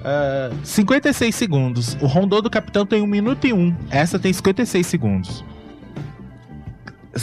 ah, 0.05 0.51
56 0.65 1.33
segundos. 1.33 1.97
O 2.01 2.07
rondô 2.07 2.43
do 2.43 2.51
capitão 2.51 2.85
tem 2.85 3.01
1 3.01 3.07
minuto 3.07 3.47
e 3.47 3.53
1. 3.53 3.77
Essa 3.89 4.19
tem 4.19 4.33
56 4.33 4.85
segundos. 4.85 5.45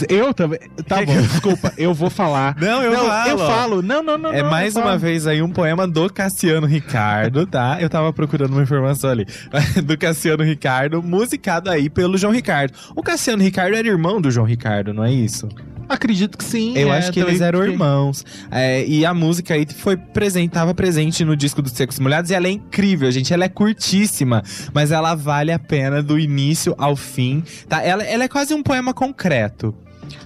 Eu 0.07 0.33
também. 0.33 0.59
Tá 0.87 1.03
bom, 1.03 1.21
desculpa. 1.21 1.73
Eu 1.77 1.93
vou 1.93 2.09
falar. 2.09 2.55
Não, 2.61 2.81
eu 2.81 2.93
não, 2.93 3.05
falo. 3.07 3.29
eu 3.29 3.37
falo. 3.39 3.81
Não, 3.81 4.03
não, 4.03 4.17
não. 4.17 4.31
É 4.31 4.41
não, 4.41 4.49
mais 4.49 4.77
uma 4.77 4.97
vez 4.97 5.27
aí 5.27 5.41
um 5.41 5.49
poema 5.49 5.85
do 5.85 6.09
Cassiano 6.09 6.65
Ricardo, 6.65 7.45
tá? 7.45 7.77
Eu 7.81 7.89
tava 7.89 8.13
procurando 8.13 8.53
uma 8.53 8.61
informação 8.61 9.09
ali. 9.09 9.25
Do 9.83 9.97
Cassiano 9.97 10.43
Ricardo, 10.43 11.03
musicado 11.03 11.69
aí 11.69 11.89
pelo 11.89 12.17
João 12.17 12.31
Ricardo. 12.31 12.73
O 12.95 13.03
Cassiano 13.03 13.43
Ricardo 13.43 13.75
era 13.75 13.87
irmão 13.87 14.21
do 14.21 14.31
João 14.31 14.45
Ricardo, 14.45 14.93
não 14.93 15.03
é 15.03 15.11
isso? 15.11 15.49
Acredito 15.89 16.37
que 16.37 16.43
sim. 16.43 16.77
Eu 16.77 16.93
é, 16.93 16.99
acho 16.99 17.11
que 17.11 17.19
eles 17.19 17.41
eram 17.41 17.59
fiquei- 17.59 17.73
irmãos. 17.73 18.23
É, 18.51 18.85
e 18.85 19.05
a 19.05 19.13
música 19.13 19.55
aí 19.55 19.65
foi 19.75 19.97
presente, 19.97 20.51
tava 20.51 20.73
presente 20.73 21.25
no 21.25 21.35
disco 21.35 21.61
dos 21.61 21.71
Secos 21.71 21.97
Molhados 21.99 22.29
e 22.29 22.35
ela 22.35 22.47
é 22.47 22.51
incrível, 22.51 23.11
gente. 23.11 23.33
Ela 23.33 23.45
é 23.45 23.49
curtíssima, 23.49 24.43
mas 24.73 24.91
ela 24.91 25.15
vale 25.15 25.51
a 25.51 25.57
pena 25.59 26.01
do 26.03 26.19
início 26.19 26.75
ao 26.77 26.95
fim. 26.95 27.43
Tá? 27.67 27.81
Ela, 27.81 28.03
ela 28.03 28.23
é 28.23 28.27
quase 28.27 28.53
um 28.53 28.61
poema 28.61 28.93
concreto. 28.93 29.75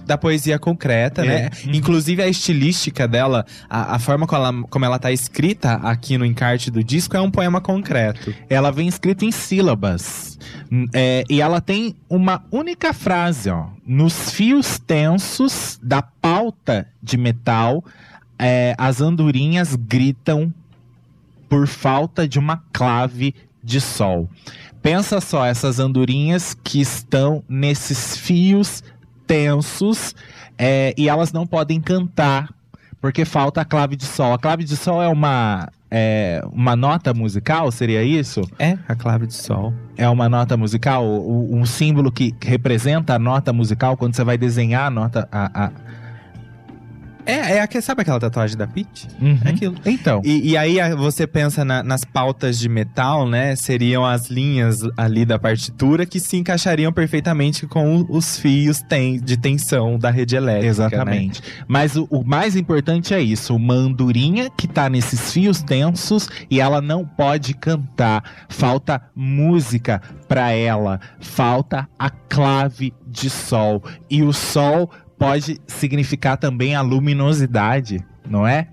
Da 0.06 0.16
poesia 0.16 0.58
concreta, 0.58 1.22
É. 1.22 1.26
né? 1.28 1.50
Uhum. 1.66 1.72
Inclusive 1.74 2.22
a 2.22 2.28
estilística 2.28 3.06
dela, 3.08 3.44
a, 3.68 3.96
a 3.96 3.98
forma 3.98 4.26
como 4.26 4.42
ela, 4.42 4.62
como 4.70 4.84
ela 4.84 4.98
tá 4.98 5.12
escrita 5.12 5.74
aqui 5.82 6.16
no 6.16 6.24
encarte 6.24 6.70
do 6.70 6.82
disco 6.82 7.16
é 7.16 7.20
um 7.20 7.30
poema 7.30 7.60
concreto. 7.60 8.34
Ela 8.48 8.70
vem 8.70 8.88
escrita 8.88 9.24
em 9.26 9.30
sílabas. 9.30 10.38
É, 10.94 11.24
e 11.28 11.40
ela 11.40 11.60
tem 11.60 11.94
uma 12.08 12.44
única 12.50 12.92
frase, 12.94 13.50
ó. 13.50 13.66
Nos 13.86 14.30
fios 14.30 14.78
tensos 14.78 15.78
da 15.82 16.00
pauta 16.00 16.88
de 17.02 17.16
metal, 17.16 17.84
é, 18.38 18.74
as 18.78 19.00
andorinhas 19.00 19.76
gritam 19.76 20.52
por 21.48 21.66
falta 21.66 22.26
de 22.26 22.38
uma 22.38 22.62
clave 22.72 23.34
de 23.62 23.80
sol. 23.80 24.28
Pensa 24.82 25.20
só, 25.20 25.44
essas 25.46 25.78
andorinhas 25.78 26.54
que 26.54 26.80
estão 26.80 27.42
nesses 27.48 28.16
fios 28.16 28.82
tensos 29.26 30.14
é, 30.58 30.94
e 30.96 31.08
elas 31.08 31.32
não 31.32 31.46
podem 31.46 31.80
cantar 31.80 32.52
porque 33.00 33.24
falta 33.24 33.60
a 33.60 33.64
clave 33.66 33.96
de 33.96 34.06
sol. 34.06 34.32
A 34.32 34.38
clave 34.38 34.64
de 34.64 34.76
sol 34.76 35.02
é 35.02 35.08
uma 35.08 35.70
é, 35.90 36.42
uma 36.52 36.74
nota 36.74 37.14
musical, 37.14 37.70
seria 37.70 38.02
isso? 38.02 38.40
É 38.58 38.76
a 38.88 38.94
clave 38.94 39.26
de 39.26 39.34
sol. 39.34 39.72
É 39.96 40.08
uma 40.08 40.28
nota 40.28 40.56
musical, 40.56 41.04
um 41.04 41.64
símbolo 41.64 42.10
que 42.10 42.34
representa 42.42 43.14
a 43.14 43.18
nota 43.18 43.52
musical 43.52 43.96
quando 43.96 44.14
você 44.14 44.24
vai 44.24 44.36
desenhar 44.36 44.86
a 44.86 44.90
nota. 44.90 45.28
A, 45.30 45.66
a- 45.66 45.72
É, 47.26 47.56
é 47.56 47.60
aquele, 47.60 47.82
sabe 47.82 48.02
aquela 48.02 48.20
tatuagem 48.20 48.56
da 48.56 48.66
Peach? 48.66 49.08
Uhum. 49.20 49.38
É 49.44 49.48
aquilo. 49.50 49.74
Então, 49.84 50.20
E, 50.24 50.50
e 50.50 50.56
aí 50.56 50.80
a- 50.80 50.94
você 50.94 51.26
pensa 51.26 51.64
na- 51.64 51.82
nas 51.82 52.04
pautas 52.04 52.58
de 52.58 52.68
metal, 52.68 53.28
né? 53.28 53.56
Seriam 53.56 54.04
as 54.04 54.28
linhas 54.28 54.80
ali 54.96 55.24
da 55.24 55.38
partitura 55.38 56.04
que 56.06 56.20
se 56.20 56.36
encaixariam 56.36 56.92
perfeitamente 56.92 57.66
com 57.66 58.04
os 58.08 58.38
fios 58.38 58.80
ten- 58.82 59.18
de 59.20 59.36
tensão 59.36 59.98
da 59.98 60.10
rede 60.10 60.36
elétrica. 60.36 60.64
né? 60.64 60.68
exatamente. 60.68 61.42
Mas 61.66 61.96
o, 61.96 62.06
o 62.10 62.24
mais 62.24 62.56
importante 62.56 63.14
é 63.14 63.20
isso: 63.20 63.54
uma 63.56 63.74
andorinha 63.74 64.50
que 64.50 64.66
tá 64.68 64.88
nesses 64.88 65.32
fios 65.32 65.62
tensos 65.62 66.28
e 66.50 66.60
ela 66.60 66.80
não 66.80 67.04
pode 67.04 67.54
cantar. 67.54 68.22
Falta 68.48 69.00
música 69.14 70.00
pra 70.28 70.50
ela, 70.52 71.00
falta 71.20 71.88
a 71.98 72.10
clave 72.10 72.92
de 73.06 73.30
sol. 73.30 73.82
E 74.10 74.22
o 74.22 74.32
sol 74.32 74.90
pode 75.18 75.60
significar 75.66 76.36
também 76.36 76.74
a 76.74 76.80
luminosidade, 76.80 78.04
não 78.28 78.46
é? 78.46 78.68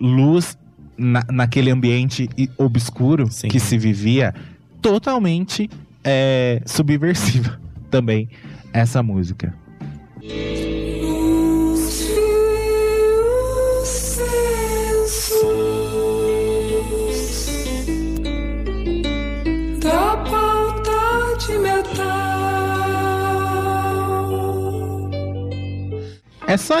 Luz 0.00 0.56
na, 0.96 1.24
naquele 1.30 1.70
ambiente 1.70 2.28
obscuro 2.58 3.30
Sim. 3.30 3.48
que 3.48 3.58
se 3.58 3.78
vivia, 3.78 4.34
totalmente 4.82 5.68
é, 6.04 6.62
subversiva 6.66 7.58
também 7.90 8.28
essa 8.72 9.02
música. 9.02 9.54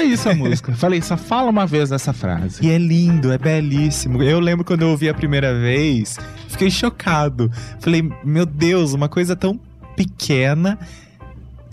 Só 0.00 0.12
isso 0.14 0.28
a 0.28 0.34
música. 0.34 0.72
Falei, 0.76 1.00
só 1.02 1.16
fala 1.16 1.50
uma 1.50 1.66
vez 1.66 1.92
essa 1.92 2.12
frase. 2.12 2.64
E 2.64 2.70
é 2.70 2.78
lindo, 2.78 3.32
é 3.32 3.38
belíssimo. 3.38 4.22
Eu 4.22 4.40
lembro 4.40 4.64
quando 4.64 4.82
eu 4.82 4.88
ouvi 4.90 5.08
a 5.08 5.14
primeira 5.14 5.58
vez, 5.58 6.16
fiquei 6.48 6.70
chocado. 6.70 7.50
Falei, 7.80 8.08
meu 8.24 8.46
Deus, 8.46 8.92
uma 8.92 9.08
coisa 9.08 9.34
tão 9.36 9.58
pequena 9.96 10.78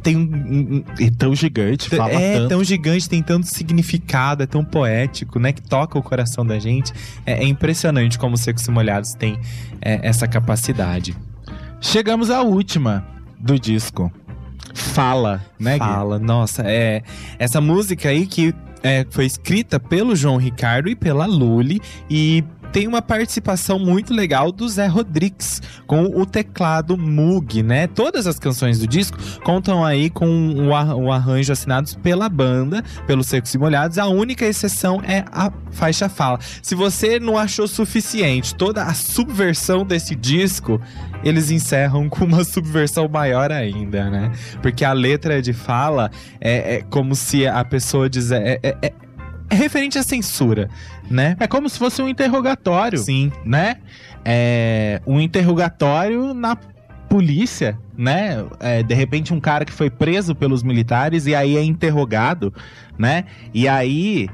tem 0.04 0.16
um- 0.16 0.22
um, 0.22 0.84
E 1.00 1.10
tão 1.12 1.36
gigante, 1.36 1.90
fala 1.90 2.12
é 2.14 2.36
tanto. 2.38 2.50
tão 2.50 2.64
gigante, 2.64 3.10
tem 3.10 3.22
tanto 3.22 3.48
significado, 3.48 4.44
é 4.44 4.46
tão 4.46 4.64
poético, 4.64 5.38
né? 5.40 5.52
Que 5.52 5.62
toca 5.62 5.98
o 6.00 6.04
coração 6.04 6.46
da 6.46 6.60
gente. 6.60 6.94
É, 7.26 7.44
é 7.44 7.48
impressionante 7.48 8.18
como 8.18 8.36
os 8.36 8.42
Secos 8.42 8.66
e 8.66 8.72
Molhados 8.72 9.14
têm 9.14 9.38
é, 9.82 10.08
essa 10.08 10.26
capacidade. 10.28 11.16
Chegamos 11.82 12.30
à 12.30 12.42
última 12.42 13.06
do 13.40 13.60
disco. 13.60 14.12
Fala, 14.78 15.44
né? 15.60 15.78
Fala, 15.78 16.20
nossa, 16.20 16.64
é. 16.66 17.02
Essa 17.40 17.60
música 17.60 18.10
aí 18.10 18.28
que 18.28 18.54
é, 18.84 19.06
foi 19.10 19.26
escrita 19.26 19.80
pelo 19.80 20.16
João 20.16 20.38
Ricardo 20.38 20.88
e 20.88 20.96
pela 20.96 21.26
Lully 21.26 21.82
e 22.10 22.44
tem 22.78 22.86
uma 22.88 23.02
participação 23.02 23.80
muito 23.80 24.14
legal 24.14 24.52
do 24.52 24.70
Zé 24.70 24.86
Rodrigues 24.86 25.64
com 25.88 26.04
o 26.04 26.28
teclado 26.28 26.96
Moog, 26.96 27.64
né? 27.64 27.88
Todas 27.88 28.28
as 28.28 28.38
canções 28.38 28.78
do 28.78 28.86
disco 28.86 29.18
contam 29.44 29.84
aí 29.84 30.12
com 30.12 30.28
o, 30.54 30.76
ar- 30.76 30.96
o 30.96 31.12
arranjo 31.12 31.52
assinados 31.52 31.96
pela 31.96 32.30
banda, 32.30 32.84
pelos 33.08 33.26
Secos 33.26 33.52
e 33.56 33.58
Molhados. 33.58 33.98
A 33.98 34.06
única 34.06 34.46
exceção 34.46 35.02
é 35.08 35.26
a 35.32 35.52
faixa 35.72 36.08
fala. 36.08 36.38
Se 36.62 36.76
você 36.76 37.20
não 37.20 37.36
achou 37.36 37.68
suficiente 37.68 38.54
toda 38.54 38.84
a 38.84 38.94
subversão 38.94 39.84
desse 39.84 40.14
disco, 40.14 40.80
eles 41.24 41.50
encerram 41.50 42.08
com 42.08 42.26
uma 42.26 42.44
subversão 42.44 43.08
maior 43.10 43.52
ainda, 43.52 44.08
né? 44.12 44.32
Porque 44.62 44.86
a 44.86 44.94
letra 44.94 45.42
de 45.42 45.52
fala 45.52 46.12
é, 46.40 46.76
é 46.76 46.82
como 46.84 47.16
se 47.16 47.48
a 47.48 47.66
pessoa 47.66 48.08
dizer. 48.08 48.40
É- 48.40 48.60
é- 48.62 48.78
é 48.84 49.07
referente 49.56 49.98
à 49.98 50.04
censura, 50.04 50.70
né? 51.10 51.36
É 51.40 51.48
como 51.48 51.70
se 51.70 51.78
fosse 51.78 52.02
um 52.02 52.10
interrogatório, 52.10 53.00
Sim. 53.00 53.32
né? 53.46 53.78
É 54.26 55.02
um 55.06 55.20
interrogatório 55.20 56.34
na 56.34 56.58
polícia, 57.08 57.78
né? 57.98 58.46
É, 58.60 58.84
de 58.84 58.94
repente 58.94 59.34
um 59.34 59.40
cara 59.40 59.66
que 59.66 59.72
foi 59.72 59.90
preso 59.90 60.36
pelos 60.36 60.64
militares 60.64 61.26
e 61.26 61.34
aí 61.34 61.58
é 61.58 61.64
interrogado, 61.64 62.54
né? 62.98 63.26
E 63.54 63.68
aí 63.68 64.30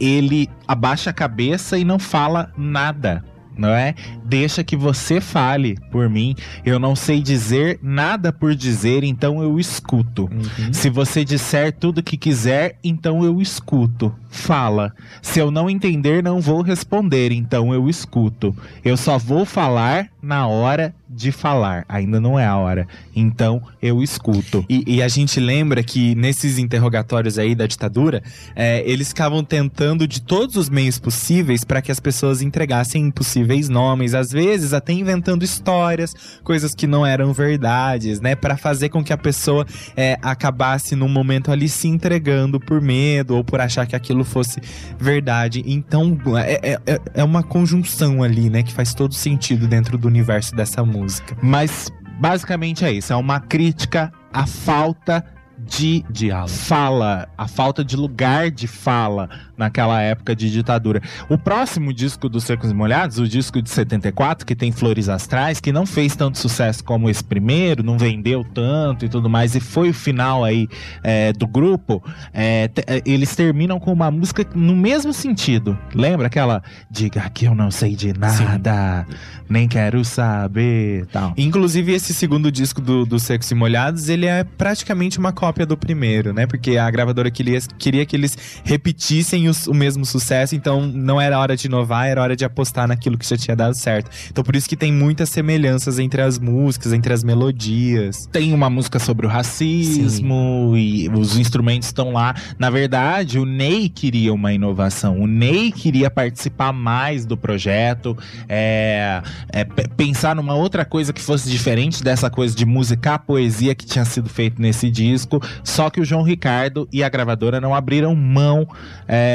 ele 0.00 0.48
abaixa 0.66 1.10
a 1.10 1.12
cabeça 1.12 1.78
e 1.78 1.84
não 1.84 1.98
fala 1.98 2.52
nada. 2.56 3.24
Não 3.56 3.68
é? 3.68 3.94
Deixa 4.24 4.64
que 4.64 4.76
você 4.76 5.20
fale 5.20 5.78
por 5.90 6.08
mim. 6.08 6.34
Eu 6.64 6.78
não 6.78 6.96
sei 6.96 7.20
dizer 7.20 7.78
nada 7.82 8.32
por 8.32 8.54
dizer, 8.54 9.04
então 9.04 9.42
eu 9.42 9.58
escuto. 9.58 10.24
Uhum. 10.24 10.72
Se 10.72 10.88
você 10.88 11.24
disser 11.24 11.72
tudo 11.72 11.98
o 11.98 12.02
que 12.02 12.16
quiser, 12.16 12.78
então 12.82 13.24
eu 13.24 13.40
escuto. 13.40 14.14
Fala. 14.28 14.92
Se 15.20 15.38
eu 15.38 15.50
não 15.50 15.68
entender, 15.68 16.22
não 16.22 16.40
vou 16.40 16.62
responder, 16.62 17.32
então 17.32 17.72
eu 17.72 17.88
escuto. 17.88 18.56
Eu 18.84 18.96
só 18.96 19.18
vou 19.18 19.44
falar 19.44 20.08
na 20.22 20.46
hora 20.46 20.94
de 21.12 21.30
falar. 21.30 21.84
Ainda 21.88 22.20
não 22.20 22.38
é 22.38 22.46
a 22.46 22.56
hora. 22.56 22.88
Então 23.14 23.62
eu 23.80 24.02
escuto. 24.02 24.64
E, 24.68 24.82
e 24.86 25.02
a 25.02 25.08
gente 25.08 25.38
lembra 25.38 25.82
que 25.82 26.14
nesses 26.14 26.58
interrogatórios 26.58 27.38
aí 27.38 27.54
da 27.54 27.66
ditadura, 27.66 28.22
é, 28.56 28.82
eles 28.90 29.08
ficavam 29.08 29.44
tentando 29.44 30.08
de 30.08 30.22
todos 30.22 30.56
os 30.56 30.70
meios 30.70 30.98
possíveis 30.98 31.64
para 31.64 31.82
que 31.82 31.92
as 31.92 32.00
pessoas 32.00 32.40
entregassem 32.40 33.06
impossíveis 33.06 33.68
nomes, 33.68 34.14
às 34.14 34.32
vezes 34.32 34.72
até 34.72 34.92
inventando 34.92 35.42
histórias, 35.42 36.14
coisas 36.42 36.74
que 36.74 36.86
não 36.86 37.04
eram 37.04 37.32
verdades, 37.32 38.20
né, 38.20 38.34
para 38.34 38.56
fazer 38.56 38.88
com 38.88 39.04
que 39.04 39.12
a 39.12 39.18
pessoa 39.18 39.66
é, 39.96 40.16
acabasse 40.22 40.96
num 40.96 41.08
momento 41.08 41.52
ali 41.52 41.68
se 41.68 41.88
entregando 41.88 42.58
por 42.58 42.80
medo 42.80 43.36
ou 43.36 43.44
por 43.44 43.60
achar 43.60 43.86
que 43.86 43.94
aquilo 43.94 44.24
fosse 44.24 44.60
verdade. 44.98 45.62
Então 45.66 46.18
é, 46.38 46.78
é, 46.86 47.00
é 47.14 47.24
uma 47.24 47.42
conjunção 47.42 48.22
ali, 48.22 48.48
né, 48.48 48.62
que 48.62 48.72
faz 48.72 48.94
todo 48.94 49.14
sentido 49.14 49.66
dentro 49.66 49.98
do 49.98 50.08
universo 50.08 50.54
dessa 50.54 50.82
música. 50.84 51.01
Mas 51.42 51.90
basicamente 52.18 52.84
é 52.84 52.92
isso. 52.92 53.12
É 53.12 53.16
uma 53.16 53.40
crítica 53.40 54.12
à 54.32 54.46
falta 54.46 55.24
de 55.58 56.04
Diálogo. 56.10 56.50
fala, 56.50 57.28
a 57.38 57.46
falta 57.46 57.84
de 57.84 57.96
lugar 57.96 58.50
de 58.50 58.66
fala 58.66 59.28
naquela 59.56 60.00
época 60.00 60.34
de 60.34 60.50
ditadura. 60.50 61.00
O 61.28 61.38
próximo 61.38 61.92
disco 61.92 62.28
dos 62.28 62.44
Secos 62.44 62.70
e 62.70 62.74
Molhados, 62.74 63.18
o 63.18 63.28
disco 63.28 63.60
de 63.60 63.70
74, 63.70 64.46
que 64.46 64.54
tem 64.54 64.72
Flores 64.72 65.08
Astrais, 65.08 65.60
que 65.60 65.72
não 65.72 65.86
fez 65.86 66.16
tanto 66.16 66.38
sucesso 66.38 66.82
como 66.84 67.08
esse 67.08 67.22
primeiro, 67.22 67.82
não 67.82 67.98
vendeu 67.98 68.44
tanto 68.44 69.04
e 69.04 69.08
tudo 69.08 69.28
mais, 69.28 69.54
e 69.54 69.60
foi 69.60 69.90
o 69.90 69.94
final 69.94 70.44
aí 70.44 70.68
é, 71.02 71.32
do 71.32 71.46
grupo, 71.46 72.02
é, 72.32 72.70
é, 72.86 73.02
eles 73.04 73.34
terminam 73.34 73.78
com 73.78 73.92
uma 73.92 74.10
música 74.10 74.46
no 74.54 74.74
mesmo 74.74 75.12
sentido. 75.12 75.78
Lembra 75.94 76.26
aquela 76.26 76.62
Diga 76.90 77.28
que 77.30 77.46
eu 77.46 77.54
não 77.54 77.70
sei 77.70 77.94
de 77.96 78.12
nada, 78.12 79.06
nem 79.48 79.66
quero 79.66 80.04
saber, 80.04 81.06
tal. 81.06 81.32
Inclusive, 81.36 81.92
esse 81.92 82.12
segundo 82.12 82.50
disco 82.50 82.80
do, 82.80 83.06
do 83.06 83.18
Secos 83.18 83.50
e 83.50 83.54
Molhados, 83.54 84.08
ele 84.08 84.26
é 84.26 84.44
praticamente 84.44 85.18
uma 85.18 85.32
cópia 85.32 85.64
do 85.64 85.76
primeiro, 85.76 86.32
né? 86.32 86.46
Porque 86.46 86.76
a 86.76 86.90
gravadora 86.90 87.30
queria, 87.30 87.58
queria 87.78 88.04
que 88.04 88.16
eles 88.16 88.36
repetissem 88.64 89.41
os- 89.48 89.66
o 89.66 89.74
mesmo 89.74 90.04
sucesso, 90.04 90.54
então 90.54 90.86
não 90.86 91.20
era 91.20 91.38
hora 91.38 91.56
de 91.56 91.66
inovar, 91.66 92.06
era 92.06 92.22
hora 92.22 92.36
de 92.36 92.44
apostar 92.44 92.86
naquilo 92.88 93.16
que 93.18 93.28
já 93.28 93.36
tinha 93.36 93.56
dado 93.56 93.74
certo. 93.74 94.10
Então 94.30 94.42
por 94.44 94.54
isso 94.56 94.68
que 94.68 94.76
tem 94.76 94.92
muitas 94.92 95.28
semelhanças 95.30 95.98
entre 95.98 96.20
as 96.22 96.38
músicas, 96.38 96.92
entre 96.92 97.12
as 97.12 97.22
melodias. 97.24 98.26
tem 98.32 98.52
uma 98.52 98.68
música 98.70 98.98
sobre 98.98 99.26
o 99.26 99.28
racismo 99.28 100.74
e 100.76 101.08
os 101.08 101.36
instrumentos 101.38 101.88
estão 101.88 102.12
lá. 102.12 102.34
Na 102.58 102.70
verdade, 102.70 103.38
o 103.38 103.44
Ney 103.44 103.88
queria 103.88 104.32
uma 104.32 104.52
inovação. 104.52 105.18
O 105.20 105.26
Ney 105.26 105.70
queria 105.72 106.10
participar 106.10 106.72
mais 106.72 107.24
do 107.26 107.36
projeto, 107.36 108.16
é, 108.48 109.22
é, 109.52 109.64
pe- 109.64 109.88
pensar 109.96 110.34
numa 110.34 110.54
outra 110.54 110.84
coisa 110.84 111.12
que 111.12 111.20
fosse 111.20 111.48
diferente 111.50 112.02
dessa 112.02 112.30
coisa 112.30 112.54
de 112.54 112.64
musicar 112.64 113.14
a 113.14 113.18
poesia 113.18 113.74
que 113.74 113.84
tinha 113.86 114.04
sido 114.04 114.28
feito 114.28 114.60
nesse 114.60 114.90
disco. 114.90 115.40
Só 115.64 115.90
que 115.90 116.00
o 116.00 116.04
João 116.04 116.22
Ricardo 116.22 116.88
e 116.92 117.02
a 117.02 117.08
gravadora 117.08 117.60
não 117.60 117.74
abriram 117.74 118.14
mão 118.14 118.66
é, 119.06 119.31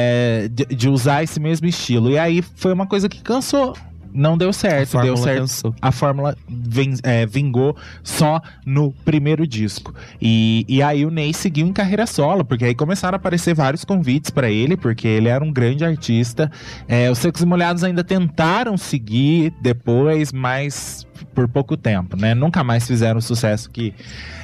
de, 0.50 0.64
de 0.66 0.88
usar 0.88 1.22
esse 1.22 1.40
mesmo 1.40 1.66
estilo. 1.66 2.10
E 2.10 2.18
aí 2.18 2.42
foi 2.56 2.72
uma 2.72 2.86
coisa 2.86 3.08
que 3.08 3.20
cansou. 3.22 3.74
Não 4.10 4.38
deu 4.38 4.54
certo, 4.54 4.98
deu 5.02 5.18
certo 5.18 5.40
cansou. 5.40 5.74
a 5.82 5.92
fórmula 5.92 6.34
ven- 6.48 6.96
é, 7.02 7.26
vingou 7.26 7.76
só 8.02 8.40
no 8.64 8.90
primeiro 9.04 9.46
disco. 9.46 9.94
E, 10.20 10.64
e 10.66 10.82
aí 10.82 11.04
o 11.04 11.10
Ney 11.10 11.34
seguiu 11.34 11.66
em 11.66 11.72
carreira 11.74 12.06
solo, 12.06 12.42
porque 12.42 12.64
aí 12.64 12.74
começaram 12.74 13.16
a 13.16 13.18
aparecer 13.18 13.54
vários 13.54 13.84
convites 13.84 14.30
pra 14.30 14.50
ele, 14.50 14.78
porque 14.78 15.06
ele 15.06 15.28
era 15.28 15.44
um 15.44 15.52
grande 15.52 15.84
artista. 15.84 16.50
É, 16.88 17.10
os 17.10 17.18
Secos 17.18 17.42
e 17.42 17.46
Molhados 17.46 17.84
ainda 17.84 18.02
tentaram 18.02 18.78
seguir 18.78 19.52
depois, 19.60 20.32
mas 20.32 21.06
por 21.34 21.46
pouco 21.46 21.76
tempo, 21.76 22.16
né? 22.16 22.34
Nunca 22.34 22.64
mais 22.64 22.86
fizeram 22.86 23.18
o 23.18 23.22
sucesso 23.22 23.70
que 23.70 23.92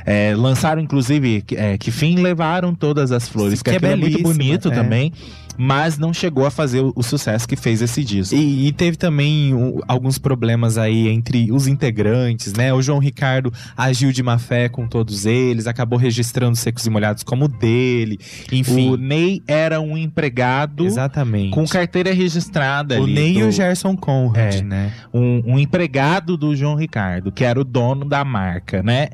é, 0.05 0.35
lançaram, 0.37 0.81
inclusive, 0.83 1.43
que, 1.43 1.57
é, 1.57 1.79
que 1.79 1.91
fim 1.91 2.17
levaram 2.17 2.75
todas 2.75 3.11
as 3.11 3.29
flores, 3.29 3.63
que, 3.63 3.71
que 3.77 3.87
é 3.87 3.93
é 3.93 3.97
muito 3.97 4.23
bonito 4.23 4.69
é. 4.69 4.71
também. 4.71 5.13
Mas 5.57 5.99
não 5.99 6.13
chegou 6.13 6.45
a 6.47 6.51
fazer 6.51 6.81
o, 6.81 6.93
o 6.97 7.03
sucesso 7.03 7.47
que 7.47 7.57
fez 7.57 7.81
esse 7.81 8.03
disco. 8.05 8.35
E, 8.35 8.67
e 8.69 8.73
teve 8.73 8.97
também 8.97 9.55
o- 9.55 9.81
alguns 9.87 10.19
problemas 10.19 10.77
aí 10.77 11.09
entre 11.09 11.51
os 11.53 11.67
integrantes, 11.67 12.53
né? 12.55 12.73
O 12.75 12.83
João 12.83 12.99
Ricardo 12.99 13.53
agiu 13.77 14.11
de 14.13 14.23
má 14.23 14.39
fé 14.39 14.69
com 14.69 14.87
todos 14.89 15.27
eles, 15.27 15.67
acabou 15.67 15.99
registrando 15.99 16.57
Secos 16.57 16.85
e 16.87 16.91
Molhados 16.91 17.23
como 17.23 17.47
dele. 17.47 18.19
Enfim, 18.51 18.91
O 18.91 18.97
Ney 18.97 19.43
era 19.47 19.81
um 19.81 19.97
empregado 19.97 20.85
exatamente. 20.87 21.51
com 21.51 21.67
carteira 21.67 22.13
registrada 22.13 23.01
o. 23.01 23.07
Ney 23.07 23.37
e 23.37 23.41
do- 23.41 23.49
o 23.49 23.53
Gerson 23.53 23.97
Conrad, 23.97 24.55
É. 24.57 24.63
né? 24.63 24.93
um, 25.13 25.55
um 25.55 25.59
empregado 25.59 26.37
do 26.37 26.55
João 26.57 26.75
Ricardo, 26.75 27.31
que 27.31 27.45
era 27.45 27.61
o 27.61 27.65
dono 27.65 28.05
da 28.05 28.25
marca, 28.25 28.83
né? 28.83 29.09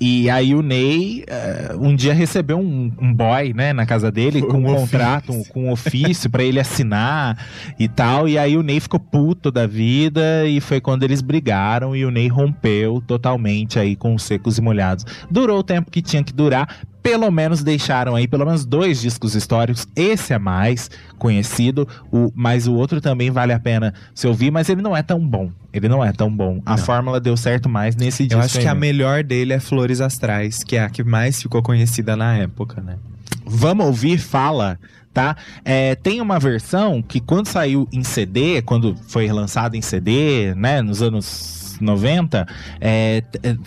E 0.00 0.28
aí 0.28 0.54
o 0.54 0.60
Ney 0.62 1.24
eh, 1.26 1.74
um 1.78 1.96
dia 1.96 2.12
recebeu 2.12 2.58
um, 2.58 2.92
um 3.00 3.12
boy, 3.14 3.52
né, 3.54 3.72
na 3.72 3.86
casa 3.86 4.10
dele, 4.12 4.42
com 4.42 4.58
um, 4.58 4.70
Um 4.70 4.74
contrato, 4.76 5.32
um- 5.32 5.44
com 5.44 5.64
um 5.64 5.70
ofício 5.72 6.28
pra 6.28 6.42
ele 6.44 6.60
assinar 6.60 7.38
e 7.78 7.88
tal. 7.88 8.28
E 8.28 8.36
aí 8.38 8.56
o 8.56 8.62
Ney 8.62 8.78
ficou 8.80 9.00
puto 9.00 9.50
da 9.50 9.66
vida 9.66 10.46
e 10.46 10.60
foi 10.60 10.80
quando 10.80 11.02
eles 11.02 11.22
brigaram 11.22 11.96
e 11.96 12.04
o 12.04 12.10
Ney 12.10 12.28
rompeu 12.28 13.02
totalmente 13.06 13.78
aí 13.78 13.96
com 13.96 14.14
os 14.14 14.22
secos 14.22 14.58
e 14.58 14.60
molhados. 14.60 15.04
Durou 15.30 15.58
o 15.60 15.62
tempo 15.62 15.90
que 15.90 16.02
tinha 16.02 16.22
que 16.22 16.32
durar. 16.32 16.68
Pelo 17.06 17.30
menos 17.30 17.62
deixaram 17.62 18.16
aí 18.16 18.26
pelo 18.26 18.44
menos 18.44 18.64
dois 18.64 19.00
discos 19.00 19.36
históricos. 19.36 19.86
Esse 19.94 20.32
é 20.32 20.38
mais 20.38 20.90
conhecido, 21.18 21.86
o, 22.10 22.32
mas 22.34 22.66
o 22.66 22.74
outro 22.74 23.00
também 23.00 23.30
vale 23.30 23.52
a 23.52 23.60
pena 23.60 23.94
se 24.12 24.26
ouvir, 24.26 24.50
mas 24.50 24.68
ele 24.68 24.82
não 24.82 24.96
é 24.96 25.02
tão 25.02 25.20
bom. 25.24 25.50
Ele 25.72 25.88
não 25.88 26.04
é 26.04 26.12
tão 26.12 26.28
bom. 26.28 26.60
A 26.66 26.72
Não. 26.72 26.78
fórmula 26.78 27.20
deu 27.20 27.36
certo 27.36 27.68
mais 27.68 27.94
nesse 27.94 28.24
disco. 28.24 28.40
Eu 28.40 28.44
acho 28.44 28.54
que 28.54 28.60
aí 28.60 28.66
a 28.66 28.74
mesmo. 28.74 28.80
melhor 28.80 29.22
dele 29.22 29.52
é 29.52 29.60
Flores 29.60 30.00
Astrais, 30.00 30.64
que 30.64 30.76
é 30.76 30.82
a 30.82 30.90
que 30.90 31.04
mais 31.04 31.40
ficou 31.40 31.62
conhecida 31.62 32.16
na 32.16 32.36
época, 32.38 32.80
né? 32.80 32.96
Vamos 33.44 33.86
ouvir 33.86 34.18
Fala, 34.18 34.76
tá? 35.14 35.36
É, 35.64 35.94
tem 35.94 36.20
uma 36.20 36.40
versão 36.40 37.00
que 37.00 37.20
quando 37.20 37.46
saiu 37.46 37.88
em 37.92 38.02
CD, 38.02 38.62
quando 38.62 38.96
foi 39.06 39.30
lançado 39.30 39.76
em 39.76 39.82
CD, 39.82 40.54
né, 40.56 40.82
nos 40.82 41.00
anos 41.02 41.55
90, 41.82 42.46
é, 42.80 43.22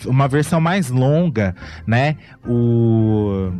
uma 0.05 0.27
versão 0.27 0.59
mais 0.59 0.89
longa, 0.89 1.55
né? 1.85 2.15
O 2.45 3.51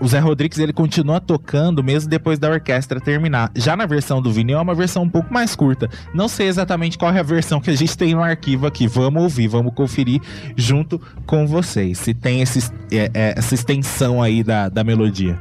o 0.00 0.06
Zé 0.06 0.18
Rodrigues 0.18 0.58
ele 0.58 0.72
continua 0.72 1.20
tocando 1.20 1.82
mesmo 1.82 2.08
depois 2.08 2.38
da 2.38 2.48
orquestra 2.48 3.00
terminar. 3.00 3.50
Já 3.54 3.76
na 3.76 3.86
versão 3.86 4.22
do 4.22 4.32
vinil 4.32 4.58
é 4.58 4.62
uma 4.62 4.74
versão 4.74 5.02
um 5.02 5.08
pouco 5.08 5.32
mais 5.32 5.56
curta. 5.56 5.88
Não 6.14 6.28
sei 6.28 6.46
exatamente 6.46 6.96
qual 6.96 7.12
é 7.12 7.18
a 7.18 7.22
versão 7.22 7.60
que 7.60 7.70
a 7.70 7.76
gente 7.76 7.96
tem 7.96 8.14
no 8.14 8.22
arquivo 8.22 8.66
aqui. 8.66 8.86
Vamos 8.86 9.22
ouvir, 9.22 9.48
vamos 9.48 9.74
conferir 9.74 10.20
junto 10.56 11.00
com 11.26 11.46
vocês. 11.46 11.98
Se 11.98 12.14
tem 12.14 12.42
esse, 12.42 12.70
é, 12.92 13.10
é, 13.12 13.34
essa 13.36 13.54
extensão 13.54 14.22
aí 14.22 14.42
da, 14.42 14.68
da 14.68 14.84
melodia. 14.84 15.38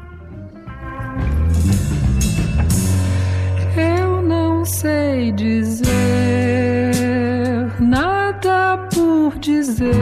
Eu 3.76 4.22
não 4.24 4.66
sei 4.66 5.32
dizer 5.32 6.07
por 8.98 9.38
dizer. 9.38 9.94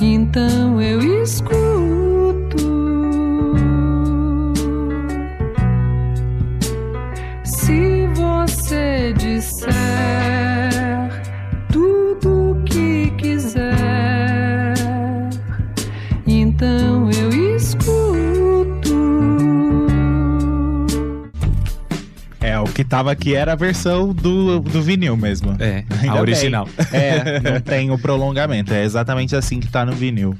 Então 0.00 0.80
eu 0.82 1.22
escuto. 1.22 2.58
Se 7.44 8.08
você 8.14 9.12
disser 9.16 9.79
que 22.80 22.84
tava 22.84 23.12
aqui 23.12 23.34
era 23.34 23.52
a 23.52 23.56
versão 23.56 24.10
do, 24.14 24.58
do 24.58 24.82
vinil 24.82 25.14
mesmo. 25.14 25.54
É, 25.60 25.84
Ainda 26.00 26.08
a 26.08 26.12
bem. 26.12 26.20
original. 26.20 26.66
É, 26.90 27.38
não 27.40 27.60
tem 27.60 27.90
o 27.90 27.98
prolongamento. 27.98 28.72
É 28.72 28.82
exatamente 28.82 29.36
assim 29.36 29.60
que 29.60 29.68
tá 29.68 29.84
no 29.84 29.92
vinil. 29.92 30.34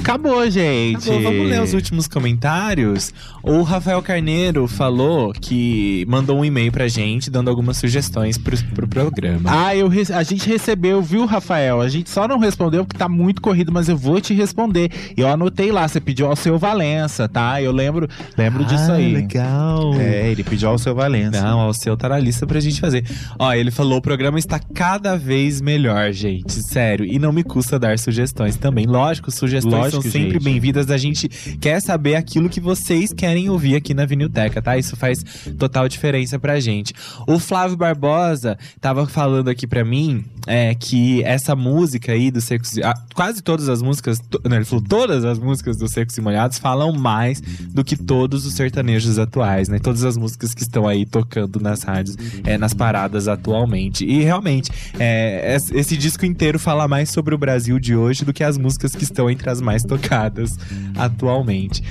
Acabou, 0.00 0.48
gente. 0.50 1.08
Bom, 1.08 1.22
vamos 1.22 1.48
ler 1.48 1.62
os 1.62 1.72
últimos 1.72 2.06
comentários. 2.06 3.14
O 3.48 3.62
Rafael 3.62 4.02
Carneiro 4.02 4.68
falou 4.68 5.32
que 5.32 6.04
mandou 6.06 6.38
um 6.38 6.44
e-mail 6.44 6.70
pra 6.70 6.86
gente 6.86 7.30
dando 7.30 7.48
algumas 7.48 7.78
sugestões 7.78 8.36
pro, 8.36 8.54
pro 8.74 8.86
programa. 8.86 9.48
Ah, 9.50 9.74
eu 9.74 9.88
a 10.14 10.22
gente 10.22 10.46
recebeu, 10.46 11.00
viu, 11.00 11.24
Rafael? 11.24 11.80
A 11.80 11.88
gente 11.88 12.10
só 12.10 12.28
não 12.28 12.38
respondeu 12.38 12.84
porque 12.84 12.98
tá 12.98 13.08
muito 13.08 13.40
corrido, 13.40 13.72
mas 13.72 13.88
eu 13.88 13.96
vou 13.96 14.20
te 14.20 14.34
responder. 14.34 14.90
Eu 15.16 15.26
anotei 15.28 15.72
lá, 15.72 15.88
você 15.88 15.98
pediu 15.98 16.26
ao 16.26 16.36
seu 16.36 16.58
Valença, 16.58 17.26
tá? 17.26 17.62
Eu 17.62 17.72
lembro, 17.72 18.06
lembro 18.36 18.66
disso 18.66 18.92
aí. 18.92 19.14
Ah, 19.14 19.18
legal. 19.18 19.94
É, 19.94 20.30
ele 20.30 20.44
pediu 20.44 20.68
ao 20.68 20.76
seu 20.76 20.94
Valença. 20.94 21.40
Não, 21.40 21.70
o 21.70 21.72
seu 21.72 21.96
tá 21.96 22.10
na 22.10 22.18
lista 22.18 22.46
pra 22.46 22.60
gente 22.60 22.78
fazer. 22.78 23.02
Ó, 23.38 23.50
ele 23.54 23.70
falou: 23.70 23.96
o 23.96 24.02
programa 24.02 24.38
está 24.38 24.58
cada 24.58 25.16
vez 25.16 25.62
melhor, 25.62 26.12
gente. 26.12 26.52
Sério. 26.52 27.06
E 27.06 27.18
não 27.18 27.32
me 27.32 27.42
custa 27.42 27.78
dar 27.78 27.98
sugestões 27.98 28.56
também. 28.56 28.84
Lógico, 28.84 29.30
sugestões 29.30 29.94
Lógico, 29.94 30.02
são 30.02 30.12
sempre 30.12 30.38
bem-vindas. 30.38 30.90
A 30.90 30.98
gente 30.98 31.28
quer 31.58 31.80
saber 31.80 32.14
aquilo 32.14 32.50
que 32.50 32.60
vocês 32.60 33.10
querem 33.10 33.37
ouvir 33.46 33.76
aqui 33.76 33.92
na 33.92 34.06
Vinilteca, 34.06 34.62
tá? 34.62 34.78
Isso 34.78 34.96
faz 34.96 35.22
total 35.58 35.86
diferença 35.86 36.38
pra 36.38 36.58
gente. 36.58 36.94
O 37.26 37.38
Flávio 37.38 37.76
Barbosa 37.76 38.56
tava 38.80 39.06
falando 39.06 39.48
aqui 39.50 39.66
pra 39.66 39.84
mim 39.84 40.24
é, 40.46 40.74
que 40.74 41.22
essa 41.24 41.54
música 41.54 42.12
aí 42.12 42.30
do 42.30 42.40
Secos 42.40 42.78
e... 42.78 42.82
ah, 42.82 42.94
quase 43.14 43.42
todas 43.42 43.68
as 43.68 43.82
músicas, 43.82 44.18
não, 44.48 44.56
ele 44.56 44.64
falou 44.64 44.82
todas 44.88 45.26
as 45.26 45.38
músicas 45.38 45.76
do 45.76 45.86
Secos 45.86 46.16
e 46.16 46.22
Molhados 46.22 46.58
falam 46.58 46.90
mais 46.92 47.42
do 47.42 47.84
que 47.84 47.96
todos 47.96 48.46
os 48.46 48.54
sertanejos 48.54 49.18
atuais, 49.18 49.68
né? 49.68 49.78
Todas 49.78 50.04
as 50.04 50.16
músicas 50.16 50.54
que 50.54 50.62
estão 50.62 50.88
aí 50.88 51.04
tocando 51.04 51.60
nas 51.60 51.82
rádios, 51.82 52.16
é, 52.44 52.56
nas 52.56 52.72
paradas 52.72 53.28
atualmente. 53.28 54.06
E 54.06 54.22
realmente, 54.22 54.70
é, 54.98 55.54
es- 55.54 55.70
esse 55.72 55.98
disco 55.98 56.24
inteiro 56.24 56.58
fala 56.58 56.88
mais 56.88 57.10
sobre 57.10 57.34
o 57.34 57.38
Brasil 57.38 57.78
de 57.78 57.94
hoje 57.94 58.24
do 58.24 58.32
que 58.32 58.42
as 58.44 58.56
músicas 58.56 58.94
que 58.94 59.04
estão 59.04 59.28
entre 59.28 59.50
as 59.50 59.60
mais 59.60 59.82
tocadas 59.82 60.56
atualmente. 60.96 61.82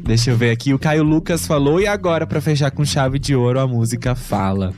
Deixa 0.00 0.30
eu 0.30 0.36
ver 0.36 0.50
aqui, 0.50 0.74
o 0.74 0.78
Caio 0.78 1.02
Lucas 1.02 1.46
falou, 1.46 1.80
e 1.80 1.86
agora, 1.86 2.26
pra 2.26 2.40
fechar 2.40 2.70
com 2.70 2.84
chave 2.84 3.18
de 3.18 3.34
ouro, 3.34 3.60
a 3.60 3.66
música 3.66 4.14
fala. 4.14 4.72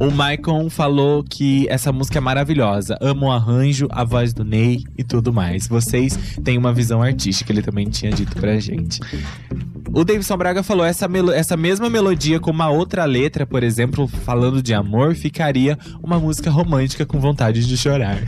O 0.00 0.10
Maicon 0.10 0.68
falou 0.68 1.22
que 1.22 1.66
essa 1.68 1.92
música 1.92 2.18
é 2.18 2.20
maravilhosa. 2.20 2.96
Amo 3.00 3.26
o 3.26 3.30
arranjo, 3.32 3.88
a 3.90 4.04
voz 4.04 4.32
do 4.32 4.44
Ney 4.44 4.84
e 4.96 5.04
tudo 5.04 5.32
mais. 5.32 5.66
Vocês 5.66 6.18
têm 6.42 6.58
uma 6.58 6.72
visão 6.72 7.02
artística, 7.02 7.52
ele 7.52 7.62
também 7.62 7.88
tinha 7.88 8.10
dito 8.10 8.36
pra 8.36 8.58
gente. 8.58 9.00
O 9.94 10.04
Davidson 10.04 10.36
Braga 10.36 10.62
falou: 10.62 10.84
essa, 10.84 11.08
essa 11.34 11.56
mesma 11.56 11.88
melodia 11.88 12.40
com 12.40 12.50
uma 12.50 12.68
outra 12.68 13.04
letra, 13.04 13.46
por 13.46 13.62
exemplo, 13.62 14.08
falando 14.08 14.60
de 14.60 14.74
amor, 14.74 15.14
ficaria 15.14 15.78
uma 16.02 16.18
música 16.18 16.50
romântica 16.50 17.06
com 17.06 17.20
vontade 17.20 17.64
de 17.64 17.76
chorar. 17.76 18.18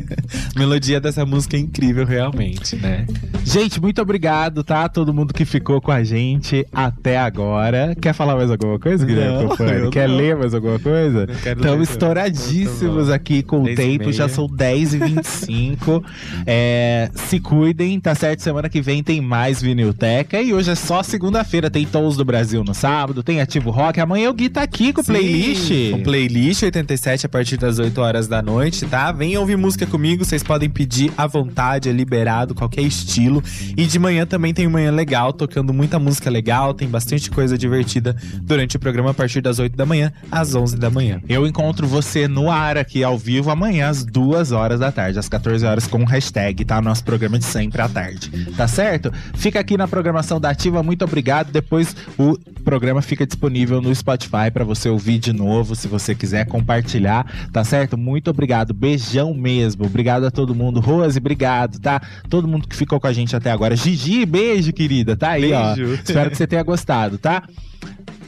melodia 0.54 1.00
dessa 1.00 1.24
música 1.24 1.56
é 1.56 1.60
incrível, 1.60 2.04
realmente, 2.04 2.76
né? 2.76 3.06
Gente, 3.44 3.80
muito 3.80 4.02
obrigado, 4.02 4.62
tá? 4.62 4.88
Todo 4.90 5.14
mundo 5.14 5.25
que 5.32 5.44
ficou 5.44 5.80
com 5.80 5.90
a 5.90 6.04
gente 6.04 6.66
até 6.72 7.18
agora. 7.18 7.94
Quer 8.00 8.12
falar 8.12 8.36
mais 8.36 8.50
alguma 8.50 8.78
coisa, 8.78 9.04
Guilherme 9.04 9.48
Copani? 9.48 9.90
Quer 9.90 10.08
não. 10.08 10.16
ler 10.16 10.36
mais 10.36 10.54
alguma 10.54 10.78
coisa? 10.78 11.26
Estamos 11.30 11.90
estouradíssimos 11.90 13.10
aqui 13.10 13.42
com 13.42 13.62
o 13.62 13.64
10 13.64 13.76
tempo, 13.86 14.12
já 14.12 14.28
são 14.28 14.46
10 14.46 14.94
e 14.94 14.98
25 14.98 16.04
é, 16.46 17.10
Se 17.14 17.38
cuidem, 17.40 17.98
tá 18.00 18.14
certo? 18.14 18.40
Semana 18.40 18.68
que 18.68 18.80
vem 18.80 19.02
tem 19.02 19.20
mais 19.20 19.62
Vinilteca. 19.62 20.40
E 20.40 20.52
hoje 20.52 20.70
é 20.70 20.74
só 20.74 21.02
segunda-feira. 21.02 21.70
Tem 21.70 21.86
Tons 21.86 22.16
do 22.16 22.24
Brasil 22.24 22.62
no 22.64 22.74
sábado, 22.74 23.22
tem 23.22 23.40
Ativo 23.40 23.70
Rock. 23.70 24.00
Amanhã 24.00 24.30
o 24.30 24.34
Gui 24.34 24.48
tá 24.48 24.62
aqui 24.62 24.92
com 24.92 25.00
o 25.00 25.04
playlist. 25.04 25.70
Com 25.92 26.02
playlist 26.02 26.62
87 26.62 27.26
a 27.26 27.28
partir 27.28 27.56
das 27.56 27.78
8 27.78 28.00
horas 28.00 28.28
da 28.28 28.42
noite, 28.42 28.86
tá? 28.86 29.12
Venham 29.12 29.40
ouvir 29.40 29.56
música 29.56 29.86
comigo, 29.86 30.24
vocês 30.24 30.42
podem 30.42 30.68
pedir 30.68 31.12
à 31.16 31.26
vontade, 31.26 31.88
é 31.88 31.92
liberado, 31.92 32.54
qualquer 32.54 32.82
estilo. 32.82 33.42
E 33.76 33.86
de 33.86 33.98
manhã 33.98 34.26
também 34.26 34.52
tem 34.52 34.68
manhã 34.68 34.90
legal, 34.90 35.15
tocando 35.32 35.72
muita 35.72 35.98
música 35.98 36.30
legal, 36.30 36.74
tem 36.74 36.88
bastante 36.88 37.30
coisa 37.30 37.56
divertida 37.56 38.14
durante 38.42 38.76
o 38.76 38.78
programa 38.78 39.10
a 39.10 39.14
partir 39.14 39.40
das 39.40 39.58
8 39.58 39.76
da 39.76 39.86
manhã 39.86 40.12
às 40.30 40.54
11 40.54 40.76
da 40.76 40.90
manhã. 40.90 41.20
Eu 41.28 41.46
encontro 41.46 41.86
você 41.86 42.28
no 42.28 42.50
ar 42.50 42.76
aqui 42.76 43.02
ao 43.02 43.16
vivo 43.16 43.50
amanhã 43.50 43.88
às 43.88 44.04
2 44.04 44.52
horas 44.52 44.80
da 44.80 44.92
tarde, 44.92 45.18
às 45.18 45.28
14 45.28 45.64
horas 45.64 45.86
com 45.86 46.02
o 46.02 46.04
hashtag, 46.04 46.64
tá? 46.64 46.80
Nosso 46.80 47.04
programa 47.04 47.38
de 47.38 47.44
sempre 47.44 47.80
à 47.80 47.88
tarde. 47.88 48.30
Tá 48.56 48.68
certo? 48.68 49.12
Fica 49.34 49.60
aqui 49.60 49.76
na 49.76 49.88
programação 49.88 50.40
da 50.40 50.50
Ativa, 50.50 50.82
muito 50.82 51.04
obrigado. 51.04 51.50
Depois 51.50 51.94
o 52.18 52.38
programa 52.64 53.00
fica 53.00 53.26
disponível 53.26 53.80
no 53.80 53.94
Spotify 53.94 54.50
pra 54.52 54.64
você 54.64 54.88
ouvir 54.88 55.18
de 55.18 55.32
novo, 55.32 55.74
se 55.74 55.88
você 55.88 56.14
quiser 56.14 56.46
compartilhar, 56.46 57.26
tá 57.52 57.62
certo? 57.64 57.96
Muito 57.96 58.28
obrigado. 58.30 58.74
Beijão 58.74 59.32
mesmo. 59.34 59.84
Obrigado 59.84 60.24
a 60.26 60.30
todo 60.30 60.54
mundo. 60.54 60.80
Rose, 60.80 61.18
obrigado, 61.18 61.78
tá? 61.78 62.00
Todo 62.28 62.48
mundo 62.48 62.66
que 62.68 62.76
ficou 62.76 62.98
com 62.98 63.06
a 63.06 63.12
gente 63.12 63.34
até 63.34 63.50
agora. 63.50 63.76
Gigi, 63.76 64.26
beijo, 64.26 64.72
querida. 64.96 65.16
Tá 65.16 65.30
aí, 65.30 65.52
ó. 65.52 65.74
Beijo. 65.74 65.94
Espero 65.94 66.30
que 66.30 66.36
você 66.36 66.46
tenha 66.46 66.62
gostado, 66.62 67.18
tá? 67.18 67.42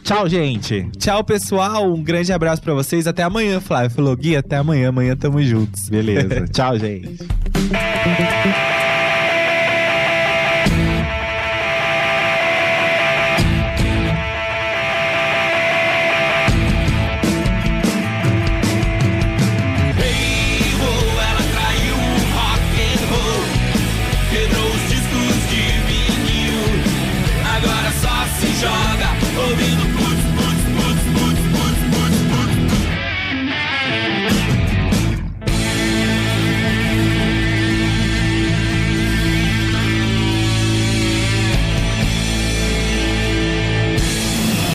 Tchau, 0.02 0.28
gente. 0.28 0.88
Tchau, 0.98 1.22
pessoal. 1.22 1.92
Um 1.92 2.02
grande 2.02 2.32
abraço 2.32 2.62
pra 2.62 2.74
vocês. 2.74 3.06
Até 3.06 3.22
amanhã, 3.22 3.60
Flávio. 3.60 3.90
Falou, 3.90 4.16
Gui, 4.16 4.36
até 4.36 4.56
amanhã. 4.56 4.88
Amanhã 4.88 5.16
tamo 5.16 5.42
juntos. 5.42 5.88
Beleza. 5.88 6.46
Tchau, 6.48 6.78
gente. 6.78 7.18